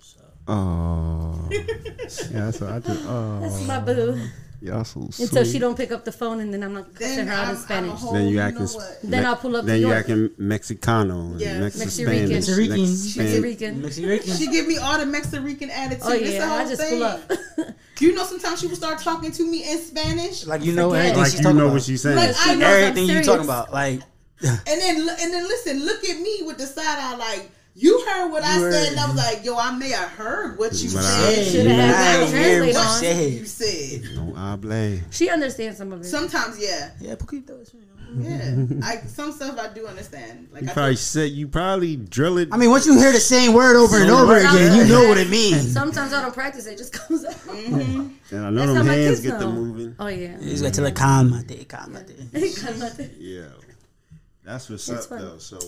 So. 0.00 0.20
Oh, 0.46 1.48
yeah. 1.50 2.50
So 2.50 2.68
I 2.68 2.78
just 2.80 3.04
oh, 3.06 3.40
That's 3.40 3.66
my 3.66 3.80
boo. 3.80 4.20
Y'all 4.62 4.84
so 4.84 5.08
sweet. 5.10 5.28
Until 5.28 5.44
she 5.44 5.58
don't 5.58 5.76
pick 5.76 5.90
up 5.92 6.04
the 6.04 6.12
phone, 6.12 6.40
and 6.40 6.52
then 6.52 6.62
I'm 6.62 6.72
not 6.74 6.94
cussing 6.94 7.16
Then 7.16 7.26
her 7.26 7.32
out 7.34 7.44
I'm, 7.48 7.50
in 7.56 7.60
Spanish. 7.60 7.98
whole, 7.98 8.12
Then 8.12 8.22
you 8.24 8.28
you 8.30 8.36
know 8.36 8.42
acting. 8.42 8.66
what? 8.66 8.98
Then 9.02 9.26
I'll 9.26 9.36
pull 9.36 9.56
up 9.56 9.64
Then 9.64 9.80
to 9.80 9.86
you 9.88 9.92
acting 9.92 10.28
Mexicano. 10.30 11.38
Yes. 11.40 11.60
Mex- 11.60 11.78
Mexican. 11.78 12.28
Mexican. 12.28 13.82
Mexican. 13.82 13.82
Mexican. 13.82 14.36
She 14.36 14.46
give 14.48 14.66
me 14.66 14.78
all 14.78 14.98
the 14.98 15.06
Mexican 15.06 15.70
attitude. 15.70 16.02
Oh 16.04 16.12
yeah, 16.14 16.48
whole 16.48 16.58
I 16.58 16.68
just 16.68 16.80
thing. 16.80 16.90
pull 16.94 17.04
up. 17.04 17.20
You 18.00 18.12
know, 18.16 18.24
sometimes 18.24 18.58
she 18.58 18.66
would 18.66 18.74
start 18.76 18.98
talking 18.98 19.30
to 19.30 19.44
me 19.48 19.70
in 19.70 19.78
Spanish, 19.78 20.44
Like 20.44 20.64
you 20.64 20.72
know 20.72 20.92
everything 20.92 21.18
Like 21.18 21.26
she's 21.26 21.38
you 21.38 21.42
talking 21.44 21.58
know 21.58 21.64
about. 21.66 21.74
what 21.74 21.82
she's 21.82 22.02
saying. 22.02 22.16
Like, 22.16 22.34
I 22.36 22.54
know 22.56 22.66
everything 22.66 23.02
you 23.04 23.08
serious. 23.10 23.26
talking 23.26 23.44
about. 23.44 23.72
Like 23.72 24.00
and 24.42 24.60
then 24.66 24.96
and 25.08 25.32
then 25.32 25.44
listen, 25.44 25.84
look 25.84 26.02
at 26.04 26.18
me 26.20 26.42
with 26.44 26.58
the 26.58 26.66
side 26.66 26.84
eye 26.98 27.14
like. 27.16 27.48
You 27.74 28.04
heard 28.06 28.30
what 28.30 28.42
I 28.44 28.58
You 28.58 28.70
said, 28.70 28.88
and 28.92 29.00
I 29.00 29.06
was 29.06 29.16
like, 29.16 29.44
"Yo, 29.44 29.56
I 29.56 29.72
may 29.76 29.90
have 29.90 30.10
heard 30.10 30.58
what 30.58 30.72
you 30.74 30.90
But 30.90 31.04
I- 31.04 31.32
said." 31.34 31.46
Shoulda 31.52 31.70
had 31.74 31.90
that 31.94 32.22
I 32.22 32.26
hear 32.26 32.58
translate 32.64 32.74
what 32.74 32.86
on. 32.86 33.02
you 33.02 33.38
You 33.38 33.44
said. 33.46 34.04
said 34.04 34.14
no 34.14 34.58
hable. 34.60 35.00
she 35.10 35.30
understands 35.30 35.78
some 35.78 35.92
of 35.92 36.00
it. 36.02 36.04
sometimes, 36.04 36.58
yeah, 36.58 36.90
Yeah, 37.00 37.14
poquito. 37.14 37.64
yeah. 38.18 38.86
I 38.86 38.96
some 39.06 39.32
stuff 39.32 39.58
I 39.58 39.72
do 39.72 39.86
understand. 39.86 40.48
Like 40.52 40.64
You 40.64 40.68
I 40.68 40.72
probably 40.74 40.92
feel- 40.96 40.98
said 40.98 41.30
you 41.30 41.48
probably 41.48 41.96
drill 41.96 42.36
it. 42.36 42.50
I 42.52 42.58
mean, 42.58 42.68
once 42.68 42.84
you 42.84 42.98
hear 42.98 43.10
the 43.10 43.18
same 43.20 43.54
word 43.54 43.74
over 43.76 43.96
and 43.98 44.10
over 44.10 44.36
again, 44.36 44.76
you 44.76 44.84
know 44.84 45.08
what 45.08 45.16
it 45.16 45.30
means. 45.30 45.72
Sometimes 45.72 46.12
I 46.12 46.20
don't 46.20 46.34
practice; 46.34 46.66
it 46.66 46.76
just 46.76 46.92
comes 46.92 47.24
out. 47.24 47.32
Mm-hmm. 47.32 48.34
and 48.36 48.46
I 48.46 48.50
know 48.50 48.66
That's 48.66 48.72
them 48.78 48.86
hands 48.86 49.20
get 49.20 49.38
the 49.38 49.48
moving. 49.48 49.96
Oh 49.98 50.08
yeah. 50.08 50.38
You 50.40 50.50
just 50.50 50.62
got 50.62 50.74
to 50.74 50.82
like 50.82 50.94
calmate, 50.96 51.66
calmate. 51.70 52.10
Yeah, 53.18 53.44
that's 54.44 54.68
what's 54.68 54.86
It's 54.90 55.04
up 55.04 55.08
fun. 55.08 55.18
though. 55.20 55.38
So 55.38 55.58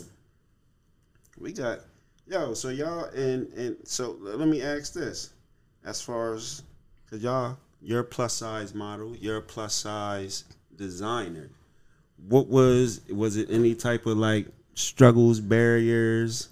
we 1.39 1.53
got 1.53 1.81
yo. 2.27 2.55
So 2.55 2.69
y'all 2.69 3.05
and 3.05 3.53
and 3.55 3.77
so 3.85 4.17
let 4.21 4.49
me 4.49 4.63
ask 4.63 4.93
this: 4.93 5.31
as 5.85 6.01
far 6.01 6.35
as 6.35 6.63
because 7.05 7.23
y'all, 7.23 7.59
you're 7.83 8.01
a 8.01 8.05
plus 8.05 8.35
size 8.35 8.75
model, 8.75 9.15
you're 9.17 9.39
a 9.39 9.43
plus 9.43 9.75
size 9.75 10.45
designer. 10.77 11.51
What 12.29 12.49
was 12.49 13.01
was 13.09 13.37
it 13.37 13.51
any 13.51 13.75
type 13.75 14.07
of 14.07 14.17
like 14.17 14.49
struggles, 14.75 15.41
barriers? 15.41 16.49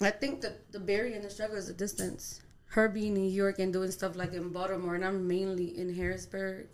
I 0.00 0.10
think 0.10 0.40
the 0.40 0.54
the 0.72 0.80
barrier 0.80 1.14
and 1.14 1.24
the 1.24 1.30
struggle 1.30 1.56
is 1.56 1.68
the 1.68 1.74
distance. 1.74 2.40
Her 2.66 2.88
being 2.88 3.16
in 3.16 3.22
New 3.22 3.30
York 3.30 3.58
and 3.58 3.72
doing 3.72 3.90
stuff 3.90 4.16
like 4.16 4.32
in 4.32 4.48
Baltimore, 4.48 4.94
and 4.94 5.04
I'm 5.04 5.28
mainly 5.28 5.78
in 5.78 5.94
Harrisburg. 5.94 6.68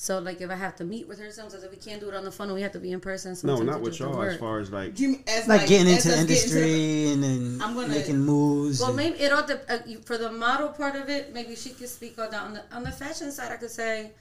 So 0.00 0.20
like, 0.20 0.40
if 0.40 0.48
I 0.48 0.54
have 0.54 0.76
to 0.76 0.84
meet 0.84 1.08
with 1.08 1.18
her, 1.18 1.28
sometimes 1.32 1.64
if 1.64 1.72
we 1.72 1.76
can't 1.76 1.98
do 2.00 2.08
it 2.08 2.14
on 2.14 2.22
the 2.24 2.30
phone, 2.30 2.52
we 2.52 2.62
have 2.62 2.70
to 2.70 2.78
be 2.78 2.92
in 2.92 3.00
person. 3.00 3.32
No, 3.42 3.56
Sometimes 3.56 3.66
not 3.66 3.80
with 3.80 3.98
y'all. 3.98 4.22
As 4.22 4.36
far 4.38 4.60
as 4.60 4.70
like 4.70 5.00
you 5.00 5.18
as 5.26 5.48
Like 5.48 5.66
getting 5.66 5.92
as 5.92 6.06
into 6.06 6.08
the 6.08 6.14
us 6.14 6.24
getting 6.24 6.50
to 6.52 6.58
industry 6.62 7.12
and 7.12 7.22
then 7.24 7.58
I'm 7.60 7.74
gonna- 7.74 7.88
making 7.88 8.20
moves. 8.20 8.78
Well, 8.78 8.90
and- 8.90 8.96
maybe 8.96 9.18
it 9.18 9.32
all 9.32 9.44
dep- 9.44 9.68
uh, 9.68 9.78
for 10.04 10.16
the 10.16 10.30
model 10.30 10.68
part 10.68 10.94
of 10.94 11.08
it. 11.08 11.34
Maybe 11.34 11.56
she 11.56 11.70
could 11.70 11.88
speak 11.88 12.16
on 12.16 12.30
the 12.30 12.36
on 12.38 12.54
the, 12.54 12.62
on 12.70 12.84
the 12.84 12.92
fashion 12.92 13.32
side. 13.32 13.50
I 13.50 13.56
could 13.56 13.72
say, 13.72 14.12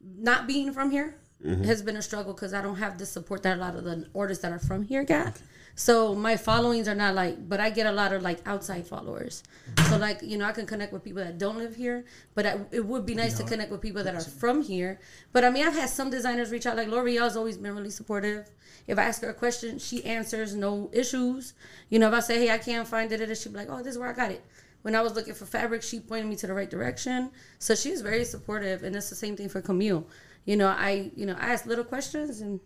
not 0.00 0.46
being 0.46 0.72
from 0.72 0.92
here 0.92 1.16
has 1.64 1.82
been 1.82 1.96
a 1.96 2.02
struggle 2.02 2.32
because 2.32 2.54
I 2.54 2.62
don't 2.62 2.76
have 2.76 2.96
the 2.96 3.04
support 3.04 3.42
that 3.42 3.58
a 3.58 3.60
lot 3.60 3.74
of 3.74 3.82
the 3.84 4.06
artists 4.14 4.40
that 4.42 4.52
are 4.52 4.58
from 4.60 4.84
here 4.84 5.02
got. 5.04 5.34
So 5.76 6.14
my 6.14 6.36
followings 6.36 6.86
are 6.86 6.94
not 6.94 7.14
like, 7.14 7.48
but 7.48 7.58
I 7.58 7.70
get 7.70 7.86
a 7.86 7.92
lot 7.92 8.12
of 8.12 8.22
like 8.22 8.38
outside 8.46 8.86
followers. 8.86 9.42
So 9.88 9.96
like 9.96 10.22
you 10.22 10.38
know, 10.38 10.44
I 10.44 10.52
can 10.52 10.66
connect 10.66 10.92
with 10.92 11.02
people 11.02 11.24
that 11.24 11.38
don't 11.38 11.58
live 11.58 11.74
here, 11.74 12.04
but 12.34 12.46
I, 12.46 12.60
it 12.70 12.84
would 12.84 13.04
be 13.04 13.14
nice 13.14 13.36
to 13.38 13.44
connect 13.44 13.72
with 13.72 13.80
people 13.80 14.04
that 14.04 14.14
are 14.14 14.20
from 14.20 14.62
here. 14.62 15.00
But 15.32 15.44
I 15.44 15.50
mean, 15.50 15.66
I've 15.66 15.74
had 15.74 15.88
some 15.88 16.10
designers 16.10 16.50
reach 16.52 16.66
out. 16.66 16.76
Like 16.76 16.88
L'Oreal's 16.88 17.36
always 17.36 17.56
been 17.56 17.74
really 17.74 17.90
supportive. 17.90 18.50
If 18.86 18.98
I 18.98 19.04
ask 19.04 19.22
her 19.22 19.30
a 19.30 19.34
question, 19.34 19.78
she 19.78 20.04
answers, 20.04 20.54
no 20.54 20.90
issues. 20.92 21.54
You 21.88 21.98
know, 21.98 22.08
if 22.08 22.14
I 22.14 22.20
say, 22.20 22.38
hey, 22.38 22.50
I 22.52 22.58
can't 22.58 22.86
find 22.86 23.10
it, 23.10 23.36
she'd 23.36 23.52
be 23.52 23.58
like, 23.58 23.68
oh, 23.70 23.78
this 23.78 23.94
is 23.94 23.98
where 23.98 24.10
I 24.10 24.12
got 24.12 24.30
it. 24.30 24.44
When 24.82 24.94
I 24.94 25.00
was 25.00 25.14
looking 25.14 25.32
for 25.32 25.46
fabric, 25.46 25.82
she 25.82 25.98
pointed 25.98 26.26
me 26.26 26.36
to 26.36 26.46
the 26.46 26.52
right 26.52 26.68
direction. 26.68 27.30
So 27.58 27.74
she's 27.74 28.02
very 28.02 28.24
supportive, 28.24 28.82
and 28.82 28.94
it's 28.94 29.08
the 29.08 29.16
same 29.16 29.34
thing 29.34 29.48
for 29.48 29.62
Camille. 29.62 30.06
You 30.44 30.56
know, 30.56 30.68
I 30.68 31.10
you 31.16 31.24
know 31.24 31.34
I 31.40 31.54
ask 31.54 31.64
little 31.64 31.84
questions, 31.84 32.42
and 32.42 32.60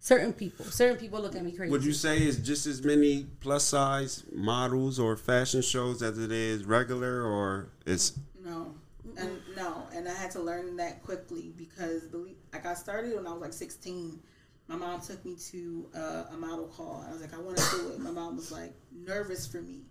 certain 0.00 0.32
people, 0.32 0.64
certain 0.64 0.96
people 0.96 1.20
look 1.20 1.36
at 1.36 1.44
me 1.44 1.52
crazy. 1.52 1.70
Would 1.70 1.84
you 1.84 1.92
say 1.92 2.18
it's 2.18 2.38
just 2.38 2.66
as 2.66 2.82
many 2.82 3.26
plus 3.40 3.64
size 3.64 4.24
models 4.32 4.98
or 4.98 5.16
fashion 5.16 5.62
shows 5.62 6.02
as 6.02 6.18
it 6.18 6.32
is 6.32 6.64
regular, 6.64 7.22
or 7.22 7.68
it's 7.86 8.18
No, 8.44 8.74
and 9.16 9.38
no, 9.56 9.86
and 9.94 10.08
I 10.08 10.14
had 10.14 10.32
to 10.32 10.40
learn 10.40 10.76
that 10.78 11.04
quickly 11.04 11.52
because 11.56 12.04
believe 12.04 12.36
I 12.52 12.58
got 12.58 12.78
started 12.78 13.14
when 13.14 13.26
I 13.26 13.32
was 13.32 13.42
like 13.42 13.52
16. 13.52 14.18
My 14.66 14.76
mom 14.76 15.00
took 15.00 15.24
me 15.24 15.34
to 15.50 15.88
uh, 15.96 16.24
a 16.32 16.36
model 16.36 16.68
call. 16.68 17.04
I 17.06 17.12
was 17.12 17.20
like, 17.20 17.34
I 17.34 17.38
want 17.38 17.56
to 17.58 17.76
do 17.76 17.88
it. 17.90 17.98
My 17.98 18.12
mom 18.12 18.36
was 18.36 18.52
like 18.52 18.72
nervous 18.92 19.46
for 19.46 19.60
me. 19.60 19.82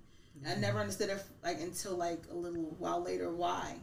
I 0.48 0.56
never 0.56 0.80
understood 0.80 1.10
it 1.10 1.22
like 1.44 1.60
until 1.60 1.96
like 1.96 2.24
a 2.32 2.36
little 2.36 2.76
while 2.80 3.04
later 3.04 3.30
why. 3.34 3.76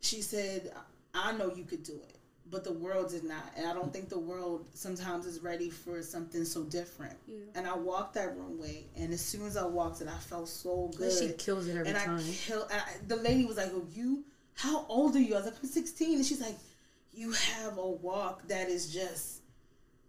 She 0.00 0.22
said, 0.22 0.72
"I 1.12 1.32
know 1.32 1.52
you 1.52 1.64
could 1.64 1.82
do 1.82 2.00
it." 2.08 2.15
But 2.50 2.64
the 2.64 2.72
world 2.72 3.10
did 3.10 3.24
not. 3.24 3.52
And 3.56 3.66
I 3.66 3.72
don't 3.74 3.92
think 3.92 4.08
the 4.08 4.18
world 4.18 4.66
sometimes 4.74 5.26
is 5.26 5.40
ready 5.40 5.70
for 5.70 6.02
something 6.02 6.44
so 6.44 6.62
different. 6.64 7.14
And 7.54 7.66
I 7.66 7.74
walked 7.76 8.14
that 8.14 8.36
runway, 8.36 8.84
and 8.96 9.12
as 9.12 9.20
soon 9.20 9.46
as 9.46 9.56
I 9.56 9.66
walked 9.66 10.00
it, 10.00 10.08
I 10.08 10.18
felt 10.18 10.48
so 10.48 10.90
good. 10.96 11.10
and 11.10 11.30
She 11.30 11.36
kills 11.36 11.66
it 11.66 11.76
every 11.76 11.88
and 11.88 11.96
time. 11.98 12.18
I 12.18 12.34
kill. 12.46 12.62
And 12.64 12.80
I, 12.80 12.84
the 13.06 13.16
lady 13.16 13.44
was 13.44 13.56
like, 13.56 13.70
"Oh, 13.74 13.86
you? 13.92 14.24
How 14.54 14.86
old 14.88 15.16
are 15.16 15.20
you?" 15.20 15.34
I 15.34 15.38
was 15.38 15.46
like, 15.46 15.54
"I'm 15.62 15.68
16," 15.68 16.16
and 16.16 16.26
she's 16.26 16.40
like, 16.40 16.56
"You 17.12 17.32
have 17.32 17.78
a 17.78 17.88
walk 17.88 18.46
that 18.48 18.68
is 18.68 18.92
just." 18.92 19.40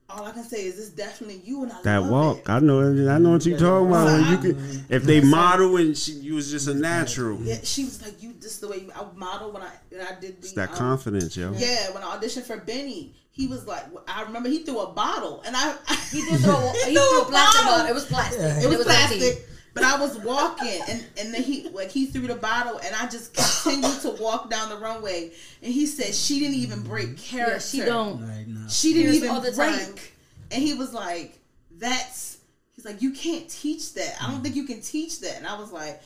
All 0.10 0.24
I 0.24 0.32
can 0.32 0.43
say 0.43 0.64
is 0.66 0.78
this 0.78 0.89
definitely 0.89 1.41
you 1.43 1.64
and 1.64 1.72
I 1.72 1.82
That 1.82 2.01
love 2.03 2.12
walk, 2.12 2.38
it. 2.39 2.49
I 2.49 2.60
know, 2.60 2.80
I 2.82 3.18
know 3.18 3.32
what 3.32 3.45
you 3.45 3.58
talking 3.58 3.89
about. 3.89 4.05
When 4.05 4.20
you 4.45 4.53
Listen, 4.53 4.86
could, 4.88 4.95
if 4.95 5.03
they 5.03 5.20
model 5.22 5.76
and 5.78 5.97
she, 5.97 6.14
you 6.14 6.36
was 6.36 6.49
just 6.49 6.70
a 6.70 6.74
natural. 6.74 7.39
Yeah, 7.41 7.58
she 7.64 7.84
was 7.84 8.01
like, 8.01 8.24
"You 8.24 8.34
this 8.39 8.53
is 8.53 8.60
the 8.60 8.70
way 8.70 8.78
you, 8.78 8.91
I 8.95 9.05
model 9.16 9.51
when 9.51 9.64
I 9.64 9.72
when 9.89 10.01
I 10.01 10.18
did 10.20 10.36
the 10.41 10.47
It's 10.47 10.53
that 10.53 10.70
um, 10.72 10.76
confidence, 10.78 11.36
yo. 11.36 11.51
Yeah, 11.58 11.91
when 11.91 12.03
I 12.03 12.18
auditioned 12.18 12.43
for 12.43 12.55
Benny, 12.55 13.16
he 13.32 13.47
was 13.47 13.68
like, 13.68 13.84
I 14.08 14.24
remember 14.24 14.47
he 14.47 14.60
threw 14.60 14.80
a 14.80 14.91
bottle, 14.93 15.43
and 15.45 15.55
I 15.58 15.76
He 16.12 16.22
did 16.22 16.39
throw. 16.39 16.72
He 16.86 16.93
threw 16.95 17.22
a 17.22 17.26
plastic 17.26 17.66
bottle. 17.66 17.88
It 17.88 17.93
was 17.93 18.05
plastic. 18.05 18.39
It 18.39 18.70
was 18.70 18.80
empty. 18.80 18.84
plastic. 18.86 19.49
But 19.80 19.86
I 19.86 19.99
was 19.99 20.17
walking, 20.19 20.80
and 20.89 21.05
and 21.19 21.34
then 21.34 21.43
he 21.43 21.69
like 21.69 21.91
he 21.91 22.07
threw 22.07 22.25
the 22.28 22.36
bottle, 22.36 22.80
and 22.84 22.95
I 22.95 23.07
just 23.07 23.34
continued 23.34 24.01
to 24.01 24.11
walk 24.21 24.49
down 24.49 24.69
the 24.69 24.78
runway. 24.78 25.32
And 25.61 25.71
he 25.73 25.86
said 25.86 26.13
she 26.15 26.39
didn't 26.39 26.55
even 26.55 26.82
break 26.82 27.17
character. 27.17 27.53
Yeah, 27.53 27.59
she 27.59 27.80
don't. 27.82 28.21
Right 28.28 28.47
now. 28.47 28.67
She 28.67 28.93
didn't 28.93 29.11
Tears 29.11 29.17
even 29.17 29.30
all 29.30 29.41
the 29.41 29.51
break. 29.51 29.75
time. 29.75 29.95
And 30.51 30.63
he 30.63 30.73
was 30.73 30.93
like, 30.93 31.38
"That's." 31.78 32.38
He's 32.75 32.86
like, 32.86 33.01
"You 33.01 33.11
can't 33.11 33.47
teach 33.49 33.93
that. 33.95 34.15
I 34.21 34.32
don't 34.32 34.41
think 34.41 34.55
you 34.55 34.65
can 34.65 34.82
teach 34.82 35.19
that." 35.21 35.38
And 35.38 35.45
I 35.47 35.59
was 35.59 35.71
like, 35.71 36.01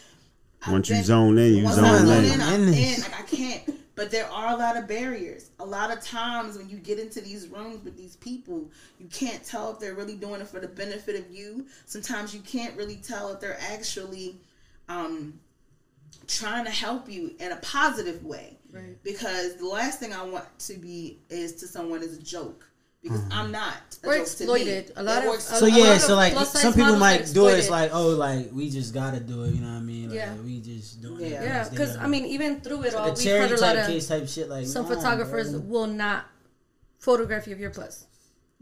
Once 0.68 0.90
you 0.90 1.02
zone 1.04 1.38
in, 1.38 1.56
you 1.56 1.68
zone 1.70 1.84
I 1.86 1.98
zone 2.00 2.24
in. 2.26 2.32
in, 2.34 2.42
I'm 2.42 2.62
In 2.68 2.74
in. 2.74 3.02
Like 3.02 3.20
I 3.20 3.24
can't. 3.24 3.64
But 4.02 4.10
there 4.10 4.26
are 4.32 4.56
a 4.56 4.58
lot 4.58 4.78
of 4.78 4.88
barriers. 4.88 5.52
A 5.60 5.64
lot 5.64 5.96
of 5.96 6.02
times 6.02 6.58
when 6.58 6.68
you 6.68 6.78
get 6.78 6.98
into 6.98 7.22
these 7.22 7.48
rooms 7.50 7.86
with 7.86 7.96
these 7.96 8.16
people, 8.16 8.68
you 8.98 9.06
can't 9.10 9.44
tell 9.44 9.72
if 9.72 9.78
they're 9.78 9.94
really 9.94 10.16
doing 10.16 10.42
it 10.42 10.48
for 10.48 10.60
the 10.60 10.68
benefit 10.68 11.20
of 11.20 11.30
you. 11.30 11.68
Sometimes 11.86 12.34
you 12.34 12.42
can't 12.42 12.76
really 12.76 12.96
tell 12.96 13.32
if 13.32 13.40
they're 13.40 13.60
actually 13.72 14.38
um, 14.90 15.40
trying 16.28 16.66
to 16.66 16.72
help 16.72 17.12
you 17.12 17.36
in 17.40 17.52
a 17.52 17.58
positive 17.58 18.26
way. 18.26 18.58
Right. 18.74 18.98
Because 19.04 19.58
the 19.58 19.68
last 19.68 20.00
thing 20.00 20.14
I 20.14 20.24
want 20.24 20.46
to 20.62 20.74
be 20.80 21.20
is 21.30 21.54
to 21.58 21.68
someone 21.68 22.02
is 22.02 22.18
a 22.18 22.22
joke. 22.24 22.71
Because 23.02 23.22
hmm. 23.22 23.34
I'm 23.34 23.52
not. 23.52 23.78
A 24.04 24.08
Or 24.08 24.16
joke 24.16 24.28
to 24.28 24.46
me. 24.46 24.52
exploited. 24.62 24.94
A 24.96 25.04
lot 25.04 25.26
of- 25.26 25.34
ex- 25.34 25.52
a 25.52 25.56
So 25.56 25.66
lot 25.66 25.78
yeah, 25.78 25.94
of 25.94 26.02
so 26.02 26.16
like 26.16 26.34
some 26.46 26.74
people 26.74 26.98
might 26.98 27.32
do 27.34 27.48
it. 27.48 27.58
It's 27.58 27.70
like, 27.70 27.92
oh, 27.94 28.10
like 28.10 28.52
we 28.52 28.70
just 28.70 28.94
gotta 28.94 29.20
do 29.20 29.44
it. 29.44 29.54
You 29.54 29.62
know 29.62 29.70
what 29.70 29.78
I 29.78 29.80
mean? 29.82 30.10
Like, 30.10 30.18
Yeah. 30.18 30.36
we 30.36 30.60
just 30.62 31.02
doing 31.02 31.26
it. 31.26 31.32
Yeah. 31.32 31.44
Yeah, 31.44 31.70
because 31.70 31.96
gotta 31.96 32.06
I 32.06 32.08
mean, 32.08 32.26
even 32.26 32.62
through 32.62 32.84
it 32.84 32.94
all, 32.94 33.08
like 33.10 33.18
we've 33.18 33.28
heard 33.28 33.52
a 33.52 33.62
lot 33.62 33.78
of 33.78 33.88
case 33.88 34.08
type 34.08 34.28
shit. 34.28 34.50
Like 34.50 34.68
some 34.68 34.88
nah, 34.88 34.96
photographers 34.96 35.52
bro. 35.52 35.62
will 35.62 35.88
not 35.88 36.26
photograph 37.00 37.48
you 37.48 37.54
if 37.54 37.60
you're 37.60 37.72
plus. 37.72 38.06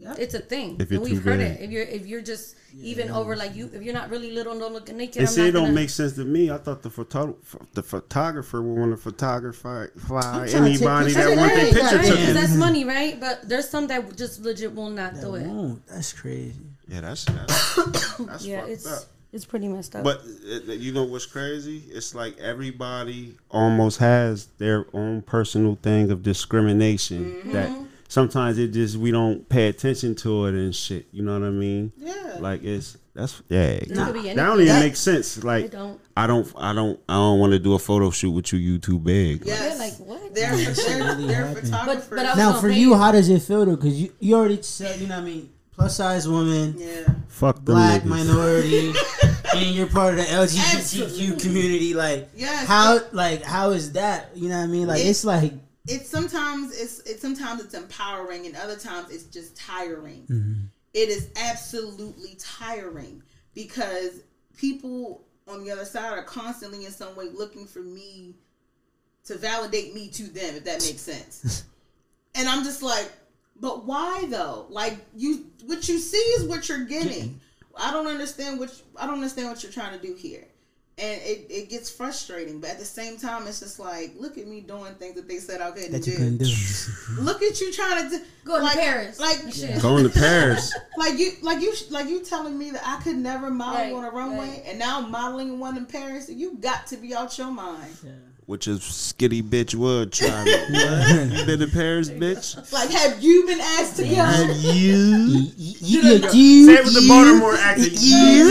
Yep. 0.00 0.18
It's 0.18 0.34
a 0.34 0.38
thing. 0.40 0.76
If 0.80 0.90
you're 0.90 1.02
and 1.02 1.10
we've 1.10 1.22
heard 1.22 1.38
big. 1.40 1.60
it. 1.60 1.60
If 1.64 1.70
you're 1.70 1.82
if 1.98 2.06
you're 2.06 2.22
just 2.22 2.56
even 2.80 3.10
over 3.10 3.36
like 3.36 3.54
you 3.54 3.68
if 3.74 3.82
you're 3.82 3.92
not 3.92 4.08
really 4.10 4.30
little 4.30 4.52
and 4.52 4.60
don't 4.60 4.72
look 4.72 4.88
naked, 4.92 5.18
And 5.18 5.28
I'm 5.28 5.34
see, 5.34 5.40
not 5.42 5.48
it 5.48 5.52
don't 5.52 5.62
gonna- 5.64 5.74
make 5.74 5.90
sense 5.90 6.14
to 6.14 6.24
me. 6.24 6.50
I 6.50 6.56
thought 6.56 6.80
the 6.82 6.88
photo, 6.90 7.36
the 7.74 7.82
photographer 7.82 8.62
would 8.62 8.78
want 8.80 8.92
to 8.92 8.96
photography 8.96 9.58
fly 9.98 10.22
trying 10.22 10.46
to 10.46 10.52
take 10.52 10.60
anybody 10.62 11.12
that 11.12 11.32
of 11.32 11.36
want 11.38 11.54
their 11.54 11.64
that. 11.66 11.74
picture 11.74 11.96
Right, 11.96 12.04
taken. 12.06 12.24
'cause 12.26 12.34
that's 12.34 12.54
money, 12.56 12.84
right? 12.84 13.20
But 13.20 13.46
there's 13.48 13.68
some 13.68 13.86
that 13.88 14.16
just 14.16 14.40
legit 14.40 14.74
will 14.74 14.88
not 14.90 15.14
That 15.14 15.20
do 15.20 15.34
it. 15.34 15.46
won't. 15.46 15.86
That's 15.86 16.12
crazy. 16.14 16.54
Yeah, 16.88 17.02
that's 17.02 17.24
that's, 17.26 17.76
that's 18.24 18.44
Yeah, 18.50 18.60
fucked 18.60 18.70
it's 18.72 18.86
up. 18.86 19.02
it's 19.32 19.44
pretty 19.44 19.68
messed 19.68 19.94
up. 19.96 20.02
But 20.04 20.22
uh, 20.24 20.72
you 20.72 20.92
know 20.92 21.04
what's 21.04 21.26
crazy? 21.26 21.82
It's 21.90 22.14
like 22.14 22.38
everybody 22.38 23.36
almost 23.50 23.98
has 23.98 24.46
their 24.58 24.86
own 24.94 25.22
personal 25.22 25.76
thing 25.82 26.10
of 26.10 26.22
discrimination 26.22 27.24
Mm-hmm. 27.44 27.52
that 27.52 27.70
sometimes 28.10 28.58
it 28.58 28.72
just 28.72 28.96
we 28.96 29.10
don't 29.12 29.48
pay 29.48 29.68
attention 29.68 30.14
to 30.16 30.46
it 30.46 30.54
and 30.54 30.74
shit. 30.74 31.06
You 31.12 31.22
know 31.22 31.38
what 31.38 31.46
I 31.46 31.50
mean? 31.50 31.92
Yeah. 31.96 32.36
Like 32.40 32.62
it's 32.64 32.98
that's 33.14 33.40
yeah. 33.48 33.78
could 33.78 33.88
be 34.14 34.22
that 34.22 34.36
don't 34.36 34.60
even 34.60 34.80
make 34.80 34.96
sense. 34.96 35.42
Like 35.42 35.66
It 35.66 35.70
don't. 35.72 36.00
I 36.16 36.26
don't 36.26 36.52
I 36.56 36.72
don't 36.74 37.00
I 37.08 37.14
don't 37.14 37.38
want 37.38 37.52
to 37.52 37.58
do 37.58 37.74
a 37.74 37.78
photo 37.78 38.10
shoot 38.10 38.32
with 38.32 38.52
you. 38.52 38.58
You 38.58 38.78
too 38.78 38.98
big. 38.98 39.46
Yes. 39.46 39.72
Yeah, 39.78 39.84
like, 39.84 39.94
what? 40.08 40.34
They're, 40.34 40.50
they're, 40.56 41.04
really 41.04 41.26
they're 41.26 41.54
photographers. 41.54 41.70
But- 41.70 42.10
but 42.10 42.36
Now 42.36 42.60
for 42.60 42.68
you, 42.68 42.90
you. 42.90 42.94
how 42.96 43.12
does 43.12 43.28
it 43.28 43.42
feel 43.42 43.64
though? 43.64 43.76
Because 43.76 44.00
you 44.00 44.12
you 44.20 44.34
already 44.36 44.60
said 44.62 45.00
you 45.00 45.06
know 45.06 45.16
what 45.16 45.22
I 45.22 45.26
mean. 45.26 45.50
Plus 45.72 45.96
size 45.96 46.28
woman, 46.28 46.74
yeah. 46.76 47.08
Fuck 47.28 47.56
them 47.56 47.64
black 47.76 48.02
niggas. 48.02 48.06
minority, 48.06 48.92
and 49.56 49.74
you're 49.74 49.86
part 49.86 50.12
of 50.14 50.18
the 50.18 50.24
LGBTQ 50.24 50.76
Absolutely. 50.76 51.36
community. 51.40 51.94
Like 51.94 52.28
Yes. 52.36 52.66
how 52.66 53.00
like 53.12 53.42
how 53.42 53.70
is 53.70 53.92
that? 53.92 54.36
You 54.36 54.50
know 54.50 54.58
what 54.58 54.64
I 54.64 54.66
mean? 54.66 54.86
Like 54.88 55.00
It- 55.00 55.08
it's 55.08 55.24
like 55.24 55.52
it's 55.86 56.08
sometimes 56.08 56.78
it's 56.78 57.00
it's 57.00 57.22
sometimes 57.22 57.62
it's 57.62 57.74
empowering 57.74 58.46
and 58.46 58.56
other 58.56 58.76
times 58.76 59.10
it's 59.10 59.24
just 59.24 59.56
tiring. 59.56 60.26
Mm-hmm. 60.30 60.64
It 60.92 61.08
is 61.08 61.30
absolutely 61.36 62.36
tiring 62.38 63.22
because 63.54 64.22
people 64.56 65.24
on 65.48 65.64
the 65.64 65.70
other 65.70 65.84
side 65.84 66.12
are 66.12 66.22
constantly 66.22 66.84
in 66.84 66.92
some 66.92 67.14
way 67.16 67.26
looking 67.28 67.66
for 67.66 67.80
me 67.80 68.34
to 69.24 69.36
validate 69.36 69.94
me 69.94 70.08
to 70.08 70.24
them, 70.24 70.56
if 70.56 70.64
that 70.64 70.82
makes 70.84 71.00
sense. 71.00 71.64
and 72.34 72.48
I'm 72.48 72.64
just 72.64 72.82
like, 72.82 73.10
but 73.60 73.84
why 73.84 74.26
though? 74.28 74.66
Like 74.68 74.98
you, 75.14 75.46
what 75.66 75.88
you 75.88 75.98
see 75.98 76.16
is 76.16 76.44
what 76.44 76.68
you're 76.68 76.84
getting. 76.84 77.40
I 77.76 77.90
don't 77.92 78.06
understand 78.06 78.58
what 78.58 78.80
I 78.96 79.06
don't 79.06 79.16
understand 79.16 79.48
what 79.48 79.62
you're 79.62 79.72
trying 79.72 79.98
to 79.98 80.06
do 80.06 80.14
here. 80.14 80.46
And 81.02 81.20
it, 81.22 81.46
it 81.48 81.70
gets 81.70 81.88
frustrating, 81.90 82.60
but 82.60 82.68
at 82.70 82.78
the 82.78 82.84
same 82.84 83.16
time, 83.16 83.46
it's 83.46 83.60
just 83.60 83.78
like, 83.78 84.12
look 84.18 84.36
at 84.36 84.46
me 84.46 84.60
doing 84.60 84.92
things 84.96 85.14
that 85.14 85.26
they 85.26 85.38
said 85.38 85.62
I 85.62 85.70
couldn't 85.70 85.92
that 85.92 86.06
you 86.06 86.12
do. 86.12 86.18
couldn't 86.18 86.36
do. 86.38 86.54
Look 87.22 87.42
at 87.42 87.58
you 87.60 87.72
trying 87.72 88.04
to 88.10 88.18
do, 88.18 88.24
Go 88.44 88.60
to 88.60 88.76
Paris. 88.78 89.18
like, 89.18 89.38
Shit. 89.50 89.80
Going 89.80 90.04
to 90.04 90.10
Paris. 90.10 90.74
like 90.98 91.18
you, 91.18 91.32
like 91.40 91.62
you, 91.62 91.72
like 91.90 92.06
you 92.08 92.22
telling 92.22 92.58
me 92.58 92.70
that 92.72 92.82
I 92.86 93.00
could 93.02 93.16
never 93.16 93.50
model 93.50 93.80
Right, 93.80 93.92
on 93.94 94.04
a 94.04 94.10
runway, 94.10 94.48
right. 94.48 94.62
and 94.66 94.78
now 94.78 94.98
I'm 95.02 95.10
modeling 95.10 95.58
one 95.58 95.78
in 95.78 95.86
Paris. 95.86 96.28
You 96.28 96.56
got 96.58 96.86
to 96.88 96.96
be 96.98 97.14
out 97.14 97.38
your 97.38 97.50
mind. 97.50 97.96
Which 98.50 98.66
is 98.66 98.80
skitty 98.80 99.44
bitch 99.44 99.76
would 99.76 100.12
try. 100.12 100.28
What? 100.28 101.38
You 101.38 101.46
been 101.46 101.60
to 101.60 101.68
Paris, 101.68 102.10
bitch? 102.10 102.72
Like, 102.72 102.90
have 102.90 103.22
you 103.22 103.46
been 103.46 103.60
asked 103.60 103.94
to 103.98 104.02
go? 104.02 104.16
Have 104.16 104.56
you? 104.56 105.52
You, 105.82 106.02
you, 106.32 106.66
Say 106.66 106.74
it 106.74 106.84
with 106.84 106.94
the 106.94 107.06
Baltimore 107.08 107.54
accent. 107.54 107.92
You. 108.00 108.50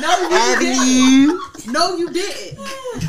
No, 0.00 0.16
you 0.30 0.58
didn't. 0.58 1.72
No, 1.72 1.96
you 1.98 2.10
didn't. 2.10 2.58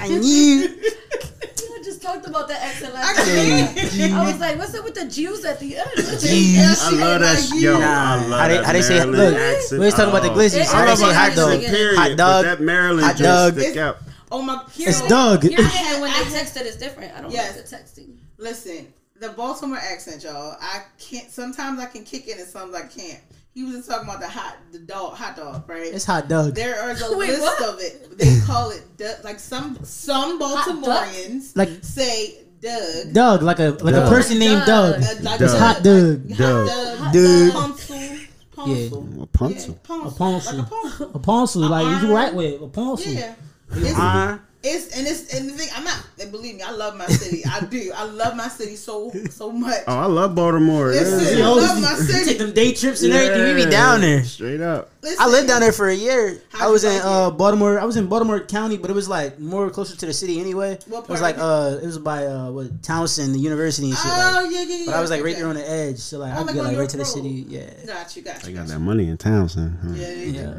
I 0.02 0.08
knew. 0.10 0.68
I 0.68 1.84
just 1.84 2.02
talked 2.02 2.28
about 2.28 2.50
that 2.50 2.62
accent 2.62 2.94
last 2.94 3.16
can't. 3.26 3.76
night. 3.76 4.12
I 4.12 4.32
was 4.32 4.40
like, 4.40 4.58
what's 4.58 4.76
up 4.76 4.84
with 4.84 4.96
the 4.96 5.06
Jews 5.06 5.46
at 5.46 5.60
the 5.62 5.78
end? 5.78 5.90
Yeah, 5.96 6.74
I 6.78 6.92
love 6.92 7.20
that. 7.22 7.36
like 7.36 7.40
sh- 7.40 7.52
you. 7.54 7.72
Yo, 7.72 7.80
I 7.80 8.26
love 8.28 8.40
how 8.40 8.48
they- 8.50 8.54
that 8.56 8.66
how 8.66 8.74
they 8.74 8.82
say- 8.82 8.96
Maryland 9.06 9.18
look, 9.18 9.36
accent. 9.36 9.80
we 9.80 9.86
was 9.86 9.94
talking 9.96 10.10
about 10.10 10.24
the 10.24 10.32
oh. 10.32 10.36
glizzies. 10.36 10.60
It- 10.62 10.68
How 10.68 10.86
they 10.86 10.92
I 10.92 10.96
say 10.96 11.06
love 11.08 11.16
hot 11.16 11.36
dog? 11.36 11.50
Period, 11.62 11.70
Period. 11.72 11.98
Hot 11.98 12.10
But 12.10 12.18
dog. 12.18 12.46
that 12.46 12.62
Maryland 12.62 13.06
Hot 13.08 13.16
just 13.16 13.56
dog. 13.56 13.60
stick 13.62 13.78
out. 13.78 13.98
Oh 14.36 14.42
my! 14.42 14.64
It's 14.78 15.08
Doug. 15.08 15.44
Your 15.44 15.64
hand 15.64 16.02
when 16.02 16.12
I 16.12 16.18
they 16.20 16.24
had- 16.26 16.34
text 16.34 16.58
it 16.58 16.66
is 16.66 16.76
different. 16.78 17.14
I 17.18 17.22
don't 17.22 17.32
Yes. 17.32 17.56
like 17.56 17.66
the 17.66 17.76
texting. 17.76 18.18
Listen, 18.38 18.88
the 19.20 19.30
Baltimore 19.30 19.78
accent, 19.78 20.24
y'all. 20.24 20.56
I 20.60 20.84
can't. 21.00 21.30
Sometimes 21.32 21.80
I 21.80 21.86
can 21.86 22.04
kick 22.04 22.28
it, 22.28 22.38
and 22.38 22.48
sometimes 22.48 22.76
I 22.76 22.88
can't. 22.88 23.20
He 23.54 23.64
was 23.64 23.76
just 23.78 23.90
talking 23.90 24.10
about 24.10 24.20
the 24.20 24.28
hot, 24.28 24.58
the 24.74 24.80
dog, 24.80 25.14
hot 25.14 25.38
dog, 25.38 25.70
right? 25.70 25.94
It's 25.94 26.04
hot 26.04 26.28
dog. 26.28 26.54
There 26.56 26.90
is 26.92 27.02
a 27.10 27.18
Wait, 27.18 27.30
list 27.30 27.42
what? 27.42 27.62
of 27.74 27.80
it. 27.80 28.18
They 28.18 28.40
call 28.46 28.72
it 28.72 28.84
du- 28.98 29.16
like 29.24 29.40
some 29.40 29.78
some 29.84 30.38
Baltimoreans 30.40 31.56
Like 31.56 31.70
say 31.82 32.40
Doug. 32.60 33.14
Doug, 33.14 33.42
like 33.44 33.60
a 33.60 33.70
like 33.70 33.96
Doug. 33.96 34.08
a 34.08 34.10
person 34.10 34.40
named 34.40 34.64
Doug. 34.66 35.00
Doug. 35.02 35.24
Like 35.24 35.40
Doug. 35.40 35.50
Doug, 35.50 35.60
Hot 35.60 35.84
Doug. 35.84 36.30
Like, 36.30 36.38
Doug. 36.38 36.68
Hot 36.70 37.14
Doug. 37.14 37.54
Doug. 37.54 37.54
Ponsul. 37.78 38.28
Ponsul. 38.56 39.24
A 39.24 39.26
pencil. 39.28 39.80
Yeah, 39.84 39.96
ponsul. 39.96 40.06
A 40.06 40.12
ponsul. 40.12 40.58
Like 40.58 40.68
a 40.68 40.70
ponsul. 40.70 41.16
A 41.16 41.20
ponsul, 41.20 41.70
like 41.70 41.86
you 42.02 42.08
iron. 42.08 42.10
right 42.10 42.34
with 42.36 42.62
a 42.62 42.68
ponsul. 42.68 43.14
Yeah. 43.16 43.36
It's, 43.72 43.98
Uh, 43.98 44.38
it's 44.64 44.98
and 44.98 45.08
it's 45.08 45.34
and 45.34 45.50
the 45.50 45.54
thing 45.54 45.70
I'm 45.76 45.84
not 45.84 46.00
and 46.20 46.32
believe 46.32 46.56
me 46.56 46.62
I 46.64 46.72
love 46.72 46.96
my 46.98 47.06
city 47.08 47.44
I 47.46 47.60
do 47.62 47.92
I 47.96 48.06
love 48.06 48.36
my 48.36 48.48
city 48.48 48.76
so 48.76 49.12
so 49.30 49.52
much. 49.52 49.82
oh, 49.88 50.00
I 50.00 50.06
love 50.06 50.34
Baltimore. 50.36 50.88
Listen, 50.90 51.38
Yeah. 51.40 51.46
I 51.46 51.50
love 51.50 51.82
my 51.82 51.94
city. 51.96 52.26
take 52.26 52.38
them 52.40 52.54
day 52.54 52.74
trips 52.74 53.04
and 53.04 53.14
everything. 53.14 53.56
We 53.56 53.66
be 53.66 53.70
down 53.70 54.02
there. 54.02 54.24
Straight 54.24 54.62
up. 54.62 54.90
Listen, 55.06 55.18
I 55.22 55.28
lived 55.28 55.48
down 55.48 55.62
there 55.62 55.72
for 55.72 55.88
a 55.88 55.94
year. 55.96 56.42
I 56.60 56.68
was 56.68 56.84
in 56.84 56.94
like 56.94 57.06
uh. 57.06 57.30
Baltimore. 57.32 57.80
I 57.80 57.86
was 57.86 57.96
in 57.96 58.08
Baltimore 58.08 58.40
County, 58.40 58.78
but 58.78 58.90
it 58.90 58.94
was 58.94 59.08
like 59.08 59.40
more 59.40 59.70
closer 59.70 59.96
to 59.96 60.06
the 60.06 60.14
city 60.14 60.40
anyway. 60.40 60.80
What 60.88 61.04
it 61.04 61.10
was 61.10 61.22
like 61.22 61.38
uh, 61.38 61.78
it 61.82 61.86
was 61.86 62.00
by 62.00 62.26
uh, 62.26 62.50
what 62.52 62.82
Towson, 62.82 63.32
the 63.32 63.40
university 63.40 63.90
and 63.90 63.98
shit. 63.98 64.06
Oh 64.12 64.42
like, 64.44 64.52
yeah 64.52 64.64
yeah 64.64 64.76
yeah. 64.78 64.86
but 64.88 64.96
I 64.96 65.02
was 65.02 65.12
like 65.12 65.24
right 65.24 65.32
okay. 65.34 65.42
there 65.42 65.50
on 65.50 65.56
the 65.56 65.70
edge, 65.70 66.00
so 66.00 66.18
like 66.18 66.32
Oh, 66.34 66.36
I 66.36 66.38
like 66.40 66.48
could 66.48 66.56
get 66.56 66.64
like 66.66 66.78
right 66.78 66.90
to 66.90 66.98
the 66.98 67.06
city. 67.06 67.46
Yeah, 67.48 67.70
Got 67.86 68.16
you, 68.16 68.24
got 68.24 68.42
They 68.42 68.50
you. 68.50 68.56
got 68.56 68.62
got 68.62 68.68
that 68.70 68.80
you. 68.80 68.80
money 68.80 69.08
in 69.10 69.18
Towson. 69.18 69.80
Huh? 69.82 69.94
Yeah, 69.94 70.08
they 70.08 70.26
do. 70.26 70.32
yeah. 70.32 70.54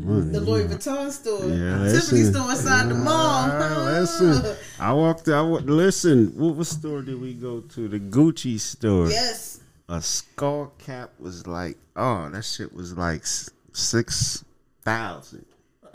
Money. 0.00 0.32
The 0.32 0.40
Louis 0.40 0.64
Vuitton 0.64 1.10
store, 1.12 1.44
Yeah, 1.44 1.92
Tiffany 1.92 2.22
store 2.24 2.50
inside 2.50 2.88
the 2.88 2.94
mall. 2.94 3.84
Listen, 3.84 4.56
I 4.80 4.92
walked. 4.94 5.28
I 5.28 5.42
wa- 5.42 5.58
listen. 5.62 6.28
What, 6.38 6.54
what 6.56 6.66
store 6.66 7.02
did 7.02 7.20
we 7.20 7.34
go 7.34 7.60
to? 7.60 7.86
The 7.88 8.00
Gucci 8.00 8.58
store. 8.58 9.08
Yes. 9.10 9.60
A 9.90 10.00
skull 10.00 10.72
cap 10.78 11.10
was 11.18 11.46
like, 11.46 11.76
oh, 11.96 12.30
that 12.30 12.44
shit 12.44 12.72
was 12.72 12.96
like 12.96 13.20
s- 13.22 13.50
six 13.72 14.44
thousand. 14.82 15.46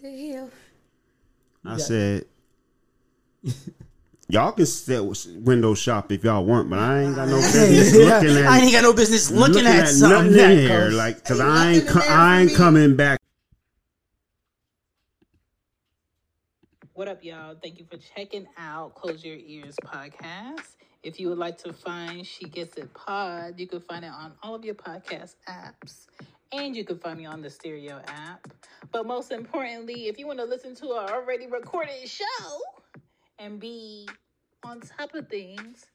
The 0.00 0.32
hell? 0.32 0.50
I 1.64 1.76
said, 1.76 2.24
y'all 4.28 4.52
can 4.52 4.64
still 4.64 5.12
window 5.40 5.74
shop 5.74 6.12
if 6.12 6.22
y'all 6.22 6.44
want, 6.44 6.70
but 6.70 6.78
I 6.78 7.00
ain't 7.00 7.16
got 7.16 7.26
no 7.26 7.36
business 7.40 7.96
looking 7.96 8.36
at. 8.36 8.46
I 8.46 8.60
ain't 8.60 8.72
got 8.72 8.82
no 8.84 8.92
business 8.92 9.30
looking, 9.32 9.66
at, 9.66 9.88
something 9.88 10.18
nothing 10.18 10.32
that 10.34 10.50
in 10.52 10.58
here, 10.58 10.90
like, 10.90 11.24
cause 11.24 11.40
Ain't 11.40 11.48
I 11.48 11.72
ain't, 11.72 11.88
co- 11.88 12.08
I 12.08 12.40
ain't 12.42 12.54
coming 12.54 12.94
back. 12.94 13.18
What 16.92 17.08
up, 17.08 17.24
y'all? 17.24 17.56
Thank 17.60 17.78
you 17.80 17.86
for 17.90 17.96
checking 17.96 18.46
out 18.56 18.94
Close 18.94 19.24
Your 19.24 19.36
Ears 19.36 19.74
podcast. 19.84 20.76
If 21.08 21.18
you 21.18 21.30
would 21.30 21.38
like 21.38 21.56
to 21.62 21.72
find 21.72 22.26
She 22.26 22.44
Gets 22.44 22.76
It 22.76 22.92
Pod, 22.92 23.58
you 23.58 23.66
can 23.66 23.80
find 23.80 24.04
it 24.04 24.12
on 24.12 24.34
all 24.42 24.54
of 24.54 24.62
your 24.62 24.74
podcast 24.74 25.36
apps. 25.48 26.06
And 26.52 26.76
you 26.76 26.84
can 26.84 26.98
find 26.98 27.16
me 27.16 27.24
on 27.24 27.40
the 27.40 27.48
Stereo 27.48 28.02
app. 28.06 28.46
But 28.92 29.06
most 29.06 29.32
importantly, 29.32 30.08
if 30.08 30.18
you 30.18 30.26
want 30.26 30.38
to 30.40 30.44
listen 30.44 30.74
to 30.74 30.88
our 30.90 31.10
already 31.10 31.46
recorded 31.46 32.06
show 32.06 32.60
and 33.38 33.58
be 33.58 34.06
on 34.62 34.80
top 34.80 35.14
of 35.14 35.30
things, 35.30 35.86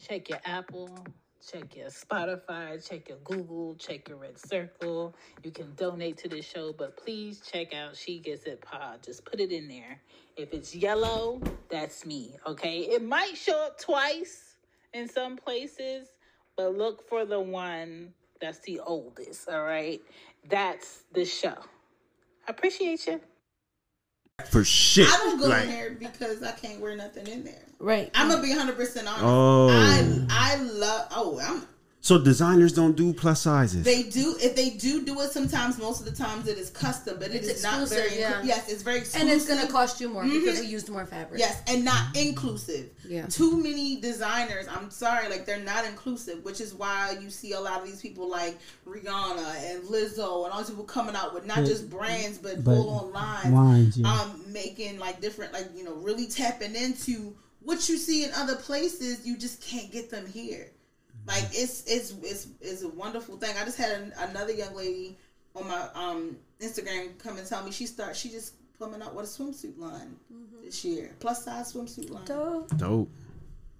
check 0.00 0.30
your 0.30 0.40
Apple, 0.46 1.04
check 1.50 1.76
your 1.76 1.88
Spotify, 1.88 2.86
check 2.88 3.08
your 3.08 3.18
Google, 3.24 3.74
check 3.74 4.08
your 4.08 4.18
Red 4.18 4.38
Circle. 4.38 5.14
You 5.42 5.50
can 5.50 5.74
donate 5.74 6.18
to 6.18 6.28
the 6.28 6.42
show, 6.42 6.72
but 6.72 6.96
please 6.96 7.40
check 7.40 7.74
out 7.74 7.96
She 7.96 8.20
Gets 8.20 8.44
It 8.44 8.60
Pod. 8.60 9.02
Just 9.02 9.24
put 9.24 9.40
it 9.40 9.50
in 9.50 9.68
there. 9.68 10.00
If 10.36 10.52
it's 10.52 10.74
yellow, 10.74 11.42
that's 11.70 12.06
me, 12.06 12.36
okay? 12.46 12.80
It 12.80 13.02
might 13.04 13.36
show 13.36 13.66
up 13.66 13.80
twice 13.80 14.56
in 14.92 15.08
some 15.08 15.36
places, 15.36 16.08
but 16.56 16.76
look 16.76 17.08
for 17.08 17.24
the 17.24 17.40
one 17.40 18.14
that's 18.40 18.60
the 18.60 18.80
oldest, 18.80 19.48
all 19.48 19.64
right? 19.64 20.00
That's 20.48 21.04
the 21.12 21.24
show. 21.24 21.56
I 22.46 22.50
appreciate 22.50 23.06
you. 23.06 23.20
For 24.52 24.64
shit. 24.64 25.08
I 25.08 25.16
don't 25.16 25.38
go 25.38 25.46
like, 25.48 25.64
in 25.64 25.70
there 25.70 25.90
because 25.90 26.42
I 26.42 26.52
can't 26.52 26.80
wear 26.80 26.96
nothing 26.96 27.26
in 27.26 27.44
there. 27.44 27.64
Right. 27.78 28.10
I'm 28.14 28.28
gonna 28.28 28.42
be 28.42 28.50
100 28.50 28.76
percent 28.76 29.08
honest. 29.08 29.24
Oh. 29.24 29.68
I 29.70 30.26
I 30.30 30.56
love. 30.62 31.08
Oh, 31.10 31.40
I'm. 31.40 31.66
So 32.04 32.18
designers 32.22 32.72
don't 32.72 32.96
do 32.96 33.12
plus 33.14 33.40
sizes. 33.42 33.84
They 33.84 34.02
do 34.02 34.34
if 34.40 34.54
they 34.56 34.70
do 34.70 35.04
do 35.04 35.18
it. 35.20 35.30
Sometimes, 35.30 35.78
most 35.78 36.00
of 36.00 36.06
the 36.06 36.12
times, 36.12 36.48
it 36.48 36.58
is 36.58 36.68
custom, 36.68 37.16
but 37.18 37.30
it 37.30 37.44
It's 37.44 37.62
not 37.62 37.88
very. 37.88 38.18
yeah. 38.18 38.42
Yes, 38.42 38.68
it's 38.68 38.82
very 38.82 38.98
exclusive. 38.98 39.28
and 39.28 39.30
it's 39.30 39.46
gonna 39.48 39.68
cost 39.70 40.00
you 40.00 40.08
more 40.08 40.24
because 40.24 40.58
Mhm. 40.58 40.62
we 40.62 40.66
used 40.66 40.88
more 40.90 41.06
fabric. 41.06 41.38
Yes, 41.40 41.56
and 41.68 41.84
not 41.84 42.14
inclusive. 42.16 42.90
Yeah. 43.08 43.26
Too 43.26 43.56
many 43.56 44.00
designers, 44.00 44.66
I'm 44.68 44.90
sorry, 44.90 45.28
like 45.30 45.46
they're 45.46 45.60
not 45.60 45.84
inclusive, 45.84 46.44
which 46.44 46.60
is 46.60 46.74
why 46.74 47.16
you 47.22 47.30
see 47.30 47.52
a 47.52 47.60
lot 47.60 47.80
of 47.80 47.86
these 47.86 48.00
people 48.00 48.28
like 48.28 48.58
Rihanna 48.86 49.70
and 49.70 49.84
Lizzo 49.84 50.44
and 50.44 50.52
all 50.52 50.58
these 50.58 50.70
people 50.70 50.84
coming 50.84 51.14
out 51.16 51.32
with 51.34 51.46
not 51.46 51.58
But- 51.58 51.66
just 51.66 51.88
brands 51.88 52.36
but, 52.38 52.62
but 52.64 52.74
full 52.74 52.90
on 52.90 53.12
lines. 53.12 53.54
lines, 53.54 53.96
yeah. 53.96 54.12
Um, 54.12 54.42
making 54.48 54.98
like 54.98 55.20
different, 55.20 55.52
like 55.52 55.68
you 55.76 55.84
know, 55.84 55.94
really 55.94 56.26
tapping 56.26 56.74
into 56.74 57.34
what 57.60 57.88
you 57.88 57.96
see 57.96 58.24
in 58.24 58.32
other 58.32 58.56
places. 58.56 59.18
You 59.24 59.36
just 59.36 59.60
can't 59.60 59.90
get 59.92 60.10
them 60.10 60.26
here. 60.26 60.70
Like 61.26 61.44
it's 61.52 61.84
it's 61.86 62.14
it's 62.22 62.48
it's 62.60 62.82
a 62.82 62.88
wonderful 62.88 63.36
thing. 63.36 63.54
I 63.60 63.64
just 63.64 63.78
had 63.78 63.92
an, 64.00 64.12
another 64.18 64.52
young 64.52 64.74
lady 64.74 65.16
on 65.54 65.68
my 65.68 65.88
um 65.94 66.36
Instagram 66.60 67.16
come 67.18 67.36
and 67.38 67.46
tell 67.46 67.62
me 67.64 67.70
she 67.70 67.86
start 67.86 68.16
she 68.16 68.28
just 68.28 68.54
coming 68.78 69.00
out 69.02 69.14
with 69.14 69.26
a 69.26 69.42
swimsuit 69.42 69.78
line 69.78 70.16
this 70.64 70.84
year, 70.84 71.14
plus 71.20 71.44
size 71.44 71.72
swimsuit 71.72 72.10
line. 72.10 72.24
Dope. 72.24 72.76
Dope. 72.76 73.10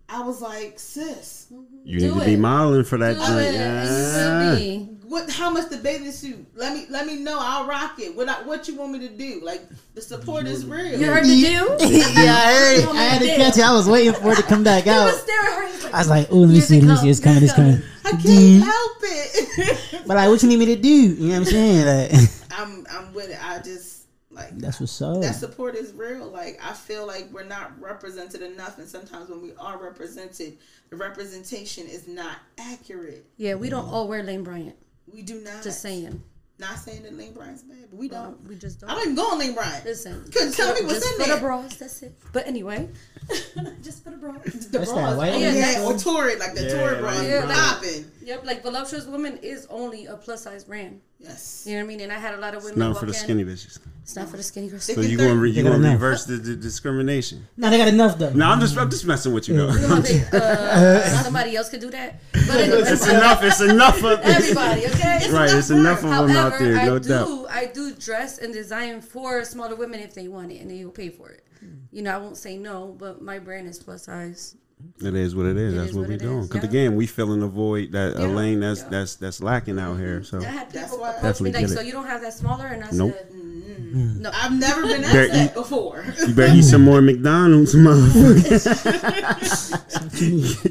I 0.09 0.21
was 0.21 0.43
like, 0.43 0.79
sis, 0.79 1.47
You 1.85 1.99
Do 2.01 2.09
need 2.15 2.21
to 2.21 2.27
be 2.27 2.37
modeling 2.37 2.85
for 2.85 2.99
that 2.99 3.15
Do 3.15 3.21
joint. 3.21 3.55
it. 3.55 3.55
And 3.57 4.61
you 4.61 4.87
will 4.87 4.99
be. 5.01 5.02
What? 5.13 5.31
How 5.31 5.51
much 5.51 5.69
the 5.69 5.77
bathing 5.77 6.11
suit? 6.11 6.47
Let 6.55 6.75
me 6.75 6.87
let 6.89 7.07
me 7.07 7.17
know. 7.17 7.37
I'll 7.39 7.67
rock 7.67 8.01
it. 8.01 8.17
What 8.17 8.31
I, 8.31 8.43
what 8.45 8.67
you 8.67 8.77
want 8.77 8.93
me 8.93 8.99
to 9.01 9.11
do? 9.11 9.41
Like 9.45 9.61
the 9.95 10.01
support 10.01 10.47
is 10.47 10.65
real. 10.65 10.99
You 10.99 11.07
heard 11.07 11.25
the 11.25 11.29
do? 11.29 11.43
yeah, 12.23 12.35
I 12.35 12.55
heard 12.55 12.79
it. 12.79 12.87
Oh 12.89 12.93
I 12.97 13.03
had 13.03 13.21
to 13.21 13.29
catch 13.37 13.59
it. 13.59 13.63
I 13.63 13.73
was 13.75 13.87
waiting 13.87 14.15
for 14.15 14.33
it 14.33 14.37
to 14.37 14.43
come 14.43 14.65
back 14.65 14.85
He 14.85 14.91
out. 14.91 15.05
was 15.13 15.23
staring 15.23 15.47
at 15.47 15.53
her. 15.53 15.67
He's 15.69 15.85
like, 15.85 15.95
I 15.95 15.99
was 15.99 16.09
like, 16.09 16.29
oh, 16.31 16.37
let 16.39 16.49
me 16.49 16.55
Here 16.55 16.63
see, 16.63 16.79
it 16.79 16.85
let 16.85 16.95
me 16.95 16.97
see. 16.97 17.11
It's 17.11 17.21
coming, 17.21 17.43
it's 17.45 17.53
coming. 17.53 17.83
I 18.07 18.11
can't 18.13 18.23
Dude. 18.23 18.63
help 18.63 18.97
it. 19.03 20.03
But 20.07 20.17
like, 20.17 20.29
what 20.31 20.43
you 20.43 20.49
need 20.49 20.59
me 20.59 20.67
to 20.67 20.77
do? 20.77 20.89
You 20.89 21.15
know 21.15 21.29
what 21.29 21.37
I'm 21.37 21.45
saying? 21.45 22.11
Like, 22.13 22.31
I'm 22.59 22.87
I'm 22.91 23.13
with 23.13 23.29
it. 23.31 23.39
I 23.43 23.59
just 23.59 24.07
like 24.31 24.57
that's 24.59 24.81
what's 24.81 25.01
up. 25.03 25.21
that 25.21 25.35
support 25.35 25.75
is 25.75 25.93
real. 25.93 26.27
Like 26.27 26.59
I 26.65 26.73
feel 26.73 27.07
like 27.07 27.29
we're 27.33 27.45
not 27.45 27.79
represented 27.81 28.41
enough, 28.41 28.79
and 28.79 28.89
sometimes 28.89 29.29
when 29.29 29.43
we 29.43 29.53
are 29.59 29.77
represented, 29.77 30.57
the 30.89 30.97
representation 30.97 31.87
is 31.87 32.09
not 32.09 32.39
accurate. 32.59 33.27
yeah, 33.37 33.55
we 33.55 33.69
don't 33.69 33.89
all 33.89 34.09
wear 34.09 34.23
Lane 34.23 34.43
Bryant. 34.43 34.77
We 35.13 35.23
do 35.23 35.41
not. 35.41 35.63
Just 35.63 35.81
saying. 35.83 36.23
Not 36.59 36.77
saying 36.79 37.03
that 37.03 37.17
Lane 37.17 37.33
Bryant's 37.33 37.63
bad, 37.63 37.87
but 37.91 37.99
we 37.99 38.09
don't. 38.09 38.41
we 38.47 38.55
just 38.55 38.81
don't. 38.81 38.91
I 38.91 38.95
don't 38.95 39.03
even 39.05 39.15
go 39.17 39.27
on 39.33 39.39
Lane 39.39 39.55
Bryant. 39.55 39.85
Listen. 39.85 40.23
Couldn't 40.31 40.53
tell 40.53 40.73
me 40.75 40.83
what's 40.83 41.01
just 41.01 41.07
in 41.15 41.21
for 41.21 41.27
there. 41.27 41.35
the 41.37 41.41
bras, 41.41 41.77
that's 41.77 42.03
it. 42.03 42.15
But 42.33 42.47
anyway, 42.47 42.89
just 43.83 44.05
for 44.05 44.11
the 44.11 44.17
bras. 44.19 44.41
The 44.45 44.51
That's 44.79 44.93
bras. 44.93 45.11
that 45.11 45.17
white 45.17 45.31
Oh, 45.31 45.33
one? 45.33 45.41
yeah, 45.57 45.85
or 45.85 45.99
Torrid, 45.99 46.39
like 46.39 46.55
the 46.55 46.63
Yeah, 46.65 46.75
Torrid 46.79 47.01
bras, 47.01 47.19
like- 47.19 47.27
Yeah, 47.29 47.45
like- 47.47 48.05
Yep, 48.23 48.45
like 48.47 48.63
Voluptuous 48.63 49.07
Woman 49.07 49.39
is 49.43 49.67
only 49.71 50.07
a 50.07 50.17
plus 50.17 50.43
size 50.45 50.63
brand. 50.65 51.01
Yes. 51.23 51.65
You 51.67 51.75
know 51.75 51.79
what 51.79 51.85
I 51.85 51.89
mean? 51.89 52.01
And 52.01 52.13
I 52.13 52.19
had 52.19 52.35
a 52.35 52.39
lot 52.39 52.55
of 52.55 52.65
women. 52.65 52.81
Not 52.81 52.91
walk 52.91 53.01
for 53.01 53.07
the 53.07 53.13
in. 53.13 53.19
skinny 53.19 53.45
bitches. 53.45 53.79
It's 54.03 54.17
not 54.17 54.29
for 54.29 54.37
the 54.37 54.43
skinny 54.43 54.69
girls. 54.69 54.83
So 54.83 55.01
you 55.01 55.17
gonna 55.23 55.37
re- 55.37 55.51
you 55.51 55.63
gonna 55.63 55.79
reverse 55.93 56.25
the, 56.25 56.35
the 56.35 56.57
discrimination? 56.57 57.47
no, 57.57 57.71
they 57.71 57.79
got 57.79 57.87
enough 57.87 58.19
though. 58.19 58.33
No, 58.33 58.51
I'm 58.51 58.59
just 58.61 58.77
I'm 58.77 58.91
just 58.91 59.07
messing 59.07 59.33
with 59.33 59.49
you 59.49 59.57
though. 59.57 59.73
You 59.73 59.89
know, 59.89 60.01
they, 60.01 60.25
uh, 60.33 61.23
somebody 61.23 61.55
else 61.57 61.69
could 61.69 61.81
do 61.81 61.91
that. 61.91 62.21
But 62.33 62.57
anyway, 62.57 62.83
it's 62.85 63.07
enough. 63.09 63.43
It's 63.45 63.61
enough 63.61 64.03
of 64.03 64.19
everybody, 64.23 64.87
okay? 64.89 65.31
Right, 65.31 65.51
it's 65.53 65.71
enough 65.71 65.99
of 65.99 66.11
them 66.11 66.31
However, 66.31 66.55
out 66.55 66.59
there, 66.59 66.75
no 66.75 66.97
I 66.97 66.99
doubt. 66.99 67.27
do 67.27 67.47
I 67.49 67.67
do 67.67 67.95
dress 67.95 68.39
and 68.39 68.53
design 68.53 69.01
for 69.01 69.45
smaller 69.45 69.77
women 69.77 70.01
if 70.01 70.15
they 70.15 70.27
want 70.27 70.51
it 70.51 70.61
and 70.61 70.69
they 70.69 70.85
will 70.85 70.91
pay 70.93 71.09
for 71.09 71.31
it. 71.31 71.47
You 71.93 72.03
know, 72.03 72.13
I 72.13 72.19
won't 72.19 72.37
say 72.37 72.57
no, 72.57 72.97
but 72.99 73.23
my 73.23 73.39
brand 73.39 73.69
is 73.69 73.79
plus 73.79 74.05
size. 74.07 74.57
It 75.01 75.15
is 75.17 75.35
what 75.35 75.47
it 75.47 75.57
is. 75.57 75.75
It 75.75 75.77
that's 75.79 75.91
is 75.91 75.97
what, 75.97 76.03
what 76.03 76.09
we're 76.11 76.19
doing. 76.19 76.39
is, 76.41 76.49
Because 76.49 76.63
yeah. 76.65 76.69
again, 76.71 76.97
we 76.97 77.07
filling 77.07 77.41
the 77.41 77.49
void 77.49 77.93
that 77.93 78.17
a 78.17 78.21
Yeah, 78.21 78.27
lane 78.29 78.61
that's 78.61 78.83
yeah. 78.83 78.89
that's 78.91 79.17
that's 79.17 79.43
lacking 79.43 79.79
out 79.81 79.97
here. 79.99 80.23
So 80.23 80.39
I 80.41 80.45
had 80.45 80.71
That's 80.71 80.91
people 80.93 81.01
why- 81.03 81.13
Definitely 81.15 81.53
like, 81.53 81.61
get 81.67 81.71
so 81.71 81.81
you 81.81 81.93
don't 81.93 82.07
have 82.07 82.21
that 82.23 82.35
smaller, 82.35 82.67
and 82.67 82.85
I 82.85 82.89
Nope. 82.93 83.15
said, 83.17 83.31
Mm. 83.33 84.21
no. 84.21 84.31
I've 84.33 84.53
never 84.59 84.83
been 84.87 85.05
asked 85.05 85.13
that 85.33 85.51
eat- 85.51 85.55
before. 85.55 86.05
you 86.27 86.35
better 86.35 86.55
eat 86.55 86.63
some 86.63 86.83
more 86.83 87.03
McDonald's, 87.03 87.75
motherfucker. 87.77 88.49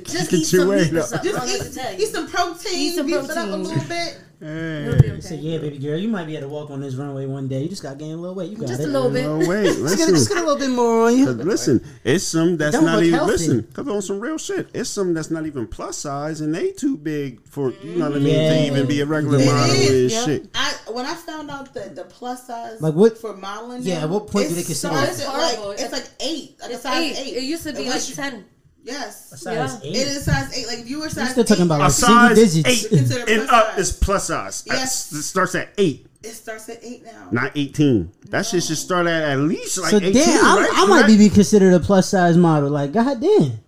Just 0.05 0.30
Get 0.32 0.39
eat 0.39 0.51
your 0.53 0.62
some 0.62 0.68
weight 0.70 0.91
meat 0.93 0.99
up. 0.99 1.05
something. 1.07 1.30
I 1.36 1.39
don't 1.39 1.47
know 1.47 1.53
what 1.53 1.62
to 1.62 1.74
Just 1.74 1.93
eat, 1.93 1.99
eat 1.99 2.07
some 2.07 2.28
protein, 2.28 2.74
Eat 2.76 2.95
some 2.95 3.05
beef 3.05 3.16
it 3.24 3.30
up 3.32 3.49
a 3.49 3.55
little 3.57 3.84
bit. 3.88 4.18
It'll 4.42 5.00
be 5.02 5.12
okay. 5.12 5.22
Say, 5.22 5.36
yeah, 5.36 5.60
baby 5.60 5.78
girl, 5.78 5.98
you 6.00 6.08
might 6.10 6.26
be 6.26 6.36
able 6.36 6.48
to 6.48 6.54
walk 6.54 6.72
on 6.72 6.82
this 6.82 6.96
runway 6.96 7.28
one 7.28 7.48
day. 7.48 7.62
You 7.62 7.70
just 7.70 7.84
got 7.84 7.92
to 7.92 7.96
gain 7.98 8.14
a 8.14 8.18
little 8.18 8.34
weight. 8.36 8.50
You 8.50 8.58
got 8.58 8.70
Just 8.70 8.82
it. 8.82 8.86
a 8.86 8.88
little 8.88 9.12
bit. 9.12 9.24
No 9.24 9.38
wait, 9.38 9.66
Just 9.66 9.78
get, 9.78 9.84
listen. 9.84 10.16
just 10.16 10.30
get 10.30 10.38
a 10.38 10.42
little 10.42 10.58
bit 10.58 10.70
more 10.72 11.06
on 11.08 11.16
you. 11.18 11.30
Listen, 11.30 11.86
it's 12.04 12.24
some 12.24 12.58
that's 12.58 12.76
Don't 12.76 12.86
not 12.86 12.96
look 12.96 13.04
even 13.04 13.20
healthy. 13.20 13.32
listen. 13.34 13.68
Cause 13.74 13.88
on 13.88 14.02
some 14.02 14.20
real 14.20 14.38
shit, 14.39 14.68
it's 14.74 14.89
some 14.89 15.14
that's 15.14 15.30
not 15.30 15.46
even 15.46 15.68
plus 15.68 15.98
size 15.98 16.42
and 16.42 16.56
they 16.56 16.72
too 16.72 16.98
big 16.98 17.46
for 17.48 17.72
you 17.84 17.96
know 18.00 18.10
what 18.10 18.18
I 18.18 18.20
mean 18.20 18.34
Yeah. 18.34 18.50
to 18.56 18.66
even 18.66 18.88
be 18.88 19.02
a 19.02 19.06
regular 19.06 19.39
It 19.39 19.46
model 19.46 19.76
is, 19.76 19.89
and 20.02 20.12
yeah. 20.12 20.26
shit. 20.26 20.50
I 20.56 20.74
when 20.92 21.06
I 21.06 21.14
found 21.14 21.52
out 21.52 21.72
that 21.76 21.96
the 21.96 22.06
plus 22.06 22.48
size 22.48 22.82
Like 22.82 22.96
what- 22.96 23.18
for 23.20 23.36
modeling, 23.38 23.84
Yeah, 23.84 24.04
at 24.04 24.10
what 24.10 24.26
point 24.28 24.48
do 24.48 24.54
it 24.54 24.56
they 24.56 24.64
consider 24.64 24.96
starts 24.96 25.20
it? 25.20 25.24
It's. 25.24 25.28
Like, 25.64 25.80
it's 25.80 25.92
like 25.94 26.10
eight, 26.20 26.56
like 26.62 26.72
It's 26.72 26.80
a 26.80 26.82
size 26.82 27.18
eight. 27.20 27.28
eight. 27.28 27.38
It 27.38 27.44
used 27.44 27.64
to 27.64 27.74
be 27.74 27.84
Unless 27.84 28.18
like 28.18 28.32
ten. 28.32 28.46
Yes, 28.84 29.32
A 29.32 29.38
size 29.38 29.53
Yeah. 29.84 29.89
eight. 29.89 29.95
it 29.95 30.07
is 30.07 30.23
size 30.25 30.57
eight. 30.57 30.67
Like 30.67 30.79
if 30.79 30.89
you 30.89 30.99
were 31.01 31.09
size, 31.09 31.32
still 31.32 31.43
talking 31.43 31.63
eight, 31.63 31.65
about 31.67 31.82
A 31.82 31.84
like 31.84 31.91
single 31.91 32.17
size 32.36 32.53
digits. 32.53 32.86
eight 32.86 32.91
and 33.29 33.47
plus 33.47 33.49
up 33.51 33.69
size. 33.75 33.79
is 33.79 33.91
plus 33.93 34.27
size. 34.27 34.63
Yes. 34.65 35.11
It 35.11 35.21
starts 35.23 35.55
at 35.55 35.69
eight, 35.77 36.07
it 36.23 36.32
starts 36.34 36.67
at 36.69 36.79
eight 36.84 37.05
now. 37.05 37.27
not 37.32 37.51
eighteen. 37.55 38.11
That 38.29 38.45
shit 38.45 38.63
should 38.63 38.77
start 38.77 39.05
at 39.07 39.21
at 39.23 39.38
least 39.39 39.77
like 39.77 39.91
so 39.91 39.97
eighteen. 39.97 40.13
damn, 40.13 40.45
I'm- 40.45 40.57
right? 40.59 40.69
I 40.73 40.86
might 40.88 41.05
be, 41.07 41.17
be 41.17 41.29
considered 41.29 41.73
a 41.73 41.79
plus 41.79 42.09
size 42.09 42.38
model. 42.38 42.69
Like, 42.71 42.91
god 42.91 43.21
damn, 43.21 43.59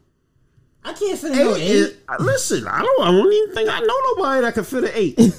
I 0.84 0.94
can't 0.94 1.20
fit 1.20 1.32
in 1.32 1.38
no 1.38 1.56
Eight 1.56 1.62
eight. 1.62 1.72
is- 1.76 1.94
uh, 2.10 2.16
listen, 2.20 2.68
I 2.68 2.82
don't. 2.82 3.02
I 3.08 3.12
don't 3.12 3.32
even 3.34 3.56
think 3.56 3.70
I 3.70 3.80
know 3.82 4.00
nobody 4.16 4.42
that 4.42 4.54
can 4.56 4.64
fit 4.64 4.84
an 4.86 4.92
eight. 4.96 5.20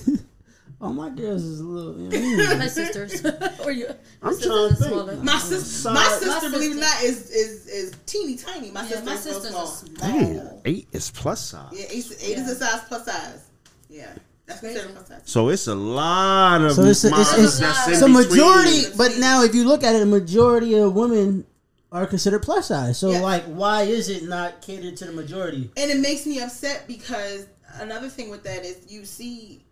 Oh, 0.86 0.92
my 0.92 1.08
girls 1.08 1.42
is 1.42 1.60
a 1.60 1.64
little. 1.64 1.98
You 1.98 2.08
know 2.10 2.16
what 2.18 2.46
I 2.46 2.48
mean? 2.50 2.58
My 2.58 2.66
sisters 2.66 3.24
or 3.64 3.70
you. 3.72 3.88
I'm 4.22 4.34
sisters 4.34 4.46
trying 4.46 4.58
to 4.58 4.64
are 4.64 4.68
think. 4.76 4.90
smaller. 4.90 5.16
My 5.16 5.38
sister, 5.38 5.90
my 5.90 6.02
Size- 6.04 6.20
sister, 6.20 6.48
My 6.50 6.52
believe 6.56 6.70
it 6.72 6.76
or 6.76 6.80
not, 6.80 7.02
is 7.02 7.30
is 7.30 7.66
is 7.68 7.92
teeny 8.06 8.36
tiny. 8.36 8.70
My 8.70 8.82
Yeah, 8.82 8.88
sister 8.88 9.04
my 9.06 9.12
is 9.14 9.20
sisters 9.20 9.48
small. 9.50 9.62
are 9.62 9.66
small. 9.66 9.94
Damn, 9.96 10.48
eight 10.66 10.88
is 10.92 11.10
plus 11.10 11.40
size. 11.40 11.72
Yeah, 11.72 11.84
eight, 11.88 12.16
eight 12.20 12.38
is 12.38 12.50
a 12.50 12.54
size 12.56 12.80
plus 12.86 13.04
size. 13.06 13.40
Yeah, 13.88 14.12
that's 14.46 14.60
considered 14.60 14.92
plus 14.94 15.08
size. 15.08 15.22
So 15.24 15.48
it's 15.48 15.66
a 15.68 15.74
lot 15.74 16.60
of 16.60 16.72
So 16.72 16.82
it's, 16.84 17.02
it's, 17.04 17.16
it's, 17.38 17.58
that's 17.60 17.86
in 17.86 17.92
it's 17.94 18.02
a 18.02 18.08
majority, 18.08 18.82
but 18.98 19.16
now 19.18 19.42
if 19.42 19.54
you 19.54 19.64
look 19.66 19.82
at 19.84 19.94
it, 19.96 20.02
a 20.02 20.06
majority 20.06 20.74
of 20.76 20.94
women 20.94 21.46
are 21.92 22.06
considered 22.06 22.42
plus 22.42 22.66
size. 22.68 22.98
So 22.98 23.10
Yeah. 23.12 23.20
like, 23.20 23.44
why 23.44 23.82
is 23.84 24.10
it 24.10 24.24
not 24.24 24.60
catered 24.60 24.98
to 24.98 25.06
the 25.06 25.12
majority? 25.12 25.70
And 25.78 25.90
it 25.90 25.98
makes 26.00 26.26
me 26.26 26.40
upset 26.42 26.86
because 26.86 27.46
another 27.76 28.08
thing 28.10 28.28
with 28.30 28.42
that 28.44 28.64
is 28.66 28.78
you 28.92 29.04
see 29.06 29.63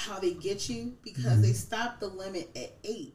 how 0.00 0.18
they 0.18 0.32
get 0.34 0.68
you 0.68 0.94
because 1.04 1.24
Mm-hmm. 1.24 1.42
they 1.42 1.52
stop 1.52 2.00
the 2.00 2.06
limit 2.08 2.48
at 2.56 2.72
eight. 2.84 3.14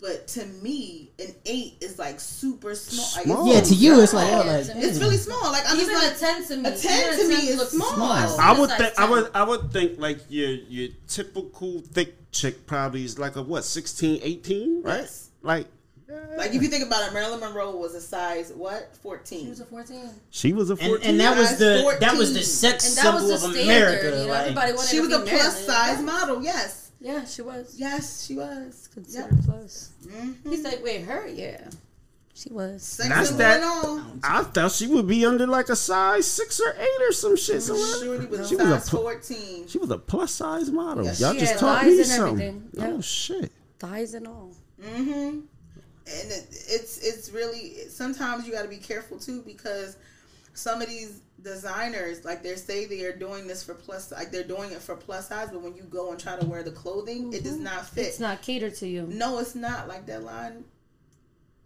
But 0.00 0.26
to 0.28 0.44
me, 0.46 1.12
an 1.20 1.32
eight 1.46 1.74
is 1.80 1.96
like 1.96 2.18
super 2.18 2.74
small. 2.74 3.24
Like, 3.44 3.54
Yeah, 3.54 3.60
to 3.60 3.74
you 3.74 4.00
it's 4.00 4.12
like, 4.12 4.32
oh, 4.32 4.38
like 4.38 4.66
to. 4.66 4.76
It's 4.78 4.98
really 4.98 5.16
small. 5.16 5.52
Like 5.52 5.62
I'm 5.68 5.76
Even 5.78 5.94
just 5.94 6.22
a 6.22 6.26
like 6.26 6.36
ten 6.40 6.44
to 6.48 6.56
me. 6.56 6.70
a 6.70 6.76
10 6.76 7.18
to 7.20 7.28
me 7.28 7.34
10 7.36 7.44
is 7.44 7.56
looks 7.58 7.70
small. 7.72 8.02
I've 8.02 8.30
seen 8.30 8.40
I 8.40 8.52
a 8.56 8.60
would 8.60 8.70
size 8.70 8.78
think 8.80 8.98
I 8.98 9.08
would 9.10 9.30
I 9.34 9.42
would 9.44 9.72
think 9.72 10.00
like 10.00 10.18
your 10.28 10.50
your 10.50 10.88
typical 11.06 11.80
thick 11.92 12.16
chick 12.32 12.66
probably 12.66 13.04
is 13.04 13.16
like 13.18 13.36
a 13.36 13.42
what 13.42 13.64
16, 13.64 14.20
18, 14.24 14.82
right? 14.82 15.02
Yes. 15.02 15.28
Like 15.42 15.68
Like 16.36 16.54
if 16.54 16.62
you 16.62 16.68
think 16.68 16.84
about 16.86 17.06
it, 17.08 17.12
Marilyn 17.14 17.40
Monroe 17.40 17.76
was 17.76 17.94
a 17.94 18.00
size 18.00 18.52
what? 18.54 18.94
fourteen. 19.02 19.40
She 19.40 19.44
Fourteen. 19.46 19.48
was 19.50 19.60
a 19.60 19.66
14. 19.66 20.10
She 20.30 20.52
was 20.52 20.70
a 20.70 20.76
14. 20.76 21.10
and 21.10 21.20
that 21.20 21.36
was 21.38 21.48
Size 21.50 21.58
the 21.58 21.96
that 22.00 22.14
was 22.16 22.32
the 22.34 22.40
14. 22.40 22.42
sex 22.44 22.88
And 22.88 23.06
that 23.06 23.14
was 23.14 23.22
symbol 23.22 23.28
the 23.28 23.34
of 23.60 23.64
standard. 23.66 23.88
America. 23.98 24.04
you 24.04 24.26
know, 24.26 24.32
like, 24.32 24.40
everybody 24.42 24.72
wanted 24.72 24.88
She 24.88 24.96
to 24.96 25.00
was 25.02 25.08
be 25.08 25.14
a 25.14 25.18
plus 25.18 25.32
Marilyn. 25.32 25.64
size 25.66 25.96
Yeah. 25.98 26.02
model. 26.04 26.42
Yes. 26.42 26.90
Yeah, 27.00 27.24
she 27.24 27.42
was. 27.42 27.74
Yes, 27.76 28.24
she 28.26 28.36
was. 28.36 28.88
Considered 28.94 29.38
plus. 29.44 29.90
Mm-hmm. 30.06 30.50
He's 30.50 30.62
like, 30.64 30.84
wait, 30.84 31.02
her? 31.02 31.26
Yeah. 31.26 31.68
She 32.34 32.50
was. 32.52 32.82
Sex 32.82 33.08
That's 33.08 33.30
that- 33.32 33.62
and. 33.62 34.20
I 34.24 34.42
thought 34.44 34.72
she 34.72 34.86
would 34.86 35.06
be 35.06 35.26
under 35.26 35.46
like 35.46 35.68
a 35.68 35.76
size 35.76 36.26
six 36.26 36.60
or 36.60 36.74
eight 36.78 37.02
or 37.08 37.12
some 37.12 37.36
shit. 37.36 37.62
somewhere. 37.62 37.86
Shorty 38.04 38.26
was 38.26 38.48
She 38.48 38.56
was 38.56 38.86
a 38.86 38.90
pl- 38.90 39.00
fourteen. 39.02 39.66
She 39.68 39.78
was 39.78 39.90
a 39.90 39.98
plus 39.98 40.32
size 40.32 40.70
model. 40.70 41.04
Yes, 41.04 41.20
Y'all 41.20 41.32
she 41.34 41.40
just 41.40 41.52
had 41.52 41.60
taught 41.60 41.84
me 41.86 42.02
something. 42.04 42.30
everything. 42.46 42.68
Yeah. 42.72 42.86
Oh 42.96 43.00
shit. 43.00 43.52
Thighs 43.78 44.14
and 44.14 44.26
all. 44.28 44.52
Mm-hmm. 44.82 45.40
And 46.20 46.30
it, 46.30 46.46
it's 46.50 46.98
it's 46.98 47.30
really 47.30 47.74
sometimes 47.88 48.46
you 48.46 48.52
got 48.52 48.62
to 48.62 48.68
be 48.68 48.76
careful 48.76 49.18
too 49.18 49.42
because 49.42 49.96
some 50.54 50.82
of 50.82 50.88
these 50.88 51.20
designers 51.42 52.24
like 52.24 52.42
they 52.42 52.54
say 52.54 52.84
they 52.84 53.04
are 53.04 53.16
doing 53.16 53.46
this 53.46 53.64
for 53.64 53.74
plus 53.74 54.12
like 54.12 54.30
they're 54.30 54.44
doing 54.44 54.70
it 54.72 54.80
for 54.80 54.96
plus 54.96 55.28
size, 55.28 55.50
but 55.50 55.62
when 55.62 55.74
you 55.74 55.82
go 55.84 56.10
and 56.10 56.20
try 56.20 56.38
to 56.38 56.46
wear 56.46 56.62
the 56.62 56.70
clothing, 56.70 57.32
it 57.32 57.42
does 57.42 57.54
mm-hmm. 57.54 57.64
not 57.64 57.86
fit. 57.86 58.06
It's 58.06 58.20
not 58.20 58.42
catered 58.42 58.74
to 58.76 58.86
you. 58.86 59.06
No, 59.08 59.38
it's 59.38 59.54
not 59.54 59.88
like 59.88 60.06
that 60.06 60.22
line. 60.22 60.64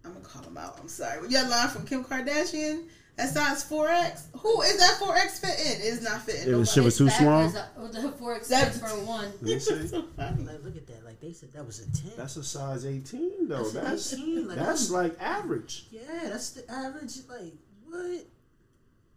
I'm 0.04 0.12
gonna 0.12 0.24
call 0.24 0.42
them 0.42 0.56
out. 0.56 0.78
I'm 0.80 0.88
sorry. 0.88 1.26
That 1.28 1.50
line 1.50 1.68
from 1.68 1.84
Kim 1.84 2.04
Kardashian, 2.04 2.84
that 3.16 3.28
size 3.30 3.64
4X. 3.68 4.26
Who 4.40 4.62
is 4.62 4.78
that 4.78 4.98
4X 5.00 5.40
fit 5.40 5.58
in? 5.66 5.80
It's 5.92 6.02
not 6.02 6.22
fitting. 6.22 6.42
It 6.52 6.56
was- 6.56 6.68
nobody. 6.68 6.70
shit 6.72 6.84
was 6.84 6.98
too 6.98 7.08
small. 7.10 7.44
Uh, 7.46 7.88
the 7.88 8.12
four 8.18 8.32
That- 8.34 8.68
expense 8.68 8.78
for 8.78 8.88
one. 9.04 9.32
Let 9.40 9.68
like, 9.68 10.62
look 10.64 10.76
at 10.76 10.86
that. 10.88 11.04
Like 11.04 11.20
they 11.20 11.32
said, 11.32 11.52
that 11.54 11.64
was 11.64 11.80
a 11.80 11.90
ten. 11.96 12.12
That's 12.16 12.36
a 12.36 12.44
size 12.44 12.84
18 12.84 13.48
though. 13.48 13.64
That's 13.68 13.72
That's 14.10 14.14
18, 14.14 14.48
like, 14.48 14.58
that's 14.58 14.90
like 14.90 15.16
average. 15.20 15.86
yeah, 15.90 16.00
that's 16.24 16.50
the 16.50 16.70
average. 16.70 17.12
Like 17.28 17.54
what? 17.88 18.26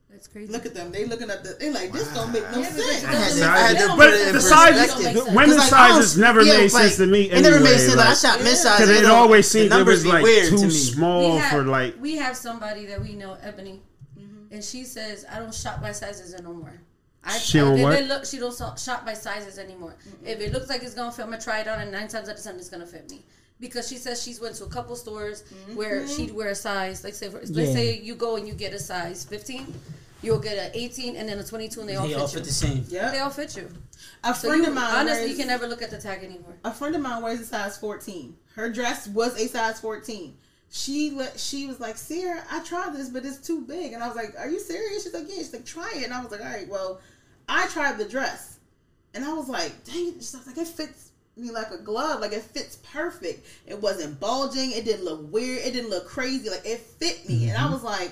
That's 0.09 0.27
crazy. 0.27 0.51
Look 0.51 0.65
at 0.65 0.73
them. 0.73 0.91
They 0.91 1.05
looking 1.05 1.29
at 1.29 1.43
the. 1.43 1.55
They 1.59 1.71
like 1.71 1.91
this 1.91 2.11
don't 2.15 2.31
make 2.33 2.41
no 2.51 2.57
Yeah, 2.59 2.69
sense. 2.69 3.03
it 3.03 3.07
I 3.07 3.11
had 3.11 3.19
doesn't 3.19 3.37
to- 3.41 3.45
make 3.45 3.49
I 3.55 3.59
had 3.59 3.77
to 3.77 3.95
put 3.95 4.07
it 4.09 4.13
in 4.21 4.25
make 4.25 4.33
The 4.33 4.41
size, 4.41 4.75
It 4.75 4.87
don't 4.87 5.03
make 5.03 5.15
sense. 5.17 5.35
women's 5.35 5.57
like, 5.57 5.69
sizes 5.69 6.17
oh, 6.17 6.21
never 6.21 6.41
yeah, 6.41 6.53
made 6.53 6.61
like, 6.61 6.69
sense 6.71 6.95
to 6.97 7.05
me. 7.05 7.21
It 7.29 7.41
never 7.41 7.59
made 7.59 7.77
sense. 7.77 7.95
Like, 7.95 8.05
I 8.05 8.09
like- 8.09 8.17
shot 8.17 8.39
mid 8.43 8.57
size. 8.57 8.79
Because 8.79 8.89
it 9.01 9.05
always 9.05 9.47
seemed 9.51 9.65
it 9.67 9.69
numbers 9.69 9.97
was 9.97 10.05
like 10.07 10.23
weird 10.23 10.49
to 10.49 10.57
too 10.57 10.71
small 10.71 11.39
for 11.41 11.63
like. 11.63 11.95
we 12.01 12.15
have 12.15 12.35
somebody 12.35 12.85
that 12.87 12.99
we 13.01 13.13
know, 13.13 13.37
Ebony, 13.43 13.83
and 14.51 14.63
she 14.63 14.83
says 14.83 15.25
I 15.31 15.39
don't 15.39 15.53
shop 15.53 15.81
by 15.81 15.91
sizes 15.91 16.39
no 16.41 16.53
more. 16.53 16.81
I, 17.23 17.37
She 17.37 17.59
I- 17.59 17.63
don't 17.63 17.77
if 17.77 17.83
what? 17.83 18.03
look, 18.05 18.25
she 18.25 18.37
don't 18.37 18.55
shop 18.55 19.05
by 19.05 19.13
sizes 19.13 19.57
anymore. 19.57 19.95
If 20.23 20.39
it 20.39 20.53
looks 20.53 20.69
like 20.69 20.83
it's 20.83 20.93
gonna 20.93 21.11
fit, 21.11 21.23
I'm 21.23 21.31
gonna 21.31 21.41
try 21.41 21.59
it 21.59 21.67
on, 21.67 21.79
and 21.79 21.91
nine 21.91 22.07
times 22.07 22.29
out 22.29 22.37
of 22.37 22.43
ten, 22.43 22.55
it's 22.55 22.69
gonna 22.69 22.85
fit 22.85 23.09
me. 23.11 23.23
Because 23.59 23.89
she 23.89 23.97
says 23.97 24.23
she's 24.23 24.39
went 24.39 24.55
to 24.55 24.63
a 24.63 24.69
couple 24.69 24.95
stores 24.95 25.43
mm-hmm. 25.43 25.75
where 25.75 26.01
mm-hmm. 26.01 26.15
she'd 26.15 26.31
wear 26.31 26.49
a 26.49 26.55
size. 26.55 27.03
Like 27.03 27.13
say, 27.13 27.29
for, 27.29 27.39
let's 27.39 27.73
say 27.73 27.99
you 27.99 28.15
go 28.15 28.37
and 28.37 28.47
you 28.47 28.53
get 28.53 28.71
a 28.73 28.79
size 28.79 29.25
15, 29.25 29.73
you'll 30.21 30.39
get 30.39 30.57
an 30.57 30.71
18 30.73 31.17
and 31.17 31.27
then 31.27 31.37
a 31.39 31.43
22, 31.43 31.81
and 31.81 31.89
they 31.89 31.95
all 31.97 32.03
They 32.03 32.13
fit 32.13 32.21
all 32.21 32.27
you. 32.27 32.33
fit 32.35 32.43
the 32.45 32.53
same. 32.53 32.85
Yeah, 32.87 33.11
they 33.11 33.19
all 33.19 33.29
fit 33.29 33.57
you. 33.57 33.69
A 34.23 34.33
So 34.33 34.47
friend 34.47 34.63
you 34.63 34.69
of 34.69 34.75
mine. 34.75 34.95
honestly, 34.95 35.25
wears, 35.25 35.31
you 35.31 35.37
can 35.37 35.47
never 35.47 35.67
look 35.67 35.81
at 35.81 35.91
the 35.91 35.97
tag 35.97 36.23
anymore. 36.23 36.55
A 36.63 36.73
friend 36.73 36.95
of 36.95 37.01
mine 37.01 37.21
wears 37.21 37.41
a 37.41 37.45
size 37.45 37.77
14. 37.77 38.35
Her 38.55 38.69
dress 38.69 39.07
was 39.07 39.37
a 39.37 39.47
size 39.47 39.81
14. 39.81 40.35
She 40.71 41.11
let 41.11 41.39
she 41.39 41.65
was 41.65 41.79
like, 41.79 41.97
Sierra, 41.97 42.43
I 42.51 42.63
tried 42.63 42.93
this, 42.93 43.09
but 43.09 43.25
it's 43.25 43.37
too 43.37 43.61
big. 43.61 43.93
And 43.93 44.03
I 44.03 44.07
was 44.07 44.15
like, 44.15 44.35
Are 44.37 44.49
you 44.49 44.59
serious? 44.59 45.03
She's 45.03 45.13
like, 45.13 45.27
Yeah. 45.27 45.37
She's 45.37 45.53
like, 45.53 45.65
Try 45.65 45.91
it. 45.95 46.03
And 46.03 46.13
I 46.13 46.21
was 46.21 46.31
like, 46.31 46.41
All 46.41 46.47
right, 46.47 46.67
well, 46.69 47.01
I 47.47 47.67
tried 47.67 47.97
the 47.97 48.05
dress, 48.05 48.59
and 49.13 49.25
I 49.25 49.33
was 49.33 49.49
like, 49.49 49.83
Dang 49.85 50.09
it! 50.09 50.13
She's 50.15 50.35
like, 50.45 50.57
It 50.57 50.67
fits 50.67 51.09
me 51.39 51.51
like 51.51 51.71
a 51.71 51.77
glove. 51.77 52.21
Like 52.21 52.33
it 52.33 52.43
fits 52.43 52.77
perfect. 52.91 53.47
It 53.65 53.81
wasn't 53.81 54.19
bulging. 54.19 54.71
It 54.71 54.85
didn't 54.85 55.05
look 55.05 55.31
weird. 55.31 55.59
It 55.59 55.73
didn't 55.73 55.89
look 55.89 56.07
crazy. 56.07 56.49
Like 56.49 56.65
it 56.65 56.79
fit 56.79 57.27
me. 57.27 57.49
And 57.49 57.57
I 57.57 57.61
mm-hmm. 57.61 57.73
was 57.73 57.83
like, 57.83 58.11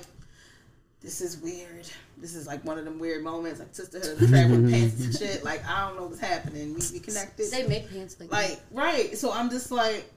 This 1.01 1.21
is 1.21 1.37
weird. 1.37 1.87
This 2.17 2.33
is 2.33 2.47
like 2.47 2.65
one 2.65 2.79
of 2.79 2.85
them 2.85 2.97
weird 2.97 3.23
moments, 3.23 3.59
like 3.59 3.75
sisterhood 3.75 4.11
of 4.13 4.19
the 4.19 4.27
traveling 4.27 4.69
pants 4.69 5.03
and 5.03 5.15
shit. 5.15 5.43
Like 5.43 5.63
I 5.67 5.87
don't 5.87 5.97
know 5.97 6.05
what's 6.05 6.19
happening. 6.19 6.73
We 6.73 6.81
be 6.91 6.99
connected. 6.99 7.51
They 7.51 7.67
make 7.67 7.89
pants 7.89 8.15
like, 8.19 8.31
Like 8.31 8.59
right, 8.71 9.15
so 9.17 9.31
I'm 9.31 9.49
just 9.49 9.71
like, 9.71 10.11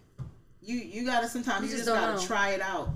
you 0.62 0.76
you 0.76 1.06
gotta 1.06 1.28
sometimes 1.28 1.62
You 1.62 1.70
you, 1.70 1.76
just 1.76 1.88
just, 1.88 2.00
gotta 2.00 2.20
know. 2.20 2.26
try 2.26 2.50
it 2.50 2.60
out. 2.60 2.90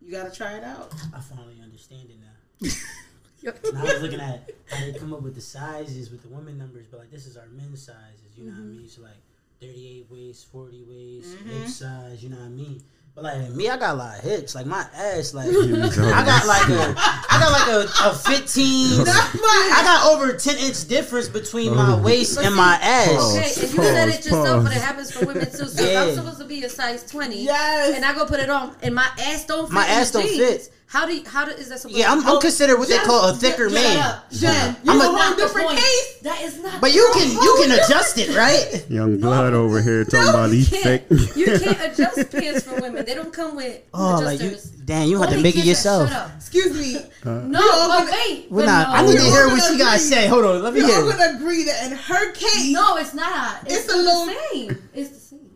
You 0.00 0.10
gotta 0.10 0.34
try 0.34 0.54
it 0.54 0.64
out. 0.64 0.92
I 1.14 1.20
finally 1.20 1.60
understand 1.62 2.08
it 2.10 2.16
now. 2.20 2.70
Yep. 3.42 3.64
And 3.64 3.78
I 3.78 3.84
was 3.84 4.02
looking 4.02 4.20
at 4.20 4.50
how 4.70 4.84
they 4.84 4.92
come 4.92 5.14
up 5.14 5.22
with 5.22 5.34
the 5.34 5.40
sizes 5.40 6.10
with 6.10 6.22
the 6.22 6.28
women 6.28 6.58
numbers, 6.58 6.86
but 6.90 7.00
like 7.00 7.10
this 7.10 7.26
is 7.26 7.36
our 7.36 7.46
men's 7.48 7.82
sizes. 7.82 8.36
You 8.36 8.44
know 8.44 8.50
what 8.52 8.58
I 8.58 8.60
mm-hmm. 8.60 8.76
mean? 8.78 8.88
So 8.88 9.02
like 9.02 9.16
38 9.60 10.06
waist, 10.10 10.52
40 10.52 10.84
waist, 10.88 11.36
mm-hmm. 11.36 11.48
hip 11.48 11.68
size. 11.68 12.22
You 12.22 12.30
know 12.30 12.36
what 12.36 12.46
I 12.46 12.48
mean? 12.48 12.82
But 13.14 13.24
like 13.24 13.50
me, 13.50 13.68
I 13.68 13.76
got 13.76 13.94
a 13.94 13.98
lot 13.98 14.18
of 14.18 14.24
hips. 14.24 14.54
Like 14.54 14.66
my 14.66 14.86
ass, 14.94 15.34
like 15.34 15.46
I 15.48 16.24
got 16.24 16.46
like 16.46 16.68
a, 16.68 16.94
I 16.96 17.38
got 17.40 17.52
like 17.52 17.68
a, 17.68 18.10
a 18.10 18.14
15. 18.14 19.00
I 19.08 19.80
got 19.84 20.12
over 20.12 20.32
10 20.32 20.56
inch 20.58 20.86
difference 20.86 21.28
between 21.28 21.74
my 21.74 22.00
waist 22.00 22.38
and 22.38 22.54
my 22.54 22.78
ass. 22.80 23.34
Okay, 23.34 23.66
and 23.66 23.74
you 23.74 23.82
said 23.82 24.08
it 24.08 24.14
Pause, 24.16 24.26
yourself, 24.26 24.64
but 24.64 24.72
it 24.76 24.80
happens 24.80 25.10
for 25.10 25.26
women 25.26 25.44
too. 25.46 25.66
So 25.66 25.82
if 25.82 25.96
I'm 25.98 26.14
supposed 26.14 26.38
to 26.38 26.44
be 26.44 26.62
a 26.62 26.68
size 26.68 27.04
twenty, 27.10 27.42
Yes. 27.42 27.96
and 27.96 28.04
I 28.04 28.14
go 28.14 28.26
put 28.26 28.38
it 28.40 28.48
on, 28.48 28.76
and 28.82 28.94
my 28.94 29.08
ass 29.18 29.44
don't 29.44 29.66
fit. 29.66 29.74
My 29.74 29.86
ass 29.86 30.12
don't 30.12 30.26
jeans, 30.26 30.38
fit. 30.66 30.72
How 30.90 31.06
do 31.06 31.14
you, 31.14 31.22
how 31.24 31.44
do, 31.44 31.52
is 31.52 31.68
that 31.68 31.78
supposed? 31.78 31.96
Yeah, 31.96 32.06
to 32.06 32.10
I'm, 32.10 32.26
I'm 32.26 32.40
considered 32.40 32.76
what 32.76 32.88
they 32.88 32.98
call 32.98 33.28
a 33.28 33.32
thicker 33.32 33.68
just- 33.68 33.74
man. 33.74 34.20
Jen. 34.32 34.76
You 34.82 34.90
I'm 34.90 35.00
a 35.00 35.04
a- 35.04 35.06
whole 35.06 35.36
different 35.36 35.68
point. 35.68 35.78
case. 35.78 36.18
That 36.22 36.42
is 36.42 36.60
not. 36.60 36.80
But 36.80 36.92
you 36.92 37.08
can 37.14 37.30
you 37.30 37.56
can 37.62 37.70
adjust 37.78 38.18
it, 38.18 38.34
right? 38.36 38.84
Young 38.90 39.20
blood 39.20 39.52
over 39.54 39.80
here 39.80 40.04
talking 40.04 40.28
about 40.30 40.50
these 40.50 40.68
he 40.68 40.78
thick. 40.78 41.06
you 41.36 41.46
can't 41.60 41.80
adjust 41.92 42.32
pants 42.32 42.64
for 42.64 42.80
women. 42.80 43.04
They 43.04 43.14
don't 43.14 43.32
come 43.32 43.54
with 43.54 43.82
Oh, 43.94 44.20
like 44.24 44.40
you, 44.40 44.56
damn, 44.84 45.06
you 45.08 45.20
have 45.20 45.30
to 45.30 45.40
make 45.40 45.56
it 45.56 45.64
yourself. 45.64 46.08
Shut 46.08 46.18
up. 46.18 46.30
Excuse 46.36 46.76
me. 46.76 47.00
Uh, 47.22 47.42
no, 47.46 47.60
all 47.60 47.88
but 47.88 47.98
gonna- 47.98 48.10
wait. 48.12 48.50
We're 48.50 48.62
but 48.62 48.66
not. 48.66 48.88
no. 48.88 48.94
I 48.94 49.02
need 49.06 49.18
to 49.18 49.22
hear 49.24 49.46
what 49.46 49.58
gonna 49.60 49.72
she 49.72 49.78
got 49.78 49.92
to 49.92 49.98
say. 49.98 50.26
Hold 50.26 50.42
on, 50.46 50.62
let 50.62 50.72
me 50.72 50.80
hear. 50.80 50.96
all 51.02 51.08
it. 51.08 51.18
gonna 51.18 51.36
agree 51.36 51.64
that 51.64 51.84
in 51.84 51.96
her 51.98 52.32
case, 52.32 52.72
No, 52.72 52.96
it's 52.96 53.12
not. 53.14 53.62
It's, 53.66 53.74
It's 53.74 53.86
the 53.86 54.34
same. 54.50 54.82
It's 54.94 55.10
the 55.10 55.20
same. 55.20 55.50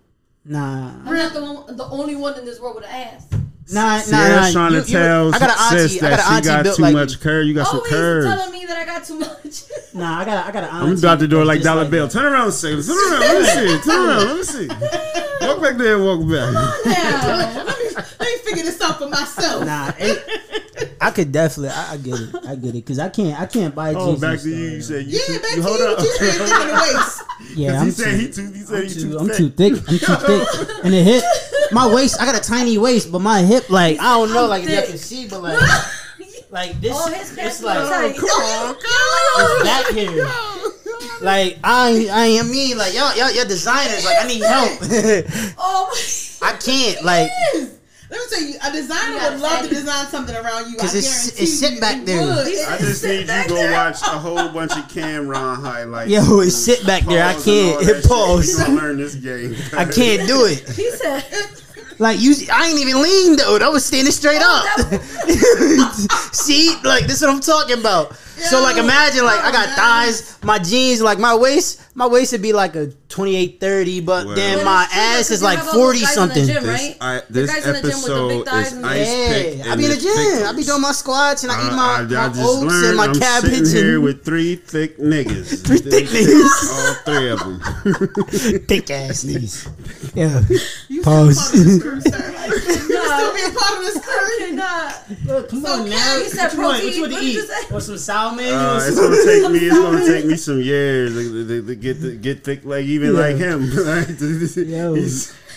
Nah, 0.44 0.90
I'm 1.06 1.15
not 1.16 1.32
the 1.32 1.73
the 1.74 1.85
only 1.86 2.15
one 2.16 2.39
in 2.39 2.44
this 2.44 2.61
world 2.61 2.77
with 2.77 2.85
an 2.85 2.90
ass. 2.90 3.27
Nah, 3.73 3.97
nah, 3.97 3.99
Sierra's 3.99 4.55
nah. 4.55 4.61
trying 4.61 4.73
You- 4.74 4.81
to 4.82 4.86
you- 4.86 4.93
tell 4.99 5.35
I 5.35 5.39
got 5.39 5.51
an 5.51 5.78
auntie. 5.78 5.89
sis 5.95 6.03
I 6.03 6.11
got 6.11 6.16
that 6.19 6.31
an 6.31 6.43
she 6.43 6.49
got 6.49 6.62
built 6.65 6.77
too 6.77 6.82
like. 6.82 6.93
much 6.95 7.20
curve. 7.20 7.47
You 7.47 7.55
got 7.55 7.66
some 7.66 7.77
oh, 7.77 7.78
Always 7.81 7.93
curves. 7.93 8.27
telling 8.27 8.53
me 8.53 8.66
that 8.66 8.77
I 8.77 8.85
got 8.85 9.05
too 9.05 9.19
much. 9.19 9.62
Nah, 9.97 10.19
I 10.19 10.24
got. 10.24 10.45
I 10.49 10.51
got 10.51 10.65
an 10.65 10.70
auntie. 10.70 10.91
I'm 10.91 10.99
about 10.99 11.20
to 11.20 11.28
do 11.28 11.41
it 11.41 11.45
like 11.45 11.62
Dollar 11.62 11.82
just 11.82 11.93
Bill. 11.93 12.09
Turn 12.09 12.24
around, 12.24 12.47
and 12.47 12.53
say, 12.55 12.70
turn 12.82 12.97
around. 13.12 13.20
Let 13.20 13.41
me 13.41 13.47
see. 13.47 13.89
Turn 13.89 14.09
around. 14.09 14.27
Let 14.27 14.36
me 14.36 14.43
see. 14.43 14.66
Walk 15.47 15.62
back 15.62 15.77
there 15.77 15.95
and 15.95 16.05
walk 16.05 16.20
back. 16.28 16.53
Come 16.53 16.57
on 16.57 16.74
now. 16.85 17.65
let 17.65 17.78
me 17.78 17.85
let 17.95 18.20
me 18.20 18.36
figure 18.45 18.65
this 18.65 18.81
out 18.82 18.99
for 18.99 19.09
myself. 19.09 19.65
Nah, 19.65 19.93
it, 19.97 20.97
I 21.01 21.12
could 21.12 21.31
definitely. 21.31 21.69
I, 21.69 21.93
I 21.93 21.97
get 21.99 22.19
it. 22.19 22.35
I 22.45 22.55
get 22.57 22.70
it 22.70 22.73
because 22.73 22.99
I 22.99 23.09
can't. 23.09 23.41
I 23.41 23.47
can't 23.47 23.73
buy 23.73 23.95
Oh, 23.95 24.09
jeans. 24.09 24.20
back 24.20 24.41
to 24.41 24.49
you. 24.49 24.57
You 24.57 24.82
said 24.82 25.07
you, 25.07 25.12
Yeah, 25.28 25.36
too, 25.36 25.43
back 25.43 25.51
you 25.51 25.57
to 25.59 25.62
hold 25.62 25.78
you. 25.78 25.86
up. 25.86 25.99
You 26.01 26.16
said 26.16 26.35
you 26.35 26.43
in 26.43 26.66
the 26.66 26.74
waist. 26.74 27.23
Yeah, 27.57 27.81
I'm 27.82 27.91
said 27.93 28.11
too, 28.11 28.16
he 28.19 28.28
too. 28.32 28.53
He 28.53 28.59
said 28.65 28.77
I'm 28.77 28.89
he 28.89 28.95
too, 28.95 29.01
too. 29.12 29.19
I'm 29.20 29.28
thick. 29.28 29.36
too 29.36 29.49
thick. 29.51 29.73
I'm 29.89 29.99
too 30.27 30.45
thick. 30.45 30.69
And 30.85 30.93
it 30.95 31.05
hip, 31.05 31.23
my 31.74 31.92
waist. 31.92 32.20
I 32.20 32.24
got 32.24 32.36
a 32.36 32.40
tiny 32.40 32.78
waist, 32.78 33.10
but 33.12 33.20
my 33.20 33.42
hip, 33.42 33.68
like 33.70 33.98
I 34.01 34.16
don't 34.18 34.32
know, 34.32 34.46
like 34.46 34.62
if 34.64 34.70
you 34.70 34.76
thick. 34.76 34.88
can 34.88 34.98
see, 34.98 35.28
but 35.28 35.42
like, 35.42 35.59
like 36.51 36.80
this, 36.80 36.92
Oh, 36.94 37.12
his 37.12 37.36
it's 37.36 37.62
like 37.62 37.76
tight. 37.88 38.16
Oh 38.20 39.59
it's 39.60 39.68
back 39.68 39.92
here. 39.94 40.26
Like 41.20 41.59
I, 41.64 42.09
I, 42.10 42.38
I 42.40 42.42
mean, 42.44 42.76
like 42.78 42.94
y'all, 42.94 43.14
y'all, 43.16 43.30
y'all 43.32 43.44
designers. 43.46 44.05
Like 44.05 44.16
I 44.22 44.26
need 44.26 44.42
help. 44.42 45.55
Oh, 45.59 45.92
I 46.42 46.52
can't. 46.55 47.05
Like 47.05 47.30
Let 48.10 48.20
me 48.20 48.26
tell 48.30 48.42
you, 48.42 48.55
a 48.64 48.70
designer 48.72 49.16
You 49.16 49.30
would 49.32 49.40
love 49.40 49.62
to 49.68 49.68
design 49.74 50.06
something 50.06 50.36
around 50.36 50.70
you. 50.70 50.76
'Cause 50.76 50.94
I 50.94 50.98
it's- 50.98 51.30
guarantee 51.30 51.42
it's 51.42 51.59
sit 51.59 51.72
you 51.74 51.80
back 51.80 52.05
there. 52.05 52.22
I 52.68 52.78
just 52.78 53.02
need 53.05 53.20
you 53.20 53.26
to 53.26 53.44
go 53.48 53.72
watch 53.72 54.02
a 54.02 54.18
whole 54.18 54.48
bunch 54.51 54.76
of 54.76 54.88
Cameron 54.88 55.56
highlights. 55.60 56.10
Yo, 56.10 56.40
it's 56.40 56.55
sit 56.56 56.86
back 56.86 57.05
there. 57.05 57.24
I 57.24 57.32
Pause 57.34 57.46
and 57.48 57.56
all 57.66 57.72
can't. 57.78 57.86
that 57.86 57.94
shit. 57.96 58.05
Pause. 58.10 58.68
You 58.68 58.74
learn 58.76 58.96
this 58.98 59.14
game. 59.14 59.56
I 59.76 59.84
can't 59.86 60.28
do 60.28 60.44
it. 60.44 60.68
he 60.70 60.90
said. 60.90 61.24
Like 61.99 62.21
you, 62.21 62.35
I 62.53 62.69
ain't 62.69 62.79
even 62.79 63.03
lean 63.03 63.37
though. 63.37 63.59
I 63.61 63.69
was 63.69 63.85
standing 63.85 64.12
straight 64.12 64.41
oh, 64.43 64.87
up. 64.91 65.93
See, 66.35 66.75
like 66.83 67.07
this 67.07 67.16
is 67.16 67.23
what 67.23 67.31
I'm 67.31 67.41
talking 67.41 67.79
about. 67.79 68.16
So 68.36 68.61
like, 68.62 68.77
imagine 68.77 69.24
like 69.24 69.40
I 69.40 69.52
got 69.52 69.69
thighs, 69.77 70.39
my 70.43 70.59
jeans, 70.59 71.01
like 71.01 71.19
my 71.19 71.35
waist, 71.35 71.81
my 71.94 72.06
waist 72.06 72.32
would 72.32 72.43
be 72.43 72.52
like 72.52 72.74
a 72.74 72.89
28, 73.09 73.61
30, 73.61 74.01
but 74.01 74.27
Well- 74.27 74.35
then 74.35 74.59
But 74.59 74.65
my 74.65 74.82
it's 74.85 74.93
true, 74.93 75.01
ass 75.01 75.16
because 75.16 75.31
is 75.31 75.40
you 75.40 75.47
like 75.47 75.59
have 75.59 75.69
all 75.69 75.73
those 75.74 75.82
40 75.82 76.01
guys 76.01 76.02
in 76.02 76.06
the 76.09 76.15
something. 76.35 76.47
gym, 76.47 76.62
This, 76.65 76.81
right? 76.82 76.97
I, 77.01 77.15
The 77.28 77.32
this 77.32 77.51
guys 77.55 77.66
in 77.66 77.73
the 77.74 77.81
gym 77.81 78.02
with 78.02 78.05
the 78.05 78.28
big 78.28 78.39
episode 78.40 78.47
thighs 78.47 78.66
is 78.66 78.73
and 78.73 78.85
the- 78.85 78.89
ice 78.89 79.06
pick. 79.09 79.59
Yeah, 79.59 79.73
I 79.73 79.77
be 79.77 79.85
in 79.85 79.90
the 79.90 79.97
gym. 79.97 80.47
I 80.47 80.52
be 80.52 80.65
doing 80.65 80.81
my 80.81 80.93
squats 80.93 81.43
and 81.44 81.52
I 81.52 81.66
eat 81.66 81.70
my, 81.77 82.02
my 82.02 82.27
oats 82.43 82.85
and 82.85 82.97
my 82.97 83.05
I'm 83.06 83.15
cabbage 83.15 83.51
sitting 83.66 83.85
here 83.85 83.94
and 83.94 84.02
with 84.05 84.24
three 84.24 84.56
thick 84.56 84.98
niggas. 84.98 85.65
Three 85.66 85.78
thick 85.78 86.09
niggas. 86.09 86.73
All 86.74 86.94
three 87.06 87.28
of 87.31 87.39
them. 87.39 87.61
thick 88.66 88.90
ass 88.90 89.24
niggas. 89.24 89.69
Yeah. 90.15 90.40
You 90.89 91.02
Pause. 91.02 92.31
Still 93.16 93.32
part 93.32 93.35
of 93.35 93.35
this 93.35 93.35
crew, 93.35 93.35
sir. 93.35 93.35
You 93.35 93.35
still 93.35 93.35
be 93.35 93.43
a 93.43 93.59
part 93.59 93.74
of 93.78 93.85
this 93.85 93.99
crew. 94.05 94.57
Nah. 94.57 95.35
Look, 95.35 95.49
come 95.51 95.66
on 95.66 95.81
okay. 95.81 95.91
now. 95.91 96.19
He 96.19 96.28
said 96.28 96.45
What 96.47 96.53
you 96.55 96.62
want? 96.62 96.82
What 96.85 96.95
you 96.95 97.01
want 97.03 97.12
to 97.12 97.16
What 97.19 97.24
eat? 97.24 97.35
you 97.35 97.47
say? 97.47 97.70
Want 97.70 97.82
some 97.85 97.99
salmon? 97.99 98.45
Uh, 98.47 98.51
Want 98.53 98.89
it's 98.89 99.01
gonna 99.01 99.24
take 99.24 99.51
me. 99.53 99.59
It's 99.69 99.78
gonna 99.78 100.07
take 100.07 100.24
me 100.27 100.36
some 100.36 100.61
years 100.61 101.12
to, 101.15 101.47
to, 101.49 101.66
to 101.66 101.74
get 101.77 102.01
to 102.01 102.16
get 102.16 102.45
thick 102.45 102.65
like 102.65 102.85
even 102.85 103.12
Yeah. 103.15 103.20
like 103.20 103.36
him. 103.36 103.70
Right? 103.85 104.09
Yo. 104.57 104.97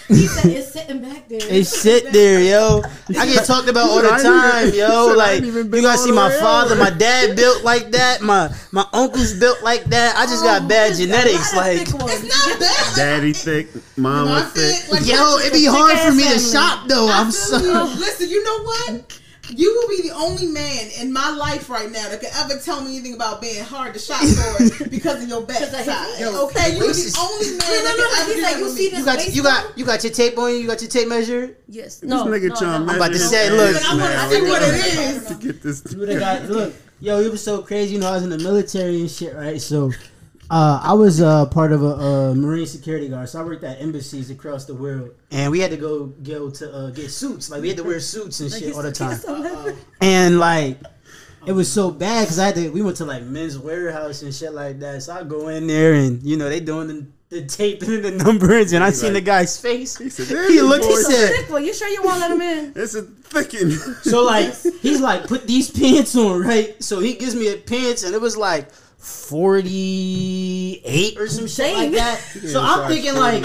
He's- 0.07 0.19
He 0.21 0.27
said 0.27 0.45
it's 0.51 0.71
sitting 0.71 1.01
back 1.01 1.27
there. 1.27 1.39
They 1.39 1.63
sit 1.63 2.11
there, 2.13 2.39
yo. 2.41 2.81
I 3.17 3.25
get 3.25 3.45
talked 3.45 3.67
about 3.67 3.89
all 3.89 4.01
the 4.01 4.09
time, 4.09 4.73
yo. 4.73 5.13
Like 5.15 5.43
you 5.43 5.81
gotta 5.81 5.97
see 5.97 6.11
my 6.11 6.31
father, 6.39 6.75
my 6.75 6.89
dad 6.89 7.35
built 7.35 7.63
like 7.63 7.91
that. 7.91 8.21
My 8.21 8.49
my 8.71 8.85
uncle's 8.93 9.33
built 9.33 9.61
like 9.63 9.83
that. 9.85 10.15
I 10.15 10.25
just 10.25 10.43
got 10.43 10.63
oh, 10.63 10.67
bad 10.67 10.95
genetics. 10.95 11.53
Like 11.55 11.81
It's 11.81 11.93
not 11.93 12.59
bad. 12.59 12.95
Daddy 12.95 13.33
thick, 13.33 13.67
mama 13.97 14.29
My 14.31 14.41
thick. 14.43 14.89
like, 14.91 15.05
yo, 15.05 15.37
it'd 15.39 15.53
be 15.53 15.65
hard 15.65 15.97
for 15.99 16.13
me 16.13 16.23
to 16.23 16.39
shop 16.39 16.87
though. 16.87 17.07
I 17.09 17.19
I'm 17.19 17.25
feel 17.25 17.31
so. 17.33 17.57
Listen, 17.99 18.29
you 18.29 18.43
know 18.43 18.63
what? 18.63 19.19
You 19.49 19.73
will 19.73 19.87
be 19.89 20.07
the 20.09 20.15
only 20.15 20.47
man 20.47 20.89
in 20.99 21.13
my 21.13 21.29
life 21.29 21.69
right 21.69 21.89
now 21.89 22.09
that 22.09 22.19
could 22.19 22.29
ever 22.35 22.59
tell 22.59 22.81
me 22.81 22.97
anything 22.97 23.13
about 23.13 23.41
being 23.41 23.63
hard 23.63 23.93
to 23.93 23.99
shop 23.99 24.19
for 24.19 24.89
because 24.89 25.23
of 25.23 25.29
your 25.29 25.41
back 25.41 25.63
size. 25.63 26.19
Yo, 26.19 26.45
okay, 26.45 26.75
you're 26.75 26.87
the 26.87 27.17
only 27.19 27.49
man 27.51 27.59
No, 27.59 27.67
no, 27.67 27.83
that 27.83 27.95
no, 27.97 28.09
can 28.09 28.21
ever 28.21 28.33
he's 28.33 28.35
do 28.35 28.41
like, 28.41 28.53
that 28.53 28.59
you 28.59 28.69
see 28.69 28.89
this 28.89 28.99
You 28.99 29.05
got 29.05 29.35
you 29.35 29.43
got 29.43 29.77
you 29.77 29.85
got 29.85 30.03
your 30.03 30.13
tape 30.13 30.37
on 30.37 30.51
you. 30.51 30.57
You 30.57 30.67
got 30.67 30.81
your 30.81 30.89
tape 30.89 31.07
measure. 31.07 31.55
Yes. 31.67 32.03
No. 32.03 32.29
this 32.29 32.41
nigga 32.41 32.49
no, 32.49 32.55
trying 32.55 32.85
no. 32.85 32.91
to 32.91 32.97
about 32.97 33.07
to 33.07 33.11
measure 33.13 33.25
say, 33.25 33.49
his 33.49 33.57
look, 33.57 33.75
ass 33.75 33.85
I 33.85 33.95
wanna 33.95 34.29
see 34.29 34.41
what 34.49 34.61
it 34.61 34.75
is. 34.75 35.25
To 35.27 35.33
get 35.35 35.61
this. 35.61 35.93
You 35.93 35.99
would've 35.99 36.19
got 36.19 36.43
look, 36.49 36.73
yo, 36.99 37.19
it 37.21 37.31
was 37.31 37.43
so 37.43 37.61
crazy. 37.61 37.95
You 37.95 38.01
know, 38.01 38.09
I 38.09 38.13
was 38.13 38.23
in 38.23 38.29
the 38.29 38.37
military 38.37 39.01
and 39.01 39.09
shit, 39.09 39.35
right? 39.35 39.61
So, 39.61 39.91
uh, 40.49 40.79
I 40.81 40.93
was 40.93 41.21
uh, 41.21 41.45
part 41.47 41.71
of 41.71 41.83
a, 41.83 41.87
uh 41.87 42.33
marine 42.33 42.65
security 42.65 43.09
guard. 43.09 43.27
So 43.29 43.41
I 43.41 43.43
worked 43.43 43.63
at 43.63 43.81
embassies 43.81 44.29
across 44.29 44.65
the 44.65 44.75
world, 44.75 45.11
and 45.31 45.51
we 45.51 45.59
had 45.59 45.71
to 45.71 45.77
go 45.77 46.05
go 46.05 46.49
to 46.49 46.73
uh, 46.73 46.89
get 46.91 47.11
suits. 47.11 47.49
Like 47.49 47.61
we 47.61 47.67
had 47.67 47.77
to 47.77 47.83
wear 47.83 47.99
suits 47.99 48.39
and 48.39 48.51
shit 48.51 48.73
all 48.73 48.81
the 48.81 48.91
time. 48.91 49.75
And 49.99 50.39
like, 50.39 50.77
it 51.45 51.51
was 51.51 51.71
so 51.71 51.91
bad 51.91 52.25
because 52.25 52.39
I 52.39 52.47
had 52.47 52.55
to. 52.55 52.69
We 52.69 52.81
went 52.81 52.97
to 52.97 53.05
like 53.05 53.23
men's 53.23 53.57
warehouse 53.57 54.21
and 54.21 54.33
shit 54.33 54.53
like 54.53 54.79
that. 54.79 55.03
So 55.03 55.15
I 55.15 55.23
go 55.23 55.49
in 55.49 55.67
there 55.67 55.93
and 55.93 56.23
you 56.23 56.37
know 56.37 56.47
they 56.47 56.61
doing 56.61 56.87
the, 56.87 57.07
the 57.29 57.45
taping 57.45 57.95
and 57.95 58.05
the 58.05 58.11
numbers, 58.11 58.71
and 58.71 58.83
I 58.83 58.91
seen 58.91 59.13
the 59.13 59.21
guy's 59.21 59.59
face. 59.59 59.97
He 59.97 60.09
said, 60.09 60.27
He 60.27 60.33
"There's 60.33 60.61
looked. 60.61 60.85
He 60.85 60.95
said. 60.95 61.45
Thick 61.45 61.65
you 61.65 61.73
sure 61.73 61.89
you 61.89 62.03
won't 62.03 62.21
let 62.21 62.31
him 62.31 62.41
in? 62.41 62.73
It's 62.73 62.95
a 62.95 63.01
thickin'. 63.01 63.71
So 64.03 64.23
like 64.23 64.55
he's 64.81 65.01
like 65.01 65.27
put 65.27 65.45
these 65.45 65.69
pants 65.69 66.15
on, 66.15 66.41
right? 66.41 66.81
So 66.81 67.01
he 67.01 67.15
gives 67.15 67.35
me 67.35 67.51
a 67.51 67.57
pants 67.57 68.03
and 68.03 68.15
it 68.15 68.21
was 68.21 68.37
like 68.37 68.69
48 68.97 71.17
or 71.17 71.27
some 71.27 71.47
shit 71.47 71.75
like 71.75 71.91
that. 71.91 72.19
So 72.47 72.61
I'm 72.61 72.89
thinking 72.89 73.15
like 73.15 73.43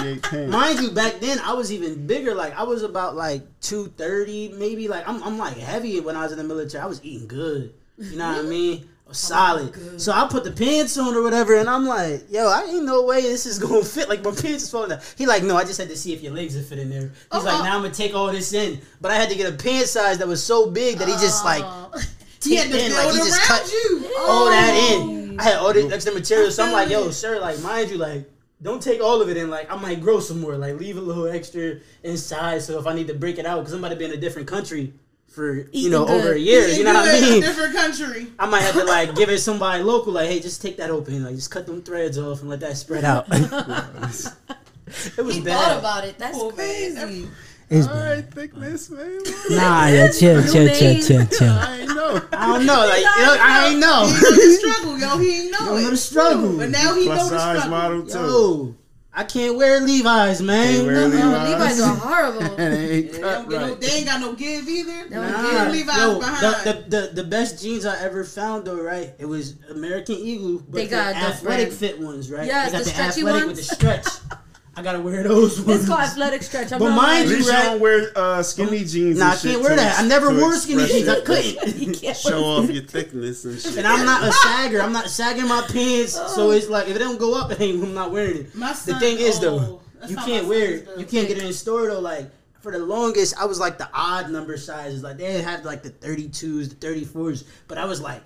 mind 0.48 0.80
you 0.80 0.92
back 0.92 1.20
then 1.20 1.38
I 1.40 1.52
was 1.52 1.70
even 1.72 2.06
bigger 2.06 2.34
like 2.34 2.58
I 2.58 2.62
was 2.62 2.82
about 2.82 3.16
like 3.16 3.42
230 3.60 4.54
maybe 4.58 4.88
like 4.88 5.06
I'm 5.08 5.22
I'm 5.22 5.36
like 5.38 5.56
heavy 5.56 6.00
when 6.00 6.16
I 6.16 6.22
was 6.22 6.32
in 6.32 6.38
the 6.38 6.44
military. 6.44 6.82
I 6.82 6.86
was 6.86 7.04
eating 7.04 7.28
good. 7.28 7.74
You 7.98 8.16
know 8.16 8.28
what 8.28 8.38
I 8.38 8.42
mean? 8.48 8.88
I 9.06 9.08
was 9.08 9.18
solid. 9.18 10.00
So 10.00 10.12
I 10.12 10.26
put 10.28 10.44
the 10.44 10.52
pants 10.52 10.96
on 10.96 11.14
or 11.14 11.22
whatever 11.22 11.56
and 11.56 11.68
I'm 11.68 11.86
like, 11.86 12.24
yo, 12.30 12.48
I 12.48 12.62
ain't 12.64 12.86
no 12.86 13.02
way 13.02 13.20
this 13.20 13.44
is 13.44 13.58
gonna 13.58 13.84
fit. 13.84 14.08
Like 14.08 14.24
my 14.24 14.30
pants 14.30 14.62
is 14.62 14.70
falling 14.70 14.88
down. 14.90 15.00
He 15.18 15.26
like, 15.26 15.42
no, 15.42 15.56
I 15.56 15.64
just 15.64 15.78
had 15.78 15.90
to 15.90 15.96
see 15.96 16.14
if 16.14 16.22
your 16.22 16.32
legs 16.32 16.56
would 16.56 16.64
fit 16.64 16.78
in 16.78 16.88
there. 16.88 17.12
He's 17.32 17.44
like, 17.44 17.62
now 17.62 17.76
I'm 17.76 17.82
gonna 17.82 17.92
take 17.94 18.14
all 18.14 18.32
this 18.32 18.54
in. 18.54 18.80
But 19.00 19.10
I 19.10 19.16
had 19.16 19.28
to 19.28 19.36
get 19.36 19.52
a 19.52 19.56
pant 19.56 19.86
size 19.86 20.16
that 20.18 20.28
was 20.28 20.42
so 20.42 20.70
big 20.70 20.96
that 20.98 21.08
he 21.08 21.14
just 21.14 21.44
like 21.44 21.62
oh. 21.64 21.92
He 22.44 22.56
had 22.56 22.70
to 22.70 22.84
in, 22.84 22.92
like, 22.92 23.12
he 23.12 23.18
just 23.18 23.40
cut 23.42 23.70
you. 23.70 24.10
all 24.18 24.46
that 24.46 24.74
in. 24.74 25.02
Oh. 25.02 25.21
I 25.38 25.42
had 25.44 25.56
all 25.56 25.72
this 25.72 25.92
extra 25.92 26.12
material, 26.14 26.50
so 26.50 26.64
I'm 26.64 26.72
like, 26.72 26.88
yo, 26.90 27.10
sir, 27.10 27.38
like, 27.40 27.60
mind 27.60 27.90
you, 27.90 27.98
like, 27.98 28.28
don't 28.62 28.82
take 28.82 29.00
all 29.00 29.20
of 29.20 29.28
it 29.28 29.36
in. 29.36 29.50
Like, 29.50 29.70
I 29.72 29.76
might 29.76 30.00
grow 30.00 30.20
some 30.20 30.40
more. 30.40 30.56
Like, 30.56 30.78
leave 30.78 30.96
a 30.96 31.00
little 31.00 31.26
extra 31.26 31.76
inside, 32.02 32.62
so 32.62 32.78
if 32.78 32.86
I 32.86 32.94
need 32.94 33.08
to 33.08 33.14
break 33.14 33.38
it 33.38 33.46
out, 33.46 33.58
because 33.60 33.72
I'm 33.72 33.80
about 33.80 33.90
to 33.90 33.96
be 33.96 34.04
in 34.04 34.12
a 34.12 34.16
different 34.16 34.46
country 34.48 34.92
for 35.28 35.54
you 35.54 35.68
Eating 35.72 35.92
know 35.92 36.04
good. 36.04 36.20
over 36.24 36.32
a 36.34 36.38
year. 36.38 36.68
You 36.68 36.84
know 36.84 36.92
what 36.92 37.08
I 37.08 37.16
in 37.16 37.24
a 37.24 37.30
mean? 37.30 37.40
different 37.40 37.74
country. 37.74 38.26
I 38.38 38.46
might 38.46 38.60
have 38.60 38.74
to 38.74 38.84
like 38.84 39.14
give 39.14 39.30
it 39.30 39.38
somebody 39.48 39.82
local, 39.82 40.12
like, 40.12 40.28
hey, 40.28 40.40
just 40.40 40.60
take 40.60 40.76
that 40.76 40.90
open, 40.90 41.24
like, 41.24 41.34
just 41.34 41.50
cut 41.50 41.66
them 41.66 41.82
threads 41.82 42.18
off 42.18 42.40
and 42.42 42.50
let 42.50 42.60
that 42.60 42.76
spread 42.76 43.04
out. 43.04 43.26
it 43.30 45.22
was 45.24 45.36
He 45.36 45.40
bad. 45.40 45.56
thought 45.58 45.78
about 45.78 46.04
it. 46.04 46.18
That's 46.18 46.36
Oh, 46.38 46.50
man. 46.52 47.30
Crazy. 47.72 47.78
It's 47.78 47.88
All 47.88 47.94
bad. 47.94 48.10
right, 48.16 48.34
thickness, 48.34 48.90
man. 48.90 49.18
Nah, 49.50 49.86
yeah, 49.86 50.08
chill, 50.10 50.42
chill, 50.42 50.68
chill, 50.74 51.02
chill, 51.02 51.26
chill. 51.26 51.48
I 51.50 51.78
ain't 51.80 51.88
know. 51.94 52.20
I 52.32 52.46
don't 52.46 52.66
know, 52.66 52.86
like, 52.86 52.98
you 52.98 53.04
know, 53.04 53.36
I 53.40 53.68
ain't 53.70 53.80
know. 53.80 54.06
He 54.06 54.12
know 54.12 54.30
the 54.36 54.58
struggle, 54.60 54.98
yo. 54.98 55.18
He 55.18 55.40
ain't 55.42 55.50
know 55.52 55.58
don't 55.66 55.82
know 55.82 55.90
the 55.90 55.96
struggle. 55.96 56.56
But 56.58 56.70
now 56.70 56.94
he 56.94 57.06
know 57.06 57.14
Plus 57.14 57.30
the 57.30 57.38
size 57.38 57.58
struggle. 57.62 57.70
model 57.78 58.06
too. 58.06 58.18
Yo, 58.18 58.74
I 59.14 59.24
can't 59.24 59.56
wear 59.56 59.78
Levi's, 59.80 60.40
man. 60.40 60.74
Can't 60.74 60.86
wear 60.86 60.94
No, 60.94 61.06
Levi's. 61.08 61.50
Levi's 61.50 61.80
are 61.82 61.94
horrible. 61.96 62.42
And 62.58 62.74
it 62.74 62.90
ain't 62.90 63.12
They, 63.12 63.18
cut 63.20 63.32
don't 63.32 63.48
get 63.50 63.60
no, 63.60 63.74
they 63.74 63.86
ain't 63.92 64.06
got 64.06 64.20
no 64.20 64.32
give 64.34 64.68
either. 64.68 65.08
Don't 65.10 65.32
Nah. 65.32 65.64
give. 65.64 65.72
Levi's 65.72 65.96
Yo, 65.98 66.18
behind. 66.18 66.66
the, 66.66 66.72
the, 66.72 67.00
the, 67.00 67.22
the 67.22 67.24
best 67.24 67.62
jeans 67.62 67.84
I 67.84 67.98
ever 68.02 68.24
found 68.24 68.64
though, 68.66 68.80
right? 68.80 69.12
It 69.18 69.26
was 69.26 69.56
American 69.70 70.14
Eagle, 70.16 70.60
but 70.66 70.72
They 70.72 70.84
the 70.86 70.90
got 70.90 71.12
the 71.14 71.20
athletic 71.20 71.66
brand. 71.68 71.78
fit 71.78 72.00
ones, 72.00 72.30
right? 72.30 72.46
Yes, 72.46 72.72
they 72.72 72.72
got 72.72 72.78
the 72.78 72.84
the, 72.84 72.90
stretchy 72.90 73.20
athletic 73.20 73.46
ones. 73.46 73.58
with 73.58 73.68
the 73.68 73.74
stretch. 73.74 74.06
I 74.74 74.82
gotta 74.82 75.00
wear 75.00 75.22
those 75.22 75.60
ones. 75.60 75.80
It's 75.80 75.88
called 75.88 76.00
athletic 76.00 76.42
stretch. 76.42 76.72
I'm 76.72 76.78
But 76.78 76.90
not 76.90 76.96
mind 76.96 77.08
At 77.10 77.26
lying. 77.26 77.28
least 77.28 77.46
you 77.48 77.52
right? 77.54 77.62
don't 77.64 77.80
wear 77.80 78.10
uh, 78.16 78.42
skinny 78.42 78.84
jeans. 78.84 79.18
Nah, 79.18 79.26
I 79.26 79.30
and 79.32 79.40
shit 79.40 79.50
can't 79.52 79.62
wear 79.62 79.76
that. 79.76 79.98
I 80.00 80.06
never 80.06 80.32
wore 80.34 80.54
skinny 80.54 80.86
jeans. 80.86 81.08
I 81.08 81.20
couldn't 81.20 81.96
show 82.16 82.42
off 82.44 82.70
your 82.70 82.82
thickness 82.84 83.44
and 83.44 83.60
shit. 83.60 83.76
And 83.76 83.86
I'm 83.86 84.06
not 84.06 84.22
a 84.26 84.32
sagger. 84.44 84.80
I'm 84.80 84.92
not 84.92 85.10
sagging 85.10 85.46
my 85.46 85.60
pants. 85.70 86.14
So 86.34 86.52
it's 86.52 86.68
like 86.70 86.88
if 86.88 86.96
it 86.96 87.00
don't 87.00 87.18
go 87.18 87.38
up, 87.38 87.52
I'm 87.60 87.92
not 87.92 88.12
wearing 88.12 88.38
it. 88.38 88.54
My 88.54 88.72
The 88.72 88.98
thing 88.98 89.18
is 89.18 89.38
though, 89.40 89.58
oh, 89.58 89.82
you 90.08 90.16
can't 90.16 90.46
wear 90.46 90.64
it. 90.64 90.70
it. 90.70 90.88
is. 90.88 91.00
You 91.00 91.06
can't 91.06 91.28
get 91.28 91.36
it 91.36 91.44
in 91.44 91.52
store 91.52 91.88
though. 91.88 92.00
Like 92.00 92.30
for 92.60 92.72
the 92.72 92.78
longest, 92.78 93.34
I 93.38 93.44
was 93.44 93.60
like 93.60 93.76
the 93.76 93.90
odd 93.92 94.30
number 94.30 94.56
sizes. 94.56 95.02
Like 95.02 95.18
they 95.18 95.42
had 95.42 95.66
like 95.66 95.82
the 95.82 95.90
32s, 95.90 96.70
the 96.70 96.86
34s, 96.86 97.44
but 97.68 97.76
I 97.76 97.84
was 97.84 98.00
like 98.00 98.22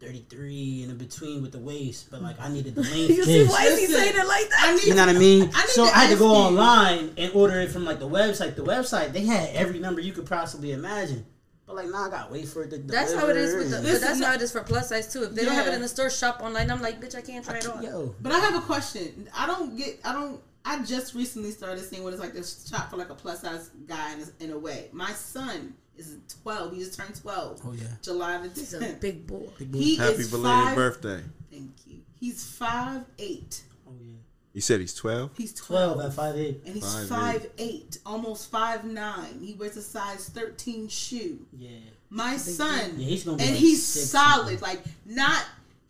33 0.00 0.82
and 0.82 0.92
in 0.92 0.98
between 0.98 1.42
with 1.42 1.52
the 1.52 1.58
waist. 1.58 2.10
But 2.10 2.22
like 2.22 2.40
I 2.40 2.48
needed 2.48 2.74
the 2.74 2.82
length. 2.82 2.94
You 2.96 3.24
see 3.24 3.38
this. 3.40 3.50
why 3.50 3.64
is 3.66 3.78
he 3.78 3.86
saying 3.86 4.14
it 4.16 4.26
like 4.26 4.46
I 4.58 4.66
that? 4.66 4.74
need, 4.76 4.84
You 4.88 4.94
know 4.94 5.06
what 5.06 5.14
I 5.16 5.18
mean? 5.18 5.42
I 5.54 5.60
need 5.62 5.68
so 5.70 5.84
I 5.84 5.88
had 5.90 6.10
to 6.10 6.16
go 6.16 6.26
you. 6.28 6.58
online 6.58 7.12
and 7.18 7.32
order 7.34 7.60
it 7.60 7.70
from 7.70 7.84
like 7.84 7.98
the 7.98 8.08
website. 8.08 8.56
The 8.56 8.64
website 8.64 9.12
they 9.12 9.24
had 9.26 9.50
every 9.54 9.78
number 9.78 10.00
you 10.00 10.12
could 10.12 10.26
possibly 10.26 10.72
imagine. 10.72 11.26
But 11.66 11.76
like, 11.76 11.88
nah, 11.88 12.06
I 12.08 12.10
gotta 12.10 12.32
wait 12.32 12.48
for 12.48 12.64
it 12.64 12.70
to 12.70 12.78
That's 12.78 13.14
how 13.14 13.28
it 13.28 13.36
is 13.36 13.54
with 13.54 13.70
the. 13.70 13.76
But 13.76 13.84
Listen, 13.84 14.00
that's 14.08 14.24
how 14.24 14.34
it 14.34 14.42
is 14.42 14.50
for 14.50 14.62
plus 14.62 14.88
size 14.88 15.12
too. 15.12 15.22
If 15.22 15.34
they 15.34 15.44
don't 15.44 15.54
have 15.54 15.68
it 15.68 15.74
in 15.74 15.80
the 15.80 15.88
store, 15.88 16.10
shop 16.10 16.40
online. 16.42 16.70
I'm 16.70 16.82
like, 16.82 17.00
bitch, 17.00 17.14
I 17.14 17.20
can't 17.20 17.44
try 17.44 17.58
it 17.58 17.68
on. 17.68 17.82
Yo, 17.82 18.14
But 18.20 18.32
I 18.32 18.40
have 18.40 18.56
a 18.56 18.60
question. 18.60 19.28
I 19.36 19.46
don't 19.46 19.76
get. 19.76 20.00
I 20.04 20.12
don't. 20.12 20.40
I 20.64 20.82
just 20.82 21.14
recently 21.14 21.52
started 21.52 21.82
seeing 21.84 22.02
what 22.02 22.12
it's 22.12 22.20
like 22.20 22.32
to 22.34 22.42
shop 22.42 22.90
for 22.90 22.96
like 22.96 23.08
a 23.10 23.14
plus 23.14 23.40
size 23.42 23.70
guy 23.86 24.14
in 24.14 24.20
a, 24.20 24.44
in 24.44 24.50
a 24.50 24.58
way. 24.58 24.88
My 24.92 25.12
son 25.12 25.74
is 26.08 26.18
twelve. 26.42 26.72
He 26.72 26.78
just 26.80 26.98
turned 26.98 27.20
twelve. 27.20 27.60
Oh, 27.64 27.72
yeah. 27.72 27.84
July 28.02 28.38
the 28.38 28.48
He's 28.48 28.74
a 28.74 28.80
tenth. 28.80 29.00
big 29.00 29.26
boy. 29.26 29.48
He 29.58 29.96
Happy 29.96 30.16
belated 30.28 30.42
five, 30.42 30.74
birthday. 30.76 31.20
Thank 31.50 31.70
you. 31.86 31.98
He's 32.18 32.44
five 32.44 33.02
eight. 33.18 33.62
oh 33.88 33.92
yeah, 34.00 34.12
You 34.52 34.60
said 34.60 34.80
he's 34.80 34.94
12? 34.94 35.30
He's 35.36 35.54
twelve. 35.54 35.94
twelve 35.96 36.10
at 36.10 36.14
five 36.16 36.36
eight. 36.36 36.60
and 36.66 36.74
he's 36.74 37.08
five 37.08 37.48
eight, 37.58 37.98
almost 38.04 38.50
five 38.50 38.84
nine. 38.84 39.40
He 39.40 39.54
wears 39.54 39.76
a 39.76 39.82
size 39.82 40.28
thirteen 40.28 40.88
shoe. 40.88 41.46
Yeah, 41.56 41.70
My 42.10 42.36
son, 42.36 42.94
Yeah, 42.98 43.06
he's 43.06 43.24
gonna 43.24 43.36
be 43.38 43.42
and 43.44 43.52
like 43.52 43.60
he's 43.60 43.84
six 43.86 44.06
solid. 44.10 44.60
Like 44.60 44.82
not, 45.06 45.44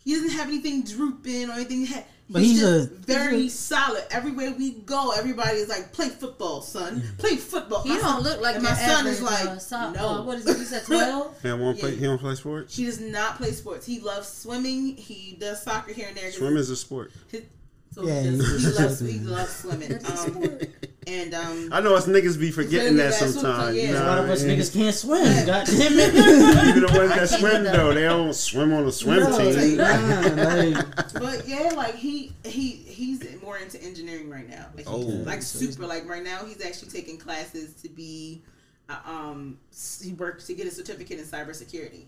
he 0.05 0.15
doesn't 0.15 0.31
have 0.31 0.49
anything 0.49 0.83
drooping 0.85 1.51
or 1.51 1.55
anything. 1.55 1.87
He's 1.87 1.95
But 2.33 2.43
he's 2.43 2.61
just 2.61 2.91
a- 2.91 2.95
very 2.95 3.49
solid. 3.49 4.05
Everywhere 4.11 4.53
we 4.57 4.71
go, 4.73 5.11
everybody 5.11 5.59
is 5.59 5.69
like, 5.69 5.93
"Play 5.93 6.09
football, 6.11 6.63
son. 6.63 7.03
Play 7.19 7.37
football." 7.37 7.83
He 7.83 7.89
My 7.91 7.95
don't 7.97 8.05
son- 8.05 8.23
look 8.23 8.41
like 8.41 8.55
and 8.57 8.63
your 8.65 8.73
my 8.73 8.79
son 8.79 9.07
is 9.09 9.21
like, 9.23 9.47
uh, 9.49 9.59
so- 9.59 9.91
"No." 9.91 10.09
uh, 10.09 10.23
what 10.23 10.39
is 10.39 10.47
it? 10.47 10.59
You 10.59 10.65
said 10.65 10.85
twelve. 10.87 11.35
He 11.43 11.49
don't, 11.49 11.61
want 11.61 11.79
play, 11.81 11.97
he 11.97 12.05
don't 12.05 12.19
play 12.19 12.35
sports? 12.37 12.75
She 12.75 12.85
does 12.85 13.01
not 13.01 13.37
play 13.37 13.51
sports. 13.53 13.85
He 13.87 13.99
loves 14.01 14.29
swimming. 14.29 14.97
He 14.97 15.37
does 15.41 15.63
soccer 15.63 15.93
here 15.93 16.07
and 16.09 16.17
there. 16.17 16.31
Swim 16.31 16.57
is 16.57 16.71
a 16.71 16.77
sport. 16.77 17.11
His- 17.31 17.43
so 17.93 18.07
Yeah, 18.07 18.23
he, 18.23 18.37
does, 18.37 19.01
he- 19.01 19.13
he 19.13 19.19
loves 19.21 19.63
he 19.63 19.69
swimming. 19.69 19.99
Um, 20.07 20.59
and 21.07 21.35
um, 21.35 21.71
I 21.73 21.81
know 21.81 21.97
us 21.97 22.07
niggas 22.07 22.39
be 22.39 22.53
forgetting 22.53 22.97
that 22.99 23.05
that 23.11 23.15
sometimes. 23.15 23.41
sometimes, 23.41 23.77
You 23.77 23.83
yeah. 23.83 23.93
know 23.93 24.03
a 24.05 24.07
lot 24.07 24.19
of 24.19 24.31
us 24.31 24.45
I 24.45 24.47
mean? 24.47 24.59
niggas 24.61 24.73
can't 24.73 24.95
swim. 24.95 25.47
God 25.47 25.67
damn 25.67 25.93
it. 25.99 26.15
Even 26.69 26.83
the 26.87 26.93
ones 26.95 27.11
that 27.11 27.29
swim 27.29 27.65
though, 27.65 27.93
they 27.95 28.03
don't 28.03 28.35
swim 28.35 28.73
on 28.75 28.87
a 28.87 28.93
swim 28.93 29.19
No, 29.19 29.39
team. 29.53 29.77
nah, 29.79 30.45
like, 30.45 31.13
But 31.15 31.49
yeah, 31.49 31.73
like 31.75 31.97
he 31.97 32.33
he 32.45 32.71
he's 32.71 33.25
more 33.43 33.57
into 33.59 33.83
engineering 33.83 34.29
right 34.31 34.49
now. 34.49 34.67
Like, 34.77 34.87
he, 34.87 34.93
Oh. 34.93 34.99
like 34.99 35.43
super. 35.43 35.87
Like 35.87 36.07
right 36.09 36.23
now, 36.23 36.45
he's 36.45 36.65
actually 36.65 36.91
taking 36.91 37.17
classes 37.19 37.73
to 37.83 37.89
be. 37.89 38.43
Uh, 38.89 38.97
um, 39.07 39.59
he 40.05 40.13
works 40.13 40.47
to 40.49 40.55
get 40.55 40.67
a 40.67 40.71
certificate 40.71 41.19
in 41.19 41.25
cybersecurity. 41.25 42.05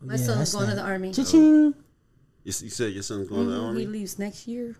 My 0.00 0.14
Yeah, 0.14 0.20
son's 0.24 0.38
that's 0.38 0.54
going 0.54 0.68
to 0.68 0.74
the 0.74 0.82
army. 0.82 1.12
Cha-ching. 1.12 1.40
You, 1.42 1.74
you 2.44 2.52
said 2.52 2.92
your 2.92 3.02
son's 3.04 3.28
going 3.28 3.46
to 3.46 3.50
the 3.52 3.58
Mhm, 3.60 3.78
He 3.78 3.86
leaves 3.86 4.18
next 4.18 4.48
year. 4.48 4.74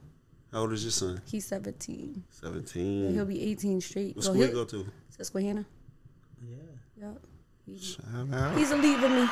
How 0.52 0.60
old 0.60 0.72
is 0.72 0.84
your 0.84 0.90
son? 0.90 1.20
He's 1.30 1.46
17. 1.46 2.24
17. 2.30 3.14
He'll 3.14 3.24
be 3.24 3.42
18 3.50 3.80
straight. 3.80 4.16
What 4.16 4.24
So 4.24 4.30
school 4.32 4.42
you 4.42 4.48
he'll- 4.48 4.64
go 4.64 4.64
to? 4.66 4.86
Susquehanna. 5.16 5.64
Yeah. 6.46 6.56
Yep. 7.00 7.18
He- 7.66 7.78
Shout 7.78 8.04
out. 8.32 8.58
He's 8.58 8.70
a 8.70 8.76
lead 8.76 9.00
with 9.00 9.10
me. 9.12 9.26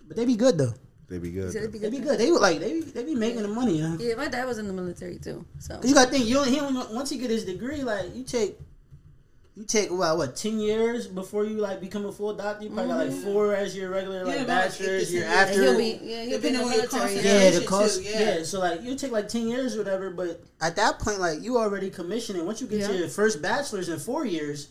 But 0.07 0.17
they 0.17 0.25
be 0.25 0.35
good 0.35 0.57
though. 0.57 0.73
They 1.09 1.17
be 1.19 1.31
good. 1.31 1.45
He 1.45 1.51
said 1.51 1.61
it'd 1.63 1.71
be 1.73 1.79
They 1.79 1.89
be 1.89 1.97
good. 1.97 2.05
good. 2.17 2.19
They 2.19 2.31
were 2.31 2.39
like 2.39 2.59
they 2.59 2.73
be, 2.73 2.81
they 2.81 3.03
be 3.03 3.15
making 3.15 3.41
the 3.43 3.47
money, 3.47 3.77
you 3.77 3.83
know? 3.87 3.97
Yeah, 3.99 4.15
my 4.15 4.27
dad 4.27 4.45
was 4.45 4.57
in 4.57 4.67
the 4.67 4.73
military 4.73 5.17
too. 5.19 5.45
So 5.59 5.79
you 5.83 5.93
gotta 5.93 6.11
think, 6.11 6.25
you 6.25 6.37
only, 6.39 6.51
he 6.51 6.59
only 6.59 6.81
once 6.93 7.09
he 7.09 7.17
get 7.17 7.29
his 7.29 7.45
degree, 7.45 7.83
like 7.83 8.15
you 8.15 8.23
take, 8.23 8.57
you 9.55 9.63
take 9.65 9.91
what 9.91 10.17
what 10.17 10.35
ten 10.35 10.59
years 10.59 11.05
before 11.07 11.45
you 11.45 11.57
like 11.57 11.79
become 11.79 12.05
a 12.05 12.11
full 12.11 12.33
doctor. 12.33 12.63
You 12.63 12.71
probably 12.71 12.87
got 12.91 12.97
like 12.97 13.09
mm-hmm. 13.09 13.23
four 13.23 13.53
as 13.53 13.77
your 13.77 13.91
regular 13.91 14.25
like 14.25 14.39
Yeah, 14.39 14.43
bachelor's. 14.45 15.09
to 15.09 15.13
Your 15.17 15.25
after, 15.25 15.61
he'll 15.61 15.77
be 15.77 15.99
yeah 16.01 16.23
he'll 16.23 16.23
in 16.23 16.29
Depending 16.41 16.53
the 16.53 16.65
on 16.65 16.71
your 16.71 16.81
military. 16.81 17.01
cost. 17.01 17.15
Yeah. 17.25 17.43
yeah, 17.43 17.49
the 17.59 17.65
cost, 17.65 17.97
too, 18.03 18.09
yeah. 18.09 18.37
yeah. 18.37 18.43
So 18.43 18.59
like 18.59 18.81
you 18.81 18.95
take 18.95 19.11
like 19.11 19.27
ten 19.27 19.47
years 19.47 19.75
or 19.75 19.79
whatever, 19.79 20.09
but 20.09 20.41
at 20.61 20.75
that 20.77 20.97
point, 20.99 21.19
like 21.19 21.41
you 21.43 21.57
already 21.57 21.89
commissioning. 21.91 22.45
Once 22.45 22.61
you 22.61 22.67
get 22.67 22.79
Yeah. 22.79 22.91
your 22.91 23.07
first 23.09 23.41
bachelor's 23.41 23.89
in 23.89 23.99
four 23.99 24.25
years, 24.25 24.69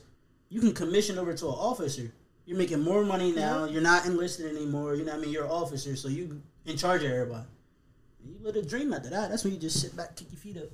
you 0.49 0.61
can 0.61 0.73
commission 0.73 1.19
over 1.19 1.33
to 1.35 1.47
an 1.47 1.53
officer. 1.55 2.11
You're 2.47 2.59
making 2.59 2.81
more 2.81 3.05
money 3.05 3.33
now. 3.33 3.61
Mm-hmm. 3.65 3.73
You're 3.73 3.83
not 3.83 4.05
enlisted 4.07 4.47
anymore. 4.55 4.95
You 4.95 5.05
know 5.05 5.13
what 5.13 5.19
I 5.21 5.23
mean? 5.23 5.33
You're 5.33 5.45
an 5.45 5.51
officer, 5.51 5.95
so 5.97 6.09
you 6.09 6.43
in 6.67 6.77
charge 6.77 7.03
of 7.05 7.11
everybody. 7.11 7.47
You 8.25 8.35
live 8.43 8.57
a 8.57 8.63
dream 8.63 8.93
after 8.93 9.11
that. 9.11 9.31
That's 9.31 9.45
when 9.45 9.53
you 9.53 9.59
just 9.59 9.81
sit 9.81 9.97
back, 9.97 10.15
kick 10.17 10.29
your 10.31 10.39
feet 10.39 10.57
up. 10.57 10.69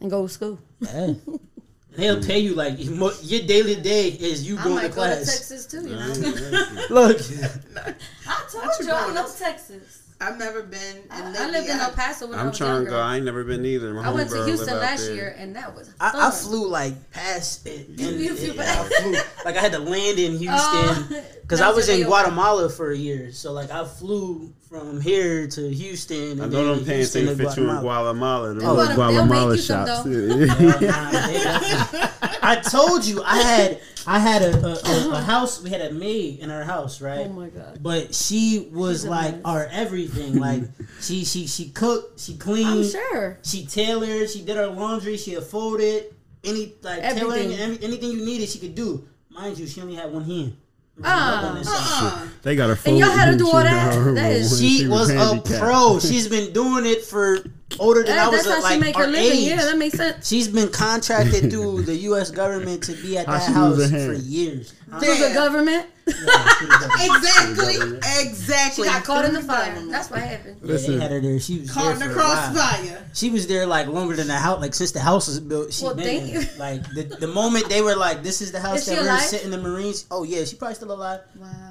and 0.00 0.10
go 0.10 0.22
to 0.26 0.28
school. 0.32 0.58
Yeah. 0.80 1.14
They'll 1.96 2.22
pay 2.22 2.38
you 2.38 2.54
like 2.54 2.74
your 2.78 3.42
daily 3.42 3.74
day 3.74 4.08
is 4.10 4.46
you 4.48 4.56
I 4.58 4.62
going 4.62 4.76
to 4.76 4.82
might 4.82 4.94
go 4.94 5.02
to 5.08 5.16
class. 5.16 5.24
Texas 5.26 5.66
too. 5.66 5.82
You 5.88 5.96
know. 5.96 6.86
Look, 6.90 7.18
I 8.28 8.44
told 8.50 8.64
What 8.64 8.78
you 8.78 8.86
you 8.86 8.92
I 8.92 9.00
going? 9.02 9.14
know 9.16 9.28
Texas. 9.36 9.99
I've 10.22 10.38
never 10.38 10.62
been. 10.62 10.98
I, 11.10 11.22
I 11.22 11.50
lived 11.50 11.68
in 11.68 11.78
El 11.78 11.92
Paso 11.92 12.26
when 12.26 12.38
I 12.38 12.42
I'm 12.42 12.48
was 12.48 12.58
trying 12.58 12.84
to 12.84 12.90
go. 12.90 13.00
I 13.00 13.16
ain't 13.16 13.24
never 13.24 13.42
been 13.42 13.64
either. 13.64 13.94
My 13.94 14.04
I 14.06 14.10
went 14.12 14.28
to 14.30 14.44
Houston 14.44 14.76
last 14.78 15.06
there. 15.06 15.14
year, 15.14 15.34
and 15.38 15.56
that 15.56 15.74
was 15.74 15.90
I, 15.98 16.28
I 16.28 16.30
flew 16.30 16.68
like 16.68 17.10
past 17.10 17.66
it. 17.66 17.88
You- 17.88 18.08
and 18.08 18.20
you 18.20 18.34
flew 18.36 18.50
it- 18.52 18.58
I 18.60 18.84
flew 19.00 19.12
like 19.46 19.56
I 19.56 19.60
had 19.60 19.72
to 19.72 19.78
land 19.78 20.18
in 20.18 20.34
oh, 20.34 20.38
Houston 20.38 21.16
Oh, 21.18 21.24
because 21.42 21.60
that 21.60 21.68
I 21.68 21.72
was 21.72 21.88
in 21.88 22.00
layover. 22.00 22.06
Guatemala 22.06 22.68
for 22.68 22.90
a 22.90 22.96
year. 22.96 23.32
So 23.32 23.52
like 23.52 23.70
I 23.70 23.84
flew 23.86 24.52
from 24.68 25.00
here 25.00 25.46
to 25.48 25.68
Houston. 25.74 26.32
And 26.32 26.42
I 26.42 26.46
know 26.48 26.74
them 26.74 26.84
pants 26.84 27.14
Houston 27.14 27.28
ain't 27.28 27.38
fit 27.38 27.56
you 27.56 27.70
in 27.70 27.80
Guatemala. 27.80 28.54
Them 28.54 28.64
Oh, 28.68 28.74
little 28.74 28.94
Guatemala 28.94 29.54
you 29.56 29.60
some, 29.62 29.86
shops. 29.86 30.02
though. 30.04 30.10
Nah, 30.10 31.10
they 31.26 31.32
definitely- 31.42 32.08
I 32.42 32.56
told 32.56 33.04
you 33.04 33.22
I 33.24 33.38
had 33.42 33.80
I 34.06 34.18
had 34.18 34.42
a, 34.42 34.56
a, 34.66 34.70
a, 34.72 35.10
a 35.12 35.20
house. 35.32 35.62
We 35.62 35.70
had 35.70 35.80
a 35.80 35.92
maid 35.92 36.38
in 36.40 36.50
our 36.50 36.62
house, 36.64 37.00
right? 37.00 37.26
Oh 37.26 37.32
my 37.32 37.48
god. 37.48 37.82
But 37.82 38.14
she 38.14 38.68
was 38.72 39.02
She's 39.02 39.08
like 39.10 39.32
mess. 39.36 39.42
our 39.44 39.66
everything. 39.66 40.38
Like 40.38 40.62
she 41.00 41.24
she 41.24 41.46
she 41.46 41.70
cooked, 41.70 42.20
she 42.20 42.36
cleaned, 42.36 42.66
I'm 42.68 42.74
cleaned, 42.76 42.90
sure. 42.92 43.38
she 43.42 43.66
tailored, 43.66 44.30
she 44.30 44.42
did 44.42 44.56
our 44.58 44.68
laundry, 44.68 45.16
she 45.16 45.34
folded 45.36 46.14
any 46.44 46.74
like 46.82 47.00
tailoring, 47.02 47.52
Everything. 47.52 47.58
any, 47.60 47.82
anything 47.84 48.10
you 48.12 48.24
needed, 48.24 48.48
she 48.48 48.58
could 48.58 48.74
do. 48.74 49.06
Mind 49.30 49.58
you, 49.58 49.66
she 49.66 49.80
only 49.80 49.94
had 49.94 50.12
one 50.12 50.24
hand. 50.24 50.56
Ah. 51.02 51.48
On 51.50 51.54
this. 51.58 52.42
They 52.42 52.56
got 52.56 52.68
a 52.68 52.76
full 52.76 52.92
And 52.92 53.00
y'all 53.00 53.10
had 53.10 53.30
to 53.32 53.38
do 53.38 53.46
all 53.46 53.52
that? 53.62 53.94
phone 53.94 54.14
That 54.16 54.32
is- 54.32 54.50
when 54.52 54.60
She 54.70 54.86
was 54.88 55.08
a 55.10 55.40
pro. 55.58 55.98
She's 55.98 56.28
been 56.28 56.52
doing 56.52 56.84
it 56.84 57.04
for 57.04 57.38
older 57.78 58.02
than 58.02 58.12
I 58.12 58.16
That, 58.24 58.30
was. 58.32 58.44
that's 58.44 58.56
how 58.56 58.62
like 58.62 58.74
she 58.74 58.80
make 58.80 58.96
our 58.96 59.04
her 59.04 59.10
living. 59.10 59.38
age. 59.38 59.48
Yeah, 59.48 59.56
that 59.56 59.78
makes 59.78 59.96
sense. 59.96 60.26
She's 60.28 60.48
been 60.48 60.68
contracted 60.70 61.50
through 61.52 61.82
the 61.82 61.94
U.S. 61.96 62.30
government 62.30 62.82
to 62.84 62.92
be 62.92 63.16
at 63.18 63.26
that 63.26 63.52
house 63.52 63.90
for 63.90 64.12
years. 64.14 64.72
Through 64.98 65.18
the 65.18 65.30
government, 65.32 65.86
Exactly. 66.08 67.74
she 67.74 68.26
Exactly. 68.26 68.84
got 68.88 69.04
caught 69.04 69.24
in 69.24 69.34
the 69.34 69.40
fire. 69.42 69.80
That's 69.86 70.10
what 70.10 70.20
happened. 70.20 70.58
Yeah, 70.64 70.76
they 70.78 70.98
had 70.98 71.10
her 71.12 71.20
there. 71.20 71.38
She 71.38 71.60
was 71.60 71.70
Caught 71.70 71.92
in 71.92 71.98
there 72.00 72.08
the 72.08 72.14
for 72.14 72.20
a 72.20 72.24
while. 72.24 72.52
crossfire. 72.52 73.06
She 73.14 73.30
was 73.30 73.46
there 73.46 73.66
like 73.66 73.86
longer 73.86 74.16
than 74.16 74.26
the 74.26 74.34
house, 74.34 74.60
like 74.60 74.74
since 74.74 74.90
the 74.90 74.98
house 74.98 75.28
was 75.28 75.38
built. 75.38 75.72
She 75.72 75.84
Well, 75.84 75.94
been 75.94 76.04
thank 76.04 76.32
there. 76.32 76.42
you. 76.42 76.48
Like 76.58 76.82
the, 76.94 77.02
the 77.04 77.26
moment 77.28 77.68
they 77.68 77.82
were 77.82 77.94
like, 77.94 78.24
"This 78.24 78.40
is 78.40 78.50
the 78.50 78.58
house 78.60 78.80
Is 78.80 78.86
that 78.86 78.98
we're 79.02 79.08
alive? 79.08 79.20
sitting 79.22 79.52
in 79.52 79.62
the 79.62 79.68
Marines." 79.68 80.06
Oh 80.10 80.24
yeah, 80.24 80.42
she 80.44 80.56
probably 80.56 80.74
still 80.74 80.90
alive. 80.92 81.20
Wow. 81.38 81.69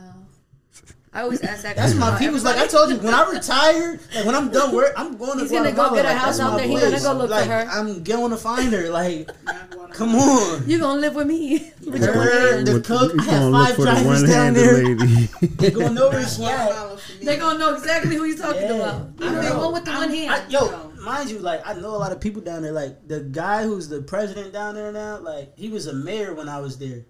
I 1.12 1.22
always 1.24 1.42
ask 1.42 1.64
that. 1.64 1.76
That's 1.76 1.94
question 1.94 2.00
my 2.00 2.08
about 2.10 2.20
people's. 2.20 2.44
Like 2.44 2.58
I 2.58 2.68
told 2.68 2.92
you, 2.92 2.98
when 2.98 3.14
I 3.16 3.28
retire, 3.32 4.00
like 4.14 4.26
when 4.26 4.36
I'm 4.36 4.50
done 4.52 4.76
work, 4.76 4.94
I'm 4.96 5.18
going 5.18 5.38
to. 5.38 5.44
He's 5.44 5.52
gonna 5.52 5.72
go 5.72 5.94
get 5.96 6.06
a 6.06 6.10
Like, 6.10 6.18
house 6.18 6.38
that's 6.38 6.40
out 6.42 6.52
my 6.52 6.58
there. 6.60 6.68
He 6.68 6.74
gonna 6.76 6.90
place. 6.92 7.04
go 7.04 7.14
look 7.14 7.30
for 7.32 7.36
her. 7.46 7.68
I'm 7.72 8.04
going 8.04 8.30
to 8.32 8.38
find 8.38 8.72
her. 8.74 8.90
Like, 8.90 9.30
Not 9.44 9.70
going 9.72 9.88
to- 9.92 9.94
come 9.98 10.16
on. 10.16 10.70
You 10.70 10.78
gonna 10.80 11.00
live 11.02 11.16
with 11.16 11.26
me? 11.28 11.72
with 11.86 12.04
Her, 12.06 12.56
hand. 12.58 12.68
the 12.68 12.80
cook. 12.82 13.12
I 13.12 13.24
You 13.24 13.30
had 13.30 13.40
gonna 13.40 13.50
look 13.50 13.68
five 13.68 13.76
for 13.76 13.86
the 13.86 13.92
drivers 13.92 14.24
down 14.30 14.54
there. 14.54 14.84
lady. 14.84 15.30
They 15.60 15.72
going 15.72 15.98
over 15.98 16.16
where 16.18 16.28
she 16.28 16.44
at. 16.46 16.68
Guatemala 16.68 16.98
for 16.98 17.12
me. 17.20 17.26
They 17.26 17.38
gonna 17.38 17.60
know 17.60 17.74
exactly 17.74 18.16
who 18.16 18.26
you're 18.26 18.38
talking 18.38 18.62
Yeah. 18.62 18.74
about. 18.74 19.02
I 19.20 19.26
You 19.26 19.32
know, 19.32 19.42
the 19.42 19.50
know. 19.50 19.60
one 19.60 19.74
with 19.74 19.86
the 19.86 19.92
one 19.92 20.10
hand. 20.14 20.32
I, 20.32 20.48
yo, 20.48 20.92
mind 21.02 21.30
you, 21.32 21.40
like 21.40 21.68
I 21.68 21.74
know 21.74 21.90
a 21.90 21.98
lot 21.98 22.12
of 22.12 22.22
people 22.22 22.42
down 22.44 22.62
there. 22.62 22.72
Like 22.72 23.08
the 23.08 23.22
guy 23.22 23.64
who's 23.64 23.90
the 23.90 24.04
president 24.04 24.54
down 24.54 24.76
there 24.76 24.92
now, 24.92 25.18
like 25.20 25.58
he 25.58 25.70
was 25.70 25.88
a 25.88 25.94
mayor 25.94 26.34
when 26.36 26.48
I 26.48 26.60
was 26.62 26.78
there, 26.78 27.06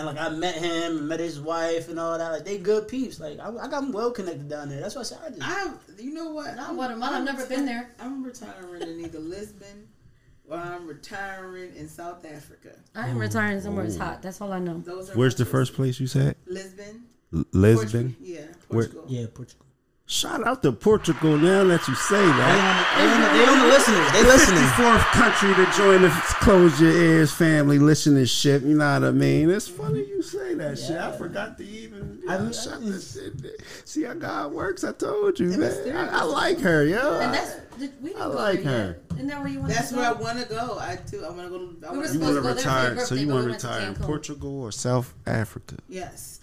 and 0.00 0.06
like 0.06 0.18
I 0.18 0.30
met 0.30 0.54
him 0.54 0.98
and 0.98 1.08
met 1.08 1.20
his 1.20 1.40
wife 1.40 1.88
and 1.88 2.00
all 2.00 2.16
that. 2.16 2.32
Like 2.32 2.44
they 2.44 2.58
good 2.58 2.88
peeps. 2.88 3.20
Like 3.20 3.38
I, 3.38 3.54
I 3.56 3.68
got 3.68 3.92
well 3.92 4.10
connected 4.10 4.48
down 4.48 4.70
there. 4.70 4.80
That's 4.80 4.94
why 4.94 5.02
I 5.02 5.04
said 5.04 5.18
I 5.24 5.28
just. 5.28 5.42
I, 5.42 6.02
you 6.02 6.12
know 6.14 6.30
what? 6.30 6.56
Not 6.56 6.74
Guatemala. 6.74 7.18
I've 7.18 7.24
never 7.24 7.46
been 7.46 7.66
there. 7.66 7.90
I'm 8.00 8.22
retiring 8.22 8.82
in 8.82 9.00
either 9.00 9.18
Lisbon 9.18 9.88
or 10.48 10.56
I'm 10.56 10.86
retiring 10.86 11.76
in 11.76 11.88
South 11.88 12.24
Africa. 12.24 12.70
I 12.94 13.08
am 13.08 13.18
retiring 13.18 13.58
oh. 13.58 13.60
somewhere 13.60 13.84
it's 13.84 13.96
hot. 13.96 14.22
That's 14.22 14.40
all 14.40 14.52
I 14.52 14.58
know. 14.58 14.78
Those 14.78 15.10
are 15.10 15.14
Where's 15.14 15.34
the 15.34 15.44
first 15.44 15.74
place 15.74 16.00
you 16.00 16.06
said? 16.06 16.36
Lisbon. 16.46 17.04
L- 17.32 17.44
Portugal. 17.44 17.60
Lisbon. 17.60 18.16
Yeah, 18.20 18.40
Where- 18.68 18.86
Portugal. 18.86 19.04
yeah, 19.06 19.26
Portugal. 19.32 19.66
Shout 20.12 20.44
out 20.44 20.60
to 20.64 20.72
Portugal 20.72 21.38
now 21.38 21.62
that 21.62 21.86
you 21.86 21.94
say 21.94 22.18
They 22.20 22.26
that. 22.26 22.96
on, 22.98 23.06
the, 23.06 23.08
they, 23.08 23.12
on 23.14 23.20
the, 23.20 23.38
they 23.38 23.46
on 23.52 23.58
the 23.60 23.66
listeners. 23.72 24.12
They 24.12 24.22
listening. 24.24 24.66
Fourth 24.74 25.04
country 25.12 25.54
to 25.54 25.70
join 25.76 26.02
the 26.02 26.08
Close 26.40 26.80
Your 26.80 26.90
Ears 26.90 27.32
family 27.32 27.78
listenership. 27.78 28.62
You 28.62 28.76
know 28.76 28.92
what 29.00 29.04
I 29.08 29.12
mean? 29.12 29.48
It's 29.50 29.68
funny 29.68 30.00
you 30.00 30.20
say 30.20 30.54
that 30.54 30.80
shit. 30.80 30.96
I 30.96 31.12
forgot 31.16 31.56
to 31.58 31.64
even. 31.64 32.22
I 32.28 32.34
I 32.34 32.38
mean, 32.40 32.52
shut 32.52 32.80
this 32.84 33.14
shit. 33.14 33.62
See 33.84 34.02
how 34.02 34.14
God 34.14 34.50
works. 34.52 34.82
I 34.82 34.90
told 34.92 35.38
you, 35.38 35.46
man. 35.56 35.96
I, 35.96 36.18
I 36.18 36.22
like 36.24 36.58
her, 36.58 36.84
yo. 36.84 37.20
And 37.20 37.32
that's 37.32 37.54
we 38.02 38.12
I 38.16 38.24
like 38.26 38.62
her. 38.64 38.98
Yet. 39.10 39.16
Isn't 39.16 39.28
that 39.28 39.38
where 39.40 39.48
you 39.48 39.60
want 39.60 39.72
That's 39.72 39.90
to 39.90 39.96
where 39.96 40.08
I 40.08 40.12
want 40.12 40.40
to 40.42 40.48
go. 40.48 40.76
I 40.80 40.96
do. 41.08 41.24
I 41.24 41.30
want 41.30 41.42
to 41.42 41.48
go. 41.50 41.58
to- 41.58 41.86
I 41.86 41.90
wanna 41.92 41.92
you 41.92 41.92
go- 41.92 41.96
want 41.96 42.02
to 42.02 42.08
supposed 42.08 42.34
to 42.36 42.42
go 42.42 42.42
there 42.42 42.42
for 42.42 42.46
your 42.48 42.54
retire? 42.56 43.06
So 43.06 43.14
you 43.14 43.28
want 43.28 43.42
to 43.42 43.44
we 43.46 43.50
went 43.52 43.60
to 43.60 43.68
retire 43.68 43.88
in 43.88 43.94
Portugal 43.94 44.60
or 44.62 44.72
South 44.72 45.14
Africa? 45.26 45.76
Yes, 45.88 46.39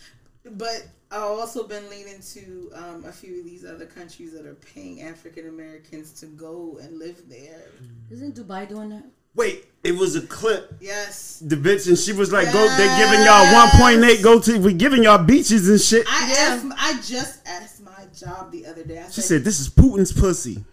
but 0.52 0.88
I've 1.12 1.22
also 1.22 1.68
been 1.68 1.90
leaning 1.90 2.20
to 2.34 2.72
um, 2.76 3.06
a 3.06 3.12
few 3.12 3.40
of 3.40 3.46
these 3.46 3.64
other 3.66 3.86
countries 3.86 4.34
that 4.34 4.46
are 4.46 4.56
paying 4.56 5.02
African 5.02 5.48
Americans 5.48 6.12
to 6.20 6.26
go 6.28 6.80
and 6.82 7.00
live 7.00 7.22
there. 7.30 7.66
Isn't 8.12 8.36
Dubai 8.36 8.68
doing 8.68 8.90
that? 8.90 9.06
Wait, 9.36 9.66
it 9.84 9.92
was 9.96 10.16
a 10.16 10.22
clip. 10.22 10.74
Yes, 10.82 11.44
The 11.46 11.56
bitch 11.56 11.88
and 11.88 11.96
she 11.98 12.12
was 12.12 12.32
like, 12.34 12.52
"Go, 12.52 12.68
They're 12.76 12.98
giving 12.98 13.24
y'all 13.24 13.54
one 13.54 13.70
point 13.70 14.04
eight. 14.04 14.24
Go 14.24 14.40
to, 14.40 14.58
we 14.60 14.74
giving 14.74 15.04
y'all 15.04 15.24
beaches 15.24 15.70
and 15.70 15.80
shit." 15.80 16.06
I 16.10 16.28
Yeah. 16.28 16.36
asked. 16.40 16.66
I 16.76 16.94
just 17.02 17.48
asked 17.48 17.84
my 17.84 18.06
job 18.18 18.52
the 18.52 18.66
other 18.66 18.84
day. 18.84 19.00
I 19.00 19.10
She 19.12 19.22
said, 19.22 19.44
"This 19.44 19.60
is 19.60 19.70
Putin's 19.70 20.12
pussy." 20.12 20.66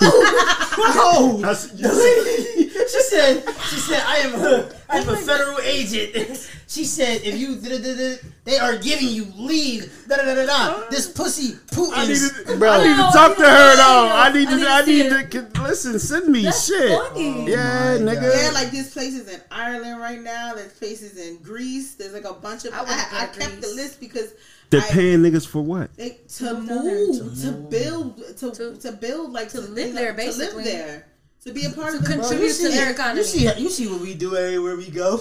Oh, 0.00 1.38
That's- 1.42 1.70
she 2.92 3.00
said, 3.02 3.42
she 3.68 3.76
said, 3.76 4.02
I 4.06 4.16
am 4.24 4.34
a, 4.34 4.72
I 4.92 4.98
am 4.98 5.08
oh 5.08 5.14
a 5.14 5.16
federal 5.16 5.58
agent. 5.60 6.48
She 6.72 6.84
said, 6.86 7.20
if 7.22 7.36
you, 7.38 7.56
da, 7.56 7.68
da, 7.68 7.78
da, 7.84 7.94
da, 7.94 8.14
they 8.44 8.58
are 8.58 8.78
giving 8.78 9.08
you 9.08 9.26
leave. 9.36 9.92
Da, 10.08 10.16
da, 10.16 10.24
da, 10.24 10.34
da, 10.34 10.46
da. 10.46 10.88
This 10.88 11.06
pussy 11.12 11.48
I 11.52 12.06
need, 12.06 12.16
Putin's, 12.16 12.44
to, 12.44 12.56
bro. 12.56 12.70
I 12.70 12.78
need 12.82 12.96
to 12.96 13.02
talk 13.12 13.36
to 13.36 13.42
her 13.42 13.76
don't 13.76 13.76
though. 13.76 14.08
know. 14.08 14.14
I 14.16 14.32
need 14.32 14.48
I 14.48 14.58
to. 14.58 14.66
I 14.70 14.84
need 14.86 15.02
see 15.02 15.08
to. 15.10 15.24
can- 15.50 15.62
Listen, 15.64 15.98
send 15.98 16.28
me 16.28 16.44
That's 16.44 16.66
shit. 16.66 16.88
funny. 16.88 17.28
Oh 17.28 17.46
yeah, 17.46 17.98
my 17.98 18.14
nigga. 18.14 18.42
Yeah, 18.42 18.50
like 18.54 18.70
there's 18.70 18.90
places 18.90 19.28
in 19.28 19.38
Ireland 19.50 20.00
right 20.00 20.20
now. 20.22 20.54
There's 20.54 20.72
places 20.72 21.18
in 21.18 21.36
Greece. 21.42 21.94
There's 21.94 22.14
like 22.14 22.24
a 22.24 22.32
bunch 22.32 22.64
of. 22.64 22.72
I 22.72 22.78
I, 22.78 22.82
I, 23.12 23.26
go 23.26 23.32
to 23.34 23.38
kept 23.40 23.60
the 23.60 23.68
list 23.68 24.00
because 24.00 24.32
They're 24.70 24.80
I- 24.80 24.88
paying 24.90 25.18
niggas 25.20 25.46
for 25.46 25.60
what? 25.60 25.94
they, 25.96 26.20
to 26.36 26.54
move 26.54 26.68
down 26.68 26.84
there. 26.86 27.06
move, 27.06 27.34
To 27.40 27.46
to 27.46 27.52
build, 27.52 28.16
to, 28.38 28.50
To- 28.50 28.76
to 28.80 28.92
build, 28.92 29.32
like 29.32 29.50
to 29.50 29.60
to, 29.60 29.68
live 29.68 29.88
you 29.88 29.92
know, 29.94 30.00
there, 30.00 30.10
to 30.12 30.16
basically. 30.16 30.64
live 30.64 30.72
there, 30.72 31.06
to 31.44 31.52
be 31.52 31.64
a 31.64 31.70
part 31.70 31.94
of 31.94 32.02
the 32.02 32.06
contribute 32.06 32.42
you 32.42 32.48
to 32.48 32.54
see, 32.54 32.74
their 32.74 33.16
you 33.16 33.24
see, 33.24 33.60
you 33.60 33.68
see 33.68 33.88
what 33.88 34.00
we 34.00 34.14
do 34.14 34.36
everywhere 34.36 34.76
we 34.76 34.90
go. 34.90 35.20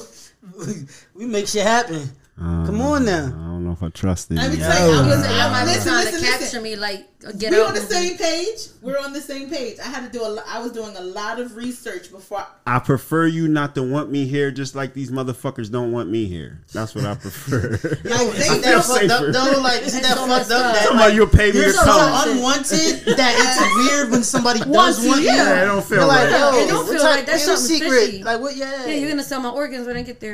we 1.16 1.26
make 1.26 1.48
shit 1.48 1.66
happen. 1.66 2.10
Come 2.38 2.82
on 2.82 3.06
now. 3.06 3.26
I 3.28 3.30
don't 3.30 3.66
know 3.66 3.72
if 3.74 3.84
I 3.84 3.90
trust 3.90 4.32
it. 4.32 4.36
Let 4.36 4.52
me 4.52 4.58
Yeah. 4.58 4.72
tell 4.74 4.90
you, 4.90 4.96
I 4.98 5.06
was, 5.08 5.26
I, 5.28 5.50
my 5.52 5.64
listen, 5.66 5.84
trying 5.92 6.06
listen, 6.06 6.20
to 6.22 6.26
capture 6.26 6.44
listen. 6.44 6.64
me 6.64 6.76
like 6.76 7.08
get 7.38 7.52
We're 7.52 7.62
out. 7.62 7.68
on 7.68 7.74
the 7.76 7.82
movie. 7.82 7.94
same 7.94 8.18
page. 8.18 8.58
We're 8.82 8.98
on 8.98 9.14
the 9.14 9.22
same 9.22 9.48
page. 9.50 9.78
I 9.78 9.84
had 9.84 10.12
to 10.12 10.18
do 10.18 10.26
a. 10.26 10.28
lo- 10.28 10.44
I 10.48 10.60
was 10.60 10.72
doing 10.72 10.96
a 10.98 11.02
lot 11.02 11.40
of 11.40 11.56
research 11.56 12.10
before. 12.12 12.40
I, 12.66 12.78
I 12.78 12.80
prefer 12.80 13.28
you 13.28 13.48
not 13.48 13.76
to 13.76 13.84
want 13.84 14.10
me 14.10 14.26
here, 14.26 14.50
just 14.50 14.74
like 14.74 14.96
these 14.96 15.12
motherfuckers 15.12 15.70
don't 15.72 15.92
want 15.92 16.10
me 16.10 16.26
here. 16.26 16.62
That's 16.74 16.96
what 16.96 17.06
I 17.06 17.14
prefer. 17.14 17.70
like, 17.82 17.82
they, 18.02 18.16
Isn't 18.16 18.34
feel 18.34 18.62
that 18.62 18.86
fucked 18.86 19.12
up 19.12 19.22
though? 19.34 19.62
Like, 19.62 19.82
isn't 19.84 20.02
that 20.02 20.18
fucked 20.18 20.32
up? 20.32 20.40
up. 20.40 20.48
That, 20.74 20.84
Somebody 20.88 21.10
like, 21.10 21.14
you'll 21.16 21.28
pay 21.28 21.52
me 21.52 21.58
you're 21.60 21.66
to 21.68 21.74
so 21.74 21.84
come. 21.84 22.30
unwanted 22.30 22.72
that 23.18 23.36
it's 23.38 23.92
weird 23.92 24.10
when 24.10 24.24
somebody 24.24 24.60
does 24.62 24.68
Wants 24.70 25.04
you, 25.04 25.10
want 25.10 25.22
you. 25.22 25.28
yeah. 25.28 25.36
Yeah, 25.36 25.64
it 25.64 25.66
don't 25.68 25.86
feel 25.86 26.08
like, 26.08 26.32
right. 26.32 26.40
yo, 26.40 26.58
It 26.64 26.68
don't 26.70 26.88
feel 26.90 27.04
like 27.04 27.28
that's 27.28 27.48
ain't 27.48 27.60
something 27.60 27.78
secret. 27.82 28.06
fishy. 28.08 28.24
Like 28.24 28.40
what? 28.42 28.56
Yeah, 28.56 28.88
Yeah, 28.88 28.94
you're 28.96 29.10
gonna 29.10 29.22
sell 29.22 29.42
my 29.42 29.50
organs 29.52 29.86
when 29.86 29.96
I 29.96 30.02
get 30.02 30.20
there. 30.20 30.34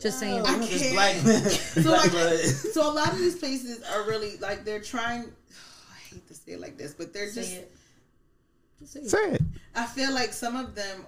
Just 0.00 0.20
saying. 0.20 0.44
I 0.46 0.58
This 0.58 0.80
can't. 0.82 0.94
black 0.94 1.14
man. 1.24 1.50
So 1.50 1.82
black 1.82 2.12
like, 2.12 2.38
so 2.38 2.90
a 2.90 2.92
lot 2.92 3.12
of 3.12 3.18
these 3.18 3.36
places 3.36 3.82
are 3.92 4.04
really 4.06 4.36
like 4.38 4.64
they're 4.64 4.80
trying. 4.80 5.24
I 5.90 6.14
hate 6.14 6.26
to 6.28 6.34
say 6.34 6.52
it 6.52 6.60
like 6.60 6.76
this, 6.78 6.94
but 6.94 7.12
they're 7.12 7.28
Say 7.28 7.40
just. 7.40 7.52
it. 7.54 7.72
Just 8.80 8.92
say 8.92 9.00
it. 9.00 9.08
Say 9.10 9.30
it. 9.32 9.42
I 9.74 9.86
feel 9.86 10.12
like 10.14 10.32
some 10.32 10.56
of 10.56 10.74
them 10.74 11.04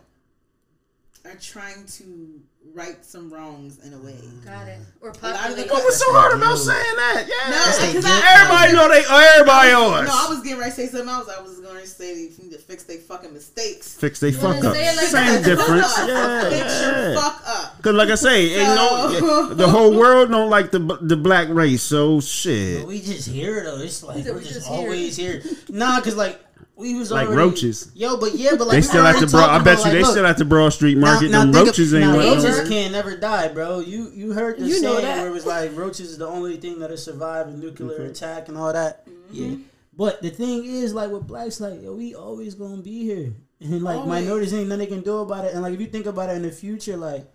are 1.24 1.36
trying 1.40 1.86
to 1.86 2.40
right 2.74 3.04
some 3.04 3.32
wrongs 3.32 3.78
in 3.84 3.92
a 3.94 3.98
way. 3.98 4.12
Mm. 4.12 4.44
Got 4.44 4.68
it. 4.68 4.78
Or 5.00 5.08
lot 5.08 5.16
of 5.16 5.20
populate. 5.22 5.66
the- 5.68 5.72
What 5.74 5.84
was 5.84 5.98
so 5.98 6.06
hard 6.12 6.36
about 6.36 6.56
saying 6.56 6.96
that? 6.96 7.24
Yeah. 7.26 7.50
No, 7.50 7.78
they 7.80 7.92
because 7.92 8.04
I, 8.06 8.40
Everybody 8.40 8.72
know 8.74 8.88
they. 8.88 9.04
Everybody 9.34 9.70
yours. 9.70 10.08
no, 10.08 10.14
I 10.14 10.26
was 10.28 10.40
getting 10.42 10.58
ready 10.58 10.70
to 10.70 10.76
say 10.76 10.86
something 10.86 11.08
else. 11.08 11.28
I 11.28 11.40
was 11.42 11.58
going 11.60 11.80
to 11.80 11.86
say 11.86 12.14
they 12.14 12.42
need 12.42 12.52
to 12.52 12.58
fix 12.58 12.84
their 12.84 12.98
fucking 12.98 13.32
mistakes. 13.32 13.94
Fix 13.98 14.20
they 14.20 14.30
fuck 14.32 14.56
wanna 14.56 14.68
up. 14.68 14.74
say 14.74 14.86
like 14.96 15.06
Same 15.06 15.42
difference. 15.42 15.92
Fuck 15.94 15.98
up. 16.00 16.08
Yeah, 16.08 16.48
Fix 16.50 16.80
your 16.82 17.14
fuck 17.20 17.42
up. 17.46 17.82
Cause 17.82 17.94
like 17.94 18.08
I 18.10 18.14
say, 18.14 18.54
ain't 18.60 18.74
no 18.74 19.54
the 19.54 19.66
whole 19.68 19.96
world 19.96 20.30
don't 20.30 20.50
like 20.50 20.70
the 20.70 20.78
the 21.00 21.16
black 21.16 21.48
race. 21.48 21.82
So 21.82 22.16
But 22.16 22.24
shit, 22.24 22.86
we 22.86 23.00
just 23.00 23.26
here 23.28 23.64
though. 23.64 23.78
It's 23.80 24.02
like 24.02 24.24
we're 24.24 24.34
we 24.34 24.40
just, 24.42 24.54
just 24.54 24.70
always 24.70 25.16
here. 25.16 25.42
Nah, 25.70 26.00
cause 26.02 26.14
like 26.14 26.38
we 26.80 26.94
was 26.96 27.10
like 27.10 27.28
already, 27.28 27.36
roaches. 27.50 27.92
Yo, 27.94 28.16
but 28.16 28.34
yeah, 28.34 28.50
but 28.58 28.66
like 28.66 28.76
They 28.76 28.80
still 28.82 29.02
were 29.02 29.08
at 29.08 29.12
the 29.12 29.18
already 29.18 29.30
broad. 29.32 29.50
I 29.50 29.58
bet 29.62 29.74
about, 29.74 29.86
you 29.86 29.92
they 29.92 30.02
look, 30.02 30.10
still 30.10 30.26
at 30.26 30.38
the 30.38 30.44
Broad 30.44 30.70
Street 30.70 30.98
Market. 30.98 31.30
Now, 31.30 31.44
now 31.44 31.52
think 31.52 31.66
roaches 31.66 31.92
of, 31.92 32.00
ain't 32.02 32.10
now, 32.12 32.18
running. 32.18 32.44
roaches 32.44 32.68
can 32.68 32.92
never 32.92 33.16
die, 33.16 33.48
bro. 33.48 33.78
You 33.80 34.10
you 34.14 34.32
heard 34.32 34.58
the 34.58 34.66
You 34.66 34.80
know 34.82 34.94
saying 34.94 35.04
that. 35.04 35.18
where 35.18 35.28
it 35.28 35.32
was 35.32 35.46
like 35.46 35.76
roaches 35.76 36.10
is 36.10 36.18
the 36.18 36.26
only 36.26 36.56
thing 36.56 36.78
that'll 36.80 36.96
survive 36.96 37.48
a 37.48 37.52
nuclear 37.52 38.02
attack 38.06 38.48
and 38.48 38.56
all 38.58 38.72
that. 38.72 39.06
Mm-hmm. 39.06 39.34
Yeah. 39.34 39.56
But 39.96 40.22
the 40.22 40.30
thing 40.30 40.64
is, 40.64 40.94
like 40.94 41.10
with 41.10 41.26
blacks, 41.26 41.60
like 41.60 41.82
yo, 41.82 41.94
we 41.94 42.14
always 42.14 42.54
gonna 42.54 42.80
be 42.82 43.04
here, 43.04 43.34
and 43.60 43.82
like 43.82 43.96
Always. 43.98 44.08
minorities 44.24 44.54
ain't 44.54 44.68
nothing 44.68 44.78
they 44.78 44.86
can 44.86 45.02
do 45.02 45.18
about 45.18 45.44
it. 45.44 45.52
And 45.52 45.62
like 45.62 45.74
if 45.74 45.80
you 45.80 45.86
think 45.88 46.06
about 46.06 46.30
it 46.30 46.36
in 46.36 46.42
the 46.42 46.50
future, 46.50 46.96
like 46.96 47.26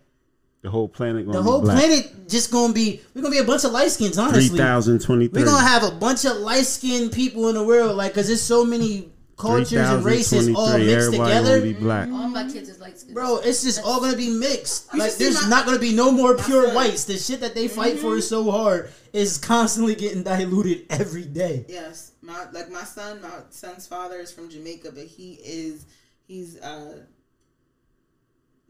The 0.64 0.72
whole 0.72 0.88
planet 0.90 1.28
gonna 1.28 1.38
the 1.38 1.44
be 1.44 1.50
whole 1.50 1.62
black. 1.62 1.78
planet 1.78 2.28
just 2.28 2.50
gonna 2.50 2.74
be 2.74 3.02
we're 3.14 3.22
gonna 3.22 3.32
be 3.32 3.38
a 3.40 3.44
bunch 3.44 3.66
of 3.66 3.72
light 3.72 3.92
skins. 3.92 4.16
Three 4.16 4.24
Honestly, 4.24 4.58
thousand 4.58 5.00
twenty 5.02 5.28
three. 5.28 5.44
we're 5.44 5.48
gonna 5.48 5.64
have 5.68 5.84
a 5.84 5.92
bunch 5.92 6.26
of 6.26 6.38
light 6.38 6.66
skinned 6.66 7.12
people 7.12 7.50
in 7.50 7.56
the 7.56 7.64
world, 7.64 7.96
like 7.98 8.14
because 8.14 8.26
there's 8.28 8.42
so 8.42 8.66
many 8.66 9.12
cultures 9.38 9.74
and 9.74 10.04
races 10.06 10.54
all 10.56 10.78
mixed 10.78 11.12
together. 11.12 11.62
be 11.62 11.74
black. 11.74 12.08
All 12.10 12.28
my 12.30 12.44
kids 12.50 12.70
is 12.70 12.80
light 12.80 12.98
skinned. 12.98 13.16
Bro, 13.16 13.38
it's 13.40 13.64
just 13.64 13.84
all 13.84 14.00
gonna 14.00 14.16
be 14.16 14.30
mixed. 14.30 14.88
You 14.94 15.00
Like, 15.00 15.16
there's 15.16 15.42
my- 15.44 15.50
not 15.50 15.66
gonna 15.66 15.80
be 15.80 15.94
no 15.94 16.12
more 16.12 16.36
pure 16.38 16.74
whites. 16.74 17.04
The 17.06 17.18
shit 17.18 17.42
that 17.42 17.54
they 17.56 17.68
fight 17.68 18.00
for 18.00 18.16
is 18.18 18.28
so 18.28 18.50
hard 18.50 18.90
is 19.14 19.38
constantly 19.38 19.96
getting 19.96 20.24
diluted 20.24 20.86
every 20.90 21.26
day. 21.26 21.66
Yes, 21.68 22.12
my 22.22 22.46
like 22.54 22.70
my 22.72 22.84
son, 22.84 23.22
my 23.22 23.30
son's 23.50 23.88
father 23.88 24.20
is 24.20 24.32
from 24.32 24.50
Jamaica, 24.50 24.92
but 24.94 25.06
he 25.06 25.34
is 25.44 25.86
he's 26.28 26.58
uh 26.62 27.00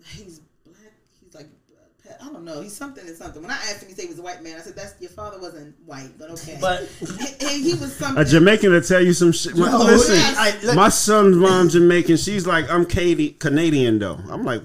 he's 0.06 0.40
black. 0.40 0.40
He's 0.40 0.40
like 0.40 0.46
I 2.22 2.26
don't 2.26 2.44
know. 2.44 2.62
He's 2.62 2.76
something 2.76 3.06
and 3.08 3.16
something. 3.16 3.42
When 3.42 3.52
I 3.52 3.56
asked 3.56 3.82
him, 3.84 3.90
he 3.90 3.96
said 3.96 4.04
he 4.04 4.10
was 4.10 4.20
a 4.20 4.22
white 4.22 4.42
man. 4.44 4.58
I 4.58 4.62
said, 4.62 4.76
"That's 4.76 4.94
your 5.02 5.10
father 5.10 5.40
wasn't 5.40 5.76
white, 5.86 6.12
but 6.18 6.30
okay." 6.32 6.58
But 6.62 6.82
and 7.02 7.64
he 7.64 7.74
was 7.74 7.96
something. 7.96 8.22
A 8.22 8.26
Jamaican 8.26 8.72
to 8.72 8.82
tell 8.82 9.02
you 9.02 9.14
some 9.14 9.32
shit. 9.32 9.56
Yo, 9.56 9.64
Listen, 9.64 10.16
I- 10.38 10.58
look- 10.64 10.76
my 10.76 10.90
son's 10.90 11.36
mom 11.36 11.70
Jamaican. 11.70 12.18
She's 12.18 12.46
like, 12.48 12.70
I'm 12.72 12.86
Katie, 12.86 13.32
Canadian 13.32 14.00
though. 14.00 14.20
I'm 14.30 14.44
like, 14.44 14.62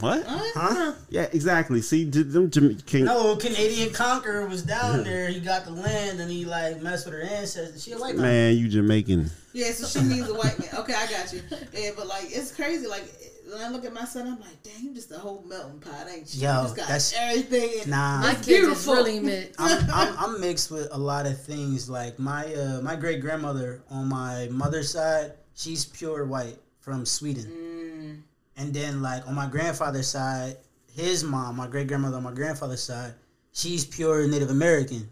what? 0.00 0.22
huh? 0.26 0.92
Yeah, 1.10 1.28
exactly. 1.32 1.80
See, 1.82 2.04
d- 2.04 2.22
them 2.22 2.50
Jamaican. 2.50 3.04
No, 3.04 3.36
Canadian 3.36 3.92
conqueror 3.92 4.46
was 4.46 4.62
down 4.62 5.04
there. 5.04 5.28
He 5.28 5.40
got 5.40 5.64
the 5.64 5.70
land 5.72 6.20
and 6.20 6.30
he 6.30 6.44
like 6.44 6.80
messed 6.82 7.06
with 7.06 7.14
her 7.14 7.22
ancestors. 7.22 7.82
She 7.84 7.92
a 7.92 7.98
white 7.98 8.16
man. 8.16 8.22
Man, 8.22 8.56
you 8.56 8.68
Jamaican. 8.68 9.30
Yeah, 9.54 9.70
so 9.72 9.86
she 9.86 10.04
means 10.06 10.28
a 10.28 10.34
white 10.34 10.58
man. 10.58 10.68
Okay, 10.78 10.94
I 10.94 11.06
got 11.10 11.32
you. 11.32 11.42
Yeah, 11.74 11.90
but 11.96 12.06
like 12.06 12.24
it's 12.28 12.54
crazy. 12.54 12.86
Like 12.86 13.04
when 13.52 13.62
I 13.62 13.68
look 13.68 13.84
at 13.84 13.92
my 13.92 14.04
son, 14.04 14.26
I'm 14.26 14.40
like, 14.40 14.62
dang, 14.62 14.82
you 14.82 14.94
just 14.94 15.10
a 15.12 15.18
whole 15.18 15.44
melting 15.46 15.80
pot, 15.80 16.06
ain't 16.10 16.34
you? 16.34 16.42
Yo, 16.42 16.56
you 16.56 16.62
just 16.62 16.76
got 16.76 16.82
that's- 16.88 17.14
everything. 17.16 17.90
Nah. 17.90 18.20
my 18.22 18.32
It's 18.32 18.46
kids 18.46 18.68
is 18.68 18.86
really 18.86 19.20
mixed. 19.20 19.60
I'm, 19.60 19.88
I'm 19.92 20.14
I'm 20.18 20.40
mixed 20.40 20.70
with 20.70 20.88
a 20.92 20.98
lot 20.98 21.26
of 21.26 21.40
things. 21.40 21.88
Like 21.90 22.18
my 22.18 22.52
uh, 22.54 22.80
my 22.82 22.96
great 22.96 23.20
grandmother 23.20 23.82
on 23.90 24.08
my 24.08 24.48
mother's 24.50 24.90
side, 24.90 25.32
she's 25.54 25.84
pure 25.84 26.24
white 26.24 26.58
from 26.80 27.04
Sweden, 27.06 27.44
Mm. 27.46 28.22
and 28.56 28.74
then 28.74 29.02
like 29.02 29.26
on 29.28 29.34
my 29.34 29.46
grandfather's 29.46 30.08
side, 30.08 30.56
his 30.94 31.22
mom, 31.24 31.56
my 31.56 31.66
great 31.68 31.86
grandmother 31.88 32.16
on 32.16 32.22
my 32.24 32.32
grandfather's 32.32 32.82
side, 32.82 33.14
she's 33.52 33.84
pure 33.84 34.26
Native 34.26 34.50
American. 34.50 35.08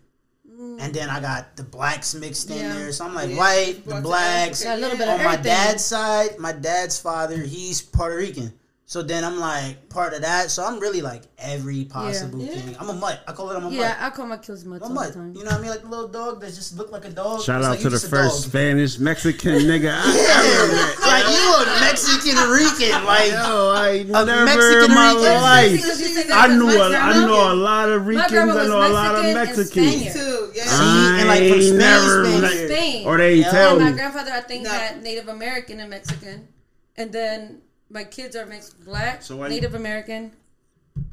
And 0.81 0.95
then 0.95 1.11
I 1.11 1.21
got 1.21 1.57
the 1.57 1.63
blacks 1.63 2.15
mixed 2.15 2.51
in 2.51 2.57
Yeah. 2.57 2.75
there, 2.75 2.93
so 2.93 3.05
I'm 3.05 3.15
like 3.15 3.31
Yeah, 3.31 3.37
white, 3.37 3.87
the 3.87 4.01
blacks. 4.01 4.63
Africa, 4.65 4.75
a 4.75 4.81
little 4.81 4.99
bit 4.99 5.07
yeah. 5.09 5.15
of 5.15 5.21
On 5.21 5.27
my 5.27 5.37
dad's 5.37 5.85
side, 5.85 6.39
my 6.39 6.53
dad's 6.53 6.99
father, 6.99 7.37
he's 7.37 7.83
Puerto 7.83 8.17
Rican. 8.17 8.53
So 8.87 9.03
then 9.03 9.23
I'm 9.23 9.39
like 9.39 9.89
part 9.89 10.15
of 10.15 10.23
that. 10.23 10.51
So 10.51 10.65
I'm 10.65 10.81
really 10.81 11.01
like 11.01 11.23
every 11.39 11.85
possible 11.85 12.41
Yeah. 12.41 12.55
thing. 12.59 12.77
I'm 12.81 12.89
a 12.89 12.93
mutt. 12.93 13.21
I 13.29 13.31
call 13.31 13.49
it 13.53 13.57
I'm 13.57 13.67
a 13.67 13.71
Yeah, 13.71 13.77
mutt. 13.77 13.97
Yeah, 14.01 14.07
I 14.07 14.11
call 14.11 14.27
my 14.27 14.37
kids 14.37 14.65
mutts 14.65 14.85
I'm 14.85 14.99
all 14.99 15.05
a 15.05 15.07
the 15.07 15.13
time. 15.15 15.29
mutt. 15.29 15.37
You 15.39 15.45
know 15.45 15.51
what 15.53 15.59
I 15.61 15.63
mean? 15.63 15.71
Like 15.71 15.83
the 15.83 15.89
little 15.89 16.09
dog 16.09 16.41
that 16.41 16.53
just 16.53 16.77
look 16.77 16.91
like 16.91 17.05
a 17.05 17.11
dog. 17.11 17.41
Shout 17.41 17.61
It's 17.61 17.67
out 17.69 17.71
like 17.71 17.81
to 17.83 17.91
the 17.91 18.01
first 18.01 18.43
dog. 18.43 18.51
Spanish 18.51 18.99
Mexican 18.99 19.53
nigga. 19.71 19.95
I 19.95 20.11
ever 20.35 20.73
met. 20.75 21.07
Like 21.07 21.27
you 21.31 21.55
a 21.55 21.81
Mexican 21.87 22.51
Rican. 22.51 23.05
Like 23.05 23.31
Yo, 23.31 23.71
I 23.71 23.89
A 23.91 24.05
never 24.27 24.45
Mexican 24.45 24.83
in 24.91 24.95
my 24.97 25.13
Rican. 25.15 25.43
life. 25.43 25.73
Because 25.73 26.01
you 26.01 26.35
I 26.35 26.47
knew 26.49 26.69
a, 26.71 26.87
I 26.87 26.89
grandma? 26.89 27.27
know 27.29 27.53
a 27.53 27.55
lot 27.55 27.89
of 27.91 28.07
Ricans. 28.09 28.33
I 28.33 28.45
know 28.45 28.89
a 28.89 28.89
lot 28.91 29.15
of 29.15 29.23
Mexican 29.35 29.85
and 29.85 30.03
Mexicans. 30.03 30.15
Spaniard. 30.53 30.67
Yeah. 30.67 31.15
See, 31.17 31.21
and 31.21 31.29
like 31.29 31.51
from 31.53 31.63
Spain, 31.63 31.79
never 31.79 32.25
Spaniard. 32.25 32.43
met- 32.43 32.69
Spain. 32.71 33.07
Or 33.07 33.17
they 33.19 33.35
Yeah. 33.37 33.51
tell 33.51 33.71
And 33.77 33.85
my 33.85 33.91
me. 33.91 33.97
grandfather, 33.97 34.31
I 34.33 34.41
think, 34.41 34.65
No. 34.65 34.71
had 34.71 35.03
Native 35.03 35.29
American 35.29 35.81
and 35.81 35.91
Mexican, 35.91 36.49
and 36.97 37.13
then 37.13 37.59
my 37.91 38.05
kids 38.05 38.37
are 38.37 38.47
mixed 38.47 38.85
black, 38.85 39.23
So 39.23 39.37
why- 39.37 39.49
Native 39.49 39.75
American. 39.75 40.33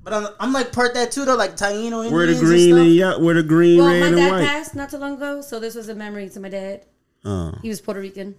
But 0.04 0.14
I'm, 0.14 0.28
I'm 0.40 0.54
like 0.54 0.72
part 0.72 0.94
that 0.96 1.12
too 1.12 1.26
though, 1.26 1.36
like 1.36 1.56
Taino 1.58 2.04
Indians 2.04 2.12
Where 2.12 2.26
the 2.26 2.32
and 2.34 2.42
green 2.42 2.70
stuff. 2.74 2.80
and 2.86 2.94
yeah, 2.94 3.18
where 3.18 3.36
the 3.36 3.44
green, 3.44 3.78
Well, 3.80 3.88
red, 3.90 4.00
my 4.02 4.08
and 4.08 4.16
dad 4.18 4.32
white. 4.32 4.46
passed 4.48 4.76
not 4.76 4.90
too 4.90 4.98
long 4.98 5.16
ago, 5.16 5.42
so 5.42 5.60
this 5.60 5.76
was 5.76 5.90
a 5.90 5.96
memory 5.96 6.30
to 6.30 6.40
my 6.40 6.50
dad. 6.50 6.82
Oh. 7.26 7.54
He 7.62 7.70
was 7.70 7.82
Puerto 7.82 8.00
Rican. 8.00 8.36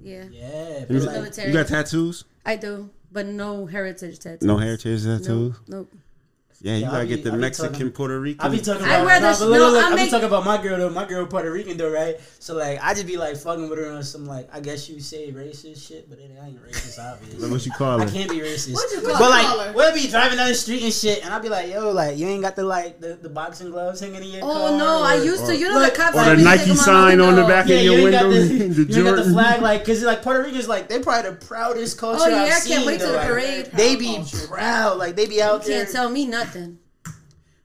Yeah, 0.00 0.24
Yeah, 0.30 0.84
but 0.86 0.90
You, 0.94 1.00
like, 1.00 1.14
military. 1.16 1.48
you 1.48 1.54
got 1.54 1.68
tattoos? 1.68 2.24
I 2.46 2.56
do, 2.56 2.90
but 3.12 3.26
no 3.26 3.66
heritage 3.66 4.18
tattoos. 4.20 4.42
No 4.46 4.56
heritage 4.56 5.04
tattoos? 5.04 5.54
Nope. 5.68 5.88
nope. 5.90 5.92
Yeah, 6.60 6.74
you 6.74 6.80
Yeah, 6.80 6.90
gotta 6.90 7.02
I 7.02 7.06
get 7.06 7.22
the 7.22 7.30
I 7.32 7.36
Mexican 7.36 7.72
talking- 7.72 7.90
Puerto 7.92 8.18
Rican. 8.18 8.44
I 8.44 8.48
be 8.48 8.58
talking 8.60 8.84
I'd 8.84 8.94
about, 8.96 9.06
rather- 9.06 9.26
nah, 9.26 9.38
but 9.38 9.44
no, 9.44 9.50
look, 9.50 9.72
look, 9.74 9.84
I 9.84 9.86
I 9.86 9.90
be 9.90 9.96
make- 9.96 10.10
talking 10.10 10.26
about 10.26 10.44
my 10.44 10.60
girl 10.60 10.78
though. 10.78 10.90
My 10.90 11.04
girl 11.04 11.24
Puerto 11.26 11.52
Rican 11.52 11.76
though, 11.76 11.90
right? 11.90 12.16
So 12.40 12.56
like, 12.56 12.80
I 12.82 12.94
just 12.94 13.06
be 13.06 13.16
like 13.16 13.36
fucking 13.36 13.68
with 13.70 13.78
her 13.78 13.92
on 13.92 14.02
some 14.02 14.26
like, 14.26 14.48
I 14.52 14.58
guess 14.58 14.88
you 14.88 14.98
say 14.98 15.30
racist 15.30 15.86
shit, 15.86 16.10
but 16.10 16.18
it 16.18 16.32
ain't 16.44 16.60
racist, 16.60 16.98
obviously. 16.98 17.48
what 17.48 17.64
you 17.64 17.70
call 17.72 18.00
it? 18.02 18.08
I 18.08 18.10
can't 18.10 18.28
be 18.28 18.38
racist. 18.40 18.74
What'd 18.74 18.90
you 18.90 19.02
but 19.06 19.18
call 19.18 19.30
her? 19.30 19.56
like, 19.68 19.76
we'll 19.76 19.94
be 19.94 20.08
driving 20.08 20.36
down 20.38 20.48
the 20.48 20.54
street 20.54 20.82
and 20.82 20.92
shit, 20.92 21.24
and 21.24 21.32
I'll 21.32 21.40
be 21.40 21.48
like, 21.48 21.70
yo, 21.70 21.92
like, 21.92 22.18
you 22.18 22.26
ain't 22.26 22.42
got 22.42 22.56
the 22.56 22.64
like 22.64 22.98
the, 23.00 23.14
the 23.22 23.28
boxing 23.28 23.70
gloves 23.70 24.00
hanging 24.00 24.16
in 24.24 24.28
your 24.30 24.42
oh, 24.44 24.52
car. 24.52 24.68
Oh 24.70 24.76
no, 24.76 25.02
I 25.02 25.14
used 25.14 25.46
to. 25.46 25.56
You 25.56 25.68
know 25.68 25.78
Look, 25.78 25.94
the 25.94 26.00
cops 26.00 26.16
Or 26.16 26.24
told 26.24 26.32
the 26.32 26.36
me 26.38 26.42
to 26.42 26.48
Nike 26.48 26.64
take 26.64 26.68
my 26.70 26.74
sign 26.74 27.18
mother 27.18 27.28
on 27.30 27.36
the 27.36 27.46
back 27.46 27.68
Yeah, 27.68 27.76
of 27.76 27.82
you 27.84 27.92
your 27.92 28.00
ain't 28.00 28.10
got 28.10 28.28
window. 28.28 28.64
the, 28.74 28.84
the 28.84 28.92
you 28.94 29.04
got 29.04 29.16
the 29.16 29.30
flag, 29.30 29.62
like, 29.62 29.84
cause 29.84 30.02
like 30.02 30.22
Puerto 30.22 30.42
Ricans, 30.42 30.66
like 30.66 30.88
they 30.88 30.98
probably 30.98 31.30
the 31.30 31.36
proudest 31.36 31.98
oh, 31.98 32.00
culture 32.00 32.24
Oh 32.24 32.28
yeah, 32.30 32.42
I've 32.42 32.48
I 32.52 32.58
seen. 32.58 32.72
can't 32.72 32.86
wait 32.86 32.98
to 33.00 33.06
the 33.06 33.18
parade. 33.20 33.66
They 33.74 33.94
be 33.94 34.24
proud, 34.48 34.98
like 34.98 35.14
they 35.14 35.26
be 35.26 35.40
out 35.40 35.62
You 35.62 35.68
there. 35.68 35.84
can't 35.84 35.92
tell 35.94 36.10
me 36.10 36.26
nothing. 36.26 36.47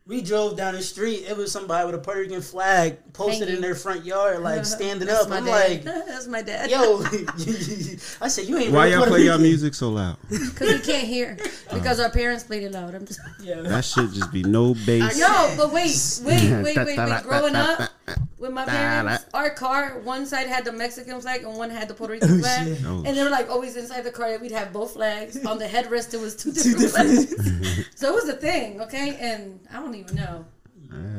We 0.05 0.21
drove 0.21 0.57
down 0.57 0.73
the 0.73 0.81
street. 0.81 1.23
It 1.29 1.37
was 1.37 1.49
somebody 1.49 1.85
with 1.85 1.95
a 1.95 1.97
Puerto 1.97 2.19
Rican 2.19 2.41
flag 2.41 2.97
posted 3.13 3.47
in 3.47 3.61
their 3.61 3.73
front 3.73 4.03
yard, 4.03 4.41
like 4.41 4.65
standing 4.65 5.07
up. 5.07 5.31
I'm 5.31 5.45
dad. 5.45 5.51
like, 5.51 5.83
That's 5.83 6.27
my 6.27 6.41
dad. 6.41 6.69
yo, 6.69 6.99
I 8.21 8.27
said, 8.27 8.45
you 8.45 8.57
ain't 8.57 8.73
Why 8.73 8.89
really 8.89 8.91
y'all 8.91 9.05
play 9.05 9.21
y'all 9.21 9.37
music 9.37 9.73
so 9.73 9.91
loud? 9.91 10.17
Because 10.29 10.71
he 10.71 10.79
can't 10.79 11.07
hear. 11.07 11.37
Because 11.71 12.01
our 12.01 12.09
parents 12.09 12.43
played 12.43 12.63
it 12.63 12.73
loud. 12.73 12.93
I'm 12.93 13.05
just. 13.05 13.21
Yeah. 13.41 13.61
That 13.61 13.85
should 13.85 14.11
just 14.11 14.33
be 14.33 14.43
no 14.43 14.73
bass. 14.85 15.17
No, 15.17 15.53
but 15.55 15.71
wait, 15.71 15.95
wait, 16.25 16.51
wait, 16.63 16.77
wait, 16.77 16.97
wait. 16.97 17.23
Growing 17.23 17.55
up 17.55 17.89
with 18.37 18.51
my 18.51 18.65
parents, 18.65 19.25
our 19.33 19.49
car, 19.49 19.99
one 19.99 20.25
side 20.25 20.47
had 20.47 20.65
the 20.65 20.71
Mexican 20.71 21.21
flag 21.21 21.43
and 21.43 21.55
one 21.55 21.69
had 21.69 21.87
the 21.87 21.93
Puerto 21.93 22.13
Rican 22.13 22.31
oh, 22.31 22.39
flag. 22.39 22.67
shit. 22.67 22.85
Oh, 22.85 23.03
and 23.05 23.17
they 23.17 23.23
were 23.23 23.29
like 23.29 23.49
always 23.49 23.75
inside 23.75 24.01
the 24.01 24.11
car. 24.11 24.37
We'd 24.39 24.51
have 24.51 24.73
both 24.73 24.93
flags. 24.93 25.43
On 25.45 25.57
the 25.57 25.65
headrest, 25.65 26.13
it 26.13 26.19
was 26.19 26.35
two 26.35 26.51
different 26.51 26.91
flags. 26.91 27.89
so 27.95 28.09
it 28.09 28.13
was 28.13 28.29
a 28.29 28.35
thing, 28.35 28.81
okay? 28.81 29.17
And 29.19 29.59
I 29.71 29.75
don't 29.75 29.95
even 29.95 30.15
know. 30.15 30.45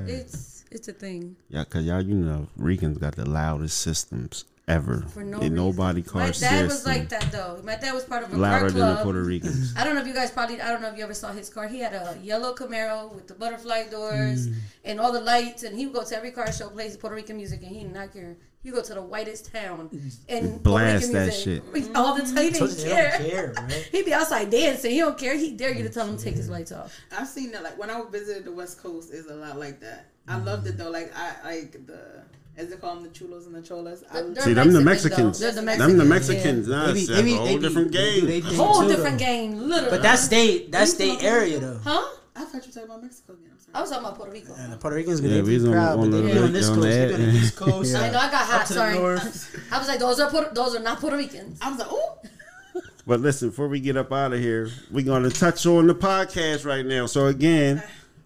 It's 0.07 0.65
it's 0.71 0.89
a 0.89 0.93
thing. 0.93 1.37
Yeah, 1.49 1.65
cause 1.65 1.85
y'all, 1.85 2.03
you 2.03 2.15
know, 2.15 2.49
Ricans 2.57 2.99
got 2.99 3.17
the 3.17 3.29
loudest 3.29 3.79
systems 3.79 4.45
ever. 4.67 5.03
For 5.09 5.23
no 5.25 5.41
and 5.41 5.55
nobody 5.55 6.01
reason. 6.03 6.19
My 6.19 6.31
dad 6.31 6.65
was 6.65 6.73
system 6.83 6.93
like 6.93 7.09
that 7.11 7.31
though. 7.33 7.61
My 7.65 7.77
dad 7.77 7.93
was 7.93 8.05
part 8.05 8.25
of 8.25 8.33
a 8.33 8.37
louder 8.37 8.61
car 8.61 8.71
than 8.71 8.79
club. 8.81 8.97
the 8.99 9.03
Puerto 9.05 9.23
Ricans. 9.23 9.75
I 9.77 9.85
don't 9.85 9.95
know 9.95 10.01
if 10.01 10.07
you 10.07 10.15
guys 10.15 10.31
probably. 10.31 10.61
I 10.61 10.71
don't 10.71 10.81
know 10.83 10.89
if 10.89 10.97
you 10.97 11.05
ever 11.05 11.15
saw 11.15 11.33
his 11.33 11.49
car. 11.51 11.69
He 11.69 11.81
had 11.81 11.93
a 11.95 12.19
yellow 12.23 12.55
Camaro 12.55 13.15
with 13.15 13.27
the 13.29 13.35
butterfly 13.35 13.89
doors 13.91 14.49
Mm. 14.49 14.55
and 14.85 15.01
all 15.01 15.13
the 15.13 15.21
lights, 15.21 15.63
and 15.65 15.77
he 15.79 15.87
would 15.87 15.95
go 15.95 16.05
to 16.05 16.17
every 16.17 16.31
car 16.31 16.51
show, 16.53 16.69
plays 16.71 16.97
Puerto 16.97 17.15
Rican 17.17 17.37
music, 17.37 17.63
and 17.63 17.71
he 17.75 17.83
did 17.83 17.93
not 17.93 18.13
care. 18.13 18.37
He 18.63 18.71
go 18.71 18.81
to 18.83 18.95
the 18.95 19.03
whitest 19.03 19.53
town 19.53 19.91
and 20.27 20.63
Blast 20.63 21.13
that 21.13 21.35
shit. 21.35 21.63
all 21.95 22.15
the 22.15 22.23
time. 22.23 22.37
He 22.45 22.51
Told 22.51 22.71
didn't 22.71 22.79
you 22.79 22.85
they 22.85 22.89
don't 22.89 23.11
care. 23.13 23.19
care, 23.19 23.55
right? 23.59 23.89
He'd 23.93 24.07
be 24.07 24.15
outside 24.15 24.49
dancing. 24.49 24.93
He 24.93 24.99
don't 25.01 25.19
care. 25.19 25.37
He 25.37 25.51
dare 25.53 25.75
you 25.75 25.83
to 25.83 25.91
tell 25.91 26.07
him 26.07 26.17
to 26.17 26.25
take 26.25 26.37
his 26.37 26.49
lights 26.49 26.73
off. 26.73 26.99
I've 27.13 27.29
seen 27.29 27.53
that. 27.53 27.63
Like 27.63 27.77
when 27.79 27.91
I 27.91 28.03
visited 28.11 28.47
the 28.47 28.53
West 28.53 28.83
Coast, 28.83 29.13
is 29.13 29.27
a 29.27 29.35
lot 29.35 29.59
like 29.59 29.81
that. 29.81 30.07
I 30.27 30.39
loved 30.39 30.67
it 30.67 30.79
though. 30.79 30.89
Like 30.91 31.13
I 31.15 31.35
like 31.45 31.73
the 31.87 32.24
as 32.57 32.69
they 32.69 32.77
call 32.77 32.95
them 32.95 33.03
the 33.05 33.11
chulos 33.11 33.47
and 33.47 33.55
the 33.55 33.61
cholas. 33.63 34.05
I, 34.13 34.23
They're 34.23 34.43
See, 34.43 34.53
them 34.55 34.73
the 34.73 34.81
Mexicans. 34.81 35.39
though. 35.39 35.51
They're 35.51 35.61
the 35.63 35.77
Them 35.79 35.99
the 35.99 36.05
Mexicans, 36.05 36.67
Mexicans. 36.67 36.69
Nah, 36.69 36.87
They 36.87 36.93
be- 36.93 36.99
it's 37.01 37.09
they 37.09 37.15
a 37.33 37.37
whole 37.37 37.47
they 37.47 37.57
be- 37.57 37.63
different 37.63 37.93
they 37.93 37.99
do 38.15 38.21
game. 38.21 38.27
they 38.27 38.39
Yeah. 38.51 38.57
Whole 38.57 38.87
different 38.89 39.19
though. 39.19 39.25
game, 39.25 39.59
literally. 39.69 39.91
But 39.91 40.03
that's 40.03 40.23
state, 40.23 40.71
that's 40.73 40.93
state 40.93 41.23
area 41.25 41.59
though. 41.59 41.81
huh? 41.83 42.05
I 42.37 42.45
thought 42.45 42.55
you 42.55 42.59
were 42.61 42.63
talking 42.67 42.83
about 42.85 43.03
Mexico 43.03 43.33
again. 43.35 43.51
I'm 43.53 43.59
sorry. 43.61 43.75
I 43.75 43.81
was 43.81 43.91
talking 43.91 44.05
about 44.07 44.17
Puerto 44.17 44.33
Rico. 44.33 44.55
And 44.59 44.73
the 44.73 44.77
Puerto 44.77 44.97
Ricans 44.97 45.21
Yeah, 45.21 45.29
gonna 45.31 45.43
we 45.43 45.49
be 45.51 45.55
was 45.55 45.65
on- 45.67 45.73
proud, 45.73 45.99
on 45.99 46.11
but 46.11 46.17
they 46.17 46.23
the- 46.23 46.33
be 46.33 46.39
on 46.39 46.53
this 46.53 46.69
coast, 46.69 46.81
the 46.81 46.87
they 46.89 47.07
be 47.09 47.15
on 47.15 47.21
the 47.21 47.27
ad. 47.29 47.35
east 47.35 47.57
coast. 47.57 47.95
I 47.95 48.11
know 48.11 48.19
I 48.19 48.31
got 48.31 48.47
hot. 48.47 48.69
Sorry, 48.69 48.95
north. 48.95 49.57
I 49.73 49.79
was 49.79 49.89
like, 49.89 49.99
those 50.01 50.21
are 50.21 50.31
Puerto, 50.31 50.55
those 50.55 50.75
are 50.77 50.81
not 50.81 51.01
Puerto 51.01 51.17
Ricans. 51.17 51.59
I 51.63 51.71
was 51.71 51.79
like, 51.79 51.89
oh, 51.91 52.19
But 53.07 53.21
listen, 53.21 53.51
before 53.51 53.69
we 53.69 53.81
get 53.81 53.97
up 53.97 54.13
out 54.13 54.33
of 54.33 54.41
here, 54.41 54.71
we're 54.91 55.05
going 55.05 55.23
to 55.25 55.31
touch 55.31 55.67
on 55.67 55.87
the 55.87 55.95
podcast 55.95 56.65
right 56.65 56.85
now. 56.87 57.05
So 57.07 57.27
again, 57.27 57.83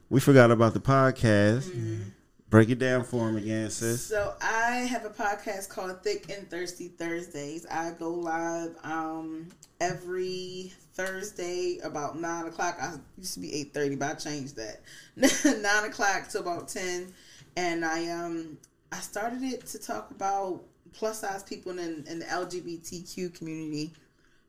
we 0.08 0.20
forgot 0.20 0.50
about 0.52 0.72
the 0.74 0.80
podcast. 0.80 1.64
Mm-hmm. 1.70 2.02
Break 2.50 2.70
it 2.70 2.78
down 2.78 3.04
for 3.04 3.28
him 3.28 3.36
again, 3.36 3.68
sis. 3.68 4.02
So 4.06 4.34
I 4.40 4.76
have 4.76 5.04
a 5.04 5.10
podcast 5.10 5.68
called 5.68 6.02
Thick 6.02 6.30
and 6.34 6.48
Thirsty 6.50 6.88
Thursdays. 6.88 7.66
I 7.70 7.90
go 7.98 8.08
live 8.08 8.74
um 8.84 9.48
every 9.82 10.72
Thursday 10.94 11.78
about 11.84 12.18
nine 12.18 12.46
o'clock. 12.46 12.78
I 12.80 12.94
used 13.18 13.34
to 13.34 13.40
be 13.40 13.54
eight 13.54 13.74
thirty, 13.74 13.96
but 13.96 14.08
I 14.08 14.14
changed 14.14 14.56
that. 14.56 14.80
nine 15.16 15.90
o'clock 15.90 16.28
to 16.28 16.38
about 16.38 16.68
ten. 16.68 17.12
And 17.58 17.84
I 17.84 18.08
um 18.08 18.56
I 18.90 19.00
started 19.00 19.42
it 19.42 19.66
to 19.66 19.78
talk 19.78 20.10
about 20.10 20.62
plus 20.94 21.20
size 21.20 21.42
people 21.42 21.78
in, 21.78 22.06
in 22.08 22.18
the 22.18 22.24
LGBTQ 22.24 23.34
community. 23.34 23.92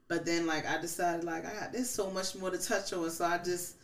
But 0.08 0.26
then 0.26 0.48
like 0.48 0.66
I 0.66 0.80
decided 0.80 1.26
like 1.26 1.46
I 1.46 1.54
got 1.54 1.74
there's 1.74 1.90
so 1.90 2.10
much 2.12 2.34
more 2.38 2.50
to 2.50 2.58
touch 2.58 2.94
on. 2.94 3.10
So 3.10 3.26
I 3.26 3.40
just 3.40 3.76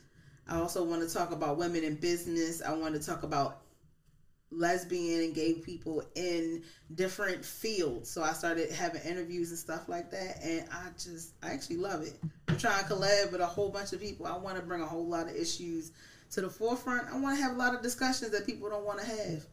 I 0.47 0.57
also 0.57 0.85
want 0.85 1.01
to 1.01 1.13
talk 1.13 1.31
about 1.31 1.57
women 1.57 1.83
in 1.83 1.95
business. 1.95 2.61
I 2.61 2.71
want 2.73 2.93
to 2.95 3.05
talk 3.05 3.23
about 3.23 3.64
lesbian 4.55 5.21
and 5.21 5.35
gay 5.35 5.53
people 5.53 6.03
in 6.15 6.63
different 6.95 7.43
fields. 7.43 8.09
So 8.09 8.23
I 8.23 8.33
started 8.33 8.71
having 8.71 9.01
interviews 9.01 9.49
and 9.49 9.59
stuff 9.59 9.87
like 9.87 10.11
that, 10.11 10.39
and 10.43 10.65
I 10.71 10.89
just 10.97 11.33
I 11.43 11.49
actually 11.49 11.77
love 11.77 12.03
it. 12.03 12.13
I'm 12.47 12.57
trying 12.57 12.83
to 12.83 12.89
collab 12.93 13.31
with 13.31 13.41
a 13.41 13.45
whole 13.45 13.69
bunch 13.69 13.93
of 13.93 14.01
people. 14.01 14.25
I 14.25 14.37
want 14.37 14.57
to 14.57 14.63
bring 14.63 14.81
a 14.81 14.85
whole 14.85 15.05
lot 15.05 15.27
of 15.27 15.35
issues 15.35 15.91
to 16.31 16.41
the 16.41 16.49
forefront. 16.49 17.07
I 17.11 17.19
want 17.19 17.37
to 17.37 17.43
have 17.43 17.55
a 17.55 17.57
lot 17.57 17.75
of 17.75 17.81
discussions 17.81 18.31
that 18.31 18.45
people 18.45 18.69
don't 18.69 18.85
want 18.85 18.99
to 18.99 19.05
have. 19.05 19.45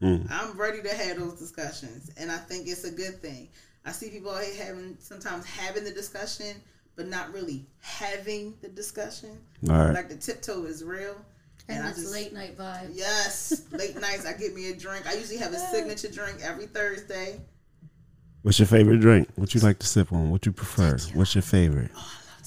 Hmm. 0.00 0.26
I'm 0.30 0.56
ready 0.58 0.82
to 0.82 0.94
have 0.94 1.18
those 1.18 1.38
discussions, 1.38 2.10
and 2.16 2.30
I 2.30 2.36
think 2.36 2.68
it's 2.68 2.84
a 2.84 2.90
good 2.90 3.20
thing. 3.20 3.48
I 3.84 3.92
see 3.92 4.10
people 4.10 4.30
out 4.30 4.44
here 4.44 4.64
having 4.64 4.96
sometimes 4.98 5.44
having 5.44 5.84
the 5.84 5.92
discussion, 5.92 6.60
but 6.96 7.08
not 7.08 7.32
really 7.32 7.66
having 7.80 8.54
the 8.62 8.68
discussion. 8.68 9.38
Right. 9.62 9.92
Like 9.92 10.08
the 10.08 10.16
tiptoe 10.16 10.64
is 10.64 10.82
real, 10.82 11.16
And, 11.68 11.82
I 11.82 11.90
it's 11.90 12.12
late 12.12 12.32
night 12.32 12.58
vibe. 12.58 12.90
Yes, 12.92 13.62
late 13.72 13.96
nights. 14.00 14.26
I 14.26 14.34
get 14.34 14.54
me 14.54 14.70
a 14.70 14.76
drink. 14.76 15.06
I 15.06 15.14
usually 15.14 15.38
have 15.38 15.52
a 15.52 15.58
signature 15.58 16.08
drink 16.08 16.40
every 16.42 16.66
Thursday. 16.66 17.40
What's 18.42 18.58
your 18.58 18.66
favorite 18.66 19.00
drink? 19.00 19.28
What 19.36 19.54
you 19.54 19.60
like 19.62 19.78
to 19.78 19.86
sip 19.86 20.12
on? 20.12 20.30
What 20.30 20.44
you 20.44 20.52
prefer? 20.52 20.98
What's 21.14 21.34
your 21.34 21.42
favorite? 21.42 21.90
Oh, 21.96 22.12
I 22.20 22.30
love 22.30 22.42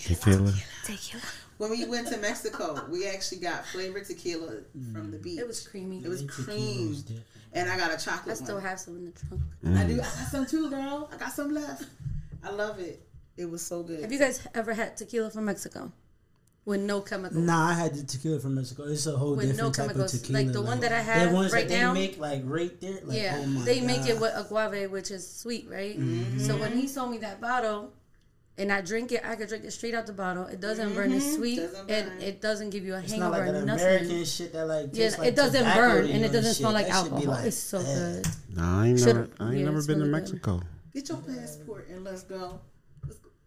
tequila. 0.00 0.52
Tequila. 0.84 1.22
When 1.58 1.70
we 1.70 1.84
went 1.86 2.08
to 2.08 2.18
Mexico, 2.18 2.84
we 2.90 3.06
actually 3.06 3.38
got 3.38 3.64
flavored 3.66 4.04
tequila 4.06 4.58
from 4.92 5.10
the 5.10 5.18
beach. 5.18 5.38
It 5.38 5.46
was 5.46 5.66
creamy. 5.66 6.04
It 6.04 6.08
was 6.08 6.22
Tequila's 6.22 7.02
cream, 7.04 7.22
and 7.54 7.70
I 7.70 7.78
got 7.78 7.94
a 7.98 8.04
chocolate 8.04 8.32
I 8.32 8.42
still 8.42 8.56
one. 8.56 8.64
have 8.64 8.78
some 8.80 8.96
in 8.96 9.04
the 9.06 9.12
trunk. 9.12 9.42
Mm. 9.64 9.76
I 9.78 9.86
do. 9.86 9.94
I 9.94 9.96
got 9.98 10.06
some 10.06 10.46
too, 10.46 10.68
girl. 10.68 11.08
I 11.12 11.16
got 11.16 11.32
some 11.32 11.54
left. 11.54 11.84
I 12.44 12.50
love 12.50 12.78
it. 12.78 13.00
It 13.36 13.48
was 13.48 13.62
so 13.62 13.82
good. 13.82 14.00
Have 14.00 14.12
you 14.12 14.18
guys 14.18 14.46
ever 14.54 14.74
had 14.74 14.96
tequila 14.96 15.30
from 15.30 15.46
Mexico 15.46 15.92
with 16.66 16.80
no 16.82 17.00
chemicals? 17.00 17.42
Nah, 17.42 17.68
I 17.70 17.72
had 17.72 17.94
the 17.94 18.02
tequila 18.02 18.38
from 18.40 18.56
Mexico. 18.56 18.82
It's 18.84 19.06
a 19.06 19.16
whole 19.16 19.34
With 19.36 19.46
different 19.46 19.58
no 19.58 19.72
type 19.72 19.86
chemicals. 19.88 20.12
of 20.14 20.20
tequila. 20.20 20.38
Like 20.42 20.52
the 20.52 20.60
one 20.62 20.80
that 20.80 20.92
I 20.92 20.98
the 20.98 21.02
have 21.04 21.32
ones 21.32 21.52
right 21.52 21.66
that 21.66 21.74
they 21.86 21.92
make 21.94 22.18
like 22.18 22.42
right 22.44 22.78
there. 22.80 22.98
Like, 23.04 23.16
yeah, 23.18 23.38
oh 23.42 23.46
my 23.46 23.64
they 23.64 23.80
make 23.80 24.06
it 24.06 24.20
with 24.20 24.34
agave, 24.36 24.90
which 24.90 25.10
is 25.10 25.26
sweet, 25.26 25.66
right? 25.70 25.98
Mm-hmm. 25.98 26.40
So 26.40 26.58
when 26.58 26.72
he 26.76 26.86
sold 26.86 27.10
me 27.12 27.18
that 27.18 27.40
bottle, 27.40 27.92
and 28.58 28.72
I 28.72 28.80
drink 28.80 29.12
it, 29.12 29.20
I 29.22 29.36
could 29.36 29.48
drink 29.48 29.64
it 29.64 29.70
straight 29.72 29.92
out 29.94 30.06
the 30.06 30.14
bottle. 30.14 30.46
It 30.46 30.60
doesn't 30.60 30.94
burn. 30.94 31.12
It's 31.12 31.34
sweet, 31.36 31.56
Doesn't 31.58 31.90
and 31.90 32.08
burn. 32.08 32.20
it 32.22 32.40
doesn't 32.40 32.70
give 32.70 32.84
you 32.84 32.94
a 32.94 33.00
It's 33.00 33.12
not 33.12 33.32
hangover 33.34 33.38
like 33.38 33.48
or 33.48 33.52
that 33.60 33.66
nothing. 33.66 33.86
American 33.86 34.24
shit 34.24 34.52
that 34.54 34.64
like 34.66 34.88
Yeah, 34.92 35.10
like 35.18 35.28
it 35.28 35.36
doesn't 35.36 35.64
burn 35.74 36.06
and 36.10 36.24
it 36.24 36.28
doesn't 36.32 36.44
shit. 36.50 36.56
smell 36.56 36.72
like 36.72 36.88
That 36.88 37.02
should 37.04 37.10
be 37.10 37.16
alcohol. 37.16 37.34
like, 37.34 37.44
it's 37.46 37.56
so 37.58 37.78
eh. 37.78 37.82
good. 37.84 38.26
Nah, 38.56 38.82
I 38.82 38.86
ain't 38.88 38.98
Should've- 38.98 39.14
never, 39.14 39.30
I 39.40 39.48
ain't 39.50 39.58
yeah, 39.58 39.64
never 39.66 39.76
it's 39.78 39.86
been 39.86 39.98
to 39.98 40.04
really 40.06 40.20
good. 40.20 40.32
Mexico. 40.32 40.60
Get 40.94 41.08
your 41.10 41.18
passport 41.18 41.88
and 41.90 42.02
let's 42.04 42.22
go. 42.22 42.60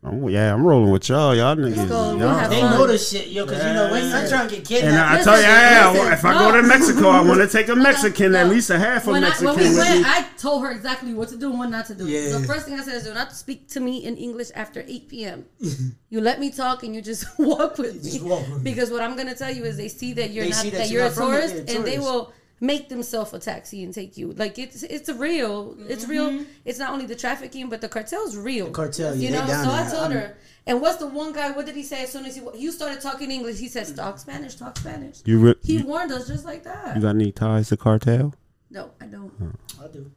Oh, 0.01 0.29
yeah, 0.29 0.53
I'm 0.53 0.65
rolling 0.65 0.91
with 0.91 1.09
y'all. 1.09 1.35
Y'all 1.35 1.57
niggas. 1.57 1.89
go. 1.89 2.17
Y'all- 2.17 2.49
They 2.49 2.61
fun. 2.61 2.71
know 2.71 2.87
the 2.87 2.97
shit, 2.97 3.27
yo, 3.27 3.45
because 3.45 3.61
you 3.65 3.73
know 3.73 3.91
when 3.91 4.09
you're 4.09 4.29
trying 4.29 4.47
to 4.47 4.55
get 4.55 4.65
kidnapped. 4.65 4.93
And 4.93 4.97
I, 4.97 5.19
I 5.19 5.23
tell 5.23 5.35
you, 5.35 5.43
yeah, 5.43 5.91
listen, 5.91 6.13
if 6.13 6.23
I 6.25 6.33
go 6.39 6.55
to 6.55 6.63
Mexico, 6.65 7.09
I 7.09 7.21
want 7.21 7.41
to 7.41 7.47
take 7.49 7.67
a 7.67 7.75
Mexican, 7.75 8.33
at 8.33 8.47
least 8.47 8.69
a 8.69 8.79
half 8.79 9.07
a 9.07 9.11
When, 9.11 9.25
I, 9.25 9.27
Mexican 9.27 9.55
when 9.55 9.57
we 9.57 9.69
with 9.71 9.77
went, 9.77 9.99
me. 9.99 10.05
I 10.07 10.25
told 10.37 10.61
her 10.63 10.71
exactly 10.71 11.13
what 11.13 11.27
to 11.29 11.35
do 11.37 11.49
and 11.49 11.59
what 11.59 11.69
not 11.69 11.85
to 11.87 11.95
do. 11.95 12.07
Yeah. 12.07 12.37
The 12.37 12.47
first 12.47 12.65
thing 12.65 12.79
I 12.79 12.83
said 12.83 12.95
is 12.95 13.03
do 13.03 13.13
not 13.13 13.33
speak 13.33 13.67
to 13.71 13.81
me 13.81 14.05
in 14.05 14.15
English 14.15 14.51
after 14.55 14.85
8 14.87 15.09
p.m. 15.09 15.45
you 16.09 16.21
let 16.21 16.39
me 16.39 16.49
talk 16.49 16.83
and 16.83 16.95
you 16.95 17.01
just 17.01 17.25
walk 17.37 17.77
with 17.77 18.01
me. 18.01 18.09
Just 18.11 18.23
walk 18.23 18.47
with 18.47 18.63
me. 18.63 18.71
Because 18.71 18.91
what 18.91 19.01
I'm 19.01 19.15
going 19.17 19.27
to 19.27 19.35
tell 19.35 19.51
you 19.53 19.65
is 19.65 19.75
they 19.75 19.89
see 19.89 20.13
that 20.13 20.29
you're 20.29 20.45
They 20.45 20.51
not 20.51 20.63
that, 20.63 20.71
that 20.75 20.89
you're, 20.89 21.01
you're 21.01 21.07
a 21.07 21.09
not 21.09 21.15
from 21.17 21.25
tourist 21.31 21.55
and 21.75 21.83
they 21.85 21.99
will 21.99 22.31
make 22.61 22.89
themselves 22.89 23.33
a 23.33 23.39
taxi 23.39 23.83
and 23.83 23.93
take 23.93 24.17
you. 24.17 24.33
Like 24.33 24.57
it's 24.59 24.83
it's 24.83 25.09
real. 25.09 25.75
It's 25.87 26.07
real. 26.07 26.29
Mm-hmm. 26.29 26.43
It's 26.65 26.79
not 26.79 26.91
only 26.91 27.05
the 27.05 27.15
trafficking 27.15 27.69
but 27.69 27.81
the 27.81 27.89
cartel's 27.89 28.35
real. 28.37 28.65
The 28.67 28.71
cartel, 28.71 29.15
you 29.15 29.31
know. 29.31 29.45
down 29.47 29.65
so 29.65 29.71
I 29.71 29.83
there. 29.83 29.91
told 29.91 30.03
I'm- 30.03 30.11
her. 30.11 30.37
And 30.67 30.81
what's 30.81 30.97
the 30.97 31.07
one 31.07 31.33
guy? 31.33 31.49
What 31.51 31.65
did 31.65 31.75
he 31.75 31.81
say 31.81 32.03
as 32.03 32.11
soon 32.11 32.25
as 32.25 32.35
he 32.35 32.43
you 32.55 32.71
started 32.71 33.01
talking 33.01 33.31
English? 33.31 33.57
He 33.57 33.67
said, 33.69 33.87
"Talk 33.95 34.19
Spanish, 34.19 34.53
talk 34.55 34.77
Spanish." 34.77 35.21
You, 35.25 35.39
re- 35.39 35.55
He 35.63 35.77
you, 35.77 35.85
warned 35.87 36.11
us 36.11 36.27
just 36.27 36.45
like 36.45 36.63
that. 36.65 36.95
you 36.95 37.01
got 37.01 37.15
any 37.15 37.31
ties 37.31 37.69
to 37.69 37.77
cartel? 37.77 38.35
no, 38.69 38.91
I 39.01 39.05
don't. 39.05 39.31
Oh. 39.41 39.83
I 39.85 39.87
do. 39.87 40.11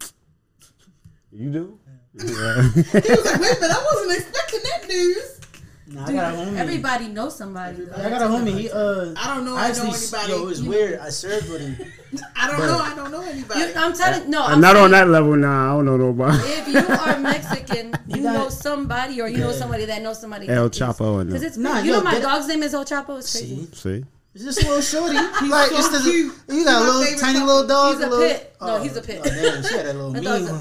You 1.31 1.51
do? 1.51 1.79
He 2.19 2.25
was 2.27 2.37
like, 2.37 3.41
wait 3.41 3.57
a 3.57 3.61
minute, 3.61 3.71
I 3.71 3.89
wasn't 3.95 4.19
expecting 4.19 4.61
that 4.65 4.87
news. 4.89 5.41
Nah, 5.93 6.07
I 6.07 6.13
got 6.13 6.35
a 6.35 6.37
homie. 6.37 6.57
Everybody 6.57 7.09
knows 7.09 7.37
somebody. 7.37 7.85
Though. 7.85 8.03
I 8.03 8.09
got 8.11 8.23
a 8.23 8.27
homie. 8.27 8.59
He 8.59 8.71
uh. 8.71 9.15
I 9.17 9.35
don't 9.35 9.45
know. 9.45 9.57
I 9.57 9.69
Actually, 9.69 9.91
know 9.91 9.97
anybody. 9.97 10.33
yo, 10.33 10.43
it 10.43 10.47
was 10.47 10.63
weird. 10.63 11.01
I 11.01 11.09
served 11.11 11.51
with 11.51 11.61
him. 11.61 11.77
I 12.37 12.51
don't 12.51 12.61
know. 12.61 12.79
I 12.79 12.95
don't 12.95 13.11
know 13.11 13.21
anybody. 13.23 13.61
You- 13.61 13.73
I'm 13.77 13.93
telling 13.95 14.31
no. 14.31 14.43
I'm 14.45 14.55
I'm 14.55 14.61
not 14.61 14.77
on 14.77 14.91
that 14.93 15.09
level 15.09 15.37
now. 15.37 15.73
I 15.75 15.77
don't 15.77 15.87
know 15.87 15.97
nobody. 15.97 16.39
If 16.39 16.69
you 16.69 16.79
are 16.79 17.19
Mexican, 17.33 17.95
you 18.09 18.23
got- 18.23 18.33
know 18.35 18.49
somebody, 18.49 19.21
or 19.21 19.29
you 19.29 19.39
know 19.39 19.53
somebody 19.53 19.85
that 19.87 20.03
knows 20.03 20.21
somebody. 20.21 20.49
El 20.49 20.71
Chapo 20.71 21.21
and 21.21 21.29
Because 21.31 21.43
it's 21.43 21.57
Nah, 21.57 21.81
you 21.81 21.93
yo, 21.93 21.99
know 21.99 22.05
my 22.05 22.19
dog's 22.19 22.49
name 22.49 22.63
is 22.63 22.75
El 22.75 22.85
Chapo. 22.85 23.19
It's 23.19 23.33
crazy. 23.33 23.67
See, 23.67 23.75
See? 23.75 24.05
it's 24.35 24.45
just 24.45 24.63
a 24.63 24.67
little 24.69 24.81
shorty. 24.83 25.15
like 25.49 25.71
so 25.71 25.77
it's 25.79 25.89
the, 25.91 26.11
cute. 26.11 26.35
you 26.49 26.65
got 26.65 26.81
a 26.83 26.85
little 26.87 27.19
tiny 27.19 27.39
puppy. 27.39 27.47
little 27.47 27.67
dog. 27.67 27.97
He's 27.97 28.05
a 28.07 28.09
little, 28.09 28.29
pit. 28.29 28.57
No, 28.63 28.83
he's 28.83 28.97
a 28.97 29.03
pit. 29.03 29.21
Oh, 29.25 29.29
damn, 29.29 29.63
she 29.63 29.75
had 29.75 29.87
a 29.87 29.93
little 29.93 30.09
My 30.11 30.15
mean 30.21 30.25
dog's 30.25 30.49
a 30.49 30.53
one. 30.53 30.61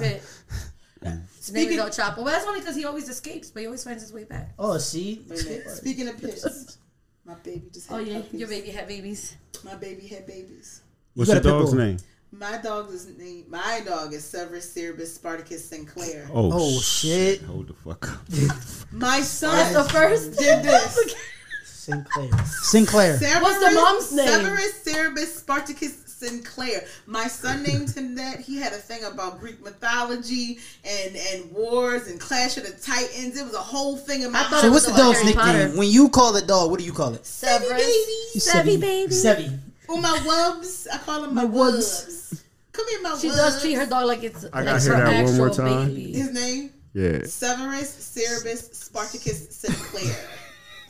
Pit. 1.48 1.56
His 1.56 1.66
name 1.66 1.70
is 1.70 1.78
El 1.80 1.90
Chapo. 1.90 2.18
But 2.18 2.26
that's 2.26 2.46
only 2.46 2.60
because 2.60 2.76
he 2.76 2.86
always 2.86 3.10
escapes, 3.10 3.50
but 3.50 3.62
he 3.62 3.66
always 3.68 3.84
finds 3.84 4.02
his 4.04 4.14
way 4.14 4.24
back. 4.26 4.54
Oh, 4.60 4.78
see, 4.78 5.26
Wait 5.30 5.42
a 5.42 5.44
minute. 5.46 5.70
Speaking 5.70 6.08
of 6.08 6.18
pits, 6.22 6.78
my 7.26 7.34
baby 7.36 7.70
just 7.74 7.88
had 7.90 7.96
Oh 7.96 8.00
yeah, 8.00 8.22
puppies. 8.22 8.40
your 8.40 8.50
baby 8.50 8.70
had 8.70 8.88
babies. 8.88 9.36
My 9.64 9.76
baby 9.76 10.08
had 10.08 10.26
babies. 10.28 10.82
What's 11.16 11.32
got 11.34 11.44
your 11.44 11.60
dog's 11.60 11.74
name? 11.74 11.98
My 12.34 12.58
dog 12.58 12.94
is 12.94 13.08
named. 13.18 13.50
My 13.50 13.82
dog 13.86 14.14
is 14.14 14.24
Severus 14.24 14.74
Cerebus 14.74 15.08
Spartacus 15.16 15.66
Sinclair. 15.68 16.30
Oh, 16.34 16.50
Oh, 16.54 16.80
shit. 16.80 17.42
Hold 17.42 17.68
the 17.68 17.74
fuck 17.74 18.10
up. 18.10 18.22
My 18.94 19.20
son 19.20 19.54
That's 19.56 19.74
the 19.74 19.84
first. 19.94 20.38
did 20.40 20.64
this. 20.64 21.14
Sinclair. 21.66 22.30
Sinclair. 22.46 23.18
Severus, 23.18 23.42
What's 23.42 23.60
the 23.60 23.72
mom's 23.76 24.14
name? 24.14 24.28
Severus 24.28 24.84
Cerebus 24.86 25.36
Spartacus 25.40 26.01
Sinclair. 26.22 26.86
My 27.08 27.28
son 27.28 27.64
named 27.68 27.90
him 27.92 28.16
that. 28.16 28.40
He 28.40 28.58
had 28.58 28.74
a 28.74 28.78
thing 28.78 29.04
about 29.04 29.40
Greek 29.40 29.62
mythology 29.64 30.60
and 30.86 31.16
and 31.16 31.52
wars 31.52 32.08
and 32.08 32.20
Clash 32.20 32.58
of 32.58 32.64
the 32.66 32.72
Titans. 32.74 33.38
It 33.40 33.44
was 33.44 33.54
a 33.56 33.60
whole 33.60 33.98
thing 33.98 34.22
in 34.22 34.32
my 34.32 34.44
thought 34.44 34.62
So 34.62 34.72
what's 34.72 34.86
the 34.86 34.94
dog's 34.94 35.18
Harry 35.22 35.34
nickname? 35.34 35.68
Potter. 35.70 35.78
When 35.80 35.90
you 35.90 36.10
call 36.10 36.32
the 36.34 36.42
dog, 36.42 36.70
what 36.72 36.80
do 36.80 36.86
you 36.86 36.94
call 36.94 37.14
it? 37.14 37.24
Sevi 37.24 37.60
Severus. 37.60 37.82
baby. 37.82 38.78
Sevi 38.78 38.82
baby. 38.82 39.14
Sevi. 39.14 39.60
Oh 39.90 39.98
my 40.00 40.18
wubs. 40.20 40.88
I 40.94 40.98
call 41.00 41.24
him 41.26 41.34
my, 41.36 41.44
My 41.44 41.50
wubs. 41.50 42.06
wubs. 42.08 42.44
Come 42.72 42.88
here, 42.88 43.02
my 43.02 43.18
She 43.18 43.30
wubs. 43.30 43.36
does 43.36 43.62
treat 43.62 43.74
her 43.74 43.86
dog 43.86 44.06
like 44.06 44.24
it's 44.24 44.46
I 44.54 44.62
like 44.62 44.66
gotta 44.66 44.80
hear 44.84 44.96
her 44.96 45.04
that 45.12 45.24
one 45.26 45.38
more 45.38 45.48
actual 45.50 45.66
time. 45.66 45.88
baby. 45.90 46.14
His 46.14 46.32
name 46.32 46.72
Yeah. 46.94 47.26
Severus 47.26 47.90
Cerebus 48.16 48.74
Spartacus 48.76 49.50
Sinclair. 49.56 50.16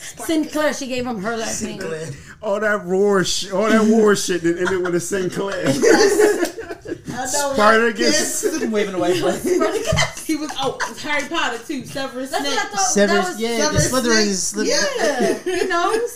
Sinclair, 0.01 0.73
she 0.73 0.87
gave 0.87 1.05
him 1.05 1.21
her 1.21 1.37
last 1.37 1.61
name. 1.61 1.81
All 2.41 2.59
that 2.59 2.85
roar, 2.85 3.23
sh- 3.23 3.51
all 3.51 3.69
that 3.69 3.85
war 3.87 4.15
shit 4.15 4.41
that 4.43 4.57
ended 4.57 4.81
with 4.81 4.95
a 4.95 4.99
Sinclair. 4.99 5.67
I 7.13 7.25
know, 7.25 7.53
Spartacus. 7.53 8.43
Yes. 8.43 8.61
I'm 8.63 8.71
waving 8.71 8.93
the 8.93 8.99
white 8.99 9.17
flag. 9.17 9.41
He 10.25 10.35
was 10.35 10.49
oh, 10.59 10.77
it 10.81 10.89
was 10.89 11.03
Harry 11.03 11.27
Potter 11.27 11.57
too. 11.63 11.85
Severus 11.85 12.31
That's 12.31 12.45
Snape. 12.45 12.55
what 12.55 12.65
I 12.65 12.69
thought. 12.69 12.79
Severus, 12.79 13.25
that 13.25 13.33
was, 13.33 13.41
yeah, 13.41 13.69
the 13.69 13.79
Severus 13.79 13.91
Slytherin 13.91 14.27
is 14.27 14.53
Slytherin. 14.53 15.45
Yeah. 15.45 15.55
you 15.55 15.67
know. 15.67 16.07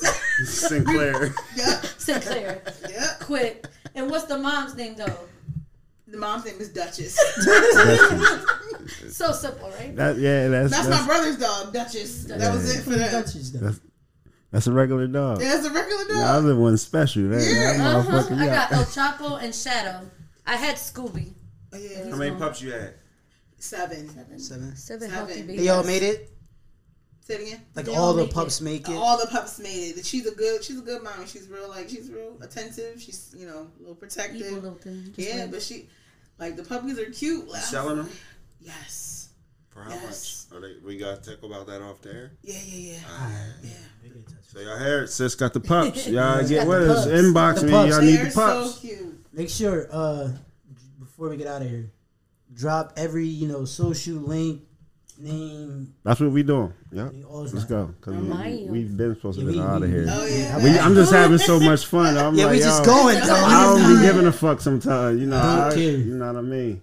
Sinclair. 0.46 1.34
Yep. 1.56 1.86
Sinclair. 1.98 2.62
Yep. 2.90 3.20
Quick. 3.22 3.66
And 3.94 4.10
what's 4.10 4.26
the 4.26 4.38
mom's 4.38 4.76
name 4.76 4.96
though? 4.96 5.20
The 6.08 6.18
mom's 6.18 6.46
name 6.46 6.60
is 6.60 6.70
Duchess. 6.70 7.18
So 9.10 9.32
simple, 9.32 9.70
right? 9.72 9.96
That 9.96 10.18
yeah, 10.18 10.48
that's 10.48 10.72
That's, 10.72 10.88
that's, 10.88 11.02
my 11.02 11.06
brother's 11.08 11.38
dog, 11.38 11.74
Duchess. 11.74 12.26
That 12.26 12.54
was 12.54 12.76
it 12.76 12.84
for 12.84 12.92
them. 12.92 13.12
Duchess, 13.12 13.52
though. 13.52 13.72
that's 14.52 14.68
a 14.68 14.72
regular 14.72 15.08
dog. 15.08 15.42
Yeah, 15.42 15.56
it's 15.58 15.66
a 15.66 15.72
regular 15.72 16.04
dog. 16.04 16.08
The 16.10 16.14
dog. 16.16 16.36
other 16.44 16.56
one's 16.56 16.82
special. 16.82 17.24
That, 17.30 17.40
that 17.40 17.80
Uh-huh. 17.80 18.36
I 18.36 18.46
got 18.48 18.72
El 18.72 18.84
Chapo 18.86 19.42
and 19.42 19.54
Shadow. 19.54 20.10
I 20.46 20.56
had 20.56 20.76
Scooby. 20.76 21.34
Oh, 21.74 21.78
yeah. 21.78 22.10
How 22.10 22.16
many 22.16 22.36
pups 22.36 22.62
you 22.62 22.72
had? 22.72 22.94
Seven. 23.58 24.08
Seven. 24.10 24.40
Seven 24.40 24.76
Seven. 24.76 25.10
healthy 25.10 25.42
babies. 25.42 25.62
They 25.62 25.70
all 25.70 25.84
made 25.84 26.04
it. 26.04 26.32
Say 27.22 27.36
it 27.36 27.42
again. 27.48 27.62
Like 27.76 27.86
They 27.86 27.96
all 27.96 28.06
all 28.10 28.14
the 28.14 28.28
pups 28.28 28.62
it. 28.62 28.64
make 28.64 28.88
it. 28.88 28.94
All 28.96 29.18
the 29.18 29.26
pups 29.26 29.58
made 29.60 29.98
it. 29.98 30.06
She's 30.06 30.28
a 30.28 30.36
good. 30.36 30.64
She's 30.64 30.78
a 30.78 30.84
good 30.84 31.02
mom. 31.02 31.26
She's 31.26 31.48
real 31.48 31.68
like 31.70 31.90
she's 31.90 32.12
real 32.12 32.38
attentive. 32.42 33.02
She's 33.02 33.34
you 33.36 33.48
know 33.48 33.68
a 33.78 33.80
little 33.80 33.96
protective. 33.96 34.42
Evil 34.42 34.54
little 34.60 34.78
thing. 34.78 35.12
Just 35.16 35.28
yeah, 35.34 35.42
like- 35.42 35.52
but 35.52 35.62
she 35.64 35.90
like 36.38 36.56
the 36.56 36.64
puppies 36.64 37.00
are 37.00 37.10
cute. 37.10 37.48
Like, 37.48 37.64
Selling 37.64 37.98
them 37.98 38.10
Yes. 38.66 39.30
for 39.70 39.82
how 39.84 39.92
Yes. 39.92 40.48
much? 40.52 40.58
Are 40.58 40.62
they, 40.62 40.74
we 40.86 40.98
got 40.98 41.22
to 41.24 41.32
talk 41.32 41.44
about 41.44 41.68
that 41.68 41.82
off 41.82 42.02
there. 42.02 42.32
Yeah, 42.44 42.56
yeah, 42.66 42.92
yeah. 43.08 43.40
yeah. 43.64 43.72
So 44.52 44.60
y'all 44.62 44.78
heard, 44.78 45.10
sis 45.10 45.36
got 45.36 45.54
the 45.54 45.60
pups. 45.60 46.08
Y'all 46.08 46.42
get 46.48 46.60
got 46.60 46.68
with 46.68 46.90
us. 46.90 47.08
Inbox 47.08 47.60
The 47.62 47.66
me. 47.68 47.72
Y'all 47.74 48.02
need 48.02 48.16
They're 48.18 48.26
the 48.26 48.32
so 48.32 48.64
pups. 48.64 48.80
cute. 48.80 49.26
Make 49.34 49.50
sure, 49.50 49.88
uh, 49.92 50.30
before 51.00 51.30
we 51.30 51.36
get 51.38 51.48
out 51.48 51.62
of 51.62 51.70
here, 51.70 51.92
drop 52.54 52.94
every 52.96 53.26
you 53.28 53.48
know 53.50 53.66
social 53.66 54.16
link, 54.16 54.62
name. 55.18 55.94
That's 56.04 56.22
what 56.22 56.32
we 56.32 56.44
doing. 56.44 56.74
Yep. 56.94 57.14
all 57.30 57.42
Let's 57.44 57.66
go. 57.66 57.94
Cause 58.00 58.16
Remind 58.16 58.70
we, 58.70 58.84
have 58.84 58.96
been 58.96 59.16
supposed 59.16 59.40
to 59.40 59.46
Yeah, 59.46 59.52
get 59.52 59.62
out 59.62 59.84
of 59.84 59.90
here. 59.90 60.06
Oh 60.10 60.26
yeah. 60.26 60.64
We, 60.64 60.80
I'm 60.80 60.94
just 60.96 61.12
having 61.22 61.38
so 61.38 61.60
much 61.60 61.86
fun. 61.86 62.18
I'm 62.18 62.36
Yeah, 62.36 62.46
like, 62.46 62.54
we 62.54 62.60
just 62.60 62.86
going. 62.86 63.18
I 63.18 63.64
don't 63.76 63.98
be 63.98 64.02
giving 64.06 64.28
a 64.28 64.32
fuck 64.32 64.62
sometimes. 64.62 65.20
You 65.20 65.28
know, 65.28 65.42
Don't 65.42 65.72
I, 65.72 65.74
care. 65.74 65.82
you 65.98 66.16
know 66.16 66.28
what 66.28 66.38
I 66.38 66.42
mean. 66.42 66.82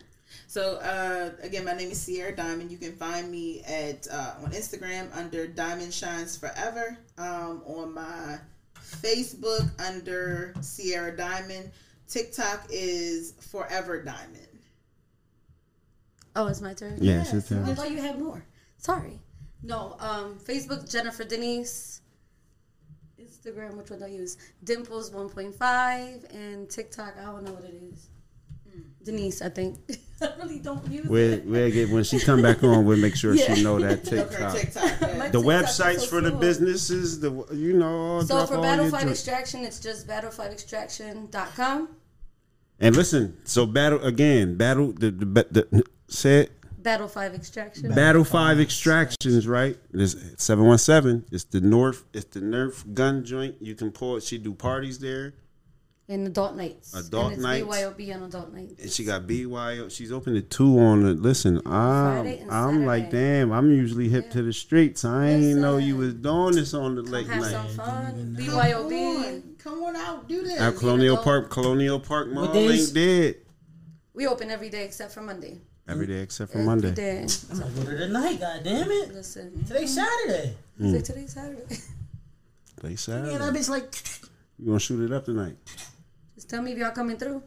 So 0.53 0.74
uh, 0.83 1.31
again, 1.41 1.65
my 1.65 1.73
name 1.73 1.91
is 1.91 1.99
Sierra 1.99 2.37
Diamond. 2.37 2.70
You 2.70 2.77
can 2.77 2.93
find 2.93 3.31
me 3.31 3.62
at 3.62 4.07
uh, 4.12 4.35
on 4.45 4.51
Instagram 4.51 5.09
under 5.16 5.47
Diamond 5.47 5.95
Shines 5.95 6.37
Forever. 6.37 6.99
Um, 7.16 7.62
on 7.65 7.95
my 7.95 8.37
Facebook 9.01 9.70
under 9.81 10.53
Sierra 10.61 11.16
Diamond. 11.16 11.70
TikTok 12.07 12.66
is 12.69 13.33
Forever 13.41 14.03
Diamond. 14.03 14.59
Oh, 16.37 16.49
it's 16.49 16.61
my 16.61 16.74
turn. 16.74 16.99
Yeah, 17.01 17.23
it's 17.23 17.33
your 17.33 17.41
turn. 17.41 17.65
I 17.65 17.74
thought 17.74 17.91
you 17.91 18.03
had 18.03 18.19
more. 18.19 18.45
Sorry. 18.77 19.20
No. 19.62 19.97
Um. 20.01 20.39
Facebook 20.39 20.87
Jennifer 20.91 21.24
Denise. 21.24 22.03
Instagram, 23.19 23.79
which 23.79 23.89
one 23.89 24.01
do 24.01 24.05
I 24.05 24.09
use? 24.09 24.37
Dimples 24.65 25.11
1.5 25.12 26.35
and 26.35 26.69
TikTok. 26.69 27.15
I 27.19 27.24
don't 27.24 27.43
know 27.43 27.53
what 27.53 27.65
it 27.65 27.73
is. 27.91 28.11
Denise, 29.05 29.43
I 29.43 29.49
think. 29.49 29.79
I 30.23 30.29
really 30.39 30.61
don't 30.61 30.87
use 30.89 31.07
We'll, 31.07 31.33
it. 31.33 31.45
we'll 31.45 31.70
get 31.73 31.91
when 31.91 32.05
she 32.05 32.20
come 32.20 32.43
back 32.43 32.62
on. 32.62 32.85
We'll 32.85 32.97
make 32.99 33.16
sure 33.16 33.35
Yeah. 33.35 33.55
she 33.55 33.65
know 33.65 33.81
that 33.81 34.07
Okay, 34.12 34.19
TikTok. 34.23 34.55
TikTok. 34.57 34.85
yeah. 34.85 34.99
The 34.99 35.23
TikTok 35.23 35.43
websites 35.45 36.01
so 36.01 36.07
for 36.07 36.20
the 36.20 36.31
businesses, 36.31 37.19
the 37.19 37.31
you 37.53 37.73
know, 37.73 38.23
So 38.23 38.47
for 38.47 38.57
all 38.57 38.62
Battle 38.62 38.85
your 38.85 38.93
Fight 38.93 39.03
joints. 39.03 39.19
Extraction, 39.20 39.65
it's 39.65 39.81
just 39.81 40.07
battlefightextraction.com. 40.07 41.89
And 42.81 42.97
listen, 42.97 43.37
so 43.45 43.66
battle 43.66 44.03
again, 44.05 44.57
battle 44.57 44.93
the 44.93 45.11
the, 45.11 45.24
the 45.51 45.85
said 46.09 46.51
Battle 46.79 47.07
5 47.07 47.35
Extraction. 47.35 47.95
battle 47.95 48.24
five 48.24 48.59
extractions, 48.59 49.47
right? 49.47 49.79
It's 49.95 50.16
seven 50.43 50.65
one 50.66 50.79
seven. 50.79 51.24
It's 51.31 51.45
the 51.45 51.61
North. 51.61 52.05
It's 52.12 52.24
the 52.27 52.41
Nerf 52.41 52.93
gun 52.93 53.24
joint. 53.24 53.55
You 53.61 53.74
can 53.77 53.93
pull 53.93 54.16
it. 54.16 54.24
She 54.24 54.37
do 54.39 54.53
parties 54.53 54.99
there, 54.99 55.35
and 56.09 56.27
Adult 56.27 56.57
Nights. 56.57 56.95
Adult 56.95 57.24
and 57.27 57.33
it's 57.35 57.43
Nights. 57.43 57.66
BYOB 57.66 58.15
on 58.16 58.23
Adult 58.24 58.53
Nights. 58.53 58.83
and 58.83 58.91
she 58.91 59.05
got 59.05 59.27
BYO. 59.27 59.89
She's 59.89 60.12
open 60.12 60.35
to 60.35 60.43
two 60.43 60.79
on 60.79 61.03
the. 61.03 61.12
Listen, 61.15 61.61
I'm 61.66 62.51
I'm 62.51 62.85
like, 62.87 63.11
damn. 63.11 63.53
I'm 63.53 63.70
usually 63.70 64.09
hip 64.09 64.31
to 64.33 64.43
the 64.43 64.53
streets. 64.53 65.05
I 65.05 65.29
ain't 65.29 65.59
know 65.61 65.77
you 65.79 65.97
was 65.97 66.15
doing 66.15 66.55
this 66.55 66.74
on 66.74 66.97
the 66.97 67.03
late 67.03 67.27
Have 67.29 67.45
some 67.45 67.53
night. 67.66 67.70
fun. 67.77 68.37
BYOB. 68.39 69.59
come 69.59 69.83
on 69.85 69.97
out, 69.97 70.29
do 70.29 70.43
this. 70.43 70.61
At 70.61 70.77
Colonial 70.77 71.15
adult. 71.15 71.24
Park, 71.24 71.51
Colonial 71.51 72.01
Park 72.01 72.29
Mall 72.29 72.53
days? 72.53 72.89
ain't 72.89 72.95
dead. 72.95 73.37
We 74.15 74.27
open 74.27 74.51
every 74.51 74.69
day 74.69 74.85
except 74.85 75.12
for 75.12 75.23
Monday. 75.23 75.61
Every 75.89 76.07
day 76.07 76.20
except 76.20 76.53
for 76.53 76.59
Every 76.59 76.66
Monday. 76.66 76.91
day. 76.93 77.27
I'm 77.51 77.59
gonna 77.59 77.70
go 77.73 77.85
to 77.85 77.97
tonight. 77.99 78.39
God 78.41 78.61
damn 78.62 78.91
it! 78.91 79.15
Listen. 79.15 79.65
Today's 79.65 79.95
Saturday. 79.95 80.55
Mm. 80.81 80.93
Say 80.93 81.01
today's 81.01 81.33
Saturday. 81.33 81.62
Play 82.77 82.91
Man, 82.91 82.97
Saturday. 82.97 83.39
that 83.39 83.53
bitch 83.55 83.69
like. 83.69 83.95
You 84.59 84.66
gonna 84.66 84.79
shoot 84.81 85.03
it 85.05 85.12
up 85.12 85.24
tonight? 85.24 85.57
Just 86.43 86.51
tell 86.51 86.60
me 86.60 86.73
if 86.73 86.78
y'all 86.78 86.90
coming 86.90 87.16
through. 87.16 87.40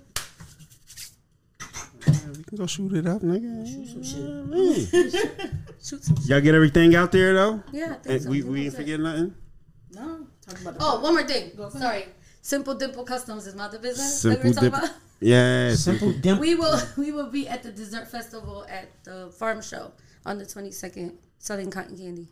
Yeah, 2.08 2.14
we 2.38 2.44
can 2.46 2.58
go 2.58 2.66
shoot 2.66 2.94
it 2.94 3.06
up, 3.06 3.22
nigga. 3.22 3.68
Shoot 3.68 3.88
some 3.90 4.04
shit. 4.06 4.24
Man. 4.24 5.66
Shoot 5.84 6.02
some 6.06 6.16
shit. 6.16 6.28
Y'all 6.28 6.40
get 6.40 6.56
everything 6.56 6.96
out 6.96 7.12
there 7.12 7.34
though. 7.34 7.62
Yeah, 7.74 7.84
I 7.84 7.94
think 7.96 8.08
And 8.08 8.22
so. 8.24 8.30
we 8.30 8.44
we 8.44 8.60
ain't 8.60 8.66
was 8.68 8.74
it. 8.76 8.78
forget 8.78 9.00
nothing. 9.02 9.36
No, 9.92 10.28
talk 10.48 10.62
about 10.62 10.74
the 10.76 10.80
Oh, 10.80 11.02
one 11.02 11.14
more 11.14 11.24
thing. 11.24 11.52
Go. 11.58 11.68
Sorry. 11.72 12.06
Simple 12.42 12.74
Dimple 12.76 13.04
Customs 13.04 13.48
is 13.48 13.54
my 13.56 13.66
other 13.66 13.80
business. 13.80 14.22
Simple 14.22 14.38
that 14.38 14.44
we 14.46 14.50
were 14.50 14.54
talking 14.56 14.70
Dimple- 14.72 14.86
about. 14.86 14.96
Yeah, 15.20 15.74
Simple 15.76 16.12
dimple. 16.14 16.40
We 16.42 16.56
will 16.56 16.80
we 16.98 17.12
will 17.12 17.30
be 17.30 17.50
at 17.50 17.64
the 17.64 17.72
dessert 17.74 18.08
festival 18.10 18.66
at 18.70 18.88
the 19.04 19.30
farm 19.38 19.62
show 19.62 19.92
on 20.26 20.38
the 20.38 20.46
twenty 20.46 20.72
second, 20.72 21.18
selling 21.40 21.70
cotton 21.70 21.98
candy. 21.98 22.30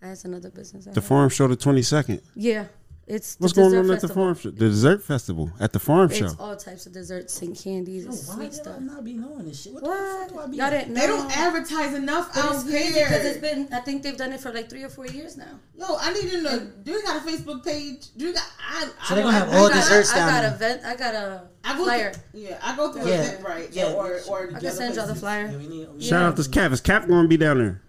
That's 0.00 0.24
another 0.24 0.48
business. 0.50 0.86
I 0.86 0.92
The 0.92 1.00
have. 1.02 1.06
farm 1.08 1.28
show 1.28 1.48
the 1.48 1.56
twenty 1.56 1.82
second. 1.82 2.22
Yeah, 2.34 2.66
it's 3.06 3.36
What's 3.40 3.52
the 3.54 3.60
going 3.62 3.72
dessert 3.72 3.90
on 3.90 3.96
at 3.96 4.00
the 4.00 4.08
farm 4.08 4.34
show? 4.36 4.50
The 4.50 4.68
dessert 4.68 5.02
festival 5.02 5.50
at 5.58 5.72
the 5.72 5.78
farm 5.80 6.08
show. 6.10 6.26
It's 6.26 6.36
all 6.38 6.56
types 6.56 6.86
of 6.86 6.92
desserts 6.92 7.42
and 7.42 7.56
candies 7.58 8.04
and 8.06 8.14
sweet 8.14 8.50
did 8.50 8.54
stuff. 8.54 8.76
I 8.76 8.80
not 8.80 9.04
be 9.04 9.12
knowing 9.14 9.44
this 9.46 9.62
shit? 9.62 9.72
What, 9.74 9.82
the 9.82 9.88
fuck 9.88 10.28
do 10.28 10.38
I 10.38 10.46
be? 10.46 10.56
Y'all 10.58 10.70
didn't 10.70 10.94
know? 10.94 11.00
They 11.00 11.06
don't 11.08 11.36
advertise 11.36 11.94
enough 11.94 12.32
But 12.34 12.44
out 12.44 12.54
it's 12.54 12.64
crazy 12.64 12.92
here. 12.94 13.08
because 13.08 13.24
it's 13.24 13.38
been. 13.38 13.68
I 13.72 13.80
think 13.80 14.02
they've 14.02 14.16
done 14.16 14.32
it 14.32 14.40
for 14.40 14.52
like 14.52 14.70
three 14.70 14.84
or 14.84 14.88
four 14.88 15.06
years 15.06 15.36
now. 15.36 15.58
Yo, 15.76 15.84
I 15.98 16.12
need 16.12 16.30
to 16.30 16.42
know. 16.42 16.58
Do 16.84 16.92
you 16.92 17.02
got 17.02 17.16
a 17.16 17.28
Facebook 17.28 17.64
page? 17.64 18.06
Do 18.16 18.26
you 18.28 18.34
got? 18.34 18.48
I, 18.70 18.82
So 18.84 18.88
I 19.10 19.14
they 19.16 19.22
don't 19.22 19.32
gonna 19.32 19.44
have 19.44 19.48
I 19.52 19.56
all 19.58 19.68
got- 19.68 19.74
desserts 19.74 20.12
I 20.12 20.16
down 20.16 20.28
got 20.30 20.40
there. 20.42 20.54
a 20.54 20.56
vent. 20.76 20.84
I 20.84 20.96
got 20.96 21.14
a 21.14 21.42
I 21.64 21.76
go 21.76 21.84
flyer. 21.84 22.12
Through, 22.12 22.40
yeah, 22.40 22.58
I 22.62 22.76
go 22.76 22.92
through 22.92 23.08
Yeah. 23.08 23.24
Eventbrite. 23.34 23.68
Yeah. 23.72 23.88
Yeah, 23.88 23.94
or 23.94 24.20
or 24.28 24.50
I 24.56 24.60
can 24.60 24.70
send 24.72 24.94
y'all 24.94 25.06
the 25.06 25.14
flyer. 25.14 25.46
Yeah, 25.50 25.56
we 25.58 25.66
need, 25.66 25.88
we 25.92 26.00
Shout 26.02 26.20
Yeah. 26.22 26.28
out 26.28 26.36
to 26.36 26.48
Cap. 26.48 26.72
Is 26.72 26.80
Cap 26.80 27.08
gonna 27.08 27.26
be 27.28 27.36
down 27.36 27.58
there? 27.58 27.82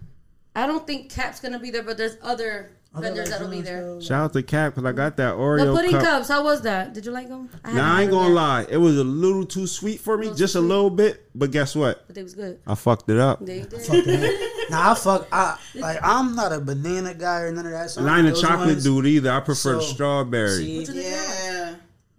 I 0.56 0.68
don't 0.68 0.86
think 0.86 1.10
Cap's 1.12 1.40
gonna 1.40 1.60
be 1.60 1.70
there, 1.72 1.84
but 1.84 1.98
there's 1.98 2.18
other 2.22 2.34
Other 2.34 2.72
vendors 2.96 3.30
that'll 3.30 3.50
be 3.50 3.62
there. 3.62 4.00
Shout 4.02 4.24
out 4.26 4.34
to 4.34 4.44
Cap 4.44 4.76
because 4.76 4.88
I 4.88 4.92
got 4.92 5.18
that 5.18 5.36
Oreo. 5.36 5.66
The 5.66 5.74
pudding 5.74 5.92
cup. 5.92 6.02
cups. 6.04 6.28
How 6.28 6.44
was 6.44 6.62
that? 6.62 6.94
Did 6.94 7.06
you 7.06 7.12
like 7.12 7.28
them? 7.28 7.50
I 7.64 7.70
haven't 7.70 7.84
I 7.84 8.02
ain't 8.04 8.12
gonna 8.12 8.28
yet, 8.30 8.34
lie, 8.36 8.66
it 8.70 8.78
was 8.78 8.98
a 8.98 9.04
little 9.04 9.46
too 9.46 9.66
sweet 9.68 10.00
for 10.00 10.18
me, 10.18 10.26
Little 10.26 10.38
just 10.38 10.56
a 10.56 10.62
little 10.62 10.90
bit. 10.90 11.28
But 11.36 11.52
guess 11.52 11.76
what? 11.76 12.06
but 12.08 12.16
they 12.16 12.24
was 12.24 12.36
good. 12.36 12.60
I 12.68 12.76
fucked 12.76 13.10
it 13.10 13.18
up. 13.18 13.44
They 13.46 13.62
did. 13.62 13.82
Fuck 13.82 14.06
that. 14.06 14.50
Nah, 14.70 14.92
I 14.92 14.96
fuck. 14.96 15.28
I 15.32 15.58
like. 15.76 16.00
I'm 16.02 16.36
not 16.36 16.54
a 16.54 16.60
banana 16.62 17.14
guy 17.14 17.42
or 17.42 17.52
none 17.52 17.66
of 17.66 17.74
that. 17.74 17.90
So 17.90 18.00
And 18.00 18.10
I 18.10 18.20
ain't 18.20 18.30
a 18.30 18.32
chocolate 18.42 18.70
ones- 18.70 18.84
dude 18.86 19.06
either. 19.08 19.30
I 19.32 19.42
prefer 19.42 19.76
the 19.76 19.82
So, 19.82 19.94
strawberry. 19.94 20.50
See, 20.52 20.78
What 20.80 20.88
you 20.88 20.94
think? 20.94 21.06
Yeah. 21.06 21.76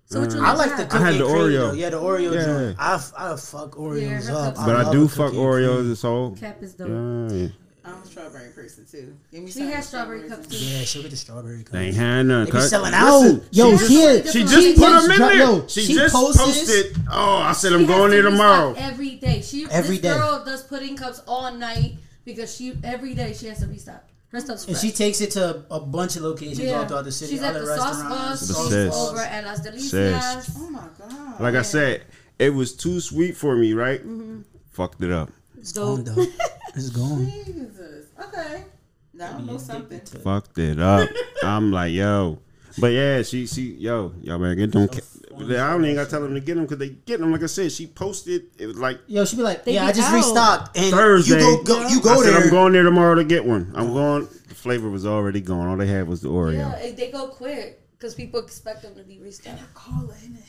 So 0.06 0.20
what 0.20 0.30
you 0.30 0.36
mm. 0.36 0.44
I 0.44 0.52
like 0.54 0.76
the 0.76 0.84
cookie 0.84 1.02
I 1.02 1.10
had 1.10 1.14
the 1.20 1.24
cream, 1.24 1.36
Oreo. 1.36 1.52
though. 1.70 1.72
Yeah, 1.72 1.90
the 1.90 1.96
Oreo 1.96 2.34
Yeah. 2.34 2.44
joint. 2.44 2.76
I, 2.78 2.94
f- 2.96 3.12
I 3.16 3.36
fuck 3.36 3.70
Oreos 3.76 4.28
her 4.28 4.34
up. 4.48 4.54
but 4.56 4.76
I 4.76 4.82
love 4.82 4.92
do 4.92 5.08
fuck 5.08 5.32
cookie 5.32 5.38
and 5.38 5.52
cream. 5.54 5.68
Oreos. 5.68 5.96
So 5.96 6.30
Cap 6.38 6.62
is 6.62 6.74
dope. 6.74 6.88
yeah, 7.32 7.48
I'm 7.86 8.02
a 8.02 8.06
strawberry 8.06 8.50
person 8.50 8.86
too. 8.90 9.14
Give 9.30 9.42
me 9.42 9.50
She 9.50 9.58
some 9.58 9.68
has 9.68 9.86
strawberry 9.88 10.26
cups 10.28 10.46
too. 10.46 10.56
Yeah, 10.56 10.80
she'll 10.84 11.02
get 11.02 11.10
the 11.10 11.16
strawberry 11.18 11.58
cups. 11.58 11.70
they 11.72 11.86
ain't 11.88 11.96
had 11.96 12.22
none. 12.26 12.44
They 12.46 12.50
be 12.50 12.58
cut. 12.58 12.62
selling 12.70 12.92
Listen, 12.92 13.36
out. 13.40 13.42
Yo, 13.54 13.76
she 13.76 13.86
she, 13.86 13.94
has- 14.00 14.24
She 14.32 14.38
She 14.38 14.40
just 14.44 14.54
just 14.54 14.76
put 14.78 14.90
them 15.02 15.10
in 15.10 15.16
dro- 15.18 15.28
there. 15.28 15.36
yo, 15.36 15.66
she, 15.66 15.80
she 15.82 15.94
just 15.94 16.14
posted- 16.14 16.44
posted. 16.46 16.96
Oh, 17.10 17.36
I 17.36 17.52
said 17.52 17.72
I'm 17.74 17.80
She 17.80 17.86
going 17.86 18.10
there 18.10 18.22
tomorrow. 18.22 18.74
Every 18.78 19.16
day. 19.16 19.42
She 19.42 19.66
Every 19.70 19.98
this 19.98 20.12
day. 20.12 20.16
girl 20.18 20.42
does 20.44 20.62
pudding 20.62 20.96
cups 20.96 21.20
all 21.28 21.52
night 21.52 21.96
because 22.24 22.54
she 22.56 22.72
every 22.82 23.14
day 23.14 23.34
she 23.34 23.46
has 23.48 23.58
to 23.60 23.66
restock. 23.66 24.02
Her 24.28 24.40
stuff's 24.40 24.66
And 24.66 24.76
she 24.76 24.90
takes 24.90 25.20
it 25.20 25.32
to 25.32 25.64
a 25.70 25.78
bunch 25.78 26.16
of 26.16 26.22
locations 26.22 26.68
all 26.72 26.86
throughout 26.86 27.04
the 27.04 27.12
city. 27.12 27.32
She's 27.34 27.42
at 27.42 27.50
other 27.54 27.66
the 27.66 27.76
Sauce 27.76 28.00
restaurants. 28.02 28.48
Bus. 28.48 28.48
The 28.48 28.68
She's 28.88 28.94
over 28.96 29.20
at 29.20 29.44
Las 29.44 29.62
Sis. 29.62 29.92
Delicias. 29.92 30.50
Oh 30.58 30.70
my 30.70 30.88
god. 30.98 31.40
Like 31.40 31.54
I 31.54 31.62
said, 31.62 32.02
it 32.38 32.50
was 32.50 32.74
too 32.74 32.98
sweet 33.00 33.36
for 33.36 33.54
me, 33.56 33.74
right? 33.74 34.00
Mm-hmm. 34.00 34.40
Fucked 34.72 35.02
it 35.02 35.12
up. 35.12 35.30
Gone, 35.72 36.04
Dope. 36.04 36.16
though. 36.16 36.26
It's 36.76 36.90
gone. 36.90 37.24
Jesus. 37.30 38.06
Okay. 38.20 38.64
Now 39.12 39.36
I 39.38 39.42
know 39.42 39.58
something. 39.58 40.00
Fucked 40.00 40.58
it 40.58 40.80
up. 40.80 41.08
I'm 41.44 41.70
like, 41.70 41.92
yo. 41.92 42.40
But 42.78 42.88
yeah, 42.88 43.22
she 43.22 43.46
she 43.46 43.74
yo 43.74 44.12
y'all 44.22 44.38
better 44.40 44.56
get 44.56 44.72
them. 44.72 44.88
I 45.36 45.46
don't 45.70 45.84
even 45.84 45.94
gotta 45.94 46.10
tell 46.10 46.20
them 46.22 46.34
to 46.34 46.40
get 46.40 46.56
them 46.56 46.64
because 46.64 46.78
they 46.78 46.88
get 46.88 47.20
them. 47.20 47.30
Like 47.30 47.44
I 47.44 47.46
said, 47.46 47.70
she 47.70 47.86
posted. 47.86 48.46
It 48.58 48.66
was 48.66 48.76
like 48.78 48.98
Yo, 49.06 49.24
she 49.24 49.36
be 49.36 49.42
like, 49.42 49.62
yeah, 49.66 49.84
be 49.84 49.88
I 49.90 49.92
just 49.92 50.10
out. 50.10 50.14
restocked, 50.16 50.76
and 50.76 50.90
Thursday. 50.92 51.38
you 51.38 51.58
go, 51.58 51.62
go 51.62 51.88
you 51.88 52.00
go 52.02 52.10
I 52.10 52.16
said 52.24 52.34
there. 52.34 52.42
I'm 52.42 52.50
going 52.50 52.72
there 52.72 52.82
tomorrow 52.82 53.14
to 53.14 53.22
get 53.24 53.44
one. 53.44 53.72
I'm 53.76 53.92
going. 53.92 54.26
The 54.48 54.54
flavor 54.56 54.90
was 54.90 55.06
already 55.06 55.40
gone. 55.40 55.68
All 55.68 55.76
they 55.76 55.86
had 55.86 56.08
was 56.08 56.20
the 56.20 56.28
Oreo. 56.30 56.54
Yeah, 56.58 56.90
they 56.92 57.12
go 57.12 57.28
quick 57.28 57.80
because 57.92 58.16
people 58.16 58.40
expect 58.40 58.82
them 58.82 58.96
to 58.96 59.04
be 59.04 59.20
restocked. 59.20 59.72
Call 59.74 60.08
her 60.08 60.16
in 60.24 60.34
the 60.34 60.40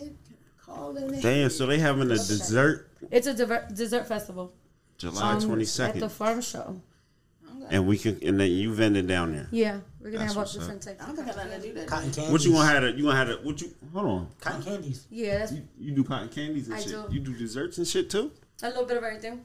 head. 0.00 0.16
Call 0.64 0.92
her 0.94 1.00
in 1.00 1.08
the 1.08 1.20
Damn. 1.20 1.22
head. 1.42 1.52
So 1.52 1.66
they 1.66 1.78
having 1.80 2.04
a 2.04 2.14
dessert 2.14 2.88
It's 3.10 3.26
a 3.26 3.34
diver- 3.34 3.66
dessert 3.74 4.06
festival. 4.06 4.52
July 5.02 5.32
um, 5.32 5.40
twenty 5.40 5.52
At 5.52 5.58
the 5.58 5.66
second, 5.66 6.08
farm 6.12 6.40
show. 6.40 6.80
and 7.70 7.86
we 7.88 7.98
can 7.98 8.18
and 8.22 8.38
then 8.38 8.50
you 8.50 8.72
vending 8.72 9.06
down 9.08 9.32
there. 9.32 9.48
Yeah, 9.50 9.80
we're 10.00 10.10
gonna 10.12 10.18
That's 10.24 10.32
have 10.34 10.36
all 10.36 10.42
what's 10.44 10.54
up. 10.54 10.60
different 10.62 10.82
types. 10.82 11.02
I 11.02 11.06
don't 11.06 11.16
think 11.16 11.28
I 11.28 11.32
got 11.32 11.44
nothing 11.44 11.60
to 11.60 11.66
do 11.68 11.74
that. 11.74 11.86
Cotton 11.88 12.12
candies. 12.12 12.32
What 12.32 12.44
you 12.44 12.52
gonna 12.52 12.68
have? 12.68 12.82
To, 12.82 12.92
you 12.92 13.02
gonna 13.04 13.16
have 13.16 13.28
to? 13.28 13.34
What 13.44 13.60
you? 13.60 13.74
Hold 13.92 14.06
on. 14.06 14.28
Cotton 14.40 14.62
candies. 14.62 15.06
Yeah, 15.10 15.38
that's 15.38 15.52
You, 15.52 15.62
you 15.78 15.92
do 15.92 16.04
cotton 16.04 16.28
candies 16.28 16.66
and 16.68 16.76
I 16.76 16.80
shit. 16.80 16.90
do. 16.92 17.04
You 17.10 17.20
do 17.20 17.34
desserts 17.34 17.78
and 17.78 17.86
shit 17.86 18.08
too. 18.10 18.30
a 18.62 18.68
little 18.68 18.84
bit 18.84 18.96
of 18.96 19.02
everything. 19.04 19.44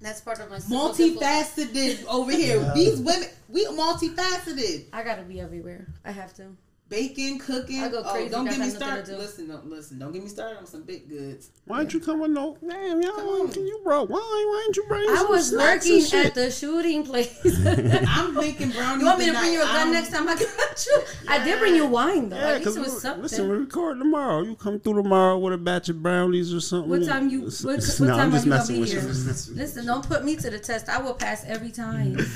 That's 0.00 0.20
part 0.20 0.40
of 0.40 0.50
my 0.50 0.58
simple, 0.58 0.92
simple- 0.94 1.22
Multifaceted 1.22 2.04
over 2.06 2.32
here. 2.32 2.72
These 2.74 2.98
women, 3.00 3.28
we 3.48 3.66
multifaceted. 3.66 4.86
I 4.92 5.02
gotta 5.04 5.22
be 5.22 5.40
everywhere. 5.40 5.86
I 6.04 6.10
have 6.12 6.34
to. 6.34 6.46
Baking, 6.92 7.38
cooking. 7.38 7.82
I 7.82 7.88
go 7.88 8.02
Oh, 8.04 8.28
don't 8.28 8.44
get 8.44 8.58
me 8.58 8.68
started. 8.68 9.06
do. 9.06 9.16
Listen, 9.16 9.48
don't 9.48 9.66
listen. 9.66 9.98
Don't 9.98 10.12
get 10.12 10.22
me 10.22 10.28
started 10.28 10.58
on 10.58 10.66
some 10.66 10.82
big 10.82 11.08
goods. 11.08 11.48
Why 11.64 11.78
didn't 11.78 11.94
you 11.94 12.00
come 12.00 12.20
with 12.20 12.32
no? 12.32 12.58
Damn, 12.68 13.00
y'all. 13.00 13.48
Can 13.48 13.66
you 13.66 13.80
brought 13.82 14.10
wine? 14.10 14.20
Why 14.20 14.60
didn't 14.66 14.76
you 14.76 14.84
bring? 14.88 15.08
I 15.08 15.16
some 15.16 15.28
was 15.30 15.48
snacks 15.48 15.86
and 15.86 15.94
working 15.94 16.06
shit? 16.10 16.26
at 16.26 16.34
the 16.34 16.50
shooting 16.50 17.02
place. 17.06 17.34
I'm 18.06 18.34
baking 18.34 18.72
brownies. 18.72 19.00
You 19.00 19.06
want 19.06 19.18
me 19.20 19.24
to 19.26 19.32
bring 19.38 19.52
you 19.54 19.62
a 19.62 19.64
gun 19.64 19.76
I'm- 19.76 19.92
next 19.92 20.10
time 20.12 20.28
I 20.28 20.34
got 20.34 20.86
you? 20.86 21.02
I 21.28 21.42
did 21.42 21.58
bring 21.60 21.74
you 21.76 21.86
wine 21.86 22.28
though. 22.28 22.36
Yeah, 22.36 22.42
At 22.42 22.54
least 22.56 22.60
because 22.64 22.76
it 22.76 22.80
was 22.80 23.00
something. 23.00 23.22
listen, 23.22 23.48
we 23.48 23.56
record 23.56 23.98
tomorrow. 23.98 24.42
You 24.42 24.54
come 24.54 24.78
through 24.78 25.02
tomorrow 25.02 25.38
with 25.38 25.54
a 25.54 25.58
batch 25.58 25.88
of 25.88 26.02
brownies 26.02 26.52
or 26.52 26.60
something. 26.60 26.90
What 26.90 27.06
time 27.06 27.30
you? 27.30 27.40
What, 27.42 27.62
what 27.62 28.00
No, 28.00 28.14
I'm 28.18 28.30
time 28.30 28.34
are 28.34 28.38
you 28.44 28.50
gonna 28.50 28.66
be 28.66 28.74
here? 28.84 29.00
I'm 29.00 29.06
just 29.06 29.26
messing 29.26 29.30
with 29.30 29.48
you. 29.48 29.54
Listen, 29.62 29.86
don't 29.86 30.06
put 30.06 30.24
me 30.26 30.36
to 30.36 30.50
the 30.50 30.58
test. 30.58 30.90
I 30.90 31.00
will 31.00 31.14
pass 31.14 31.42
every 31.46 31.70
time. 31.70 32.18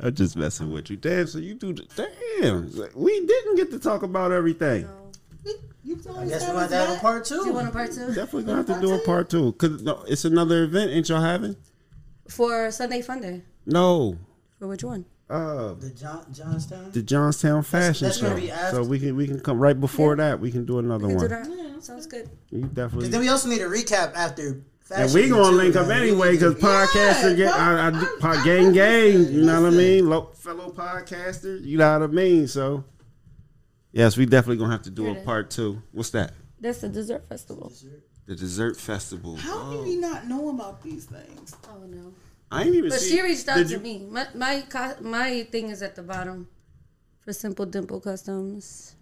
I'm 0.00 0.14
just 0.14 0.36
messing 0.36 0.72
with 0.72 0.90
you. 0.90 0.96
Damn, 0.96 1.26
so 1.26 1.38
you 1.38 1.54
do. 1.54 1.72
the- 1.72 1.86
Damn, 2.40 2.70
we 2.94 3.26
didn't 3.26 3.56
get 3.56 3.70
to 3.70 3.78
talk 3.78 4.02
about 4.02 4.32
everything. 4.32 4.88
You 5.86 5.96
can 5.96 6.16
I 6.16 6.26
guess 6.26 6.40
we 6.40 6.46
have 6.46 6.54
might 6.54 6.62
us 6.64 6.70
have 6.72 6.88
a 6.88 6.92
back. 6.94 7.02
part 7.02 7.24
Do 7.26 7.34
you 7.34 7.44
two. 7.44 7.52
want 7.52 7.68
a 7.68 7.70
part 7.70 7.92
two 7.92 8.06
Definitely 8.06 8.44
gonna 8.44 8.56
have 8.56 8.66
to 8.66 8.80
do 8.80 8.94
a 8.94 8.98
part 9.00 9.28
two. 9.28 9.52
Cause 9.52 9.82
no, 9.82 10.02
it's 10.08 10.24
another 10.24 10.64
event. 10.64 10.90
Ain't 10.92 11.08
y'all 11.10 11.20
having? 11.20 11.56
for 12.26 12.70
Sunday 12.70 13.02
Fun 13.02 13.20
Day? 13.20 13.42
No. 13.66 14.16
For 14.58 14.66
which 14.66 14.82
one? 14.82 15.04
Uh, 15.28 15.74
The 15.74 15.90
John, 15.90 16.24
Johnstown. 16.32 16.90
the 16.92 17.02
Johnstown 17.02 17.62
Fashion 17.62 18.06
that's 18.06 18.18
Show. 18.18 18.30
gonna 18.30 18.40
be 18.40 18.50
after. 18.50 18.76
So 18.76 18.84
we 18.88 18.98
can 18.98 19.14
we 19.14 19.26
can 19.26 19.40
come 19.40 19.58
right 19.58 19.78
before 19.78 20.16
that. 20.16 20.40
We 20.40 20.50
can 20.50 20.64
do 20.64 20.78
another 20.78 21.06
We 21.06 21.14
can 21.14 21.28
one. 21.30 21.44
do 21.44 21.56
that. 21.74 21.84
Sounds 21.84 22.06
good. 22.06 22.30
You 22.50 22.62
definitely. 22.62 23.08
Then 23.08 23.20
we 23.20 23.28
also 23.28 23.48
need 23.50 23.60
a 23.60 23.66
recap 23.68 24.14
after. 24.14 24.62
And 24.90 25.14
we 25.14 25.28
gonna 25.28 25.48
too, 25.50 25.56
link 25.56 25.76
up 25.76 25.88
man. 25.88 26.02
anyway 26.02 26.32
because 26.32 26.54
podcaster 26.56 27.34
get 27.36 27.52
I, 27.52 27.88
I, 27.88 27.90
do- 27.90 28.16
pod, 28.20 28.44
gang 28.44 28.72
gang. 28.72 29.32
You 29.32 29.42
know 29.44 29.62
what 29.62 29.72
I 29.72 29.76
mean? 29.76 30.08
Lo, 30.10 30.30
fellow 30.34 30.70
podcaster. 30.70 31.64
You 31.64 31.78
know 31.78 31.98
what 31.98 32.10
I 32.10 32.12
mean? 32.12 32.46
So 32.46 32.84
yes, 33.92 34.16
we 34.16 34.26
definitely 34.26 34.58
gonna 34.58 34.72
have 34.72 34.82
to 34.82 34.90
do 34.90 35.04
Here 35.04 35.12
a 35.12 35.14
it 35.14 35.18
is. 35.20 35.24
part 35.24 35.50
two. 35.50 35.82
What's 35.92 36.10
that? 36.10 36.34
That's 36.60 36.80
the 36.80 36.88
dessert 36.90 37.26
festival. 37.28 37.72
The 38.26 38.34
dessert 38.34 38.76
festival. 38.76 39.36
How 39.36 39.70
do 39.72 39.82
we 39.82 39.96
oh. 39.96 40.00
not 40.00 40.26
know 40.26 40.50
about 40.50 40.82
these 40.82 41.06
things? 41.06 41.56
Oh 41.68 41.86
no. 41.86 42.12
I 42.50 42.64
ain't 42.64 42.74
even. 42.74 42.90
But 42.90 43.00
see, 43.00 43.16
she 43.16 43.22
reached 43.22 43.48
out 43.48 43.56
did 43.56 43.68
to 43.68 43.74
you- 43.74 43.80
me. 43.80 44.06
My 44.10 44.28
my 44.34 44.64
my 45.00 45.46
thing 45.50 45.70
is 45.70 45.82
at 45.82 45.96
the 45.96 46.02
bottom 46.02 46.48
for 47.20 47.32
Simple 47.32 47.64
Dimple 47.66 48.00
Customs. 48.00 48.96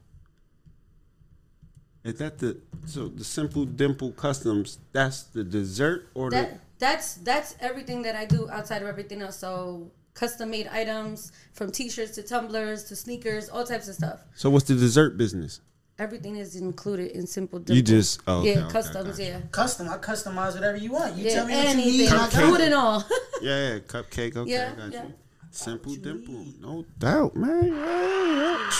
Is 2.04 2.14
that 2.16 2.38
the 2.38 2.58
so 2.86 3.08
the 3.08 3.24
simple 3.24 3.64
dimple 3.64 4.12
customs? 4.12 4.78
That's 4.92 5.22
the 5.24 5.44
dessert 5.44 6.08
or 6.14 6.30
That 6.30 6.60
that's 6.78 7.14
that's 7.14 7.54
everything 7.60 8.02
that 8.02 8.16
I 8.16 8.24
do 8.24 8.48
outside 8.50 8.82
of 8.82 8.88
everything 8.88 9.22
else. 9.22 9.38
So 9.38 9.90
custom 10.14 10.50
made 10.50 10.66
items 10.68 11.30
from 11.52 11.70
t-shirts 11.70 12.12
to 12.16 12.22
tumblers 12.22 12.84
to 12.84 12.96
sneakers, 12.96 13.48
all 13.48 13.64
types 13.64 13.88
of 13.88 13.94
stuff. 13.94 14.20
So 14.34 14.50
what's 14.50 14.66
the 14.66 14.74
dessert 14.74 15.16
business? 15.16 15.60
Everything 15.98 16.36
is 16.38 16.56
included 16.56 17.12
in 17.12 17.26
Simple 17.26 17.60
Dimple. 17.60 17.76
You 17.76 17.82
just 17.82 18.20
oh, 18.26 18.38
okay, 18.40 18.54
yeah, 18.54 18.64
okay, 18.64 18.72
customs, 18.72 19.10
gotcha. 19.10 19.22
yeah. 19.22 19.40
Custom. 19.52 19.88
I 19.88 19.98
customize 19.98 20.54
whatever 20.54 20.76
you 20.78 20.90
want. 20.90 21.14
You 21.16 21.24
Yeah, 21.26 21.34
tell 21.34 21.46
me 21.46 21.54
what 21.54 21.68
you 21.68 21.76
need. 21.76 21.82
anything, 21.84 22.06
and 22.08 22.16
I 22.16 22.30
got 22.30 22.32
food 22.32 22.60
it. 22.60 22.64
and 22.64 22.74
all. 22.74 23.04
Yeah, 23.42 23.72
yeah, 23.74 23.78
cupcake. 23.80 24.36
Okay, 24.36 24.50
Yeah, 24.50 24.72
I 24.72 24.80
got 24.80 24.92
yeah. 24.92 25.02
you. 25.04 25.12
Simple 25.50 25.94
dimple, 25.96 26.46
no 26.60 26.84
doubt, 26.98 27.36
man. 27.36 27.66
Yeah, 27.68 27.74
yeah. 27.74 28.70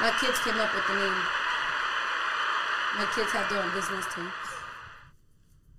My 0.00 0.12
kids 0.20 0.38
came 0.44 0.54
up 0.60 0.72
with 0.74 0.86
the 0.86 0.94
name. 0.94 1.22
My 2.98 3.06
kids 3.14 3.30
have 3.30 3.48
their 3.48 3.62
own 3.62 3.72
business 3.72 4.04
too. 4.12 4.26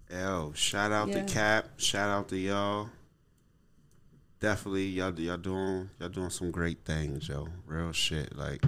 Yo, 0.09 0.53
shout 0.55 0.91
out 0.91 1.09
Yeah. 1.09 1.23
to 1.25 1.31
Cap. 1.33 1.65
Shout 1.77 2.09
out 2.09 2.29
to 2.29 2.37
y'all. 2.37 2.89
Definitely, 4.39 4.87
y'all 4.87 5.13
y'all 5.19 5.37
doing 5.37 5.89
y'all 5.99 6.09
doing 6.09 6.29
some 6.29 6.49
great 6.49 6.85
things, 6.85 7.27
yo. 7.27 7.49
Real 7.67 7.91
shit. 7.91 8.35
Like, 8.37 8.63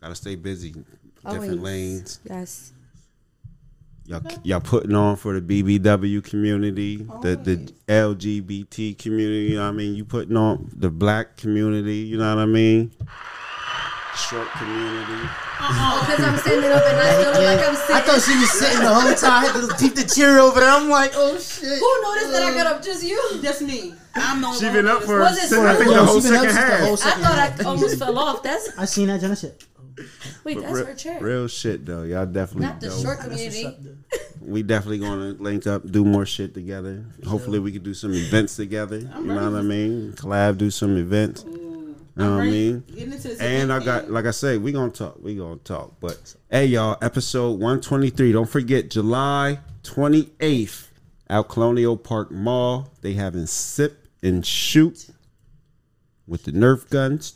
gotta 0.00 0.14
stay 0.14 0.36
busy. 0.36 0.70
Different 0.70 1.58
Always. 1.58 1.58
lanes. 1.60 2.20
Yes. 2.24 2.72
Y'all 4.06 4.22
y'all 4.44 4.60
putting 4.60 4.94
on 4.94 5.16
for 5.16 5.38
the 5.38 5.40
BBW 5.40 6.22
community, 6.24 6.98
the 7.20 7.36
the 7.36 7.72
LGBT 7.88 8.96
community. 8.96 9.50
You 9.50 9.56
know 9.56 9.64
what 9.64 9.68
I 9.74 9.76
mean? 9.76 9.94
You 9.96 10.04
putting 10.04 10.36
on 10.36 10.70
the 10.74 10.88
black 10.90 11.36
community. 11.36 11.96
You 11.98 12.16
know 12.16 12.34
what 12.34 12.42
I 12.42 12.46
mean? 12.46 12.92
Short 14.16 14.48
community. 14.52 15.28
Because 15.60 16.24
I'm 16.24 16.38
standing 16.38 16.72
up 16.72 16.82
and 16.86 16.96
I 16.98 17.22
feel 17.32 17.44
like 17.44 17.68
I'm 17.68 17.74
sitting. 17.76 17.96
I 17.96 18.00
thought 18.00 18.22
she 18.22 18.36
was 18.38 18.50
sitting 18.50 18.80
the 18.80 18.94
whole 18.94 19.14
time. 19.14 19.44
I 19.44 19.46
had 19.46 19.68
to 19.68 19.76
keep 19.76 19.94
the 19.94 20.04
chair 20.04 20.38
over 20.40 20.60
there. 20.60 20.70
I'm 20.70 20.88
like, 20.88 21.12
oh 21.14 21.38
shit. 21.38 21.78
Who 21.78 22.02
noticed 22.02 22.32
that 22.32 22.42
I 22.42 22.54
got 22.54 22.66
up? 22.66 22.82
Just 22.82 23.02
you? 23.04 23.40
That's 23.42 23.60
me. 23.60 23.94
I'm 24.14 24.40
no 24.40 24.52
She 24.54 24.68
been 24.70 24.88
up 24.88 25.02
for 25.02 25.20
Was 25.20 25.36
it 25.52 25.56
I 25.58 25.76
think 25.76 25.88
oh, 25.90 25.94
the 25.94 26.04
whole 26.04 26.20
She 26.20 26.28
been 26.28 26.36
up 26.36 26.50
second 26.50 26.54
since 26.54 26.54
the 26.54 26.60
half. 26.60 26.80
whole 26.80 26.94
I 26.94 26.96
thought 26.96 27.38
half. 27.38 27.60
I 27.60 27.64
almost 27.68 27.98
fell 27.98 28.18
off. 28.18 28.42
That's 28.42 28.70
I 28.78 28.84
seen 28.86 29.06
that, 29.08 29.20
Jenna 29.20 29.36
shit. 29.36 29.64
wait, 30.44 30.60
that's 30.60 30.72
real, 30.72 30.86
her 30.86 30.94
chair. 30.94 31.18
real 31.20 31.46
shit 31.48 31.84
though. 31.86 32.02
Y'all 32.04 32.26
definitely 32.26 32.66
Not 32.66 32.80
the 32.80 32.88
dope. 32.88 33.02
short 33.02 33.20
community. 33.20 33.76
We 34.40 34.62
definitely 34.62 35.00
gonna 35.00 35.34
link 35.38 35.66
up, 35.66 35.88
do 35.88 36.02
more 36.02 36.24
shit 36.24 36.54
together. 36.54 37.04
Hopefully, 37.26 37.58
we 37.58 37.70
could 37.72 37.82
do 37.84 37.92
some 37.92 38.14
events 38.14 38.56
together. 38.56 38.98
You 38.98 39.06
know 39.20 39.50
what 39.50 39.58
I 39.60 39.62
mean? 39.62 40.12
Collab, 40.14 40.56
do 40.56 40.70
some 40.70 40.96
events. 40.96 41.44
You 42.16 42.24
know 42.24 42.36
what 42.36 42.42
I 42.42 42.50
mean? 42.50 42.84
Getting 42.88 43.12
into 43.12 43.28
this 43.28 43.40
And 43.40 43.72
I 43.72 43.82
got, 43.84 44.10
like 44.10 44.26
I 44.26 44.30
say, 44.32 44.58
we 44.58 44.72
gonna 44.72 44.90
talk. 44.90 45.22
We 45.22 45.36
gonna 45.36 45.56
talk. 45.56 45.94
But 46.00 46.34
hey, 46.50 46.66
y'all, 46.66 46.98
episode 47.02 47.60
one 47.60 47.80
twenty 47.80 48.10
three. 48.10 48.32
Don't 48.32 48.48
forget 48.48 48.90
July 48.90 49.60
twenty 49.82 50.30
eighth, 50.40 50.90
out 51.28 51.48
Colonial 51.48 51.96
Park 51.96 52.30
Mall. 52.30 52.90
They 53.00 53.12
having 53.14 53.46
sip 53.46 54.06
and 54.22 54.44
shoot 54.44 55.08
with 56.26 56.44
the 56.44 56.52
Nerf 56.52 56.88
guns. 56.90 57.34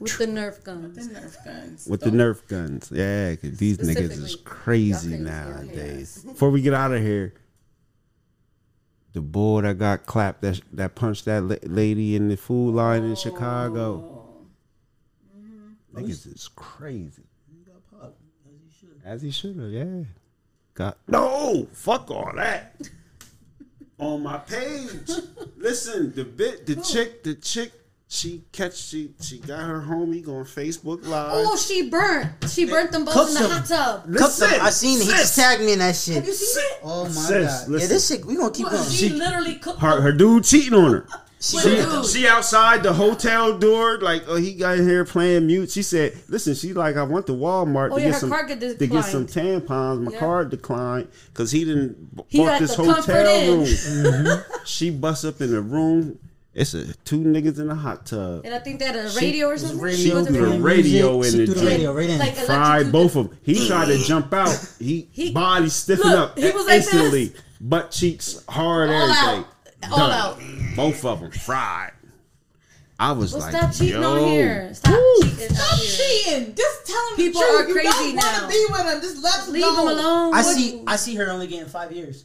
With 0.00 0.18
the 0.18 0.26
Nerf 0.26 0.62
guns. 0.64 1.08
The 1.08 1.14
Nerf 1.14 1.44
guns. 1.44 1.86
With 1.86 2.00
the 2.00 2.08
oh. 2.08 2.12
Nerf 2.12 2.46
guns, 2.48 2.92
yeah, 2.94 3.34
'cause 3.36 3.56
these 3.58 3.78
niggas 3.78 4.10
is 4.10 4.32
Specifically. 4.32 4.42
crazy 4.44 5.10
Y'all 5.10 5.18
crazy, 5.18 5.24
nowadays. 5.24 6.24
Before 6.26 6.50
we 6.50 6.60
get 6.62 6.74
out 6.74 6.92
of 6.92 7.00
here, 7.02 7.32
the 9.16 9.22
boy 9.22 9.62
that 9.62 9.78
got 9.78 10.04
clapped, 10.04 10.42
that 10.42 10.60
that 10.74 10.94
punched 10.94 11.24
that 11.24 11.42
la- 11.42 11.56
lady 11.62 12.16
in 12.16 12.28
the 12.28 12.36
food 12.36 12.74
line 12.74 13.02
in 13.02 13.16
Chicago, 13.16 13.94
oh. 14.04 14.36
mm-hmm. 15.34 15.98
niggas 15.98 16.26
is 16.26 16.50
crazy. 16.54 17.22
As 19.02 19.22
he 19.22 19.30
should 19.30 19.56
have, 19.56 19.70
yeah. 19.70 20.02
Got 20.74 20.98
no, 21.08 21.66
fuck 21.72 22.10
all 22.10 22.30
that. 22.36 22.90
On 23.98 24.22
my 24.22 24.36
page, 24.36 25.10
listen, 25.56 26.14
the 26.14 26.26
bit, 26.26 26.66
the 26.66 26.76
chick, 26.76 27.22
the 27.22 27.36
chick, 27.36 27.72
she 28.08 28.44
catch, 28.52 28.76
she 28.76 29.10
she 29.20 29.38
got 29.38 29.60
her 29.62 29.80
homie 29.80 30.24
going 30.24 30.44
Facebook 30.44 31.04
Live. 31.06 31.30
Oh, 31.32 31.56
she 31.56 31.90
burnt. 31.90 32.28
She 32.48 32.64
burnt 32.64 32.92
them 32.92 33.04
both 33.04 33.14
Cooked 33.14 33.28
in 33.30 33.34
the 33.34 33.40
them. 33.40 33.50
hot 33.50 33.66
tub. 33.66 34.14
Cooked 34.16 34.38
them. 34.38 34.60
I 34.62 34.70
seen 34.70 35.00
it. 35.00 35.04
He 35.06 35.10
just 35.10 35.34
tagged 35.36 35.60
me 35.62 35.72
in 35.72 35.80
that 35.80 35.96
shit. 35.96 36.14
Have 36.16 36.26
you 36.26 36.32
seen 36.32 36.64
it? 36.64 36.80
Oh 36.84 37.04
my 37.04 37.10
Sis, 37.10 37.28
god. 37.28 37.40
Yeah, 37.68 37.72
listen. 37.72 37.88
this 37.88 38.08
shit. 38.08 38.24
We 38.24 38.36
gonna 38.36 38.52
keep 38.52 38.68
going. 38.70 38.88
She, 38.90 39.08
literally 39.08 39.56
cooked 39.56 39.80
her, 39.80 40.00
her 40.00 40.12
dude 40.12 40.44
cheating 40.44 40.74
on 40.74 40.92
her. 40.92 41.06
She, 41.38 41.58
She, 41.58 41.68
Dude. 41.68 42.06
she 42.06 42.26
outside 42.26 42.82
the 42.82 42.94
hotel 42.94 43.58
door, 43.58 43.98
like 43.98 44.22
oh 44.26 44.36
he 44.36 44.54
got 44.54 44.78
in 44.78 44.88
here 44.88 45.04
playing 45.04 45.46
mute. 45.46 45.70
She 45.70 45.82
said, 45.82 46.14
"Listen, 46.28 46.54
she 46.54 46.72
like 46.72 46.96
I 46.96 47.02
went 47.02 47.26
to 47.26 47.32
Walmart 47.34 47.90
Oh, 47.92 47.96
to 47.96 48.00
yeah, 48.00 48.06
get 48.06 48.14
her 48.14 48.20
some 48.20 48.30
card 48.30 48.48
get 48.48 48.78
to 48.78 48.86
get 48.86 49.04
some 49.04 49.26
tampons. 49.26 50.00
My 50.02 50.12
Yeah. 50.12 50.18
card 50.18 50.50
declined 50.50 51.08
because 51.32 51.50
he 51.50 51.64
didn't 51.66 52.16
b- 52.16 52.22
He 52.28 52.38
bought 52.38 52.46
got 52.46 52.60
this 52.60 52.74
the 52.76 52.84
Comfort 52.84 53.04
hotel 53.04 53.26
Inn. 53.26 53.50
room. 53.58 53.66
Mm-hmm. 53.66 54.64
She 54.64 54.90
busts 54.90 55.24
up 55.26 55.40
in 55.42 55.50
the 55.52 55.60
room 55.60 56.18
It's 56.56 56.72
a 56.72 56.92
two 57.04 57.18
niggas 57.18 57.58
in 57.60 57.68
a 57.70 57.74
hot 57.74 58.06
tub. 58.06 58.46
And 58.46 58.54
I 58.54 58.58
think 58.60 58.78
they 58.78 58.86
had 58.86 58.96
a 58.96 59.10
radio 59.10 59.48
or 59.48 59.58
something. 59.58 59.78
radio, 59.78 59.98
She 60.04 60.12
wasn't 60.14 60.36
threw 60.36 60.50
the 60.52 60.58
radio 60.60 61.18
music, 61.18 61.40
in 61.40 61.46
she 61.46 61.52
the 61.52 61.52
threw 61.52 61.54
the 61.54 61.60
drink. 61.60 61.78
radio 61.78 61.92
right 61.94 62.08
in. 62.10 62.18
Like 62.18 62.34
Fried 62.34 62.90
both 62.90 63.14
of 63.14 63.28
them. 63.28 63.38
He 63.42 63.66
tried 63.68 63.86
to 63.88 63.98
jump 63.98 64.32
out. 64.32 64.74
He, 64.78 65.06
He- 65.12 65.32
body 65.32 65.68
stiffened 65.68 66.10
Look, 66.10 66.30
up 66.30 66.38
he 66.38 66.50
was 66.50 66.66
like 66.66 66.78
this. 66.78 66.94
instantly. 66.94 67.32
Butt 67.60 67.90
cheeks 67.90 68.42
hard, 68.48 68.88
All 68.88 68.94
everything. 69.10 69.44
out. 69.84 69.92
All 69.92 70.10
out. 70.10 70.40
Both 70.74 71.04
of 71.04 71.20
them 71.20 71.30
fried. 71.30 71.92
I 72.98 73.12
was 73.12 73.34
Well, 73.34 73.42
like, 73.42 73.54
stop 73.54 73.72
cheating 73.74 74.00
yo. 74.00 74.12
on 74.24 74.28
here. 74.30 74.72
Stop 74.72 74.94
cheating 75.20 75.54
Stop 75.54 75.78
here. 75.78 75.90
cheating. 76.24 76.54
Just 76.54 76.86
tell 76.86 77.08
him 77.10 77.16
People 77.16 77.40
the 77.42 77.46
truth. 77.48 77.60
are 77.60 77.68
you 77.68 77.74
crazy 77.74 77.88
don't 77.88 78.16
now. 78.16 78.22
want 78.40 78.42
to 78.42 78.48
be 78.48 78.66
with 78.70 78.94
him. 78.94 79.00
Just 79.02 79.22
let 79.22 79.46
him 79.46 79.52
Leave 79.52 79.62
go. 79.62 79.82
him 79.82 79.98
alone. 79.98 80.34
I 80.34 80.40
see. 80.40 80.82
I 80.86 80.96
see 80.96 81.14
her 81.16 81.30
only 81.30 81.46
getting 81.48 81.66
five 81.68 81.92
years. 81.92 82.24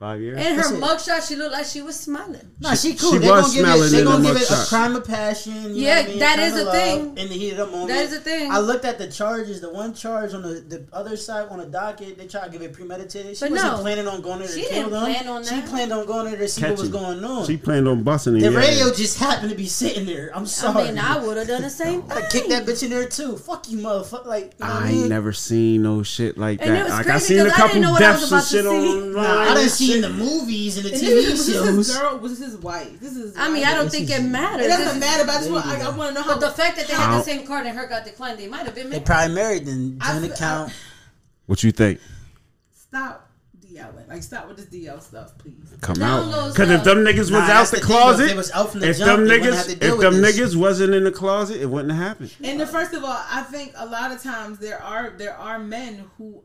Five 0.00 0.22
years. 0.22 0.38
And 0.42 0.56
her 0.58 0.64
mugshot, 0.80 1.28
she 1.28 1.36
looked 1.36 1.52
like 1.52 1.66
she 1.66 1.82
was 1.82 1.94
smiling. 1.94 2.40
Nah, 2.58 2.72
she 2.72 2.94
cool. 2.94 3.12
she 3.12 3.18
they 3.18 3.30
was 3.30 3.54
gonna 3.54 3.54
give 3.54 3.60
it. 3.60 3.66
smelling 3.76 3.92
They 3.92 3.98
in 3.98 4.04
gonna 4.06 4.22
the 4.22 4.32
give 4.32 4.42
it 4.42 4.50
a 4.50 4.66
crime 4.66 4.96
of 4.96 5.06
passion. 5.06 5.74
You 5.76 5.82
Yeah, 5.84 5.94
know 5.96 6.00
what 6.00 6.04
I 6.06 6.08
mean? 6.08 6.18
that 6.20 6.34
Crime 6.36 6.46
is 6.48 6.56
a 6.56 6.64
love 6.64 6.72
thing. 6.74 7.00
In 7.18 7.28
the 7.28 7.34
heat 7.34 7.50
of 7.50 7.56
the 7.58 7.66
moment. 7.66 7.88
That 7.90 8.04
is 8.06 8.12
a 8.14 8.20
thing. 8.20 8.50
I 8.50 8.58
looked 8.60 8.86
at 8.86 8.96
the 8.96 9.08
charges. 9.08 9.60
The 9.60 9.68
one 9.70 9.92
charge 9.92 10.32
on 10.32 10.40
the, 10.40 10.54
the 10.66 10.86
other 10.94 11.18
side 11.18 11.48
on 11.50 11.58
the 11.58 11.66
docket, 11.66 12.16
they 12.16 12.26
tried 12.26 12.46
to 12.46 12.50
give 12.50 12.62
it 12.62 12.72
premeditated. 12.72 13.36
She 13.36 13.44
But 13.44 13.50
wasn't 13.50 13.72
no. 13.74 13.80
planning 13.82 14.08
on 14.08 14.22
going 14.22 14.38
there 14.38 14.48
to 14.48 14.54
She 14.54 14.62
kill 14.62 14.70
didn't 14.70 14.90
them. 14.92 15.04
plan 15.04 15.28
on 15.28 15.42
that. 15.42 15.54
She 15.54 15.60
planned 15.70 15.92
on 15.92 16.06
going 16.06 16.24
there 16.30 16.38
to 16.38 16.48
see 16.48 16.62
what 16.62 16.70
was 16.70 16.80
Catching. 16.88 16.92
going 16.92 17.24
on. 17.24 17.46
She 17.46 17.56
planned 17.58 17.86
on 17.86 18.02
busting 18.02 18.36
it. 18.38 18.40
the 18.40 18.52
yeah. 18.52 18.58
radio 18.58 18.90
just 18.94 19.18
happened 19.18 19.50
to 19.50 19.56
be 19.56 19.66
sitting 19.66 20.06
there. 20.06 20.30
I'm 20.34 20.46
sorry. 20.46 20.70
I 20.70 20.72
sorry. 20.84 20.94
mean, 20.94 20.98
I 21.04 21.26
would 21.26 21.36
have 21.36 21.46
done 21.46 21.60
the 21.60 21.68
same 21.68 22.00
thing. 22.04 22.16
I 22.24 22.26
kicked 22.30 22.48
that 22.48 22.64
bitch 22.64 22.82
in 22.82 22.88
there 22.88 23.06
too. 23.06 23.36
Fuck 23.36 23.68
you, 23.68 23.76
motherfucker. 23.76 24.24
Like, 24.24 24.54
you 24.58 24.64
know 24.64 24.72
I 24.72 24.78
I 24.78 24.88
mean? 24.92 25.00
ain't 25.00 25.08
never 25.10 25.34
seen 25.34 25.82
no 25.82 26.02
shit 26.02 26.38
like 26.38 26.62
And 26.62 26.70
that. 26.74 26.88
Like 26.88 27.06
I 27.08 27.18
seen 27.18 27.40
a 27.40 27.50
couple 27.50 27.66
didn't 27.74 27.82
know 27.82 27.90
what 27.92 28.02
I 28.02 28.12
was 28.12 28.30
deaths 28.30 28.54
and 28.54 28.66
about 28.66 28.74
shit 28.80 28.82
see. 28.82 28.98
on. 28.98 29.12
Nah, 29.12 29.40
I 29.50 29.54
done 29.90 30.02
seen 30.02 30.02
the 30.02 30.24
movies 30.24 30.76
and 30.76 30.86
the 30.86 30.92
And 30.92 31.00
TV 31.00 31.06
this, 31.06 31.30
was 31.30 31.46
this 31.46 31.56
shows. 31.56 31.76
his 31.76 31.96
girl? 31.96 32.18
Was 32.18 32.38
this 32.38 32.52
his 32.52 32.58
wife? 32.60 33.00
This 33.00 33.16
is. 33.16 33.36
I 33.36 33.50
mean, 33.50 33.64
I 33.64 33.74
don't 33.74 33.84
This 33.90 33.94
think 33.94 34.10
it 34.10 34.22
matters. 34.22 34.66
It 34.66 34.68
doesn't 34.68 34.94
is- 34.96 35.00
matter. 35.00 35.24
But 35.24 35.34
I 35.34 35.38
just 35.38 35.50
want. 35.50 35.66
I, 35.66 35.80
I 35.80 35.88
want 35.96 36.08
to 36.10 36.14
know 36.14 36.22
how. 36.22 36.34
But 36.38 36.40
the 36.40 36.50
fact 36.50 36.76
that 36.76 36.86
they 36.88 36.94
had 36.94 37.18
the 37.18 37.22
same 37.22 37.46
card 37.46 37.66
and 37.66 37.76
her 37.76 37.86
got 37.86 38.04
declined, 38.04 38.38
they 38.38 38.48
might 38.48 38.64
have 38.66 38.74
been 38.74 38.88
Married. 38.90 39.02
They 39.02 39.04
probably 39.04 39.34
married 39.34 39.66
then. 39.66 39.98
I 40.00 40.12
Joint 40.12 40.24
feel- 40.26 40.32
account. 40.34 40.72
What 41.46 41.62
you 41.64 41.72
think? 41.72 42.00
stop 42.72 43.28
DLing. 43.64 44.08
Like 44.08 44.22
stop 44.22 44.48
with 44.48 44.56
this 44.56 44.66
DL 44.66 45.00
stuff, 45.00 45.36
please. 45.38 45.54
Come 45.80 45.96
Downloads 45.96 46.32
out. 46.34 46.48
Because 46.54 46.70
if 46.70 46.84
them 46.84 46.98
niggas 46.98 47.18
was 47.18 47.30
Nah, 47.30 47.38
out 47.50 47.66
the 47.68 47.76
the 47.76 47.82
closet, 47.82 48.30
If 48.30 48.36
was 48.36 48.50
out 48.50 48.70
from 48.70 48.80
the 48.80 48.88
if 48.90 48.98
jump, 48.98 49.08
them 49.20 49.28
they 49.28 49.38
wouldn't 49.38 49.54
have 49.56 49.66
niggas, 49.66 49.94
if 49.94 50.00
them 50.00 50.20
this. 50.20 50.38
niggas 50.40 50.56
wasn't 50.56 50.94
in 50.94 51.04
the 51.04 51.12
closet, 51.12 51.60
it 51.60 51.66
wouldn't 51.66 51.92
have 51.92 52.02
happened. 52.02 52.34
And 52.42 52.60
the 52.60 52.66
first 52.66 52.92
of 52.94 53.04
all, 53.04 53.16
I 53.30 53.42
think 53.42 53.72
a 53.76 53.86
lot 53.86 54.10
of 54.10 54.22
times 54.22 54.58
there 54.58 54.82
are 54.82 55.10
there 55.10 55.36
are 55.36 55.58
men 55.60 56.04
who 56.18 56.42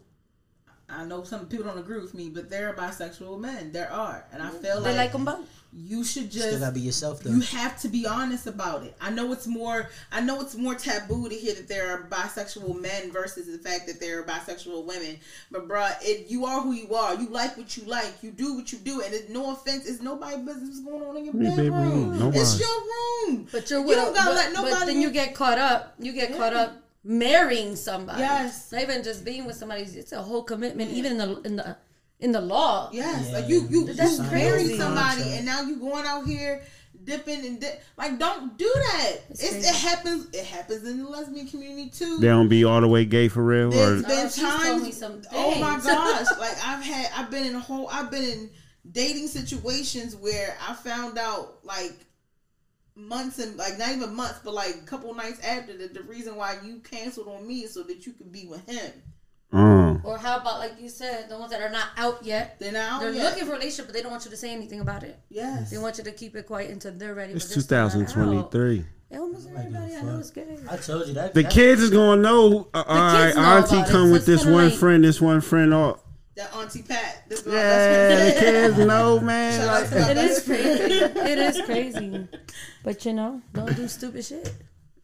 I 0.87 1.03
know 1.03 1.23
some 1.23 1.47
people 1.47 1.65
don't 1.65 1.79
agree 1.79 1.99
with 1.99 2.13
me, 2.13 2.29
but 2.29 2.49
there 2.49 2.69
are 2.69 2.73
bisexual 2.73 3.39
men. 3.39 3.71
There 3.71 3.91
are, 3.91 4.23
and 4.31 4.41
I 4.43 4.49
feel 4.51 4.81
They 4.81 4.89
like, 4.91 4.97
like 4.97 5.11
them 5.13 5.25
both. 5.25 5.39
you 5.73 6.03
should 6.03 6.31
Still 6.31 6.43
just 6.51 6.59
gotta 6.59 6.73
be 6.73 6.81
yourself 6.81 7.21
though. 7.23 7.31
you 7.31 7.41
have 7.41 7.79
to 7.81 7.87
be 7.87 8.05
honest 8.05 8.45
about 8.45 8.83
it. 8.83 8.95
I 9.01 9.09
know 9.09 9.31
it's 9.33 9.47
more 9.47 9.89
I 10.11 10.21
know 10.21 10.39
it's 10.41 10.55
more 10.55 10.75
taboo 10.75 11.27
to 11.27 11.33
hear 11.35 11.55
that 11.55 11.67
there 11.67 11.89
are 11.91 12.07
bisexual 12.07 12.79
men 12.79 13.11
versus 13.11 13.47
the 13.47 13.57
fact 13.57 13.87
that 13.87 13.99
there 13.99 14.19
are 14.19 14.23
bisexual 14.23 14.85
women. 14.85 15.17
But 15.51 15.67
bruh, 15.67 15.91
it 16.01 16.27
you 16.29 16.45
are 16.45 16.61
who 16.61 16.73
you 16.73 16.93
are. 16.93 17.15
You 17.15 17.29
like 17.29 17.57
what 17.57 17.75
you 17.75 17.83
like. 17.85 18.13
You 18.21 18.29
do 18.29 18.53
what 18.53 18.71
you 18.71 18.77
do. 18.77 19.01
And 19.01 19.11
it, 19.11 19.31
no 19.31 19.53
offense, 19.53 19.87
it's 19.89 20.01
nobody 20.03 20.37
business 20.43 20.79
going 20.81 21.01
on 21.01 21.17
in 21.17 21.25
your 21.25 21.33
Yeah, 21.35 21.55
bedroom. 21.55 22.11
baby, 22.11 22.19
nobody. 22.23 22.39
It's 22.39 22.59
your 22.59 22.69
room. 23.33 23.47
But 23.51 23.69
you're 23.71 23.83
You 23.85 23.95
don't 23.95 24.11
a- 24.11 24.13
gotta 24.15 24.29
but, 24.29 24.35
let 24.35 24.53
but 24.55 24.61
nobody 24.69 24.85
then 24.93 25.01
you 25.01 25.09
get 25.09 25.33
caught 25.33 25.57
up. 25.57 25.95
You 25.99 26.13
get 26.13 26.37
caught 26.37 26.53
up 26.53 26.73
marrying 27.05 27.75
somebody. 27.75 28.19
Yes. 28.19 28.71
Not 28.71 28.81
even 28.81 29.03
just 29.03 29.23
being 29.23 29.45
with 29.45 29.55
somebody. 29.55 29.83
It's 29.83 30.11
a 30.11 30.21
whole 30.21 30.43
commitment, 30.43 30.91
even 30.91 31.13
in 31.13 31.17
the 31.19 31.41
in 31.41 31.55
the 31.55 31.77
in 32.19 32.31
the 32.31 32.41
law. 32.41 32.89
Yes, 32.91 33.27
Yeah. 33.27 33.37
like 33.39 33.47
you 33.49 33.67
you 33.69 33.85
That's 33.93 34.17
you 34.19 34.23
crazy. 34.25 34.35
married 34.49 34.77
somebody 34.77 35.23
and 35.33 35.45
now 35.45 35.61
you 35.61 35.75
going 35.77 36.05
out 36.05 36.25
here 36.25 36.63
dipping 37.03 37.45
and 37.45 37.59
dip. 37.61 37.83
like 37.97 38.17
don't 38.17 38.57
do 38.57 38.71
that. 38.91 39.11
It's 39.29 39.43
It's, 39.43 39.69
it 39.69 39.75
happens. 39.75 40.27
It 40.33 40.45
happens 40.45 40.83
in 40.87 41.03
the 41.03 41.09
lesbian 41.09 41.47
community 41.47 41.89
too. 41.89 42.17
They 42.17 42.27
don't 42.27 42.47
be 42.47 42.63
all 42.63 42.81
the 42.81 42.87
way 42.87 43.05
gay 43.05 43.27
for 43.27 43.43
real, 43.43 43.69
There's 43.69 43.99
or 43.99 44.01
No, 44.01 44.07
been 44.07 44.25
oh, 44.25 44.29
she's 44.29 44.35
told 44.43 44.61
times. 44.61 44.83
me 44.83 44.91
some 44.91 45.21
oh 45.33 45.59
my 45.59 45.79
gosh! 45.79 46.25
Like 46.39 46.57
I've 46.65 46.83
had, 46.83 47.11
I've 47.15 47.29
been 47.29 47.45
in 47.45 47.55
a 47.55 47.59
whole, 47.59 47.87
I've 47.89 48.09
been 48.09 48.23
in 48.23 48.49
dating 48.91 49.27
situations 49.27 50.15
where 50.15 50.57
I 50.67 50.73
found 50.73 51.17
out 51.19 51.59
like 51.63 51.93
months 52.95 53.39
and 53.39 53.57
like 53.57 53.77
not 53.77 53.89
even 53.91 54.15
months, 54.15 54.39
but 54.43 54.53
like 54.53 54.75
a 54.75 54.85
couple 54.85 55.13
nights 55.13 55.39
after 55.43 55.77
that 55.77 55.93
the 55.93 56.01
reason 56.03 56.35
why 56.35 56.57
you 56.63 56.79
canceled 56.79 57.27
on 57.27 57.45
me 57.47 57.59
is 57.59 57.73
so 57.73 57.83
that 57.83 58.05
you 58.05 58.13
could 58.13 58.31
be 58.31 58.45
with 58.47 58.65
him. 58.69 58.91
uh, 59.53 59.97
Or 60.03 60.17
how 60.17 60.37
about 60.37 60.59
like 60.59 60.73
you 60.79 60.89
said, 60.89 61.29
the 61.29 61.37
ones 61.37 61.51
that 61.51 61.61
are 61.61 61.69
not 61.69 61.87
out 61.97 62.23
yet? 62.23 62.57
Then 62.59 62.73
now, 62.73 62.99
They're 62.99 63.11
yeah. 63.11 63.23
looking 63.23 63.45
for 63.45 63.51
a 63.51 63.55
relationship, 63.55 63.87
but 63.87 63.93
they 63.93 64.01
don't 64.01 64.11
want 64.11 64.25
you 64.25 64.31
to 64.31 64.37
say 64.37 64.51
anything 64.51 64.79
about 64.79 65.03
it. 65.03 65.19
Yes. 65.29 65.71
They 65.71 65.77
want 65.77 65.97
you 65.97 66.03
to 66.05 66.11
keep 66.11 66.35
it 66.35 66.47
quiet 66.47 66.71
until 66.71 66.93
they're 66.93 67.13
ready. 67.15 67.33
it's 67.33 67.45
but 67.45 67.53
they're 67.69 67.89
still 67.89 67.99
not 67.99 68.09
out. 68.09 68.51
2023. 68.51 68.85
Almost 69.11 69.47
everybody 69.49 69.95
I 69.95 70.01
know 70.01 70.17
is 70.17 70.31
gay. 70.31 70.57
I 70.69 70.77
told 70.77 71.07
you 71.07 71.13
that. 71.13 71.33
The 71.33 71.43
that- 71.43 71.51
kids 71.51 71.81
is 71.81 71.91
gonna 71.91 72.21
know. 72.21 72.67
Uh, 72.73 72.83
all 72.87 72.95
right, 72.97 73.35
know 73.35 73.41
Auntie 73.41 73.89
come 73.89 74.09
with 74.11 74.25
this 74.25 74.43
one 74.45 74.69
like- 74.69 74.73
friend, 74.73 75.03
this 75.03 75.21
one 75.21 75.41
friend. 75.41 75.73
All 75.73 75.99
That 76.35 76.53
Auntie 76.53 76.81
Pat. 76.81 77.23
This 77.29 77.41
girl, 77.43 77.53
yeah, 77.53 78.09
the 78.09 78.15
that's 78.15 78.39
kids 78.39 78.77
know, 78.79 79.19
man. 79.21 79.67
Like, 79.67 79.87
It 79.91 80.17
is 80.17 80.43
crazy. 80.43 80.93
it 80.93 81.37
is 81.39 81.61
crazy. 81.65 82.27
But 82.83 83.03
you 83.05 83.13
know, 83.13 83.41
don't 83.53 83.75
do 83.75 83.87
stupid 83.87 84.23
shit. 84.25 84.53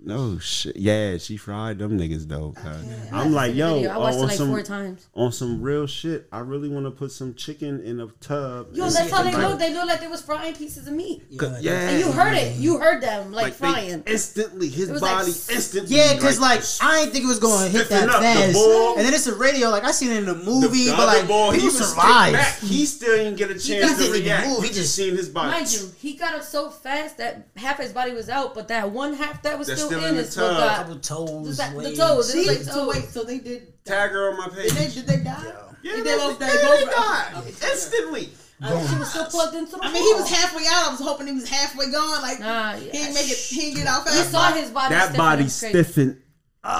No 0.03 0.39
shit. 0.39 0.75
Yeah, 0.77 1.17
she 1.17 1.37
fried 1.37 1.77
them 1.79 1.97
niggas 1.97 2.27
though. 2.27 2.51
cuz. 2.53 2.65
I 3.11 3.21
I'm 3.21 3.31
like, 3.33 3.53
yo, 3.55 3.75
video. 3.75 3.91
I 3.91 3.97
watched 3.97 4.17
it 4.17 4.21
on 4.21 4.27
like 4.27 4.37
some 4.37 4.47
four 4.49 4.63
times. 4.63 5.07
on 5.15 5.31
some 5.31 5.61
real 5.61 5.85
shit. 5.87 6.27
I 6.31 6.39
really 6.39 6.69
want 6.69 6.85
to 6.85 6.91
put 6.91 7.11
some 7.11 7.33
chicken 7.35 7.79
in 7.81 7.99
a 7.99 8.07
tub. 8.19 8.69
Yo, 8.73 8.89
that's 8.89 9.11
how 9.11 9.23
they 9.23 9.29
it 9.31 9.37
look. 9.37 9.59
They 9.59 9.73
look 9.73 9.87
like 9.87 9.99
they 10.01 10.07
was 10.07 10.21
frying 10.21 10.55
pieces 10.55 10.87
of 10.87 10.93
meat. 10.93 11.23
Cause- 11.37 11.61
yeah, 11.61 11.89
And 11.89 11.99
you 11.99 12.11
heard 12.11 12.33
it. 12.35 12.55
You 12.57 12.77
heard 12.79 13.01
them 13.01 13.31
like, 13.31 13.43
like 13.45 13.53
frying. 13.53 14.03
instantly. 14.07 14.69
His 14.69 14.89
It 14.89 14.93
was 14.93 15.01
like 15.01 15.17
body 15.17 15.31
instantly. 15.31 15.95
Yeah, 15.95 16.17
cause 16.17 16.39
like, 16.39 16.61
I 16.81 17.01
didn't 17.01 17.13
think 17.13 17.25
it 17.25 17.27
was 17.27 17.39
gonna 17.39 17.67
hit 17.69 17.89
that 17.89 18.09
stiffen 18.09 18.09
up 18.09 18.15
the 18.21 18.21
fast. 18.25 18.53
ball. 18.53 18.97
And 18.97 19.05
then 19.05 19.13
it's 19.13 19.27
a 19.27 19.35
radio, 19.35 19.69
like 19.69 19.83
I 19.83 19.91
seen 19.91 20.11
it 20.11 20.17
in 20.17 20.25
the 20.25 20.33
the, 20.33 20.43
movie, 20.45 20.85
the 20.85 20.93
but 20.97 21.07
like 21.07 21.27
ball, 21.27 21.51
he 21.51 21.59
people 21.59 21.71
survived. 21.75 22.63
He 22.63 22.85
still 22.85 23.15
didn't 23.17 23.35
get 23.37 23.51
a 23.51 23.59
chance 23.59 23.97
to 24.03 24.11
react. 24.11 24.47
move. 24.47 24.57
He 24.63 24.63
He 24.63 24.67
just- 24.73 24.81
just 24.81 24.95
seen 24.95 25.15
his 25.15 25.29
body. 25.29 25.51
Mind 25.51 25.71
you, 25.71 25.91
he 25.99 26.13
got 26.15 26.33
up 26.33 26.41
so 26.43 26.69
fast 26.71 27.17
that 27.19 27.47
half 27.55 27.77
his 27.77 27.91
body 27.93 28.13
was 28.13 28.29
out, 28.29 28.55
but 28.55 28.67
that 28.69 28.89
one 28.91 29.13
half 29.13 29.43
that 29.43 29.59
was 29.59 29.67
still, 29.71 29.89
still 29.99 30.05
in 30.05 30.18
in 30.18 30.26
the 30.26 30.31
tub. 30.31 30.76
couple 30.77 30.95
toes, 30.99 31.47
Just 31.57 31.59
like 31.76 31.84
the 31.88 31.95
toes. 31.95 32.31
See, 32.34 32.39
It's 32.41 32.65
like 32.65 32.73
so 32.76 32.89
wait, 32.89 33.03
so 33.09 33.23
they 33.23 33.39
did. 33.39 33.84
Tag 33.85 34.11
her 34.11 34.31
on 34.31 34.38
my 34.38 34.47
page. 34.49 34.69
Did 34.73 34.77
they, 34.77 34.88
did 34.93 35.07
they 35.07 35.18
die? 35.23 35.43
yeah, 35.84 35.95
Did 35.95 36.05
they, 36.05 36.11
they 36.11 36.18
both 36.18 36.41
yeah, 36.41 36.47
they 36.47 36.61
Both- 36.85 36.91
died 36.95 37.27
okay, 37.35 37.39
okay. 37.39 37.49
instantly. 37.72 38.30
She 38.63 38.68
was 38.99 39.09
still 39.09 39.26
plugged 39.26 39.55
into 39.55 39.72
the 39.72 39.80
I 39.84 39.91
mean, 39.91 40.03
he 40.03 40.13
was 40.22 40.30
halfway 40.30 40.63
out. 40.68 40.88
I 40.88 40.89
was 40.91 40.99
hoping 40.99 41.26
he 41.26 41.34
was 41.34 41.49
halfway 41.49 41.89
gone. 41.91 42.22
Like 42.22 42.39
Nah, 42.39 42.73
he 42.73 42.85
yeah. 42.85 42.91
didn't 42.91 43.13
make 43.15 43.31
it. 43.31 43.38
He 43.38 43.55
didn't 43.61 43.76
get 43.77 43.88
out 43.88 44.05
You 44.05 44.11
fast. 44.11 44.30
saw 44.31 44.51
his 44.51 44.69
body. 44.69 44.93
That 44.93 45.18
body 45.18 45.41
It 45.41 45.45
was 45.45 45.59
crazy. 45.59 45.84
stiffened 45.84 46.22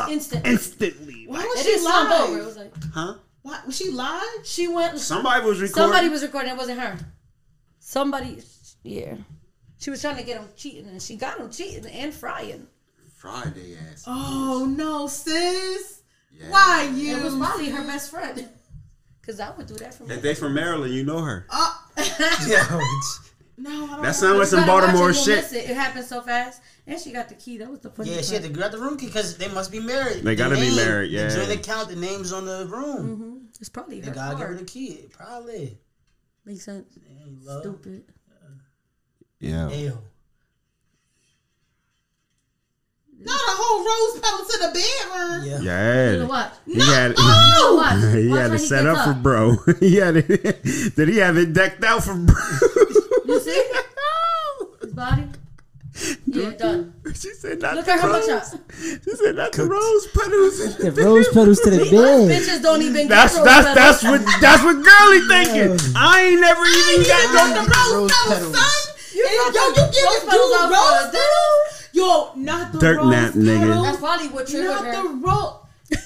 Instant. 0.10 0.46
instantly. 0.46 1.26
Why 1.28 1.40
was 1.44 1.60
It 1.60 1.64
she 1.64 1.70
is 1.70 1.82
slump 1.82 2.12
over. 2.12 2.38
It 2.40 2.46
was 2.46 2.58
like 2.58 2.74
huh? 2.94 3.16
Why 3.42 3.60
was 3.66 3.76
she 3.76 3.90
live? 3.90 4.22
she 4.44 4.68
went. 4.68 5.00
Somebody 5.00 5.44
was 5.44 5.60
recording. 5.60 5.74
Somebody 5.92 6.10
was 6.10 6.22
recording. 6.22 6.52
It 6.52 6.58
wasn't 6.58 6.80
her. 6.80 7.00
Somebody. 7.80 8.38
Yeah. 8.84 9.16
She 9.80 9.90
was 9.90 10.02
trying 10.02 10.18
to 10.18 10.24
get 10.24 10.38
him 10.40 10.48
cheating, 10.56 10.88
and 10.88 11.02
she 11.02 11.16
got 11.16 11.40
him 11.40 11.50
cheating 11.50 11.88
and 11.88 12.14
frying. 12.14 12.68
Friday 13.22 13.78
ass. 13.92 14.04
Oh 14.08 14.66
no, 14.76 15.06
sis. 15.06 16.02
Why 16.50 16.92
you? 16.96 17.18
It 17.18 17.24
was 17.24 17.36
probably 17.38 17.70
her 17.70 17.84
best 17.86 18.10
friend. 18.10 18.50
Cause 19.22 19.40
I 19.40 19.52
would 19.56 19.68
do 19.68 19.76
that 19.76 19.94
for 19.94 20.06
me. 20.06 20.16
If 20.16 20.24
they 20.24 20.34
from 20.34 20.56
Maryland, 20.56 20.92
you 20.96 21.04
know 21.06 21.20
her. 21.20 21.46
Uh, 21.48 21.78
Yeah, 22.48 22.80
no, 23.60 23.86
I 23.86 23.88
don't 23.88 24.02
That 24.02 24.16
sounds 24.16 24.40
like 24.40 24.48
some 24.48 24.62
You 24.62 24.66
gotta 24.66 24.88
watch 24.88 24.94
Baltimore 24.96 25.10
it, 25.12 25.14
shit. 25.14 25.54
It. 25.54 25.70
it 25.70 25.76
happened 25.78 26.06
so 26.06 26.22
fast, 26.22 26.64
and 26.88 27.00
she 27.00 27.12
got 27.12 27.30
the 27.30 27.36
key. 27.36 27.58
That 27.60 27.70
was 27.70 27.82
the 27.82 27.92
funny. 27.92 28.16
yeah, 28.16 28.22
she 28.24 28.34
had 28.34 28.42
to 28.42 28.50
grab 28.50 28.72
the 28.72 28.80
room 28.80 28.98
key 28.98 29.06
because 29.06 29.38
they 29.38 29.50
must 29.50 29.72
be 29.72 29.80
married. 29.80 30.24
They 30.24 30.32
The 30.34 30.36
gotta 30.36 30.56
be 30.56 30.76
married, 30.76 31.12
yeah. 31.12 31.28
The 31.28 31.36
joint 31.36 31.52
account, 31.60 31.90
the 31.90 31.96
names 31.96 32.34
on 32.34 32.46
the 32.46 32.66
room. 32.66 33.16
hmm 33.16 33.38
It's 33.60 33.70
probably 33.70 34.02
They 34.02 34.08
her 34.08 34.16
gotta 34.16 34.38
give 34.38 34.48
her 34.48 34.56
the 34.56 34.66
key. 34.66 35.06
Probably. 35.12 35.78
Makes 36.44 36.66
sense. 36.66 36.98
Stupid. 37.60 38.06
Yeah. 39.40 39.70
Ew. 39.70 39.98
Not 43.24 43.36
a 43.36 43.54
whole 43.54 43.80
rose 43.86 44.20
petal 44.20 44.46
to 44.46 44.58
the 44.60 44.72
bedroom. 44.74 45.64
Yeah. 45.64 46.12
You 46.12 46.18
know 46.18 46.24
Yeah. 46.24 46.28
what? 46.28 46.54
He 46.66 46.80
had 46.80 47.16
No, 47.18 47.76
watch. 47.78 48.14
he 48.16 48.28
Watch 48.28 48.40
had 48.40 48.50
when 48.50 48.54
it 48.54 48.60
he 48.62 48.66
set 48.68 48.84
gets 48.84 49.00
up 49.00 49.08
for 49.08 49.22
bro. 49.22 49.56
he 49.80 49.96
had 49.98 50.16
it. 50.18 50.64
Did 50.96 51.08
he 51.10 51.18
have 51.18 51.38
it 51.38 51.54
decked 51.54 51.84
out 51.84 52.04
for 52.04 52.16
bro? 52.16 52.36
You 53.26 53.40
see 53.40 53.64
his 54.82 54.92
body? 54.94 55.24
Yeah, 56.26 56.52
done. 56.52 56.94
she 57.14 57.30
said 57.36 57.62
not 57.62 57.76
Look 57.76 57.86
the 57.86 57.92
at 57.94 58.00
her 58.00 58.08
rose. 58.10 58.26
mugshot. 58.26 59.04
She 59.04 59.12
said 59.16 59.36
not 59.36 59.52
the 59.52 59.66
rose 59.66 60.08
petals. 60.08 60.78
The 60.78 60.92
rose 61.04 61.28
petals 61.30 61.60
to 61.62 61.70
the 61.70 61.82
Us 61.84 61.90
bed. 61.92 62.32
bitches 62.32 62.62
don't 62.64 62.82
even 62.82 63.08
That's 63.08 63.36
get 63.36 63.44
rose 63.44 63.46
that's 63.46 63.68
petals. 63.68 64.02
that's 64.02 64.04
what 64.26 64.42
that's 64.42 64.64
what 64.64 64.78
girly 64.82 65.22
thinking. 65.28 65.78
I 65.96 66.22
ain't 66.32 66.42
never 66.42 66.64
even 66.66 67.04
got 67.06 67.34
Got 67.36 67.50
no 67.54 67.62
the 67.62 67.70
rose, 67.70 67.92
Rose 67.94 68.12
petals, 68.12 68.34
petals. 68.34 68.56
son. 68.58 68.96
You 69.14 69.28
And, 69.28 69.36
got 69.36 69.54
yo, 69.54 69.62
the 69.68 69.82
you 69.84 69.92
give 69.92 70.06
rose 70.08 70.16
it 70.16 70.30
petals 70.32 70.50
dude 70.50 70.58
out 70.58 70.72
rose 70.72 71.06
for 71.06 71.12
petals? 71.12 71.60
Yo, 72.02 72.32
not 72.36 72.72
the 72.74 72.80
Dirt 72.80 72.98
rose 72.98 73.10
nap, 73.12 73.34
nigga. 73.34 73.84
That's 73.84 73.98
probably 73.98 74.28
what 74.30 74.48
triggered 74.48 74.70
Not 74.70 74.86
her. 74.86 75.04
the 75.04 75.10
rose. 75.10 75.54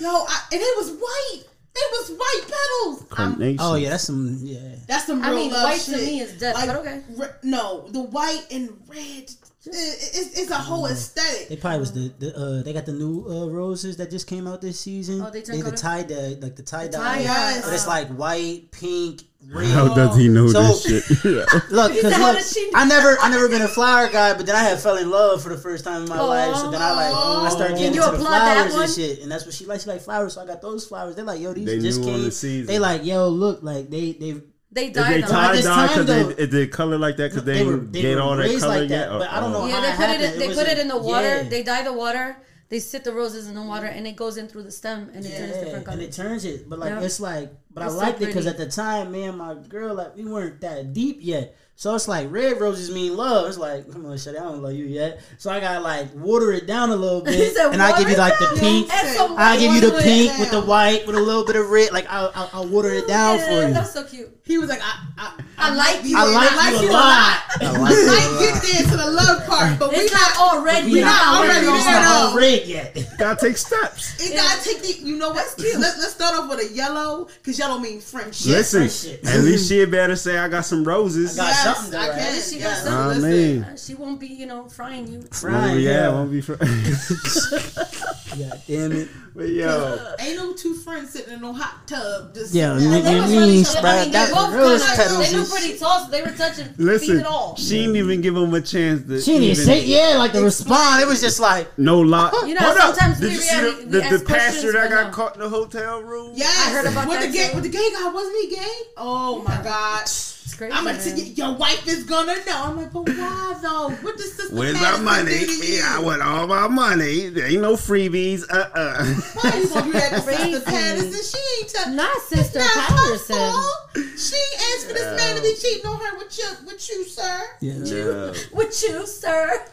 Yo, 0.01 0.09
I, 0.09 0.41
and 0.51 0.61
it 0.61 0.77
was 0.77 0.91
white. 0.91 1.43
It 1.77 1.91
was 1.91 2.17
white 2.17 2.41
petals. 2.43 3.01
I'm- 3.17 3.31
Carnation. 3.35 3.59
Oh 3.61 3.75
yeah, 3.75 3.89
that's 3.89 4.03
some 4.05 4.39
yeah. 4.41 4.59
That's 4.87 5.05
some 5.05 5.23
I 5.23 5.31
mean, 5.33 5.51
love 5.51 5.63
white 5.63 5.81
shit. 5.81 5.95
to 5.99 6.01
me 6.05 6.19
is 6.21 6.39
death, 6.39 6.55
but 6.55 6.75
okay. 6.77 7.01
re- 7.17 7.27
no, 7.43 7.87
the 7.89 8.01
white 8.01 8.45
and 8.51 8.69
red. 8.87 9.29
It- 9.67 9.73
It's, 10.19 10.39
it's 10.39 10.51
a 10.51 10.55
whole 10.55 10.85
aesthetic. 10.87 11.49
They 11.49 11.55
probably 11.57 11.79
was 11.79 11.91
the, 11.93 12.13
the 12.19 12.35
uh 12.37 12.63
they 12.63 12.73
got 12.73 12.85
the 12.85 12.93
new 12.93 13.25
uh, 13.27 13.47
roses 13.49 13.97
that 13.97 14.09
just 14.11 14.27
came 14.27 14.47
out 14.47 14.61
this 14.61 14.79
season. 14.79 15.21
Oh, 15.21 15.29
they 15.29 15.41
they 15.41 15.61
the 15.61 15.71
tie 15.71 16.03
dye 16.03 16.37
like 16.41 16.55
the 16.55 16.63
tie 16.63 16.87
dye. 16.87 17.19
Yes. 17.19 17.63
But 17.65 17.73
it's 17.73 17.87
like 17.87 18.07
white, 18.09 18.71
pink, 18.71 19.23
red. 19.51 19.67
How 19.73 19.93
does 19.93 20.17
he 20.17 20.27
know 20.29 20.47
So- 20.47 20.61
this 20.63 20.83
shit? 20.83 21.23
Look, 21.71 21.93
because 21.93 22.17
look, 22.19 22.35
does 22.37 22.51
she 22.53 22.63
know?" 22.71 22.79
I 22.79 22.85
never, 22.85 23.17
I 23.21 23.29
never 23.29 23.47
been 23.49 23.61
a 23.61 23.67
flower 23.67 24.09
guy, 24.09 24.33
but 24.33 24.45
then 24.45 24.55
I 24.55 24.63
had 24.63 24.79
fell 24.79 24.97
in 24.97 25.09
love 25.09 25.41
for 25.43 25.49
the 25.49 25.57
first 25.57 25.83
time 25.83 26.03
in 26.03 26.09
my 26.09 26.19
life. 26.21 26.55
So 26.55 26.71
then 26.71 26.81
I 26.81 26.91
like, 26.91 27.13
I 27.15 27.49
started 27.49 27.77
getting 27.77 27.95
into 27.95 28.11
the 28.11 28.17
flowers 28.19 28.73
and 28.75 28.89
shit, 28.91 29.19
and 29.21 29.31
that's 29.31 29.45
what 29.45 29.53
she 29.53 29.65
likes. 29.65 29.83
She 29.83 29.89
like 29.89 30.01
flowers, 30.01 30.33
so 30.35 30.41
I 30.41 30.45
got 30.45 30.61
those 30.61 30.85
flowers. 30.87 31.15
They're 31.15 31.25
like, 31.25 31.39
yo, 31.41 31.53
these 31.53 31.65
They 31.65 31.79
just 31.79 32.03
came. 32.03 32.21
the. 32.23 32.61
They 32.67 32.79
like, 32.79 33.03
yo, 33.05 33.27
look, 33.29 33.61
like 33.63 33.89
they 33.89 34.13
they 34.13 34.41
They 34.75 34.87
Is 34.87 34.93
died 34.93 35.13
they 35.13 35.21
them. 35.21 35.29
tie- 35.29 35.55
tie 35.55 35.61
dye 35.61 35.61
time, 35.61 35.87
because 35.87 36.05
though- 36.05 36.23
they, 36.33 36.43
is 36.43 36.49
they 36.49 36.67
color 36.67 36.97
like 36.97 37.15
that 37.17 37.29
because 37.31 37.45
they, 37.45 37.53
they 37.59 37.65
were 37.65 37.77
didn't 37.77 37.91
they 37.93 38.01
get 38.01 38.17
all 38.19 38.35
that 38.35 38.59
color 38.59 38.67
like 38.79 38.89
that, 38.89 39.09
yet? 39.09 39.09
but 39.19 39.29
I 39.31 39.39
don't 39.39 39.53
know. 39.53 39.65
Yeah, 39.67 39.75
how 39.75 39.81
they 39.81 39.87
put 39.87 39.95
it. 39.95 40.05
happened. 40.05 40.33
In, 40.33 40.39
they 40.39 40.47
It 40.53 40.57
put 40.57 40.67
it 40.67 40.77
in 40.79 40.87
the 40.89 40.97
water. 40.97 41.35
yeah. 41.43 41.49
They 41.49 41.63
dye 41.63 41.83
the 41.83 41.93
water. 41.93 42.37
They 42.67 42.79
sit 42.79 43.03
the 43.05 43.13
roses 43.13 43.47
in 43.47 43.55
the 43.55 43.61
water, 43.61 43.85
and 43.85 44.05
it 44.05 44.15
goes 44.17 44.35
in 44.37 44.47
through 44.47 44.63
the 44.63 44.71
stem, 44.71 45.09
and 45.13 45.23
it 45.25 45.29
turns 45.29 45.53
different 45.53 45.65
different 45.65 45.87
and 45.87 46.01
it 46.01 46.11
turns 46.11 46.43
it, 46.45 46.67
but 46.69 46.79
like 46.79 46.89
Yeah. 46.89 47.01
it's 47.07 47.19
like, 47.19 47.53
but 47.73 47.83
It's 47.85 47.93
I 47.93 47.97
so 47.97 48.03
liked 48.03 48.21
it 48.21 48.25
because 48.25 48.47
at 48.47 48.57
the 48.57 48.67
time, 48.67 49.11
me 49.11 49.23
and 49.23 49.37
my 49.37 49.53
girl, 49.53 49.93
like 49.95 50.17
we 50.17 50.25
weren't 50.25 50.59
that 50.61 50.91
deep 50.91 51.19
yet. 51.21 51.55
So 51.77 51.93
it's 51.93 52.07
like 52.07 52.31
red 52.31 52.61
roses 52.61 52.89
mean 52.89 53.17
love. 53.17 53.49
It's 53.49 53.57
like, 53.57 53.91
come 53.91 54.05
on, 54.05 54.17
shit, 54.17 54.35
I 54.37 54.43
don't 54.43 54.61
love 54.61 54.71
you 54.73 54.85
yet. 54.85 55.19
So 55.37 55.51
I 55.51 55.59
gotta 55.59 55.81
like 55.81 56.07
water 56.15 56.53
it 56.53 56.67
down 56.67 56.89
a 56.89 56.95
little 56.95 57.19
bit, 57.25 57.53
said, 57.53 57.73
and 57.73 57.81
I 57.81 57.97
give 57.99 58.09
you 58.09 58.15
like 58.15 58.39
the 58.39 58.55
pink. 58.57 58.87
down." 58.87 58.97
Add 58.97 59.15
some 59.15 59.35
I 59.37 59.57
give 59.57 59.73
you 59.73 59.81
the 59.81 59.99
pink 60.01 60.37
with 60.39 60.51
the 60.51 60.61
white 60.61 61.05
with 61.05 61.17
a 61.17 61.19
little 61.19 61.43
bit 61.45 61.57
of 61.57 61.69
red. 61.69 61.91
Like 61.91 62.07
I'll, 62.09 62.31
I'll, 62.33 62.49
I'll 62.53 62.67
water 62.67 62.89
it 62.93 63.07
down 63.09 63.39
Yeah, 63.39 63.45
for 63.45 63.67
you. 63.67 63.73
That's 63.73 63.91
so 63.91 64.05
cute. 64.05 64.29
He 64.45 64.57
was 64.57 64.69
like, 64.69 64.79
I, 64.81 64.99
I, 65.17 65.43
I 65.57 65.75
like 65.75 66.05
you. 66.05 66.15
I 66.17 66.23
like 66.23 66.81
you 66.81 66.89
a 66.89 66.91
lot. 66.93 67.41
I 67.61 67.77
might 67.81 68.39
get 68.39 68.61
there 68.63 68.83
to 68.91 68.97
the 68.97 69.11
love 69.11 69.45
part, 69.45 69.77
but 69.77 69.89
we 69.89 69.97
It's 69.97 70.13
not. 70.13 70.21
not 70.37 70.53
already. 70.55 70.91
We're 70.91 71.03
not 71.03 71.41
already 71.41 71.65
it's 71.65 71.83
there, 71.85 71.93
not 72.01 72.31
though. 72.33 72.37
red 72.39 72.65
yet. 72.67 73.05
Gotta 73.17 73.47
take 73.47 73.57
steps. 73.57 74.23
It 74.23 74.33
gotta 74.35 74.63
take 74.63 74.81
the. 74.81 75.05
You 75.05 75.17
know 75.17 75.31
what? 75.31 75.53
Let, 75.57 75.79
let's 75.79 76.13
start 76.13 76.39
off 76.39 76.49
with 76.49 76.71
a 76.71 76.73
yellow, 76.73 77.27
cause 77.43 77.59
yellow 77.59 77.79
mean 77.79 77.99
friendship. 77.99 78.47
Listen, 78.47 78.87
shit. 78.87 79.25
at 79.27 79.41
least 79.41 79.67
she 79.67 79.83
better 79.85 80.15
say 80.15 80.37
I 80.37 80.47
got 80.47 80.63
some 80.63 80.85
roses. 80.85 81.35
I 81.65 81.73
got 81.73 81.75
Yes, 81.75 81.77
something 81.77 81.91
to 81.91 81.97
I 81.99 82.09
write. 82.09 82.17
can. 82.19 82.41
She 82.41 82.55
got 82.59 82.61
yes. 82.61 82.83
something. 82.83 83.25
I 83.25 83.27
mean, 83.29 83.65
She 83.77 83.93
won't 83.95 84.19
be, 84.19 84.27
you 84.27 84.45
know, 84.45 84.69
frying 84.69 85.07
you. 85.07 85.21
Frying, 85.31 85.79
yeah, 85.79 85.89
yeah. 85.91 86.09
won't 86.09 86.31
be. 86.31 86.41
frying. 86.41 86.59
Yeah, 88.35 88.51
damn 88.67 88.91
it. 88.91 89.07
but 89.33 89.47
yo, 89.47 89.97
Ain't 90.19 90.35
no 90.35 90.51
two 90.53 90.73
friends 90.73 91.11
sitting 91.11 91.35
in 91.35 91.41
no 91.41 91.53
hot 91.53 91.87
tub. 91.87 92.33
Just 92.33 92.53
Yeah, 92.53 92.77
sitting 92.77 92.91
nigga. 92.91 93.03
They 93.05 93.19
was 93.21 93.29
mean, 93.31 93.39
really 93.39 93.63
spread 93.63 93.85
I 93.85 94.03
mean, 94.03 94.11
that 94.11 94.27
they 94.27 94.33
both 94.33 94.53
rose 94.53 94.83
petals 94.83 95.31
They 95.31 95.39
were 95.39 95.45
pretty 95.45 95.77
tall, 95.79 96.03
so 96.03 96.11
they 96.11 96.21
were 96.21 96.31
touching 96.31 96.67
feet 96.99 97.09
at 97.21 97.25
all. 97.25 97.55
she 97.55 97.79
didn't 97.79 97.95
even 97.95 98.19
give 98.19 98.35
him 98.35 98.53
a 98.53 98.59
chance 98.59 99.07
to. 99.07 99.21
She 99.21 99.31
didn't 99.31 99.43
even, 99.43 99.55
say 99.65 99.85
yeah, 99.85 100.17
like 100.17 100.33
to 100.33 100.41
respond. 100.41 101.01
It 101.01 101.07
was 101.07 101.21
just 101.21 101.39
like 101.39 101.77
No 101.77 102.01
lie. 102.01 102.29
You 102.45 102.55
know, 102.55 102.59
Hold 102.61 102.77
up. 102.77 102.95
sometimes 102.95 103.19
Did 103.21 103.27
we 103.29 103.33
you 103.35 103.39
see 103.39 103.61
react- 103.61 103.77
the, 103.79 103.85
we 103.85 103.91
the, 103.91 104.03
ask 104.03 104.19
the 104.19 104.25
pastor 104.25 104.51
questions, 104.51 104.73
that 104.73 104.89
got 104.89 105.07
no. 105.07 105.13
caught 105.13 105.35
in 105.35 105.39
the 105.41 105.49
hotel 105.49 106.01
room? 106.03 106.31
Yes, 106.35 106.67
I 106.67 106.71
heard 106.71 106.85
about 106.87 107.07
with 107.07 107.19
that 107.21 107.27
the 107.31 107.37
gay, 107.37 107.51
with 107.55 107.63
the 107.63 107.69
gay 107.69 107.89
guy. 107.93 108.11
Wasn't 108.11 108.35
he 108.41 108.53
gay? 108.53 108.77
Oh 108.97 109.41
my 109.47 109.61
god. 109.63 110.09
It's 110.55 110.61
crazy. 110.61 110.73
I'm 110.73 110.85
gonna 110.85 110.97
man. 110.97 111.05
tell 111.05 111.17
you, 111.19 111.33
your 111.33 111.53
wife 111.57 111.85
is 111.85 112.05
gonna 112.05 112.33
know. 112.45 112.63
I'm 112.63 112.77
like, 112.77 112.93
but 112.93 113.09
why 113.09 113.59
though? 113.61 113.89
What 113.89 114.15
does 114.17 114.31
sister 114.33 114.55
Where's 114.55 114.75
my 114.75 114.81
Madison 114.81 115.03
money? 115.03 115.39
do 115.39 115.45
to 115.45 115.51
you? 115.67 115.73
Yeah, 115.75 115.95
I 115.97 115.99
want 116.01 116.21
all 116.21 116.47
my 116.47 116.67
money. 116.69 117.27
There 117.27 117.45
ain't 117.45 117.61
no 117.61 117.73
freebies. 117.73 118.43
Uh 118.49 118.69
uh 118.73 119.03
Why 119.33 119.59
you 119.59 119.67
gonna 119.67 119.83
do 119.85 119.91
that 119.91 120.11
to 120.15 120.21
Crazy. 120.21 120.51
sister 120.53 120.71
Patterson? 120.71 121.11
She 121.11 121.37
ain't 121.59 121.73
touch. 121.73 121.93
Not 121.93 122.21
Sister 122.21 122.59
Not 122.59 122.69
her 122.69 122.95
Patterson. 122.95 123.35
fault. 123.35 123.89
She 123.95 124.35
ain't 124.35 124.61
asked 124.71 124.87
for 124.87 124.93
this 124.93 125.19
man 125.19 125.35
to 125.35 125.41
be 125.41 125.55
cheating 125.59 125.85
on 125.87 125.99
her 125.99 126.17
with 126.19 126.37
you, 126.39 126.49
with 126.65 126.89
you, 126.89 127.03
sir. 127.03 127.41
yeah, 127.59 127.73
Yo, 127.73 128.33
With 128.53 128.83
you, 128.87 129.05
sir. 129.05 129.65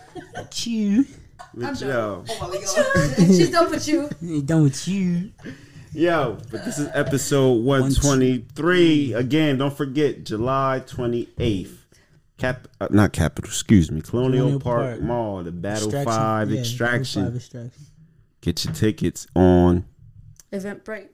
you. 0.57 1.07
with 1.55 1.81
yo. 1.81 2.25
Oh 2.29 2.49
my 2.49 2.61
god. 2.61 3.17
She's 3.29 3.51
done 3.51 3.71
with 3.71 3.87
you. 3.87 4.11
Ain't 4.21 4.47
done 4.47 4.63
with 4.65 4.89
you. 4.89 5.31
Yo, 5.95 6.39
but 6.51 6.65
this 6.65 6.79
is 6.79 6.89
episode 6.95 7.65
123. 7.65 9.13
Again, 9.13 9.59
don't 9.59 9.77
forget 9.77 10.25
July 10.25 10.83
28th. 10.87 11.77
Cap, 12.39 12.67
uh, 12.81 12.89
not 12.91 13.13
Capital, 13.13 13.51
excuse 13.51 13.91
me. 13.91 14.01
Colonial, 14.01 14.59
Colonial 14.59 14.61
Park, 14.61 14.87
Park. 14.87 15.01
Mall, 15.03 15.43
the 15.43 15.53
Battle 15.53 15.89
Extraction. 15.89 16.13
5 16.15 16.51
Yeah, 16.51 16.61
extraction. 16.61 17.23
Battle 17.25 17.33
5 17.33 17.37
extraction. 17.37 17.87
Get 18.41 18.65
your 18.65 18.73
tickets 18.73 19.27
on 19.37 19.85
Eventbrite. 20.51 21.09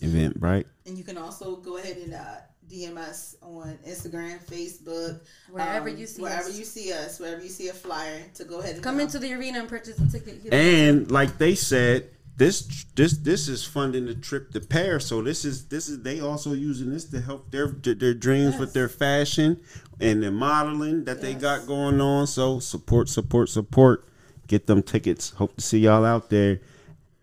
Eventbrite. 0.00 0.66
And 0.86 0.96
you 0.96 1.02
can 1.02 1.18
also 1.18 1.56
go 1.56 1.76
ahead 1.76 1.96
and 1.96 2.14
uh, 2.14 2.24
DM 2.70 2.96
us 2.96 3.34
on 3.42 3.76
Instagram, 3.86 4.42
Facebook, 4.44 5.20
Wherever 5.50 5.90
um, 5.90 5.96
you 5.96 6.06
see 6.06 6.22
wherever 6.22 6.48
us. 6.48 6.56
you 6.56 6.64
see 6.64 6.92
us, 6.92 7.18
wherever 7.18 7.42
you 7.42 7.48
see 7.48 7.68
a 7.68 7.72
flyer, 7.72 8.22
to 8.34 8.44
go 8.44 8.60
ahead 8.60 8.76
and 8.76 8.84
Come 8.84 8.94
um, 8.94 9.00
into 9.00 9.18
the 9.18 9.34
arena 9.34 9.58
and 9.58 9.68
purchase 9.68 9.98
a 9.98 10.06
ticket. 10.08 10.52
And 10.52 11.10
like 11.10 11.36
they 11.38 11.56
said, 11.56 12.08
this 12.36 12.84
this 12.94 13.18
this 13.18 13.48
is 13.48 13.64
funding 13.64 14.06
the 14.06 14.14
trip 14.14 14.50
to 14.52 14.60
Paris. 14.60 15.06
So 15.06 15.22
this 15.22 15.44
is 15.44 15.66
this 15.66 15.88
is 15.88 16.02
they 16.02 16.20
also 16.20 16.52
using 16.52 16.90
this 16.90 17.04
to 17.06 17.20
help 17.20 17.50
their 17.50 17.68
their 17.68 18.14
dreams 18.14 18.58
with 18.58 18.72
their 18.72 18.88
fashion 18.88 19.60
and 20.00 20.22
the 20.22 20.30
modeling 20.30 21.04
that 21.04 21.20
they 21.20 21.34
got 21.34 21.66
going 21.66 22.00
on. 22.00 22.26
So 22.26 22.58
support, 22.58 23.08
support, 23.08 23.48
support. 23.48 24.08
Get 24.46 24.66
them 24.66 24.82
tickets. 24.82 25.30
Hope 25.30 25.54
to 25.56 25.62
see 25.62 25.80
y'all 25.80 26.04
out 26.04 26.30
there. 26.30 26.60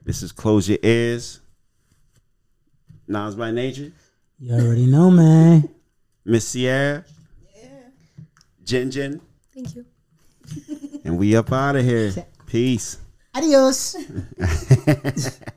This 0.03 0.21
is 0.21 0.31
Close 0.31 0.69
Your 0.69 0.79
Ears. 0.83 1.41
Nas 3.07 3.35
by 3.35 3.51
Nature. 3.51 3.91
You 4.39 4.53
already 4.53 4.85
know, 4.85 5.09
man. 5.09 5.69
Miss 6.25 6.47
Sierra. 6.47 7.03
Jen 8.63 8.91
Jen. 8.91 9.21
Thank 9.53 9.75
you. 9.75 9.85
And 11.03 11.17
we 11.17 11.35
up 11.35 11.51
out 11.51 11.77
of 11.77 11.85
here. 11.85 12.13
Peace. 12.45 12.97
Adiós. 13.37 13.95